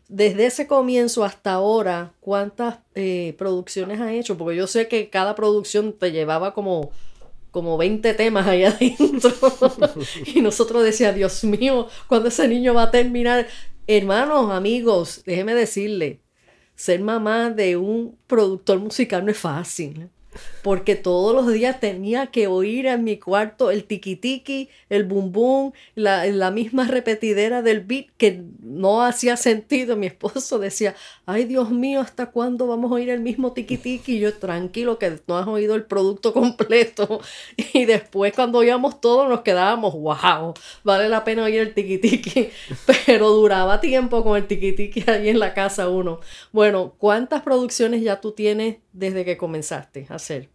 desde 0.08 0.46
ese 0.46 0.66
comienzo 0.66 1.22
hasta 1.22 1.52
ahora, 1.52 2.14
¿cuántas 2.18 2.80
eh, 2.96 3.36
producciones 3.38 4.00
has 4.00 4.10
hecho? 4.10 4.36
Porque 4.36 4.56
yo 4.56 4.66
sé 4.66 4.88
que 4.88 5.08
cada 5.08 5.36
producción 5.36 5.92
te 5.92 6.10
llevaba 6.10 6.52
como, 6.52 6.90
como 7.52 7.78
20 7.78 8.12
temas 8.14 8.48
ahí 8.48 8.64
adentro. 8.72 9.32
y 10.26 10.40
nosotros 10.40 10.82
decíamos, 10.82 11.14
Dios 11.14 11.44
mío, 11.44 11.86
¿cuándo 12.08 12.28
ese 12.28 12.48
niño 12.48 12.74
va 12.74 12.82
a 12.82 12.90
terminar? 12.90 13.46
Hermanos, 13.86 14.50
amigos, 14.50 15.22
déjeme 15.26 15.54
decirle, 15.54 16.22
ser 16.74 17.00
mamá 17.02 17.50
de 17.50 17.76
un 17.76 18.18
productor 18.26 18.80
musical 18.80 19.24
no 19.24 19.30
es 19.30 19.38
fácil 19.38 20.10
porque 20.62 20.96
todos 20.96 21.34
los 21.34 21.52
días 21.52 21.80
tenía 21.80 22.28
que 22.28 22.46
oír 22.46 22.86
en 22.86 23.04
mi 23.04 23.18
cuarto 23.18 23.70
el 23.70 23.84
tiki, 23.84 24.68
el 24.88 25.04
bum 25.04 25.32
bum, 25.32 25.72
la, 25.94 26.26
la 26.26 26.50
misma 26.50 26.86
repetidera 26.86 27.62
del 27.62 27.80
beat 27.80 28.06
que 28.16 28.42
no 28.60 29.02
hacía 29.02 29.36
sentido. 29.36 29.96
Mi 29.96 30.06
esposo 30.06 30.58
decía, 30.58 30.94
ay 31.24 31.44
Dios 31.44 31.70
mío, 31.70 32.00
¿hasta 32.00 32.30
cuándo 32.30 32.66
vamos 32.66 32.90
a 32.90 32.94
oír 32.94 33.10
el 33.10 33.20
mismo 33.20 33.52
tiki? 33.52 33.80
Y 34.06 34.18
yo, 34.18 34.34
tranquilo, 34.34 34.98
que 34.98 35.20
no 35.26 35.38
has 35.38 35.46
oído 35.46 35.74
el 35.74 35.84
producto 35.84 36.32
completo. 36.32 37.20
Y 37.72 37.84
después 37.84 38.32
cuando 38.32 38.58
oíamos 38.58 39.00
todo 39.00 39.28
nos 39.28 39.42
quedábamos, 39.42 39.94
wow, 39.94 40.54
vale 40.82 41.08
la 41.08 41.24
pena 41.24 41.44
oír 41.44 41.60
el 41.60 41.74
tiki. 41.74 42.50
Pero 43.06 43.30
duraba 43.30 43.80
tiempo 43.80 44.22
con 44.24 44.36
el 44.36 44.46
tiki 44.46 45.04
ahí 45.06 45.28
en 45.28 45.38
la 45.38 45.54
casa 45.54 45.88
uno. 45.88 46.20
Bueno, 46.52 46.94
¿cuántas 46.98 47.42
producciones 47.42 48.02
ya 48.02 48.20
tú 48.20 48.32
tienes 48.32 48.78
desde 48.92 49.24
que 49.24 49.36
comenzaste 49.36 50.06
hacer? 50.26 50.46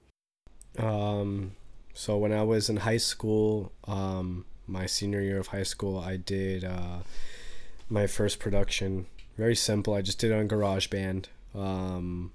Um, 0.77 1.51
so 1.93 2.17
when 2.17 2.31
I 2.31 2.43
was 2.43 2.69
in 2.69 2.77
high 2.77 2.97
school, 2.97 3.71
um, 3.87 4.45
my 4.67 4.85
senior 4.85 5.21
year 5.21 5.39
of 5.39 5.47
high 5.47 5.63
school, 5.63 5.99
I 5.99 6.17
did 6.17 6.63
uh, 6.63 6.99
my 7.89 8.07
first 8.07 8.39
production. 8.39 9.07
Very 9.37 9.55
simple. 9.55 9.93
I 9.93 10.01
just 10.01 10.19
did 10.19 10.31
it 10.31 10.35
on 10.35 10.47
GarageBand. 10.47 11.25
Um, 11.53 12.31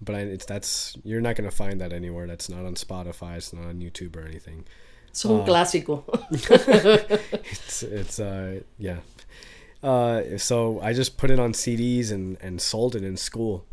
but 0.00 0.14
I, 0.14 0.20
it's 0.20 0.44
that's 0.44 0.96
you're 1.04 1.20
not 1.20 1.36
gonna 1.36 1.50
find 1.50 1.80
that 1.80 1.92
anywhere. 1.92 2.26
That's 2.26 2.48
not 2.48 2.64
on 2.64 2.74
Spotify. 2.74 3.36
It's 3.36 3.52
not 3.52 3.64
on 3.64 3.80
YouTube 3.80 4.16
or 4.16 4.26
anything. 4.26 4.64
Es 5.12 5.24
un 5.24 5.40
uh, 5.40 5.44
clásico. 5.44 6.04
it's 7.50 7.82
it's 7.82 8.20
uh 8.20 8.60
yeah. 8.78 8.98
Uh, 9.82 10.36
so 10.36 10.80
I 10.80 10.92
just 10.92 11.16
put 11.16 11.30
it 11.30 11.38
on 11.38 11.52
CDs 11.52 12.10
and 12.10 12.36
and 12.40 12.60
sold 12.60 12.96
it 12.96 13.04
in 13.04 13.16
school. 13.16 13.64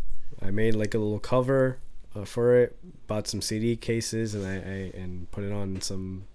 I 0.42 0.52
made 0.52 0.76
like 0.76 0.94
a 0.94 0.98
little 0.98 1.20
cover 1.20 1.80
uh, 2.16 2.26
for 2.26 2.56
it. 2.56 2.78
Bought 3.08 3.28
some 3.28 3.42
CD 3.42 3.76
cases 3.76 4.34
and 4.36 4.46
I, 4.46 4.56
I 4.56 4.92
and 5.02 5.30
put 5.32 5.44
it 5.44 5.52
on 5.52 5.82
some 5.82 6.26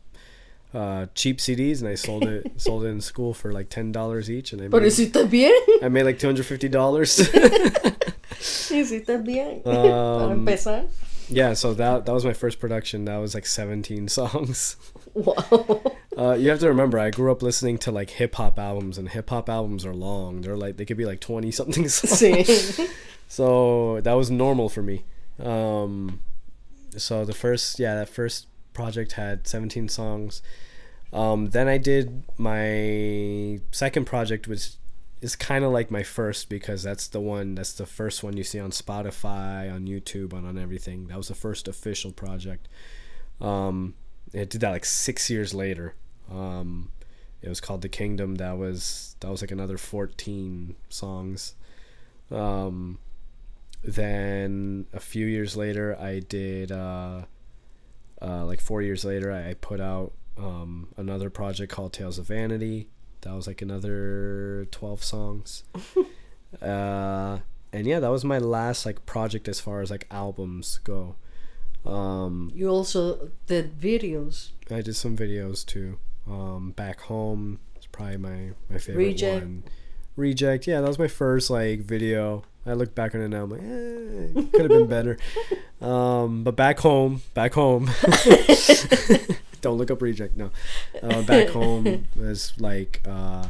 uh, 0.75 1.07
cheap 1.15 1.39
CDs 1.39 1.81
and 1.81 1.89
I 1.89 1.95
sold 1.95 2.25
it 2.25 2.61
sold 2.61 2.85
it 2.85 2.89
in 2.89 3.01
school 3.01 3.33
for 3.35 3.53
like 3.53 3.71
ten 3.71 3.93
dollars 3.93 4.31
each 4.31 4.53
and 4.53 4.61
I 4.61 4.69
made, 4.69 4.83
hiciste 4.83 5.31
bien. 5.31 5.55
I 5.83 5.89
made 5.89 6.05
like 6.05 6.19
two 6.19 6.27
hundred 6.27 6.47
fifty 6.47 6.69
dollars. 6.69 7.29
bien. 9.25 9.63
Um, 9.65 9.65
Para 9.65 10.33
empezar. 10.33 10.85
Yeah, 11.31 11.53
so 11.53 11.75
that 11.75 12.07
that 12.07 12.13
was 12.13 12.25
my 12.25 12.33
first 12.33 12.59
production. 12.59 13.05
That 13.05 13.19
was 13.19 13.35
like 13.35 13.47
seventeen 13.47 14.09
songs. 14.09 14.77
Wow. 15.15 15.83
Uh, 16.17 16.33
you 16.33 16.49
have 16.51 16.59
to 16.61 16.69
remember, 16.69 16.99
I 16.99 17.11
grew 17.11 17.31
up 17.31 17.43
listening 17.43 17.79
to 17.79 17.93
like 17.93 18.11
hip 18.11 18.35
hop 18.37 18.59
albums, 18.59 18.99
and 18.99 19.09
hip 19.09 19.31
hop 19.31 19.49
albums 19.49 19.85
are 19.85 19.95
long. 19.95 20.41
They're 20.41 20.57
like 20.57 20.77
they 20.77 20.85
could 20.85 20.97
be 20.97 21.05
like 21.05 21.21
twenty 21.21 21.51
something 21.51 21.89
songs. 21.89 22.81
so 23.29 24.01
that 24.01 24.15
was 24.15 24.31
normal 24.31 24.69
for 24.69 24.83
me. 24.83 25.05
Um, 25.43 26.21
so 26.97 27.25
the 27.25 27.35
first, 27.35 27.79
yeah, 27.79 27.95
that 27.95 28.09
first 28.09 28.47
project 28.73 29.13
had 29.13 29.47
17 29.47 29.89
songs. 29.89 30.43
Um, 31.13 31.51
then 31.51 31.69
I 31.69 31.79
did 31.79 32.25
my 32.37 33.61
second 33.71 34.05
project, 34.05 34.47
which 34.47 34.73
is 35.21 35.35
kind 35.35 35.65
of 35.65 35.73
like 35.73 35.91
my 35.91 36.03
first 36.03 36.49
because 36.49 36.83
that's 36.83 37.09
the 37.09 37.21
one, 37.21 37.55
that's 37.55 37.73
the 37.73 37.87
first 37.87 38.23
one 38.23 38.37
you 38.37 38.45
see 38.45 38.61
on 38.61 38.71
Spotify, 38.71 39.73
on 39.73 39.87
YouTube, 39.87 40.33
on, 40.33 40.45
on 40.45 40.59
everything. 40.59 41.09
That 41.09 41.17
was 41.17 41.29
the 41.29 41.35
first 41.35 41.67
official 41.67 42.13
project. 42.13 42.69
Um, 43.41 43.95
it 44.33 44.51
did 44.51 44.61
that 44.61 44.71
like 44.71 44.85
six 44.85 45.31
years 45.31 45.55
later. 45.55 45.95
Um, 46.31 46.91
it 47.41 47.49
was 47.49 47.61
called 47.61 47.83
The 47.83 47.89
Kingdom. 47.89 48.37
That 48.37 48.59
was 48.59 49.17
that 49.21 49.31
was 49.31 49.41
like 49.41 49.51
another 49.51 49.79
14 49.79 50.77
songs. 50.89 51.55
Um, 52.31 52.99
then 53.83 54.87
a 54.93 55.01
few 55.01 55.27
years 55.27 55.57
later, 55.57 55.97
I 55.99 56.21
did, 56.21 56.73
uh, 56.73 57.23
uh, 58.21 58.45
like 58.45 58.61
four 58.61 58.83
years 58.83 59.05
later, 59.05 59.33
I, 59.33 59.55
put 59.55 59.81
out 59.81 60.13
um, 60.37 60.89
another 60.97 61.31
project 61.31 61.73
called 61.73 61.93
Tales 61.93 62.19
of 62.19 62.27
Vanity. 62.27 62.89
That 63.23 63.35
was 63.35 63.47
like 63.47 63.63
another 63.63 64.67
12 64.71 65.05
songs. 65.05 65.65
uh, 66.63 67.39
and 67.73 67.87
yeah, 67.87 68.01
that 68.01 68.11
was 68.11 68.25
my 68.25 68.39
last 68.39 68.87
like 68.87 69.05
project 69.07 69.49
as 69.49 69.61
far 69.61 69.81
as 69.81 69.91
like 69.91 70.07
albums 70.11 70.79
go. 70.85 71.17
Um, 71.85 72.51
you 72.55 72.69
also 72.69 73.31
did 73.47 73.79
videos. 73.79 74.51
I 74.71 74.81
did 74.81 74.97
some 74.97 75.17
videos 75.17 75.65
too. 75.65 75.99
Um, 76.27 76.73
back 76.73 77.01
home 77.01 77.61
is 77.79 77.87
probably 77.87 78.19
my 78.19 78.51
my 78.69 78.79
favorite 78.79 79.05
Reject. 79.05 79.45
one. 79.45 79.65
Reject, 80.19 80.67
yeah, 80.67 80.81
that 80.81 80.89
was 80.89 80.99
my 80.99 81.07
first 81.07 81.49
like 81.49 81.79
video. 81.79 82.43
I 82.67 82.73
look 82.73 82.93
back 82.93 83.15
on 83.15 83.21
it 83.21 83.29
now. 83.29 83.45
I'm 83.45 83.51
like, 83.51 83.61
eh, 83.61 84.49
could 84.51 84.69
have 84.69 84.69
been 84.69 84.87
better. 84.89 85.17
Um, 85.81 86.43
but 86.43 86.57
back 86.57 86.81
home, 86.81 87.23
back 87.35 87.53
home. 87.53 87.89
Don't 89.61 89.79
look 89.79 89.93
up 89.93 90.03
reject. 90.03 90.37
No, 90.37 90.51
uh, 91.05 91.23
back 91.23 91.51
home 91.51 92.09
was 92.17 92.53
like 92.59 93.01
uh, 93.07 93.47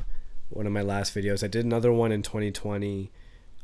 one 0.51 0.67
of 0.67 0.73
my 0.75 0.83
last 0.83 1.15
videos. 1.15 1.43
I 1.43 1.47
did 1.47 1.65
another 1.65 1.91
one 1.91 2.13
in 2.13 2.21
2020 2.21 3.11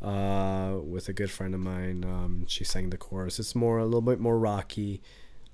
uh, 0.01 0.79
with 0.83 1.07
a 1.11 1.13
good 1.13 1.31
friend 1.31 1.53
of 1.55 1.61
mine. 1.61 2.05
Um, 2.05 2.47
she 2.49 2.65
sang 2.65 2.89
the 2.89 2.97
chorus. 2.97 3.39
It's 3.39 3.55
more 3.55 3.77
a 3.77 3.85
little 3.85 4.01
bit 4.01 4.19
more 4.19 4.39
rocky. 4.39 5.03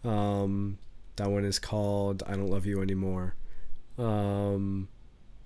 Um, 0.05 0.78
that 1.16 1.28
one 1.28 1.44
is 1.44 1.59
called 1.59 2.22
"I 2.28 2.36
Don't 2.36 2.47
Love 2.47 2.64
You 2.64 2.81
Anymore," 2.81 3.35
um, 3.98 4.86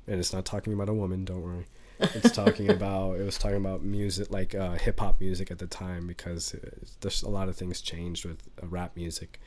and 0.06 0.20
it's 0.20 0.34
not 0.34 0.44
talking 0.44 0.74
about 0.74 0.90
a 0.90 0.94
woman. 0.94 1.24
Don't 1.24 1.40
worry 1.40 1.64
it's 2.00 2.32
talking 2.32 2.70
about 2.70 3.18
it 3.18 3.24
was 3.24 3.38
talking 3.38 3.56
about 3.56 3.82
music 3.82 4.30
like 4.30 4.54
uh, 4.54 4.72
hip 4.72 5.00
hop 5.00 5.20
music 5.20 5.50
at 5.50 5.58
the 5.58 5.66
time 5.66 6.06
because 6.06 6.54
there's 7.00 7.22
a 7.22 7.28
lot 7.28 7.48
of 7.48 7.56
things 7.56 7.80
changed 7.80 8.24
with 8.24 8.38
uh, 8.62 8.66
rap 8.66 8.96
music. 8.96 9.40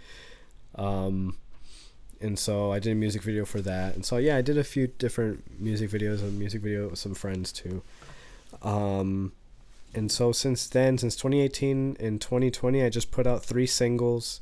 Um, 0.75 1.37
and 2.19 2.37
so 2.37 2.71
I 2.71 2.79
did 2.79 2.91
a 2.91 2.95
music 2.95 3.21
video 3.21 3.45
for 3.45 3.61
that. 3.61 3.95
And 3.95 4.05
so 4.05 4.17
yeah, 4.17 4.37
I 4.37 4.41
did 4.41 4.57
a 4.57 4.63
few 4.63 4.87
different 4.87 5.59
music 5.59 5.89
videos, 5.89 6.21
a 6.21 6.31
music 6.31 6.61
video 6.61 6.89
with 6.89 6.99
some 6.99 7.13
friends 7.13 7.51
too. 7.51 7.83
Um, 8.61 9.33
and 9.93 10.11
so 10.11 10.31
since 10.31 10.67
then, 10.67 10.97
since 10.97 11.15
2018 11.15 11.97
and 11.99 12.21
2020, 12.21 12.83
I 12.83 12.89
just 12.89 13.11
put 13.11 13.27
out 13.27 13.43
three 13.43 13.67
singles. 13.67 14.41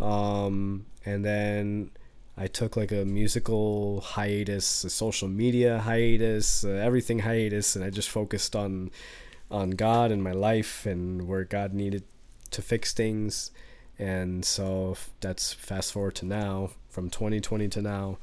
Um, 0.00 0.86
and 1.04 1.24
then 1.24 1.90
I 2.38 2.46
took 2.48 2.76
like 2.76 2.92
a 2.92 3.04
musical 3.04 4.00
hiatus, 4.00 4.84
a 4.84 4.90
social 4.90 5.28
media 5.28 5.80
hiatus, 5.80 6.64
uh, 6.64 6.68
everything 6.68 7.20
hiatus, 7.20 7.76
and 7.76 7.84
I 7.84 7.90
just 7.90 8.10
focused 8.10 8.54
on 8.54 8.90
on 9.50 9.70
God 9.70 10.10
and 10.10 10.22
my 10.22 10.32
life 10.32 10.86
and 10.86 11.28
where 11.28 11.44
God 11.44 11.72
needed 11.72 12.02
to 12.50 12.62
fix 12.62 12.92
things. 12.92 13.52
And 13.98 14.44
so 14.44 14.96
that's 15.20 15.52
fast 15.52 15.92
forward 15.92 16.16
to 16.16 16.26
now, 16.26 16.70
from 16.90 17.10
2020 17.10 17.68
to 17.68 17.82
now. 17.82 18.18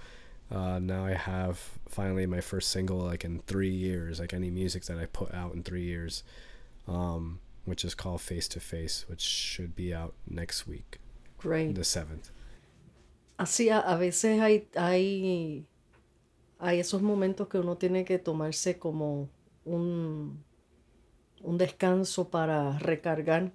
Uh, 0.51 0.79
now 0.79 1.05
I 1.05 1.13
have 1.13 1.57
finally 1.89 2.25
my 2.25 2.41
first 2.41 2.69
single 2.69 2.97
like 2.97 3.23
in 3.23 3.39
three 3.39 3.71
years, 3.71 4.19
like 4.19 4.33
any 4.33 4.51
music 4.51 4.83
that 4.85 4.99
I 4.99 5.05
put 5.07 5.33
out 5.33 5.53
in 5.53 5.63
three 5.63 5.83
years, 5.83 6.23
um, 6.87 7.39
which 7.65 7.83
is 7.83 7.95
called 7.95 8.21
Face 8.21 8.47
to 8.49 8.59
Face, 8.59 9.05
which 9.07 9.21
should 9.21 9.75
be 9.75 9.93
out 9.93 10.13
next 10.27 10.67
week. 10.67 10.99
Great. 11.37 11.73
The 11.73 11.83
seventh. 11.83 12.29
Así 13.37 13.69
a, 13.69 13.95
veces 13.95 14.41
hay, 14.41 14.67
hay, 14.75 15.65
hay 16.59 16.79
esos 16.79 17.01
momentos 17.01 17.47
que 17.47 17.59
uno 17.59 17.77
tiene 17.77 18.05
que 18.05 18.19
tomarse 18.19 18.79
como 18.79 19.29
un, 19.65 20.43
un 21.41 21.57
descanso 21.57 22.29
para 22.29 22.77
recargar 22.79 23.51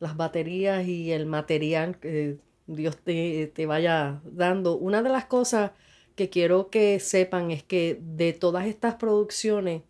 las 0.00 0.16
baterías 0.16 0.86
y 0.86 1.12
el 1.12 1.26
material 1.26 1.98
que 1.98 2.38
Dios 2.66 2.96
te, 2.98 3.46
te, 3.54 3.66
vaya 3.66 4.20
dando. 4.24 4.76
Una 4.76 5.02
de 5.02 5.10
las 5.10 5.26
cosas 5.26 5.72
que 6.14 6.30
quiero 6.30 6.70
que 6.70 7.00
sepan 7.00 7.50
es 7.50 7.62
que 7.62 7.98
de 8.00 8.32
todas 8.32 8.66
estas 8.66 8.94
producciones 8.96 9.82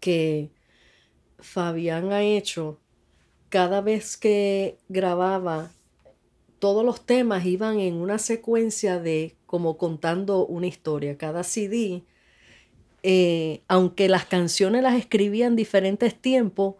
que 0.00 0.50
Fabián 1.38 2.12
ha 2.12 2.22
hecho, 2.22 2.80
cada 3.48 3.80
vez 3.80 4.16
que 4.16 4.78
grababa 4.88 5.70
todos 6.66 6.84
los 6.84 7.06
temas 7.06 7.46
iban 7.46 7.78
en 7.78 7.94
una 7.94 8.18
secuencia 8.18 8.98
de 8.98 9.36
como 9.46 9.78
contando 9.78 10.44
una 10.44 10.66
historia. 10.66 11.16
Cada 11.16 11.44
CD, 11.44 12.02
eh, 13.04 13.62
aunque 13.68 14.08
las 14.08 14.24
canciones 14.24 14.82
las 14.82 14.96
escribía 14.96 15.46
en 15.46 15.54
diferentes 15.54 16.20
tiempos, 16.20 16.74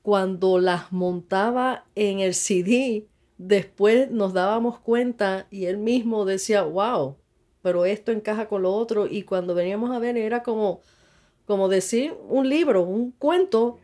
cuando 0.00 0.58
las 0.58 0.90
montaba 0.90 1.84
en 1.94 2.20
el 2.20 2.32
CD, 2.32 3.08
después 3.36 4.10
nos 4.10 4.32
dábamos 4.32 4.78
cuenta 4.78 5.46
y 5.50 5.66
él 5.66 5.76
mismo 5.76 6.24
decía, 6.24 6.62
wow, 6.62 7.18
pero 7.60 7.84
esto 7.84 8.12
encaja 8.12 8.48
con 8.48 8.62
lo 8.62 8.72
otro. 8.72 9.06
Y 9.06 9.24
cuando 9.24 9.54
veníamos 9.54 9.90
a 9.90 9.98
ver 9.98 10.16
era 10.16 10.42
como, 10.42 10.80
como 11.44 11.68
decir 11.68 12.14
un 12.26 12.48
libro, 12.48 12.84
un 12.84 13.10
cuento, 13.10 13.76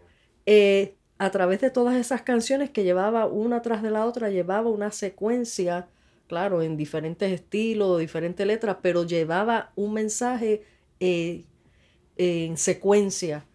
eh, 0.47 0.97
a 1.23 1.31
través 1.31 1.61
de 1.61 1.71
todas 1.71 1.95
esas 1.95 2.23
canciones 2.23 2.71
que 2.71 2.83
llevaba 2.83 3.27
una 3.27 3.63
tras 3.63 3.81
de 3.81 3.93
la 3.93 4.07
otra, 4.07 4.29
llevaba 4.29 4.69
una 4.69 4.91
secuencia, 4.91 5.89
claro, 6.27 6.63
en 6.63 6.77
diferentes 6.77 7.31
estilos, 7.31 8.01
diferentes 8.01 8.45
letras, 8.45 8.79
pero 8.83 9.05
llevaba 9.05 9.71
un 9.77 9.93
mensaje 9.93 10.65
eh, 10.99 11.45
en 12.17 12.57
secuencia. 12.57 13.47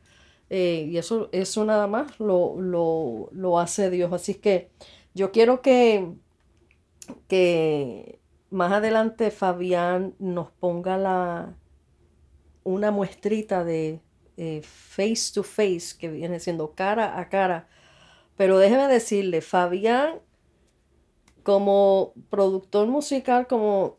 Eh, 0.49 0.87
y 0.89 0.97
eso, 0.97 1.27
eso 1.33 1.65
nada 1.65 1.87
más 1.87 2.21
lo, 2.21 2.55
lo, 2.57 3.27
lo, 3.33 3.59
hace 3.59 3.89
Dios. 3.89 4.13
Así 4.13 4.35
que 4.35 4.69
yo 5.13 5.33
quiero 5.33 5.61
que, 5.61 6.13
que 7.27 8.21
más 8.49 8.71
adelante 8.71 9.29
Fabián 9.29 10.15
nos 10.19 10.51
ponga 10.51 10.97
la, 10.97 11.53
una 12.63 12.91
muestrita 12.91 13.65
de 13.65 13.99
eh, 14.37 14.61
face 14.63 15.33
to 15.33 15.43
face, 15.43 15.95
que 15.97 16.09
viene 16.09 16.39
siendo 16.39 16.73
cara 16.73 17.19
a 17.19 17.29
cara. 17.29 17.67
Pero 18.37 18.59
déjeme 18.59 18.87
decirle, 18.87 19.41
Fabián, 19.41 20.19
como 21.43 22.13
productor 22.29 22.87
musical, 22.87 23.47
como 23.47 23.97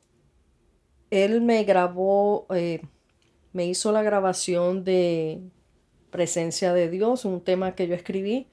él 1.11 1.41
me 1.41 1.65
grabó, 1.65 2.47
eh, 2.55 2.81
me 3.53 3.67
hizo 3.67 3.93
la 3.93 4.03
grabación 4.03 4.85
de 4.85 5.41
Presencia 6.11 6.73
de 6.73 6.89
Dios, 6.89 7.25
un 7.25 7.43
tema 7.43 7.75
que 7.75 7.89
yo 7.89 7.95
escribí, 7.95 8.49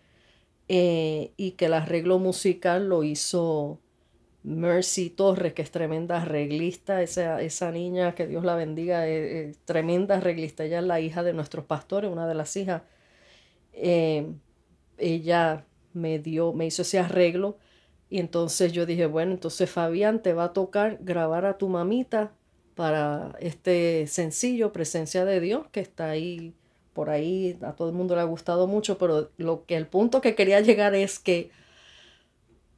eh, 0.68 1.34
y 1.38 1.52
que 1.52 1.66
el 1.66 1.74
arreglo 1.74 2.20
musical 2.20 2.90
lo 2.90 3.03
hizo 3.03 3.80
Mercy 4.45 5.09
Torres, 5.09 5.53
que 5.53 5.63
es 5.63 5.72
tremenda 5.72 6.22
arreglista, 6.22 7.01
esa, 7.01 7.41
esa 7.41 7.72
niña, 7.72 8.13
que 8.13 8.27
Dios 8.27 8.43
la 8.45 8.55
bendiga, 8.55 9.07
es, 9.07 9.57
tremenda 9.65 10.17
arreglista, 10.17 10.63
ella 10.63 10.80
es 10.80 10.85
la 10.85 11.01
hija 11.01 11.23
de 11.23 11.34
nuestros 11.34 11.65
pastores, 11.65 12.11
una 12.11 12.27
de 12.27 12.35
las 12.35 12.55
hijas. 12.55 12.84
Eh, 13.73 14.31
ella 14.99 15.65
me 15.93 16.19
dio, 16.19 16.53
me 16.53 16.67
hizo 16.67 16.84
ese 16.84 16.99
arreglo 16.99 17.57
y 18.09 18.19
entonces 18.19 18.72
yo 18.72 18.85
dije, 18.85 19.07
bueno, 19.07 19.31
entonces 19.31 19.69
Fabián 19.69 20.22
te 20.22 20.34
va 20.34 20.45
a 20.45 20.53
tocar 20.53 20.99
grabar 21.01 21.45
a 21.45 21.57
tu 21.57 21.67
mamita 21.67 22.31
para 22.76 23.35
este 23.39 24.05
sencillo, 24.07 24.72
Presencia 24.72 25.26
de 25.26 25.39
Dios, 25.39 25.67
que 25.72 25.80
está 25.80 26.09
ahí, 26.11 26.53
por 26.93 27.09
ahí, 27.09 27.57
a 27.63 27.73
todo 27.73 27.89
el 27.89 27.95
mundo 27.95 28.15
le 28.15 28.22
ha 28.22 28.26
gustado 28.26 28.67
mucho, 28.67 28.99
pero 28.99 29.31
lo 29.38 29.65
que 29.65 29.76
el 29.76 29.88
punto 29.88 30.22
que 30.22 30.35
quería 30.35 30.61
llegar 30.61 30.93
es 30.93 31.17
que 31.17 31.49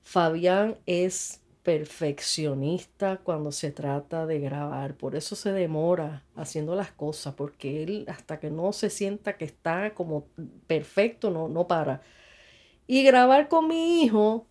Fabián 0.03 0.77
es 0.85 1.41
perfeccionista 1.68 3.18
cuando 3.18 3.52
se 3.52 3.73
trata 3.73 4.26
de 4.26 4.39
grabar, 4.39 4.95
por 4.95 5.18
eso 5.18 5.35
se 5.35 5.52
demora 5.52 6.23
haciendo 6.34 6.76
las 6.76 6.94
cosas, 6.94 7.34
porque 7.34 7.84
él 7.84 8.06
hasta 8.07 8.39
que 8.39 8.49
no 8.49 8.72
se 8.72 8.89
sienta 8.89 9.35
que 9.35 9.44
está 9.44 9.94
como 9.94 10.27
perfecto, 10.65 11.30
no, 11.30 11.49
no 11.49 11.68
para. 11.68 11.99
Y 12.88 13.03
grabar 13.03 13.49
con 13.49 13.68
mi 13.68 14.02
hijo, 14.02 14.48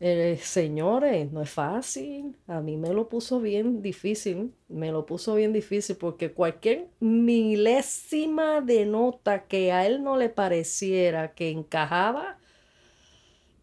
eh, 0.00 0.38
señores, 0.40 1.30
no 1.32 1.42
es 1.42 1.50
fácil. 1.50 2.34
A 2.46 2.62
mí 2.62 2.78
me 2.78 2.94
lo 2.94 3.10
puso 3.10 3.40
bien 3.40 3.82
difícil, 3.82 4.54
me 4.68 4.90
lo 4.90 5.04
puso 5.04 5.34
bien 5.34 5.52
difícil 5.52 5.96
porque 5.96 6.32
cualquier 6.32 6.88
milésima 6.98 8.62
de 8.62 8.86
nota 8.86 9.46
que 9.48 9.70
a 9.70 9.86
él 9.86 10.02
no 10.02 10.16
le 10.16 10.30
pareciera 10.30 11.34
que 11.34 11.50
encajaba, 11.50 12.38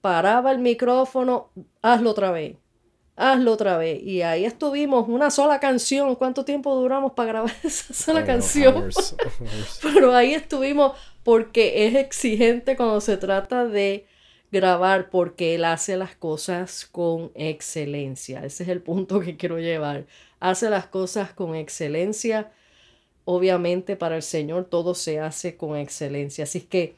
paraba 0.01 0.51
el 0.51 0.59
micrófono, 0.59 1.49
hazlo 1.81 2.11
otra 2.11 2.29
vez 2.29 2.57
hazlo 3.15 3.53
otra 3.53 3.77
vez. 3.77 4.01
Y 4.03 4.21
ahí 4.21 4.45
estuvimos, 4.45 5.07
una 5.07 5.31
sola 5.31 5.59
canción. 5.59 6.15
¿Cuánto 6.15 6.45
tiempo 6.45 6.75
duramos 6.75 7.13
para 7.13 7.29
grabar 7.29 7.55
esa 7.63 7.93
sola 7.93 8.25
canción? 8.25 8.89
Pero 9.81 10.15
ahí 10.15 10.33
estuvimos 10.33 10.97
porque 11.23 11.87
es 11.87 11.95
exigente 11.95 12.75
cuando 12.75 13.01
se 13.01 13.17
trata 13.17 13.65
de 13.65 14.05
grabar 14.51 15.09
porque 15.09 15.55
él 15.55 15.65
hace 15.65 15.97
las 15.97 16.15
cosas 16.15 16.85
con 16.85 17.31
excelencia. 17.35 18.45
Ese 18.45 18.63
es 18.63 18.69
el 18.69 18.81
punto 18.81 19.19
que 19.19 19.37
quiero 19.37 19.59
llevar. 19.59 20.05
Hace 20.39 20.69
las 20.69 20.87
cosas 20.87 21.33
con 21.33 21.55
excelencia. 21.55 22.51
Obviamente 23.25 23.95
para 23.95 24.17
el 24.17 24.21
Señor 24.21 24.65
todo 24.65 24.93
se 24.93 25.19
hace 25.19 25.57
con 25.57 25.75
excelencia. 25.75 26.43
Así 26.43 26.61
que 26.61 26.95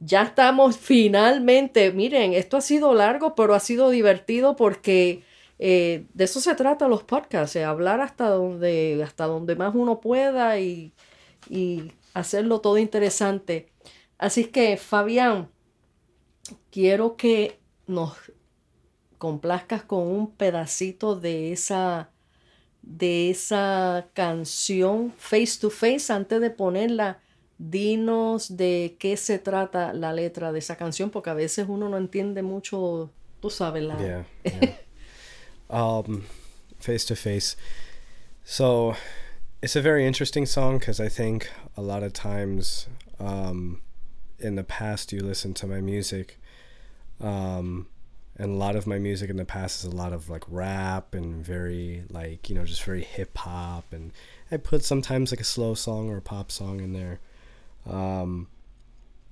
ya 0.00 0.22
estamos 0.22 0.76
finalmente, 0.78 1.90
miren, 1.92 2.34
esto 2.34 2.56
ha 2.56 2.60
sido 2.60 2.94
largo, 2.94 3.34
pero 3.34 3.54
ha 3.54 3.60
sido 3.60 3.90
divertido 3.90 4.56
porque 4.56 5.22
eh, 5.58 6.06
de 6.12 6.24
eso 6.24 6.40
se 6.40 6.54
trata 6.54 6.88
los 6.88 7.02
podcasts, 7.02 7.56
hablar 7.56 8.00
hasta 8.00 8.28
donde, 8.28 9.00
hasta 9.04 9.26
donde 9.26 9.56
más 9.56 9.74
uno 9.74 10.00
pueda 10.00 10.58
y, 10.58 10.92
y 11.48 11.92
hacerlo 12.14 12.60
todo 12.60 12.78
interesante. 12.78 13.70
Así 14.18 14.46
que, 14.46 14.76
Fabián, 14.76 15.48
quiero 16.70 17.16
que 17.16 17.58
nos 17.86 18.16
complazcas 19.18 19.82
con 19.82 20.06
un 20.06 20.30
pedacito 20.30 21.16
de 21.16 21.52
esa 21.52 22.10
de 22.82 23.30
esa 23.30 24.06
canción 24.12 25.12
face 25.16 25.58
to 25.60 25.70
face 25.70 26.12
antes 26.12 26.40
de 26.40 26.50
ponerla 26.50 27.18
dinos 27.58 28.56
de 28.56 28.96
qué 29.00 29.16
se 29.16 29.38
trata 29.38 29.92
la 29.92 30.12
letra 30.12 30.52
de 30.52 30.60
esa 30.60 30.76
canción 30.76 31.10
porque 31.10 31.30
a 31.30 31.34
veces 31.34 31.66
uno 31.68 31.88
no 31.88 31.96
entiende 31.96 32.42
mucho 32.42 33.10
tú 33.40 33.50
sabes 33.50 33.82
la 33.82 34.24
um, 35.70 36.24
face 36.78 37.04
to 37.06 37.16
face. 37.16 37.56
So 38.44 38.96
it's 39.62 39.76
a 39.76 39.80
very 39.80 40.06
interesting 40.06 40.46
song 40.46 40.78
because 40.78 41.00
I 41.00 41.08
think 41.08 41.50
a 41.76 41.82
lot 41.82 42.02
of 42.02 42.12
times 42.12 42.86
um, 43.18 43.80
in 44.38 44.54
the 44.54 44.64
past 44.64 45.12
you 45.12 45.20
listen 45.20 45.54
to 45.54 45.66
my 45.66 45.80
music, 45.80 46.38
um, 47.20 47.88
and 48.38 48.52
a 48.52 48.54
lot 48.54 48.76
of 48.76 48.86
my 48.86 48.98
music 48.98 49.30
in 49.30 49.36
the 49.36 49.44
past 49.44 49.82
is 49.82 49.90
a 49.90 49.96
lot 49.96 50.12
of 50.12 50.28
like 50.28 50.44
rap 50.48 51.14
and 51.14 51.44
very 51.44 52.04
like 52.10 52.48
you 52.50 52.54
know 52.54 52.64
just 52.64 52.82
very 52.84 53.02
hip 53.02 53.36
hop, 53.38 53.92
and 53.92 54.12
I 54.52 54.58
put 54.58 54.84
sometimes 54.84 55.32
like 55.32 55.40
a 55.40 55.44
slow 55.44 55.74
song 55.74 56.10
or 56.10 56.18
a 56.18 56.22
pop 56.22 56.52
song 56.52 56.80
in 56.80 56.92
there. 56.92 57.18
Um, 57.88 58.48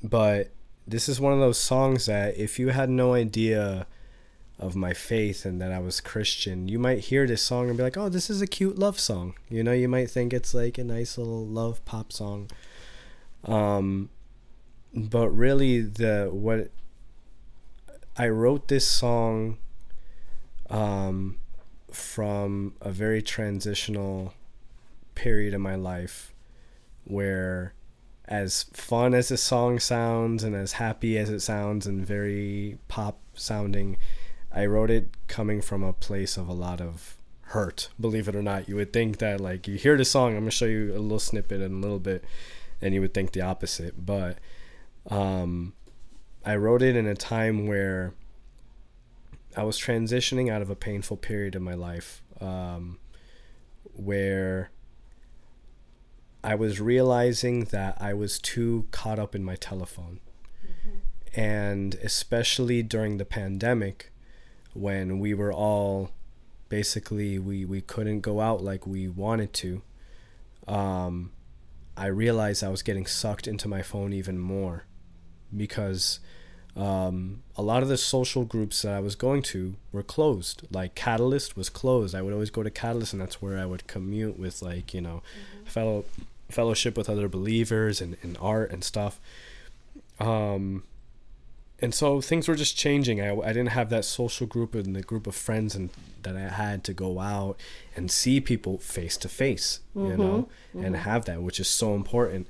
but 0.02 0.51
this 0.86 1.09
is 1.09 1.20
one 1.20 1.32
of 1.32 1.39
those 1.39 1.59
songs 1.59 2.06
that 2.06 2.36
if 2.36 2.59
you 2.59 2.69
had 2.69 2.90
no 2.90 3.15
idea 3.15 3.86
of 4.59 4.76
my 4.76 4.94
faith 4.94 5.44
and 5.44 5.60
that 5.60 5.72
I 5.72 5.81
was 5.81 6.01
Christian, 6.01 6.68
you 6.68 6.78
might 6.78 7.01
hear 7.01 7.26
this 7.26 7.43
song 7.43 7.68
and 7.68 7.76
be 7.76 7.82
like, 7.82 7.97
"Oh, 7.97 8.09
this 8.09 8.31
is 8.31 8.40
a 8.40 8.47
cute 8.47 8.78
love 8.78 9.01
song." 9.01 9.35
You 9.48 9.64
know, 9.64 9.72
you 9.72 9.89
might 9.89 10.10
think 10.10 10.32
it's 10.32 10.55
like 10.55 10.78
a 10.78 10.85
nice 10.85 11.18
little 11.18 11.47
love 11.47 11.85
pop 11.85 12.12
song. 12.12 12.51
Um 13.44 14.10
but 14.94 15.28
really 15.31 15.81
the 15.81 16.28
what 16.32 16.70
I 18.16 18.28
wrote 18.28 18.68
this 18.68 18.86
song 18.86 19.59
um 20.70 21.39
from 21.90 22.74
a 22.81 22.90
very 22.90 23.22
transitional 23.22 24.35
period 25.14 25.55
in 25.55 25.60
my 25.60 25.74
life 25.74 26.32
where 27.05 27.74
as 28.26 28.64
fun 28.72 29.14
as 29.14 29.28
the 29.28 29.36
song 29.36 29.78
sounds 29.78 30.43
and 30.43 30.55
as 30.55 30.72
happy 30.72 31.18
as 31.18 31.28
it 31.28 31.40
sounds 31.40 31.86
and 31.86 32.06
very 32.06 32.78
pop 32.89 33.20
sounding 33.35 33.97
I 34.55 34.66
wrote 34.66 34.90
it 34.90 35.09
coming 35.26 35.60
from 35.60 35.82
a 35.82 35.93
place 35.93 36.36
of 36.36 36.48
a 36.48 36.52
lot 36.52 36.81
of 36.81 37.16
hurt. 37.48 37.89
Believe 38.01 38.28
it 38.28 38.36
or 38.36 38.43
not, 38.43 38.68
you 38.68 38.76
would 38.76 38.93
think 38.93 39.18
that 39.18 39.40
like 39.40 39.66
you 39.66 39.74
hear 39.74 39.97
the 39.97 40.05
song. 40.05 40.32
I'm 40.32 40.40
gonna 40.40 40.51
show 40.51 40.66
you 40.66 40.93
a 40.93 40.98
little 40.98 41.18
snippet 41.18 41.60
in 41.60 41.72
a 41.72 41.81
little 41.81 41.98
bit, 41.98 42.24
and 42.81 42.94
you 42.94 43.01
would 43.01 43.12
think 43.12 43.32
the 43.32 43.40
opposite. 43.40 44.06
But 44.06 44.39
um, 45.10 45.72
I 46.44 46.56
wrote 46.56 46.82
it 46.82 46.94
in 46.94 47.06
a 47.06 47.14
time 47.14 47.66
where 47.66 48.14
I 49.56 49.64
was 49.64 49.78
transitioning 49.78 50.51
out 50.51 50.62
of 50.62 50.70
a 50.70 50.76
painful 50.76 51.16
period 51.16 51.55
in 51.55 51.62
my 51.62 51.74
life, 51.74 52.22
um, 52.40 52.98
where 53.93 54.70
I 56.43 56.55
was 56.55 56.81
realizing 56.81 57.64
that 57.66 57.97
I 58.01 58.14
was 58.14 58.39
too 58.39 58.86
caught 58.90 59.18
up 59.18 59.35
in 59.35 59.43
my 59.44 59.56
telephone. 59.56 60.20
Mm-hmm. 60.64 61.40
And 61.40 61.94
especially 61.97 62.82
during 62.82 63.16
the 63.16 63.24
pandemic, 63.24 64.12
when 64.75 65.19
we 65.19 65.35
were 65.35 65.53
all 65.53 66.11
basically 66.69 67.39
we 67.39 67.65
we 67.65 67.81
couldn't 67.81 68.21
go 68.21 68.41
out 68.41 68.63
like 68.63 68.87
we 68.87 69.09
wanted 69.09 69.53
to 69.53 69.83
um, 70.67 71.31
I 71.97 72.07
realized 72.07 72.65
I 72.65 72.69
was 72.69 72.83
getting 72.83 73.07
sucked 73.07 73.47
into 73.47 73.69
my 73.69 73.83
phone 73.83 74.13
even 74.13 74.39
more 74.39 74.85
because 75.55 76.21
um, 76.77 77.43
a 77.57 77.63
lot 77.63 77.83
of 77.83 77.89
the 77.89 77.97
social 77.97 78.45
groups 78.45 78.83
that 78.83 78.93
I 78.93 79.01
was 79.01 79.15
going 79.15 79.43
to 79.43 79.77
were 79.93 80.03
closed. 80.03 80.67
Like 80.71 80.95
Catalyst 80.95 81.57
was 81.57 81.69
closed. 81.69 82.15
I 82.15 82.23
would 82.23 82.33
always 82.33 82.51
go 82.51 82.63
to 82.63 82.71
Catalyst, 82.71 83.13
and 83.13 83.23
that's 83.23 83.41
where 83.41 83.59
I 83.59 83.67
would 83.67 83.87
commute 83.87 84.39
with 84.39 84.63
like 84.63 84.93
you 84.93 85.01
know, 85.01 85.23
mm-hmm. 85.57 85.67
fellow 85.67 86.05
fellowship 86.51 86.97
with 86.97 87.09
other 87.09 87.29
believers 87.29 88.01
and, 88.01 88.17
and 88.23 88.37
art 88.41 88.71
and 88.73 88.83
stuff. 88.83 89.21
Um, 90.21 90.85
and 91.81 91.93
so 91.93 92.21
things 92.21 92.47
were 92.47 92.55
just 92.55 92.77
changing. 92.77 93.21
I, 93.21 93.37
I 93.37 93.49
didn't 93.49 93.69
have 93.69 93.91
that 93.91 94.05
social 94.05 94.47
group 94.47 94.75
and 94.75 94.95
the 94.95 95.03
group 95.03 95.27
of 95.27 95.35
friends 95.35 95.75
and 95.75 95.91
that 96.23 96.37
I 96.37 96.49
had 96.49 96.85
to 96.85 96.95
go 96.95 97.19
out 97.19 97.59
and 97.97 98.11
see 98.11 98.41
people 98.41 98.79
face 98.79 99.17
to 99.19 99.29
face, 99.29 99.81
you 99.95 100.17
know, 100.17 100.49
mm-hmm. 100.75 100.85
and 100.85 100.97
have 100.97 101.25
that, 101.27 101.43
which 101.43 101.59
is 101.59 101.69
so 101.69 101.95
important. 101.95 102.47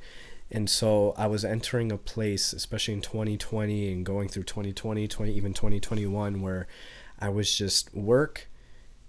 And 0.51 0.69
so 0.69 1.15
I 1.17 1.27
was 1.27 1.45
entering 1.45 1.91
a 1.91 1.97
place, 1.97 2.53
especially 2.53 2.95
in 2.95 3.01
2020 3.01 3.93
and 3.93 4.07
going 4.07 4.29
through 4.29 4.45
2020, 4.45 5.09
20, 5.09 5.33
even 5.33 5.55
2021, 5.55 6.43
where 6.43 6.67
I 7.19 7.31
was 7.31 7.57
just 7.57 7.95
work, 7.95 8.49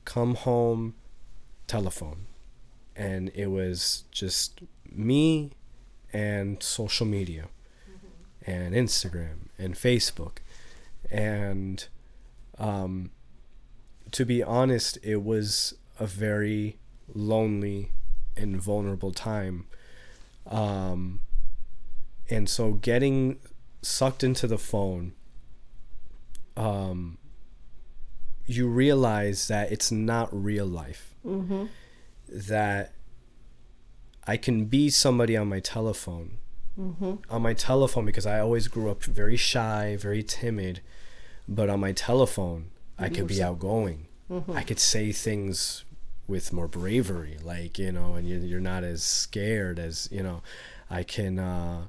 come 0.06 0.36
home, 0.36 0.96
telephone. 1.68 2.26
And 2.96 3.30
it 3.36 3.48
was 3.48 4.06
just 4.12 4.62
me 4.90 5.52
and 6.14 6.64
social 6.64 7.06
media 7.06 7.50
and 8.48 8.74
Instagram 8.74 9.45
and 9.58 9.76
Facebook. 9.76 10.38
And 11.12 11.86
um, 12.58 13.12
to 14.12 14.26
be 14.26 14.42
honest, 14.44 14.98
it 15.04 15.24
was 15.24 15.76
a 16.00 16.08
very 16.08 16.78
lonely 17.14 17.92
and 18.36 18.62
vulnerable 18.62 19.12
time. 19.12 19.66
Um, 20.48 21.22
and 22.30 22.50
so 22.50 22.74
getting 22.74 23.40
sucked 23.82 24.24
into 24.24 24.48
the 24.48 24.58
phone, 24.58 25.14
um, 26.58 27.18
you 28.46 28.68
realize 28.68 29.48
that 29.48 29.72
it's 29.72 29.92
not 29.92 30.30
real 30.32 30.66
life. 30.66 31.14
Mm-hmm. 31.26 31.66
That 32.28 32.94
I 34.28 34.38
can 34.38 34.66
be 34.66 34.90
somebody 34.90 35.38
on 35.38 35.48
my 35.48 35.60
telephone. 35.60 36.38
Mm-hmm. 36.80 37.14
On 37.30 37.42
my 37.42 37.54
telephone, 37.54 38.06
because 38.06 38.26
I 38.26 38.40
always 38.40 38.68
grew 38.68 38.90
up 38.90 39.04
very 39.04 39.38
shy, 39.38 39.98
very 40.00 40.24
timid. 40.24 40.82
But 41.48 41.70
on 41.70 41.80
my 41.80 41.92
telephone, 41.92 42.72
I 42.98 43.10
could 43.10 43.28
be 43.28 43.42
outgoing. 43.42 44.08
Mm-hmm. 44.32 44.52
I 44.52 44.64
could 44.64 44.80
say 44.80 45.12
things 45.12 45.86
with 46.28 46.52
more 46.52 46.68
bravery, 46.68 47.38
like 47.44 47.78
you 47.78 47.92
know, 47.92 48.16
and 48.16 48.28
you're, 48.28 48.40
you're 48.40 48.60
not 48.60 48.84
as 48.84 49.04
scared 49.04 49.80
as 49.80 50.10
you 50.12 50.24
know. 50.24 50.42
I 50.90 51.04
can, 51.04 51.40
uh, 51.40 51.86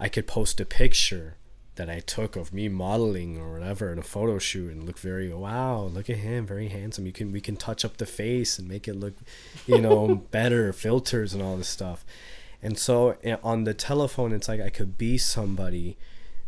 I 0.00 0.08
could 0.08 0.26
post 0.26 0.60
a 0.60 0.64
picture 0.64 1.36
that 1.78 1.88
I 1.88 2.00
took 2.00 2.34
of 2.34 2.52
me 2.52 2.68
modeling 2.68 3.38
or 3.38 3.52
whatever 3.52 3.92
in 3.92 3.98
a 3.98 4.02
photo 4.02 4.38
shoot 4.38 4.72
and 4.72 4.84
look 4.84 4.98
very 4.98 5.32
wow, 5.32 5.82
look 5.82 6.10
at 6.10 6.16
him, 6.16 6.44
very 6.44 6.68
handsome. 6.68 7.06
You 7.06 7.12
can 7.12 7.30
we 7.30 7.40
can 7.40 7.56
touch 7.56 7.84
up 7.84 7.96
the 7.96 8.06
face 8.06 8.58
and 8.58 8.68
make 8.68 8.88
it 8.88 8.94
look, 8.94 9.14
you 9.66 9.80
know, 9.80 10.14
better 10.30 10.72
filters 10.72 11.32
and 11.32 11.42
all 11.42 11.56
this 11.56 11.68
stuff. 11.68 12.04
And 12.62 12.78
so 12.78 13.16
eh, 13.22 13.36
on 13.42 13.64
the 13.64 13.74
telephone, 13.74 14.32
it's 14.32 14.48
like 14.48 14.60
I 14.60 14.70
could 14.70 14.98
be 14.98 15.16
somebody 15.18 15.96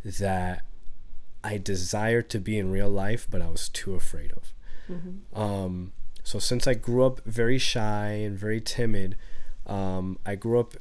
that 0.04 0.62
I 1.44 1.58
desired 1.58 2.28
to 2.30 2.38
be 2.38 2.58
in 2.58 2.70
real 2.70 2.88
life, 2.90 3.26
but 3.30 3.40
I 3.40 3.48
was 3.48 3.68
too 3.68 3.94
afraid 3.94 4.32
of. 4.32 4.52
Mm-hmm. 4.90 5.40
Um, 5.40 5.92
so 6.22 6.38
since 6.38 6.66
I 6.66 6.74
grew 6.74 7.04
up 7.04 7.20
very 7.24 7.58
shy 7.58 8.08
and 8.08 8.38
very 8.38 8.60
timid, 8.60 9.16
um, 9.66 10.18
I 10.26 10.34
grew 10.34 10.58
up 10.60 10.74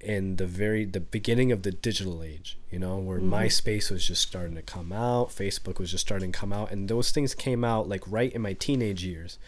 in 0.00 0.36
the 0.36 0.46
very 0.46 0.86
the 0.86 1.00
beginning 1.00 1.52
of 1.52 1.62
the 1.62 1.70
digital 1.70 2.22
age. 2.22 2.58
You 2.70 2.78
know, 2.78 2.96
where 2.96 3.20
Mhm. 3.20 3.28
MySpace 3.28 3.90
was 3.90 4.06
just 4.06 4.22
starting 4.22 4.56
to 4.56 4.62
come 4.62 4.92
out, 4.92 5.28
Facebook 5.28 5.78
was 5.78 5.90
just 5.90 6.06
starting 6.06 6.32
to 6.32 6.38
come 6.38 6.52
out, 6.52 6.72
and 6.72 6.88
those 6.88 7.10
things 7.10 7.34
came 7.34 7.64
out 7.64 7.88
like 7.88 8.02
right 8.06 8.32
in 8.32 8.40
my 8.40 8.54
teenage 8.54 9.04
years. 9.04 9.38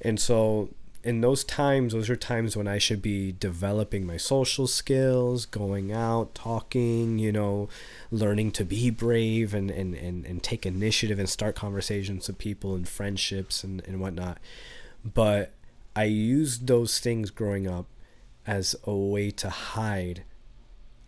And 0.00 0.18
so 0.18 0.70
in 1.06 1.20
those 1.20 1.44
times, 1.44 1.92
those 1.92 2.10
are 2.10 2.16
times 2.16 2.56
when 2.56 2.66
I 2.66 2.78
should 2.78 3.00
be 3.00 3.30
developing 3.30 4.04
my 4.04 4.16
social 4.16 4.66
skills, 4.66 5.46
going 5.46 5.92
out, 5.92 6.34
talking, 6.34 7.20
you 7.20 7.30
know, 7.30 7.68
learning 8.10 8.50
to 8.52 8.64
be 8.64 8.90
brave 8.90 9.54
and, 9.54 9.70
and, 9.70 9.94
and, 9.94 10.26
and 10.26 10.42
take 10.42 10.66
initiative 10.66 11.20
and 11.20 11.28
start 11.28 11.54
conversations 11.54 12.26
with 12.26 12.38
people 12.38 12.74
and 12.74 12.88
friendships 12.88 13.62
and, 13.62 13.86
and 13.86 14.00
whatnot. 14.00 14.38
But 15.04 15.52
I 15.94 16.04
used 16.04 16.66
those 16.66 16.98
things 16.98 17.30
growing 17.30 17.68
up 17.68 17.86
as 18.44 18.74
a 18.82 18.92
way 18.92 19.30
to 19.30 19.48
hide 19.48 20.24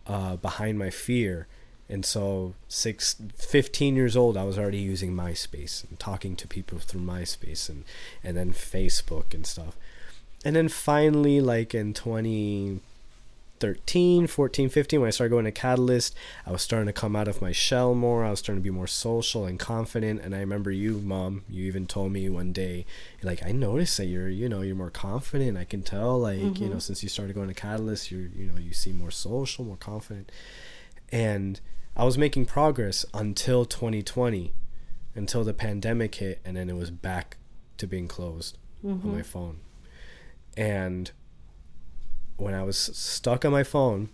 uh, 0.07 0.37
behind 0.37 0.79
my 0.79 0.91
fear. 0.91 1.47
And 1.89 2.05
so, 2.05 2.53
six, 2.69 3.17
15 3.35 3.97
years 3.97 4.15
old, 4.15 4.37
I 4.37 4.45
was 4.45 4.57
already 4.57 4.77
using 4.77 5.11
MySpace 5.11 5.83
and 5.89 5.99
talking 5.99 6.37
to 6.37 6.47
people 6.47 6.79
through 6.79 7.01
MySpace 7.01 7.67
and, 7.67 7.83
and 8.23 8.37
then 8.37 8.53
Facebook 8.53 9.33
and 9.33 9.45
stuff. 9.45 9.75
And 10.45 10.55
then 10.55 10.69
finally, 10.69 11.41
like 11.41 11.75
in 11.75 11.93
2013, 11.93 14.27
14, 14.27 14.69
15, 14.69 15.01
when 15.01 15.07
I 15.07 15.11
started 15.11 15.31
going 15.31 15.43
to 15.45 15.51
Catalyst, 15.51 16.15
I 16.45 16.51
was 16.51 16.61
starting 16.61 16.87
to 16.87 16.93
come 16.93 17.13
out 17.15 17.27
of 17.27 17.41
my 17.41 17.51
shell 17.51 17.93
more. 17.93 18.23
I 18.23 18.29
was 18.29 18.39
starting 18.39 18.61
to 18.63 18.63
be 18.63 18.69
more 18.73 18.87
social 18.87 19.45
and 19.45 19.59
confident. 19.59 20.21
And 20.21 20.33
I 20.33 20.39
remember 20.39 20.71
you, 20.71 20.99
mom, 20.99 21.43
you 21.49 21.65
even 21.65 21.87
told 21.87 22.13
me 22.13 22.29
one 22.29 22.53
day, 22.53 22.85
like, 23.21 23.43
I 23.45 23.51
noticed 23.51 23.97
that 23.97 24.05
you're, 24.05 24.29
you 24.29 24.47
know, 24.47 24.61
you're 24.61 24.77
more 24.77 24.89
confident. 24.89 25.57
I 25.57 25.65
can 25.65 25.81
tell, 25.81 26.17
like, 26.17 26.39
you 26.39 26.49
Mhm. 26.67 26.69
know, 26.71 26.79
since 26.79 27.03
you 27.03 27.09
started 27.09 27.35
going 27.35 27.49
to 27.49 27.53
Catalyst, 27.53 28.09
you're, 28.11 28.21
you 28.27 28.47
know, 28.49 28.57
you 28.59 28.71
seem 28.73 28.97
more 28.97 29.11
social, 29.11 29.65
more 29.65 29.75
confident. 29.77 30.31
And 31.11 31.59
I 31.97 32.05
was 32.05 32.17
making 32.17 32.45
progress 32.45 33.03
until 33.13 33.65
2020, 33.65 34.53
until 35.15 35.43
the 35.43 35.53
pandemic 35.53 36.15
hit, 36.15 36.39
and 36.45 36.55
then 36.55 36.69
it 36.69 36.77
was 36.77 36.91
back 36.91 37.35
to 37.77 37.87
being 37.87 38.07
closed 38.07 38.57
on 38.85 39.01
my 39.03 39.09
Mm-hmm. 39.17 39.21
phone. 39.23 39.57
And 40.57 41.11
when 42.37 42.53
I 42.53 42.63
was 42.63 42.77
stuck 42.77 43.45
on 43.45 43.51
my 43.51 43.63
phone, 43.63 44.09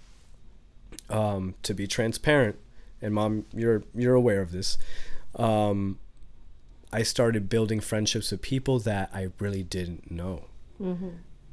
um, 1.09 1.55
to 1.63 1.73
be 1.73 1.87
transparent, 1.87 2.57
and 3.01 3.13
mom, 3.13 3.45
you're 3.53 3.83
you're 3.93 4.15
aware 4.15 4.41
of 4.41 4.51
this, 4.51 4.77
um, 5.35 5.99
I 6.91 7.03
started 7.03 7.49
building 7.49 7.79
friendships 7.79 8.31
with 8.31 8.41
people 8.41 8.79
that 8.79 9.09
I 9.13 9.29
really 9.39 9.63
didn't 9.63 10.09
know 10.11 10.45
Mm-hmm. 10.81 11.09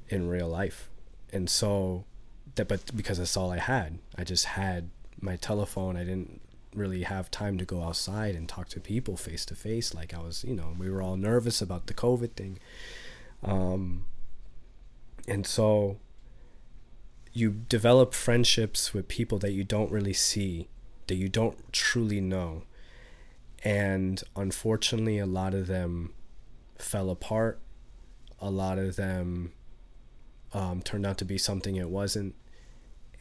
in 0.08 0.28
real 0.28 0.48
life, 0.48 0.88
and 1.32 1.48
so 1.48 2.04
that 2.56 2.68
but 2.68 2.94
because 2.96 3.18
that's 3.18 3.36
all 3.36 3.50
I 3.52 3.58
had, 3.58 3.98
I 4.18 4.24
just 4.24 4.44
had 4.46 4.90
my 5.20 5.36
telephone. 5.36 5.96
I 5.96 6.04
didn't 6.04 6.40
really 6.74 7.02
have 7.02 7.30
time 7.30 7.58
to 7.58 7.64
go 7.64 7.82
outside 7.82 8.34
and 8.34 8.48
talk 8.48 8.68
to 8.70 8.80
people 8.80 9.16
face 9.16 9.44
to 9.46 9.54
face 9.54 9.94
like 9.94 10.14
I 10.14 10.18
was, 10.18 10.42
you 10.42 10.54
know, 10.56 10.74
we 10.78 10.90
were 10.90 11.02
all 11.02 11.16
nervous 11.16 11.60
about 11.62 11.86
the 11.86 11.94
COVID 11.94 12.32
thing. 12.32 12.58
Um, 13.44 14.06
and 15.28 15.46
so 15.46 15.98
you 17.32 17.50
develop 17.68 18.12
friendships 18.14 18.92
with 18.92 19.08
people 19.08 19.38
that 19.38 19.52
you 19.52 19.64
don't 19.64 19.90
really 19.90 20.12
see, 20.12 20.68
that 21.06 21.14
you 21.14 21.28
don't 21.28 21.72
truly 21.72 22.20
know. 22.20 22.64
And 23.64 24.22
unfortunately, 24.36 25.18
a 25.18 25.26
lot 25.26 25.54
of 25.54 25.66
them 25.66 26.12
fell 26.78 27.08
apart. 27.10 27.60
A 28.40 28.50
lot 28.50 28.78
of 28.78 28.96
them 28.96 29.52
um, 30.52 30.82
turned 30.82 31.06
out 31.06 31.16
to 31.18 31.24
be 31.24 31.38
something 31.38 31.76
it 31.76 31.88
wasn't. 31.88 32.34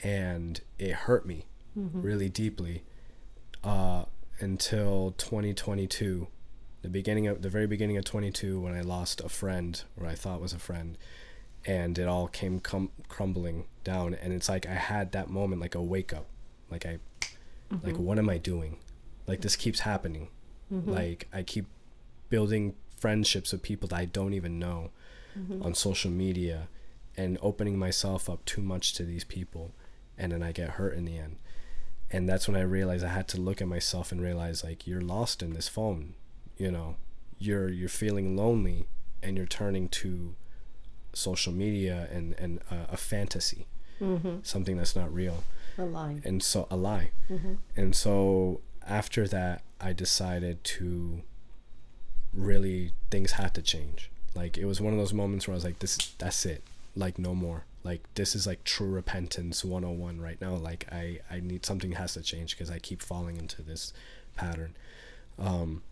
And 0.03 0.60
it 0.80 0.91
hurt 0.91 1.26
me 1.26 1.45
Mm-hmm. 1.80 2.02
really 2.02 2.28
deeply 2.28 2.84
uh, 3.64 4.03
until 4.41 5.15
2022 5.18 6.28
the 6.82 6.90
beginning 6.90 7.28
of 7.28 7.41
the 7.44 7.48
very 7.48 7.65
beginning 7.65 7.95
of 7.95 8.03
22 8.03 8.60
when 8.60 8.73
i 8.73 8.82
lost 8.82 9.22
a 9.22 9.30
friend 9.30 9.82
or 9.98 10.06
i 10.06 10.14
thought 10.14 10.41
was 10.41 10.52
a 10.52 10.60
friend 10.60 10.98
and 11.65 11.97
it 11.99 12.07
all 12.07 12.27
came 12.27 12.59
cum- 12.59 12.91
crumbling 13.07 13.65
down 13.83 14.13
and 14.13 14.33
it's 14.33 14.49
like 14.49 14.65
i 14.67 14.73
had 14.73 15.11
that 15.11 15.29
moment 15.29 15.61
like 15.61 15.75
a 15.75 15.81
wake 15.81 16.13
up 16.13 16.25
like 16.69 16.85
i 16.85 16.97
like 17.83 17.93
Mm-hmm. 17.93 18.03
what 18.03 18.17
am 18.19 18.29
i 18.29 18.38
doing 18.38 18.77
like 19.27 19.41
this 19.41 19.55
keeps 19.55 19.81
happening 19.81 20.27
Mm-hmm. 20.71 20.91
like 20.91 21.27
i 21.33 21.43
keep 21.43 21.65
building 22.29 22.75
friendships 22.97 23.51
with 23.51 23.61
people 23.61 23.88
that 23.89 23.95
i 23.99 24.05
don't 24.05 24.33
even 24.33 24.59
know 24.59 24.91
Mm-hmm. 25.38 25.63
on 25.63 25.73
social 25.73 26.11
media 26.11 26.67
and 27.15 27.38
opening 27.41 27.77
myself 27.79 28.29
up 28.29 28.43
too 28.45 28.61
much 28.61 28.93
to 28.95 29.03
these 29.03 29.23
people 29.23 29.71
and 30.17 30.31
then 30.33 30.43
i 30.43 30.51
get 30.51 30.71
hurt 30.71 30.93
in 30.95 31.05
the 31.05 31.17
end 31.17 31.38
and 32.09 32.27
that's 32.27 32.47
when 32.49 32.57
i 32.57 32.61
realized 32.61 33.03
i 33.05 33.07
had 33.09 33.27
to 33.29 33.39
look 33.39 33.61
at 33.61 33.67
myself 33.67 34.11
and 34.11 34.21
realize 34.21 34.61
like 34.63 34.85
you're 34.85 34.99
lost 35.01 35.41
in 35.41 35.53
this 35.53 35.69
phone 35.69 36.15
you 36.57 36.69
know 36.69 36.95
you're 37.39 37.69
you're 37.69 37.88
feeling 37.89 38.35
lonely 38.35 38.85
and 39.23 39.38
you're 39.38 39.45
turning 39.45 39.88
to 39.88 40.35
social 41.13 41.53
media 41.53 42.07
and 42.11 42.33
and 42.39 42.59
a, 42.71 42.93
a 42.93 42.97
fantasy 42.97 43.65
Mm-hmm. 44.01 44.38
something 44.41 44.77
that's 44.77 44.95
not 44.95 45.13
real. 45.13 45.43
A 45.77 45.83
lie. 45.85 46.21
and 46.25 46.41
so 46.41 46.67
a 46.71 46.75
lie. 46.75 47.11
Mm-hmm. 47.29 47.53
and 47.75 47.95
so 47.95 48.61
after 48.88 49.27
that 49.27 49.61
i 49.79 49.93
decided 49.93 50.63
to 50.63 51.21
really 52.33 52.91
things 53.09 53.33
had 53.33 53.53
to 53.55 53.61
change. 53.61 54.09
Like 54.33 54.57
it 54.57 54.65
was 54.65 54.79
one 54.81 54.93
of 54.93 54.99
those 54.99 55.13
moments 55.13 55.47
where 55.47 55.53
i 55.53 55.57
was 55.57 55.65
like 55.65 55.79
this 55.79 55.97
that's 56.17 56.45
it. 56.45 56.63
Like 56.95 57.19
no 57.19 57.35
more. 57.35 57.65
Like 57.83 58.01
this 58.15 58.35
is 58.35 58.45
like 58.47 58.63
true 58.63 58.89
repentance 58.89 59.63
101 59.65 60.19
right 60.21 60.39
now. 60.41 60.55
Like 60.55 60.88
i 60.91 61.19
i 61.29 61.39
need 61.39 61.65
something 61.65 61.93
has 61.93 62.13
to 62.13 62.21
change 62.21 62.55
because 62.55 62.71
i 62.71 62.79
keep 62.79 63.01
falling 63.01 63.38
into 63.38 63.61
this 63.61 63.93
pattern. 64.35 64.75
Um 65.38 65.83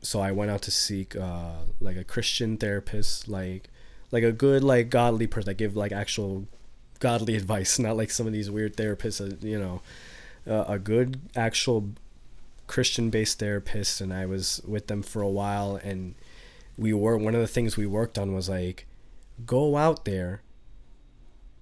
so 0.00 0.20
i 0.20 0.32
went 0.32 0.50
out 0.50 0.62
to 0.62 0.70
seek 0.72 1.14
uh 1.14 1.58
like 1.80 1.96
a 1.96 2.02
christian 2.02 2.56
therapist 2.56 3.28
like 3.28 3.68
like 4.12 4.22
a 4.22 4.30
good 4.32 4.62
like 4.62 4.88
godly 4.90 5.26
person 5.26 5.46
that 5.46 5.54
give 5.54 5.74
like 5.76 5.90
actual 5.92 6.46
godly 7.00 7.34
advice 7.42 7.78
not 7.80 7.96
like 7.96 8.10
some 8.10 8.26
of 8.28 8.32
these 8.32 8.48
weird 8.50 8.76
therapists 8.76 9.18
that, 9.18 9.42
you 9.42 9.58
know 9.58 9.80
uh, 10.46 10.64
a 10.68 10.78
good 10.78 11.20
actual 11.34 11.90
christian 12.68 13.10
based 13.10 13.38
therapist 13.40 14.00
and 14.00 14.12
i 14.14 14.24
was 14.24 14.62
with 14.66 14.86
them 14.86 15.02
for 15.02 15.20
a 15.22 15.28
while 15.28 15.76
and 15.82 16.14
we 16.78 16.92
were 16.92 17.18
one 17.18 17.34
of 17.34 17.40
the 17.40 17.46
things 17.48 17.76
we 17.76 17.86
worked 17.86 18.16
on 18.18 18.32
was 18.32 18.48
like 18.48 18.86
go 19.44 19.76
out 19.76 20.04
there 20.04 20.40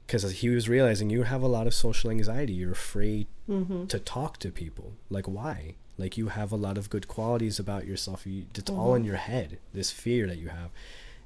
because 0.06 0.28
he 0.30 0.48
was 0.48 0.68
realizing 0.68 1.08
you 1.08 1.22
have 1.22 1.40
a 1.42 1.46
lot 1.46 1.68
of 1.68 1.74
social 1.74 2.10
anxiety. 2.10 2.52
You're 2.52 2.72
afraid 2.72 3.26
Mm-hmm. 3.48 3.86
to 3.86 3.98
talk 3.98 4.38
to 4.38 4.50
people. 4.52 4.92
Like 5.08 5.26
why? 5.26 5.74
Like 5.98 6.16
you 6.16 6.28
have 6.28 6.52
a 6.52 6.56
lot 6.56 6.78
of 6.78 6.88
good 6.90 7.08
qualities 7.08 7.58
about 7.58 7.84
yourself. 7.84 8.24
You, 8.24 8.44
it's 8.54 8.70
all 8.70 8.94
in 8.94 9.02
your 9.04 9.16
head. 9.16 9.58
This 9.74 9.90
fear 9.90 10.28
that 10.28 10.38
you 10.38 10.48
have, 10.50 10.70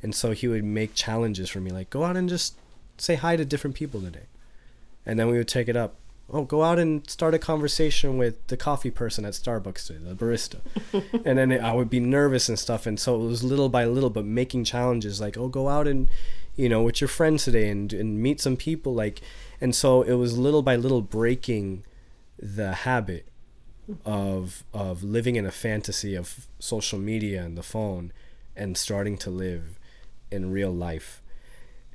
and 0.05 0.15
so 0.15 0.33
he 0.33 0.47
would 0.47 0.65
make 0.65 0.95
challenges 0.95 1.49
for 1.49 1.61
me, 1.61 1.71
like 1.71 1.89
go 1.89 2.05
out 2.05 2.15
and 2.15 2.29
just 2.29 2.59
say 2.99 3.15
hi 3.15 3.37
to 3.37 3.45
different 3.45 3.75
people 3.75 4.03
today, 4.03 4.27
and 5.07 5.19
then 5.19 5.29
we 5.29 5.39
would 5.39 5.49
take 5.49 5.67
it 5.67 5.77
up. 5.77 5.97
Oh, 6.31 6.45
go 6.45 6.63
out 6.63 6.79
and 6.79 7.09
start 7.09 7.33
a 7.33 7.39
conversation 7.39 8.19
with 8.19 8.47
the 8.49 8.57
coffee 8.57 8.91
person 8.91 9.25
at 9.25 9.33
Starbucks 9.33 9.87
today, 9.87 10.01
the 10.05 10.15
barista, 10.15 10.61
and 11.25 11.39
then 11.39 11.53
I 11.53 11.73
would 11.73 11.89
be 11.89 12.01
nervous 12.01 12.51
and 12.51 12.59
stuff. 12.59 12.87
And 12.87 13.01
so 13.01 13.17
it 13.17 13.27
was 13.27 13.43
little 13.43 13.71
by 13.71 13.87
little, 13.87 14.11
but 14.11 14.27
making 14.27 14.65
challenges 14.65 15.23
like, 15.23 15.39
oh, 15.39 15.49
go 15.49 15.69
out 15.71 15.89
and 15.89 16.11
you 16.55 16.69
know 16.69 16.83
with 16.83 17.01
your 17.01 17.09
friends 17.09 17.45
today 17.45 17.71
and 17.71 17.91
and 17.95 18.23
meet 18.23 18.43
some 18.43 18.59
people 18.59 18.93
like, 18.95 19.23
and 19.59 19.75
so 19.75 20.03
it 20.03 20.15
was 20.15 20.37
little 20.37 20.63
by 20.63 20.77
little 20.77 21.01
breaking 21.01 21.83
the 22.39 22.75
habit 22.75 23.27
of 24.05 24.65
of 24.75 25.03
living 25.03 25.37
in 25.37 25.47
a 25.47 25.51
fantasy 25.51 26.15
of 26.15 26.47
social 26.59 26.99
media 26.99 27.43
and 27.43 27.57
the 27.57 27.63
phone 27.63 28.13
and 28.55 28.77
starting 28.77 29.17
to 29.17 29.31
live 29.31 29.79
in 30.35 30.51
real 30.51 30.71
life. 30.71 31.23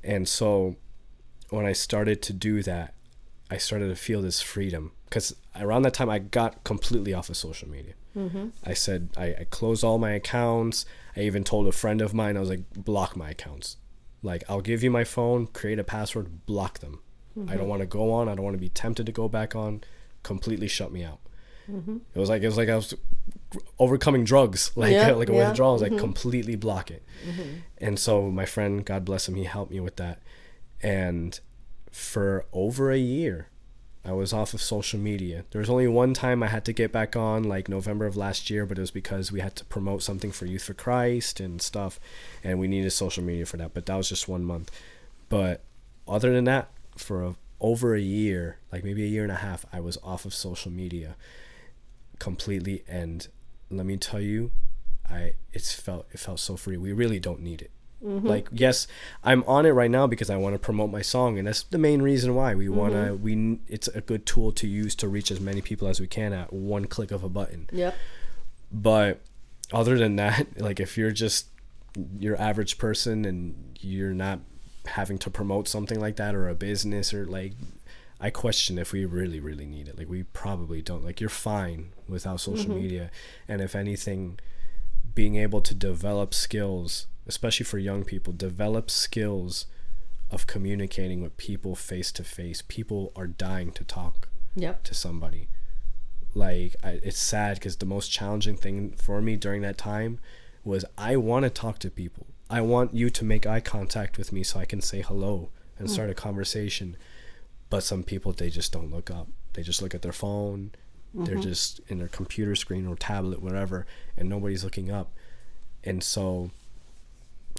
And 0.02 0.28
so 0.28 0.76
when 1.50 1.66
I 1.66 1.72
started 1.72 2.22
to 2.22 2.32
do 2.32 2.62
that, 2.62 2.94
I 3.50 3.56
started 3.56 3.88
to 3.88 3.96
feel 3.96 4.22
this 4.22 4.40
freedom 4.40 4.92
because 5.04 5.34
around 5.56 5.82
that 5.82 5.94
time 5.94 6.08
I 6.08 6.18
got 6.18 6.62
completely 6.64 7.12
off 7.12 7.28
of 7.28 7.36
social 7.36 7.68
media. 7.68 7.94
Mm-hmm. 8.16 8.48
I 8.64 8.74
said 8.74 9.10
I, 9.16 9.26
I 9.40 9.46
closed 9.50 9.84
all 9.84 9.98
my 9.98 10.12
accounts. 10.12 10.86
I 11.16 11.20
even 11.20 11.44
told 11.44 11.66
a 11.66 11.72
friend 11.72 12.00
of 12.00 12.14
mine 12.14 12.36
I 12.36 12.40
was 12.40 12.50
like 12.50 12.64
block 12.74 13.16
my 13.16 13.30
accounts. 13.30 13.76
Like 14.22 14.44
I'll 14.48 14.60
give 14.60 14.82
you 14.82 14.90
my 14.90 15.04
phone, 15.04 15.46
create 15.48 15.78
a 15.78 15.84
password, 15.84 16.46
block 16.46 16.78
them. 16.80 17.00
I 17.48 17.56
don't 17.56 17.68
want 17.68 17.80
to 17.80 17.86
go 17.86 18.12
on. 18.12 18.28
I 18.28 18.34
don't 18.34 18.44
want 18.44 18.54
to 18.54 18.60
be 18.60 18.68
tempted 18.68 19.06
to 19.06 19.12
go 19.12 19.28
back 19.28 19.54
on. 19.54 19.82
Completely 20.22 20.68
shut 20.68 20.92
me 20.92 21.04
out. 21.04 21.20
Mm-hmm. 21.70 21.96
It 22.14 22.18
was 22.18 22.28
like 22.28 22.42
it 22.42 22.46
was 22.46 22.56
like 22.56 22.68
I 22.68 22.76
was 22.76 22.94
overcoming 23.78 24.24
drugs, 24.24 24.70
like 24.76 24.92
Yeah, 24.92 25.12
like 25.12 25.28
a 25.28 25.32
yeah. 25.34 25.48
withdrawal. 25.48 25.70
I 25.72 25.74
was 25.74 25.82
like 25.82 25.92
Mhm. 25.92 25.98
completely 25.98 26.56
block 26.56 26.90
it. 26.90 27.02
Mm-hmm. 27.28 27.42
And 27.78 27.98
so 27.98 28.30
my 28.30 28.44
friend, 28.46 28.84
God 28.84 29.04
bless 29.04 29.28
him, 29.28 29.34
he 29.34 29.44
helped 29.44 29.70
me 29.72 29.80
with 29.80 29.96
that. 29.96 30.20
And 30.82 31.38
for 31.90 32.46
over 32.52 32.90
a 32.90 32.98
year, 32.98 33.48
I 34.04 34.12
was 34.12 34.32
off 34.32 34.54
of 34.54 34.62
social 34.62 34.98
media. 34.98 35.44
There 35.50 35.58
was 35.58 35.68
only 35.68 35.86
one 35.86 36.14
time 36.14 36.42
I 36.42 36.46
had 36.46 36.64
to 36.66 36.72
get 36.72 36.90
back 36.90 37.16
on, 37.16 37.42
like 37.44 37.68
November 37.68 38.06
of 38.06 38.16
last 38.16 38.48
year, 38.48 38.64
but 38.64 38.78
it 38.78 38.80
was 38.80 38.90
because 38.90 39.30
we 39.30 39.40
had 39.40 39.54
to 39.56 39.64
promote 39.66 40.02
something 40.02 40.32
for 40.32 40.46
Youth 40.46 40.62
for 40.62 40.72
Christ 40.72 41.38
and 41.38 41.60
stuff, 41.60 42.00
and 42.42 42.58
we 42.58 42.66
needed 42.66 42.90
social 42.92 43.22
media 43.22 43.44
for 43.44 43.58
that. 43.58 43.74
But 43.74 43.84
that 43.86 43.96
was 43.96 44.08
just 44.08 44.26
one 44.26 44.42
month. 44.44 44.70
But 45.28 45.62
other 46.08 46.32
than 46.32 46.44
that, 46.44 46.70
for 46.96 47.22
a, 47.22 47.34
over 47.60 47.94
a 47.94 48.00
year, 48.00 48.56
like 48.72 48.84
maybe 48.84 49.04
a 49.04 49.08
year 49.08 49.22
and 49.22 49.32
a 49.32 49.36
half, 49.36 49.66
I 49.70 49.80
was 49.80 49.98
off 50.02 50.24
of 50.24 50.32
social 50.32 50.70
media 50.72 51.16
completely. 52.20 52.84
And 52.86 53.26
let 53.68 53.84
me 53.84 53.96
tell 53.96 54.20
you, 54.20 54.52
I 55.10 55.34
it's 55.52 55.72
felt 55.74 56.06
it 56.12 56.20
felt 56.20 56.38
so 56.38 56.56
free. 56.56 56.76
We 56.76 56.92
really 56.92 57.18
don't 57.18 57.40
need 57.40 57.62
it. 57.62 57.72
Mm-hmm. 58.04 58.26
Like 58.26 58.48
yes, 58.52 58.86
I'm 59.24 59.42
on 59.44 59.66
it 59.66 59.70
right 59.70 59.90
now 59.90 60.06
because 60.06 60.30
I 60.30 60.36
want 60.36 60.54
to 60.54 60.58
promote 60.58 60.90
my 60.90 61.02
song, 61.02 61.38
and 61.38 61.48
that's 61.48 61.64
the 61.64 61.78
main 61.78 62.00
reason 62.00 62.34
why 62.34 62.54
we 62.54 62.68
want 62.68 62.94
to. 62.94 63.14
We 63.14 63.58
it's 63.68 63.88
a 63.88 64.00
good 64.00 64.24
tool 64.24 64.52
to 64.52 64.68
use 64.68 64.94
to 64.96 65.08
reach 65.08 65.30
as 65.30 65.40
many 65.40 65.60
people 65.60 65.88
as 65.88 66.00
we 66.00 66.06
can 66.06 66.32
at 66.32 66.52
one 66.52 66.86
click 66.86 67.10
of 67.10 67.24
a 67.24 67.28
button. 67.28 67.68
Yep. 67.72 67.94
But 68.72 69.20
other 69.72 69.98
than 69.98 70.16
that, 70.16 70.46
like 70.60 70.80
if 70.80 70.96
you're 70.96 71.10
just 71.10 71.48
your 72.18 72.40
average 72.40 72.78
person 72.78 73.24
and 73.24 73.78
you're 73.80 74.14
not 74.14 74.38
having 74.86 75.18
to 75.18 75.30
promote 75.30 75.68
something 75.68 76.00
like 76.00 76.16
that 76.16 76.34
or 76.34 76.48
a 76.48 76.54
business 76.54 77.12
or 77.12 77.26
like 77.26 77.52
I 78.20 78.30
question 78.30 78.78
if 78.78 78.92
we 78.92 79.04
really 79.04 79.40
really 79.40 79.66
need 79.66 79.88
it. 79.88 79.98
Like 79.98 80.08
we 80.08 80.22
probably 80.24 80.82
don't. 80.82 81.04
Like 81.04 81.20
you're 81.20 81.30
fine 81.30 81.92
without 82.08 82.40
social 82.40 82.66
mm-hmm. 82.66 82.82
media 82.82 83.10
and 83.48 83.60
if 83.60 83.74
anything 83.74 84.38
being 85.14 85.36
able 85.36 85.60
to 85.60 85.74
develop 85.74 86.34
skills, 86.34 87.06
especially 87.26 87.64
for 87.64 87.78
young 87.78 88.04
people, 88.04 88.32
develop 88.32 88.90
skills 88.90 89.66
of 90.30 90.46
communicating 90.46 91.22
with 91.22 91.36
people 91.36 91.74
face 91.74 92.12
to 92.12 92.24
face. 92.24 92.62
People 92.66 93.12
are 93.16 93.26
dying 93.26 93.72
to 93.72 93.84
talk 93.84 94.28
Yep. 94.56 94.84
to 94.84 94.94
somebody. 94.94 95.48
Like 96.34 96.76
I, 96.82 97.00
it's 97.02 97.18
sad 97.18 97.56
because 97.56 97.76
the 97.76 97.86
most 97.86 98.10
challenging 98.10 98.56
thing 98.56 98.92
for 98.92 99.20
me 99.20 99.36
during 99.36 99.62
that 99.62 99.78
time 99.78 100.20
was 100.64 100.84
I 100.96 101.16
want 101.16 101.44
to 101.44 101.50
talk 101.50 101.78
to 101.80 101.90
people. 101.90 102.26
I 102.48 102.60
want 102.60 102.94
you 102.94 103.10
to 103.10 103.24
make 103.24 103.46
eye 103.46 103.60
contact 103.60 104.18
with 104.18 104.32
me 104.32 104.42
so 104.42 104.58
I 104.58 104.64
can 104.64 104.80
say 104.80 105.02
hello 105.02 105.50
and 105.78 105.88
mm. 105.88 105.90
start 105.90 106.10
a 106.10 106.14
conversation. 106.14 106.96
But 107.70 107.82
some 107.82 108.02
people 108.02 108.32
they 108.32 108.50
just 108.50 108.72
don't 108.72 108.90
look 108.90 109.10
up. 109.10 109.28
They 109.54 109.62
just 109.62 109.80
look 109.80 109.94
at 109.94 110.02
their 110.02 110.12
phone. 110.12 110.72
They're 111.12 111.36
just 111.36 111.80
in 111.88 111.98
their 111.98 112.08
computer 112.08 112.54
screen 112.54 112.86
or 112.86 112.94
tablet, 112.94 113.42
whatever, 113.42 113.84
and 114.16 114.28
nobody's 114.28 114.62
looking 114.62 114.92
up. 114.92 115.10
And 115.82 116.04
so 116.04 116.50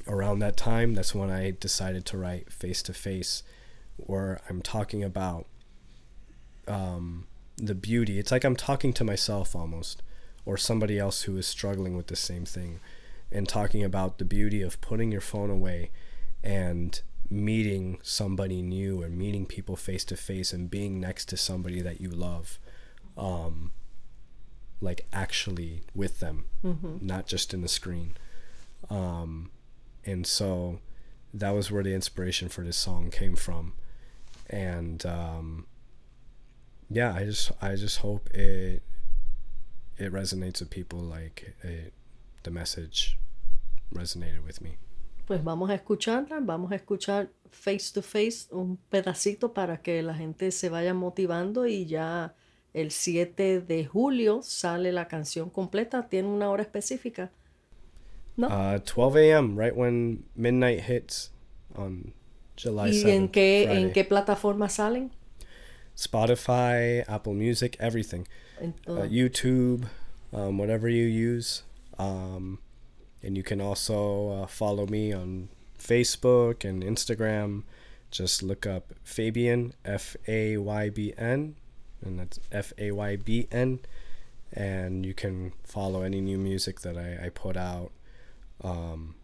around 0.07 0.39
that 0.39 0.55
time, 0.55 0.93
that's 0.93 1.13
when 1.13 1.29
I 1.29 1.51
decided 1.51 2.05
to 2.07 2.17
write 2.17 2.51
face 2.51 2.81
to 2.83 2.93
face, 2.93 3.43
where 3.97 4.39
I'm 4.49 4.61
talking 4.61 5.03
about 5.03 5.47
um, 6.67 7.27
the 7.57 7.75
beauty. 7.75 8.19
It's 8.19 8.31
like 8.31 8.45
I'm 8.45 8.55
talking 8.55 8.93
to 8.93 9.03
myself 9.03 9.53
almost, 9.53 10.01
or 10.45 10.55
somebody 10.55 10.97
else 10.97 11.23
who 11.23 11.35
is 11.35 11.45
struggling 11.45 11.97
with 11.97 12.07
the 12.07 12.15
same 12.15 12.45
thing, 12.45 12.79
and 13.31 13.49
talking 13.49 13.83
about 13.83 14.17
the 14.17 14.25
beauty 14.25 14.61
of 14.61 14.79
putting 14.79 15.11
your 15.11 15.21
phone 15.21 15.49
away 15.49 15.91
and 16.43 17.01
meeting 17.31 17.97
somebody 18.03 18.61
new 18.61 19.01
and 19.01 19.17
meeting 19.17 19.45
people 19.45 19.75
face 19.75 20.03
to 20.05 20.17
face 20.17 20.51
and 20.53 20.69
being 20.69 20.99
next 20.99 21.25
to 21.29 21.37
somebody 21.37 21.81
that 21.81 21.99
you 22.01 22.09
love. 22.09 22.59
Um, 23.17 23.71
like 24.81 25.05
actually 25.13 25.83
with 25.95 26.19
them, 26.19 26.45
Mm-hmm. 26.63 26.97
not 27.05 27.25
just 27.27 27.53
in 27.53 27.61
the 27.61 27.67
screen. 27.67 28.15
Um, 28.89 29.49
and 30.05 30.25
so 30.27 30.79
that 31.33 31.51
was 31.51 31.71
where 31.71 31.83
the 31.83 31.93
inspiration 31.93 32.49
for 32.49 32.63
this 32.63 32.77
song 32.77 33.09
came 33.11 33.35
from. 33.35 33.73
And 34.49 35.05
um, 35.05 35.67
yeah, 36.89 37.13
I 37.13 37.23
just 37.25 37.51
I 37.61 37.75
just 37.75 37.99
hope 37.99 38.29
it 38.31 38.81
it 39.97 40.11
resonates 40.11 40.59
with 40.59 40.71
people 40.71 40.99
like 40.99 41.53
it, 41.63 41.93
the 42.43 42.49
message 42.51 43.17
resonated 43.93 44.43
with 44.43 44.61
me. 44.61 44.77
Pues 45.25 45.43
vamos 45.43 45.69
a 45.69 45.75
escucharla, 45.75 46.39
vamos 46.41 46.71
a 46.71 46.75
escuchar 46.75 47.29
face 47.51 47.91
to 47.93 48.01
face 48.01 48.47
un 48.51 48.77
pedacito 48.89 49.53
para 49.53 49.81
que 49.81 50.01
la 50.01 50.13
gente 50.13 50.51
se 50.51 50.69
vaya 50.69 50.93
motivando 50.93 51.67
y 51.67 51.85
ya 51.85 52.33
el 52.73 52.91
7 52.91 53.61
de 53.61 53.85
julio 53.85 54.41
sale 54.43 54.91
la 54.91 55.07
canción 55.07 55.49
completa, 55.49 56.07
tiene 56.07 56.29
una 56.29 56.49
hora 56.49 56.63
específica. 56.63 57.31
No. 58.37 58.47
Uh, 58.47 58.79
12 58.79 59.31
a.m. 59.31 59.55
right 59.61 59.75
when 59.75 60.23
midnight 60.35 60.81
hits 60.89 61.31
on 61.75 62.13
July 62.55 62.89
¿Y 62.91 63.03
7th. 63.03 63.09
en 63.09 63.27
qué, 63.29 63.63
Friday. 63.65 63.83
en 63.83 63.91
qué 63.91 64.05
plataforma 64.05 64.69
salen? 64.69 65.11
Spotify, 65.97 67.03
Apple 67.07 67.33
Music, 67.33 67.75
everything. 67.79 68.25
Uh. 68.87 69.01
YouTube, 69.09 69.85
um, 70.31 70.57
whatever 70.57 70.87
you 70.89 71.05
use. 71.05 71.63
Um, 71.99 72.59
and 73.23 73.37
you 73.37 73.43
can 73.43 73.61
also 73.61 74.29
uh, 74.29 74.47
follow 74.47 74.87
me 74.87 75.13
on 75.13 75.49
Facebook 75.77 76.63
and 76.63 76.83
Instagram. 76.83 77.63
Just 78.09 78.43
look 78.43 78.65
up 78.65 78.93
Fabian, 79.03 79.73
F 79.85 80.15
A 80.27 80.57
Y 80.57 80.89
B 80.89 81.13
N, 81.17 81.55
and 82.03 82.19
that's 82.19 82.39
F 82.51 82.73
A 82.77 82.91
Y 82.91 83.15
B 83.15 83.47
N. 83.51 83.79
And 84.53 85.05
you 85.05 85.13
can 85.13 85.53
follow 85.63 86.01
any 86.01 86.19
new 86.19 86.37
music 86.37 86.81
that 86.81 86.97
I, 86.97 87.27
I 87.27 87.29
put 87.29 87.55
out 87.55 87.91
um, 88.61 89.15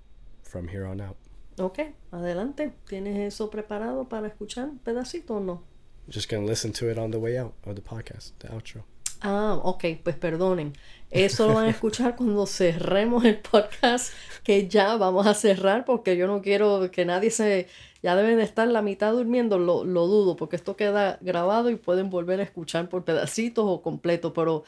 from 0.43 0.69
here 0.69 0.85
on 0.85 1.01
out. 1.01 1.17
Ok, 1.59 1.79
adelante. 2.13 2.71
¿Tienes 2.87 3.17
eso 3.17 3.49
preparado 3.49 4.07
para 4.07 4.27
escuchar 4.27 4.65
un 4.65 4.79
pedacito 4.79 5.31
o 5.31 5.39
no? 5.39 5.63
Just 6.07 6.29
gonna 6.29 6.45
listen 6.45 6.71
to 6.73 6.89
it 6.89 6.97
on 6.97 7.11
the 7.11 7.19
way 7.19 7.37
out 7.37 7.53
of 7.65 7.75
the 7.75 7.81
podcast, 7.81 8.31
the 8.39 8.47
outro. 8.47 8.83
Ah, 9.21 9.59
ok, 9.63 9.85
pues 10.03 10.15
perdonen. 10.15 10.73
Eso 11.09 11.47
lo 11.47 11.53
van 11.55 11.65
a 11.65 11.69
escuchar 11.69 12.15
cuando 12.15 12.45
cerremos 12.45 13.23
el 13.25 13.39
podcast, 13.39 14.13
que 14.43 14.67
ya 14.67 14.97
vamos 14.97 15.25
a 15.25 15.33
cerrar 15.33 15.85
porque 15.85 16.17
yo 16.17 16.27
no 16.27 16.41
quiero 16.41 16.89
que 16.91 17.05
nadie 17.05 17.31
se... 17.31 17.67
Ya 18.03 18.15
deben 18.15 18.37
de 18.37 18.43
estar 18.43 18.67
la 18.67 18.81
mitad 18.81 19.11
durmiendo, 19.13 19.57
lo, 19.57 19.83
lo 19.83 20.05
dudo, 20.05 20.35
porque 20.35 20.55
esto 20.55 20.75
queda 20.75 21.17
grabado 21.21 21.69
y 21.69 21.75
pueden 21.75 22.09
volver 22.09 22.39
a 22.39 22.43
escuchar 22.43 22.89
por 22.89 23.03
pedacitos 23.03 23.65
o 23.67 23.81
completo, 23.81 24.33
pero 24.33 24.63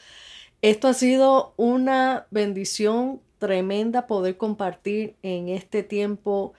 esto 0.62 0.88
ha 0.88 0.94
sido 0.94 1.54
una 1.56 2.26
bendición 2.30 3.20
tremenda 3.38 4.06
poder 4.06 4.36
compartir 4.36 5.16
en 5.22 5.48
este 5.48 5.82
tiempo 5.82 6.54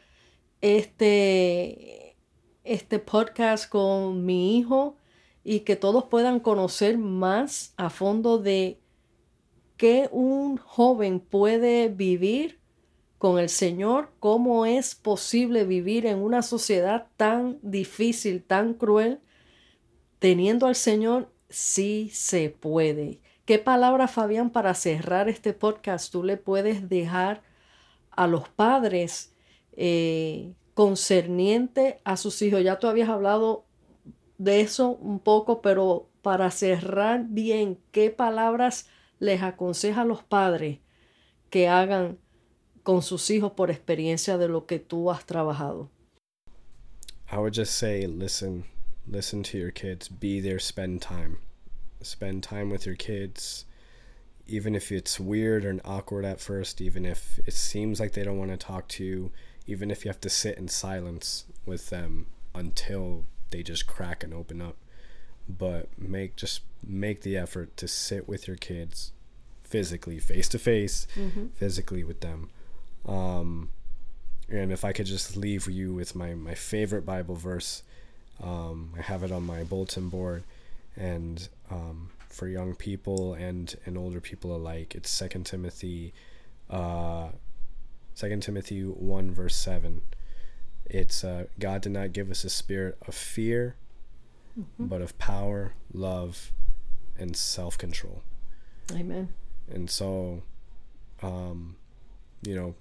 este, 0.62 2.16
este 2.64 3.00
podcast 3.00 3.70
con 3.70 4.26
mi 4.26 4.58
hijo 4.58 4.96
y 5.44 5.62
que 5.62 5.76
todos 5.76 6.06
puedan 6.06 6.40
conocer 6.40 6.98
más 6.98 7.74
a 7.78 7.90
fondo 7.90 8.38
de 8.38 8.80
qué 9.78 10.10
un 10.12 10.58
joven 10.58 11.20
puede 11.20 11.90
vivir 11.90 12.60
con 13.18 13.38
el 13.38 13.50
Señor, 13.50 14.10
¿cómo 14.20 14.66
es 14.66 14.96
posible 14.96 15.64
vivir 15.64 16.08
en 16.08 16.18
una 16.20 16.42
sociedad 16.42 17.08
tan 17.18 17.60
difícil, 17.62 18.44
tan 18.44 18.74
cruel? 18.74 19.20
Teniendo 20.18 20.66
al 20.66 20.76
Señor, 20.76 21.32
sí 21.48 22.10
se 22.12 22.50
puede. 22.50 23.20
¿Qué 23.46 23.60
palabra, 23.60 24.08
Fabián, 24.08 24.50
para 24.50 24.74
cerrar 24.74 25.30
este 25.30 25.54
podcast 25.54 26.12
tú 26.12 26.24
le 26.24 26.38
puedes 26.38 26.90
dejar 26.90 27.44
a 28.10 28.26
los 28.26 28.50
padres 28.50 29.36
eh, 29.74 30.54
concerniente 30.74 32.02
a 32.04 32.18
sus 32.18 32.42
hijos? 32.42 32.64
Ya 32.64 32.80
tú 32.80 32.88
habías 32.88 33.10
hablado 33.10 33.66
de 34.42 34.62
eso 34.62 34.90
un 34.90 35.20
poco, 35.20 35.62
pero 35.62 36.10
para 36.24 36.50
cerrar 36.50 37.26
bien, 37.30 37.78
¿qué 37.92 38.10
palabras 38.10 38.88
les 39.20 39.44
aconseja 39.44 40.02
a 40.02 40.06
los 40.06 40.24
padres 40.24 40.80
que 41.52 41.68
hagan 41.68 42.18
con 42.82 43.04
sus 43.04 43.30
hijos 43.30 43.52
por 43.52 43.70
experiencia 43.70 44.40
de 44.40 44.48
lo 44.48 44.66
que 44.66 44.80
tú 44.80 45.12
has 45.12 45.26
trabajado? 45.26 45.92
I 47.32 47.38
would 47.38 47.54
just 47.54 47.76
say, 47.76 48.08
listen, 48.08 48.66
listen 49.08 49.44
to 49.44 49.60
your 49.60 49.72
kids, 49.72 50.10
be 50.10 50.42
there, 50.42 50.60
spend 50.60 51.02
time. 51.02 51.38
Spend 52.02 52.42
time 52.42 52.72
with 52.72 52.88
your 52.88 52.96
kids, 52.96 53.66
even 54.48 54.74
if 54.74 54.92
it's 54.92 55.20
weird 55.20 55.64
and 55.64 55.80
awkward 55.86 56.26
at 56.26 56.42
first, 56.42 56.82
even 56.82 57.06
if 57.06 57.40
it 57.46 57.54
seems 57.54 58.00
like 58.00 58.14
they 58.14 58.24
don't 58.24 58.40
want 58.40 58.50
to 58.50 58.58
talk 58.58 58.88
to 58.88 59.04
you, 59.04 59.32
even 59.68 59.92
if 59.92 60.04
you 60.04 60.10
have 60.10 60.20
to 60.22 60.30
sit 60.32 60.58
in 60.58 60.68
silence 60.68 61.46
with 61.64 61.92
them 61.92 62.26
until 62.56 63.26
they 63.52 63.64
just 63.64 63.88
crack 63.88 64.24
and 64.24 64.34
open 64.34 64.62
up. 64.62 64.78
But 65.48 65.90
make 65.98 66.36
just 66.36 66.62
make 66.84 67.22
the 67.22 67.38
effort 67.38 67.76
to 67.78 67.88
sit 67.88 68.28
with 68.28 68.48
your 68.48 68.58
kids 68.58 69.12
physically, 69.64 70.20
face 70.20 70.48
to 70.50 70.60
face, 70.60 71.08
physically 71.56 72.04
with 72.04 72.22
them 72.22 72.50
um, 73.06 73.70
and 74.50 74.72
if 74.72 74.84
I 74.84 74.92
could 74.92 75.06
just 75.06 75.38
leave 75.38 75.68
you 75.68 75.94
with 75.94 76.16
my, 76.16 76.34
my 76.34 76.56
favorite 76.56 77.06
Bible 77.06 77.36
verse, 77.36 77.84
um, 78.42 78.94
I 78.98 79.02
have 79.02 79.24
it 79.24 79.32
on 79.32 79.44
my 79.44 79.64
bulletin 79.64 80.10
board, 80.10 80.44
and 80.96 81.48
um, 81.70 82.10
for 82.30 82.48
young 82.48 82.76
people 82.76 83.34
and, 83.34 83.74
and 83.86 83.98
older 83.98 84.20
people 84.20 84.56
alike, 84.56 84.94
it's 84.96 85.10
Second 85.10 85.46
Timothy, 85.46 86.14
uh, 86.70 87.30
Second 88.14 88.44
Timothy 88.44 88.84
one 88.84 89.32
verse 89.32 89.56
seven. 89.56 90.02
It's 90.94 91.24
uh, 91.24 91.46
God 91.58 91.82
did 91.82 91.94
not 91.94 92.12
give 92.12 92.30
us 92.30 92.44
a 92.44 92.50
spirit 92.50 92.98
of 93.08 93.16
fear, 93.16 93.76
mm-hmm. 94.60 94.88
but 94.88 95.02
of 95.02 95.18
power, 95.18 95.74
love, 95.94 96.52
and 97.18 97.36
self 97.36 97.78
control. 97.78 98.24
Amen. 98.92 99.30
And 99.72 99.90
so, 99.90 100.44
um, 101.24 101.78
you 102.46 102.56
know, 102.56 102.76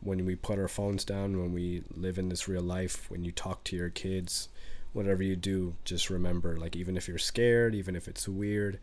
when 0.00 0.26
we 0.26 0.34
put 0.34 0.58
our 0.58 0.66
phones 0.66 1.04
down, 1.04 1.38
when 1.38 1.52
we 1.52 1.84
live 1.94 2.18
in 2.18 2.30
this 2.30 2.48
real 2.48 2.62
life, 2.62 3.08
when 3.10 3.24
you 3.24 3.30
talk 3.30 3.62
to 3.64 3.76
your 3.76 3.90
kids, 3.90 4.48
whatever 4.92 5.22
you 5.22 5.36
do, 5.36 5.76
just 5.84 6.10
remember 6.10 6.56
like, 6.56 6.74
even 6.74 6.96
if 6.96 7.06
you're 7.06 7.16
scared, 7.16 7.76
even 7.76 7.94
if 7.94 8.08
it's 8.08 8.28
weird, 8.28 8.80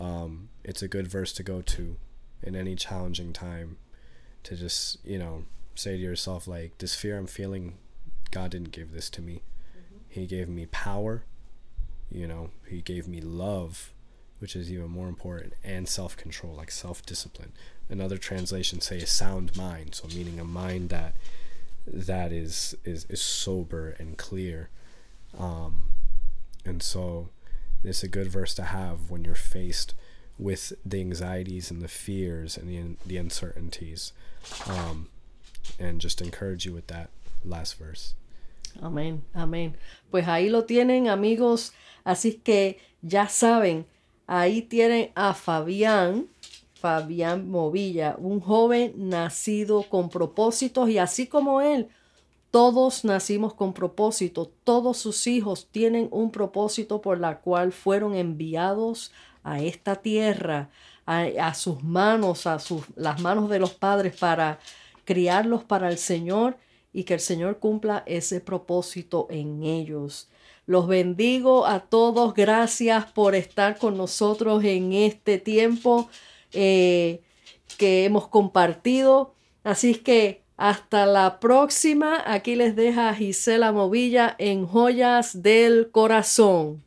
um, 0.00 0.48
it's 0.64 0.80
a 0.80 0.88
good 0.88 1.08
verse 1.08 1.34
to 1.34 1.42
go 1.42 1.60
to 1.60 1.96
in 2.42 2.56
any 2.56 2.74
challenging 2.74 3.34
time 3.34 3.76
to 4.44 4.56
just, 4.56 4.98
you 5.04 5.18
know, 5.18 5.44
say 5.74 5.92
to 5.92 6.02
yourself, 6.02 6.46
like, 6.46 6.78
this 6.78 6.94
fear 6.94 7.18
I'm 7.18 7.26
feeling, 7.26 7.74
God 8.32 8.50
didn't 8.50 8.72
give 8.72 8.92
this 8.92 9.08
to 9.10 9.22
me. 9.22 9.42
Mm-hmm. 9.76 9.98
He 10.08 10.26
gave 10.26 10.48
me 10.48 10.66
power, 10.66 11.22
you 12.10 12.26
know, 12.26 12.50
He 12.66 12.82
gave 12.82 13.06
me 13.06 13.20
love, 13.20 13.92
which 14.40 14.56
is 14.56 14.72
even 14.72 14.90
more 14.90 15.08
important, 15.08 15.52
and 15.62 15.88
self 15.88 16.16
control, 16.16 16.54
like 16.54 16.72
self 16.72 17.06
discipline 17.06 17.52
another 17.92 18.16
translation 18.16 18.80
say 18.80 18.98
a 18.98 19.06
sound 19.06 19.54
mind 19.56 19.94
so 19.94 20.08
meaning 20.08 20.40
a 20.40 20.44
mind 20.44 20.88
that 20.88 21.14
that 21.86 22.32
is 22.32 22.74
is, 22.84 23.04
is 23.10 23.20
sober 23.20 23.94
and 23.98 24.16
clear 24.16 24.70
um, 25.38 25.90
and 26.64 26.82
so 26.82 27.28
it's 27.84 28.02
a 28.02 28.08
good 28.08 28.28
verse 28.28 28.54
to 28.54 28.62
have 28.62 29.10
when 29.10 29.24
you're 29.24 29.34
faced 29.34 29.94
with 30.38 30.72
the 30.86 31.00
anxieties 31.00 31.70
and 31.70 31.82
the 31.82 31.88
fears 31.88 32.56
and 32.56 32.68
the, 32.68 32.96
the 33.06 33.16
uncertainties 33.18 34.12
um, 34.66 35.08
and 35.78 36.00
just 36.00 36.22
encourage 36.22 36.64
you 36.64 36.72
with 36.72 36.86
that 36.86 37.10
last 37.44 37.76
verse 37.76 38.14
amén 38.80 39.24
amén. 39.32 39.76
Pues 40.10 40.28
ahí 40.28 40.48
lo 40.48 40.64
tienen 40.64 41.08
amigos. 41.08 41.72
Así 42.04 42.34
que 42.34 42.78
ya 43.00 43.28
saben 43.28 43.86
ahí 44.26 44.62
tienen 44.62 45.10
a 45.14 45.34
Fabián 45.34 46.28
Fabián 46.82 47.48
Movilla, 47.48 48.16
un 48.18 48.40
joven 48.40 48.92
nacido 48.96 49.84
con 49.84 50.08
propósitos 50.10 50.88
y 50.88 50.98
así 50.98 51.28
como 51.28 51.60
él, 51.60 51.88
todos 52.50 53.04
nacimos 53.04 53.54
con 53.54 53.72
propósito, 53.72 54.50
todos 54.64 54.98
sus 54.98 55.28
hijos 55.28 55.68
tienen 55.70 56.08
un 56.10 56.32
propósito 56.32 57.00
por 57.00 57.20
la 57.20 57.38
cual 57.38 57.70
fueron 57.70 58.16
enviados 58.16 59.12
a 59.44 59.60
esta 59.60 59.94
tierra, 59.94 60.70
a, 61.06 61.54
sus 61.54 61.84
manos, 61.84 62.48
a 62.48 62.58
sus, 62.58 62.82
las 62.96 63.20
manos 63.20 63.48
de 63.48 63.60
los 63.60 63.74
padres 63.74 64.16
para 64.16 64.58
criarlos 65.04 65.62
para 65.62 65.88
el 65.88 65.98
Señor 65.98 66.56
y 66.92 67.04
que 67.04 67.14
el 67.14 67.20
Señor 67.20 67.58
cumpla 67.58 68.02
ese 68.06 68.40
propósito 68.40 69.26
en 69.30 69.62
ellos. 69.64 70.28
Los 70.66 70.86
bendigo 70.86 71.66
a 71.66 71.80
todos, 71.80 72.34
gracias 72.34 73.06
por 73.06 73.34
estar 73.34 73.78
con 73.78 73.96
nosotros 73.96 74.62
en 74.64 74.92
este 74.92 75.38
tiempo. 75.38 76.08
Eh, 76.52 77.22
que 77.76 78.04
hemos 78.04 78.28
compartido. 78.28 79.34
Así 79.64 79.96
que 79.96 80.42
hasta 80.56 81.06
la 81.06 81.40
próxima. 81.40 82.22
Aquí 82.26 82.54
les 82.54 82.76
deja 82.76 83.14
Gisela 83.14 83.72
Movilla 83.72 84.34
en 84.38 84.66
Joyas 84.66 85.42
del 85.42 85.90
Corazón. 85.90 86.82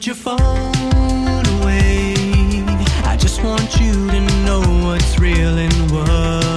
put 0.00 0.06
your 0.06 0.14
phone 0.14 1.46
away. 1.60 2.14
I 3.04 3.18
just 3.18 3.44
want 3.44 3.78
you 3.78 3.92
to 3.92 4.20
know 4.46 4.62
what's 4.82 5.18
real 5.18 5.58
and 5.58 5.90
what. 5.90 6.49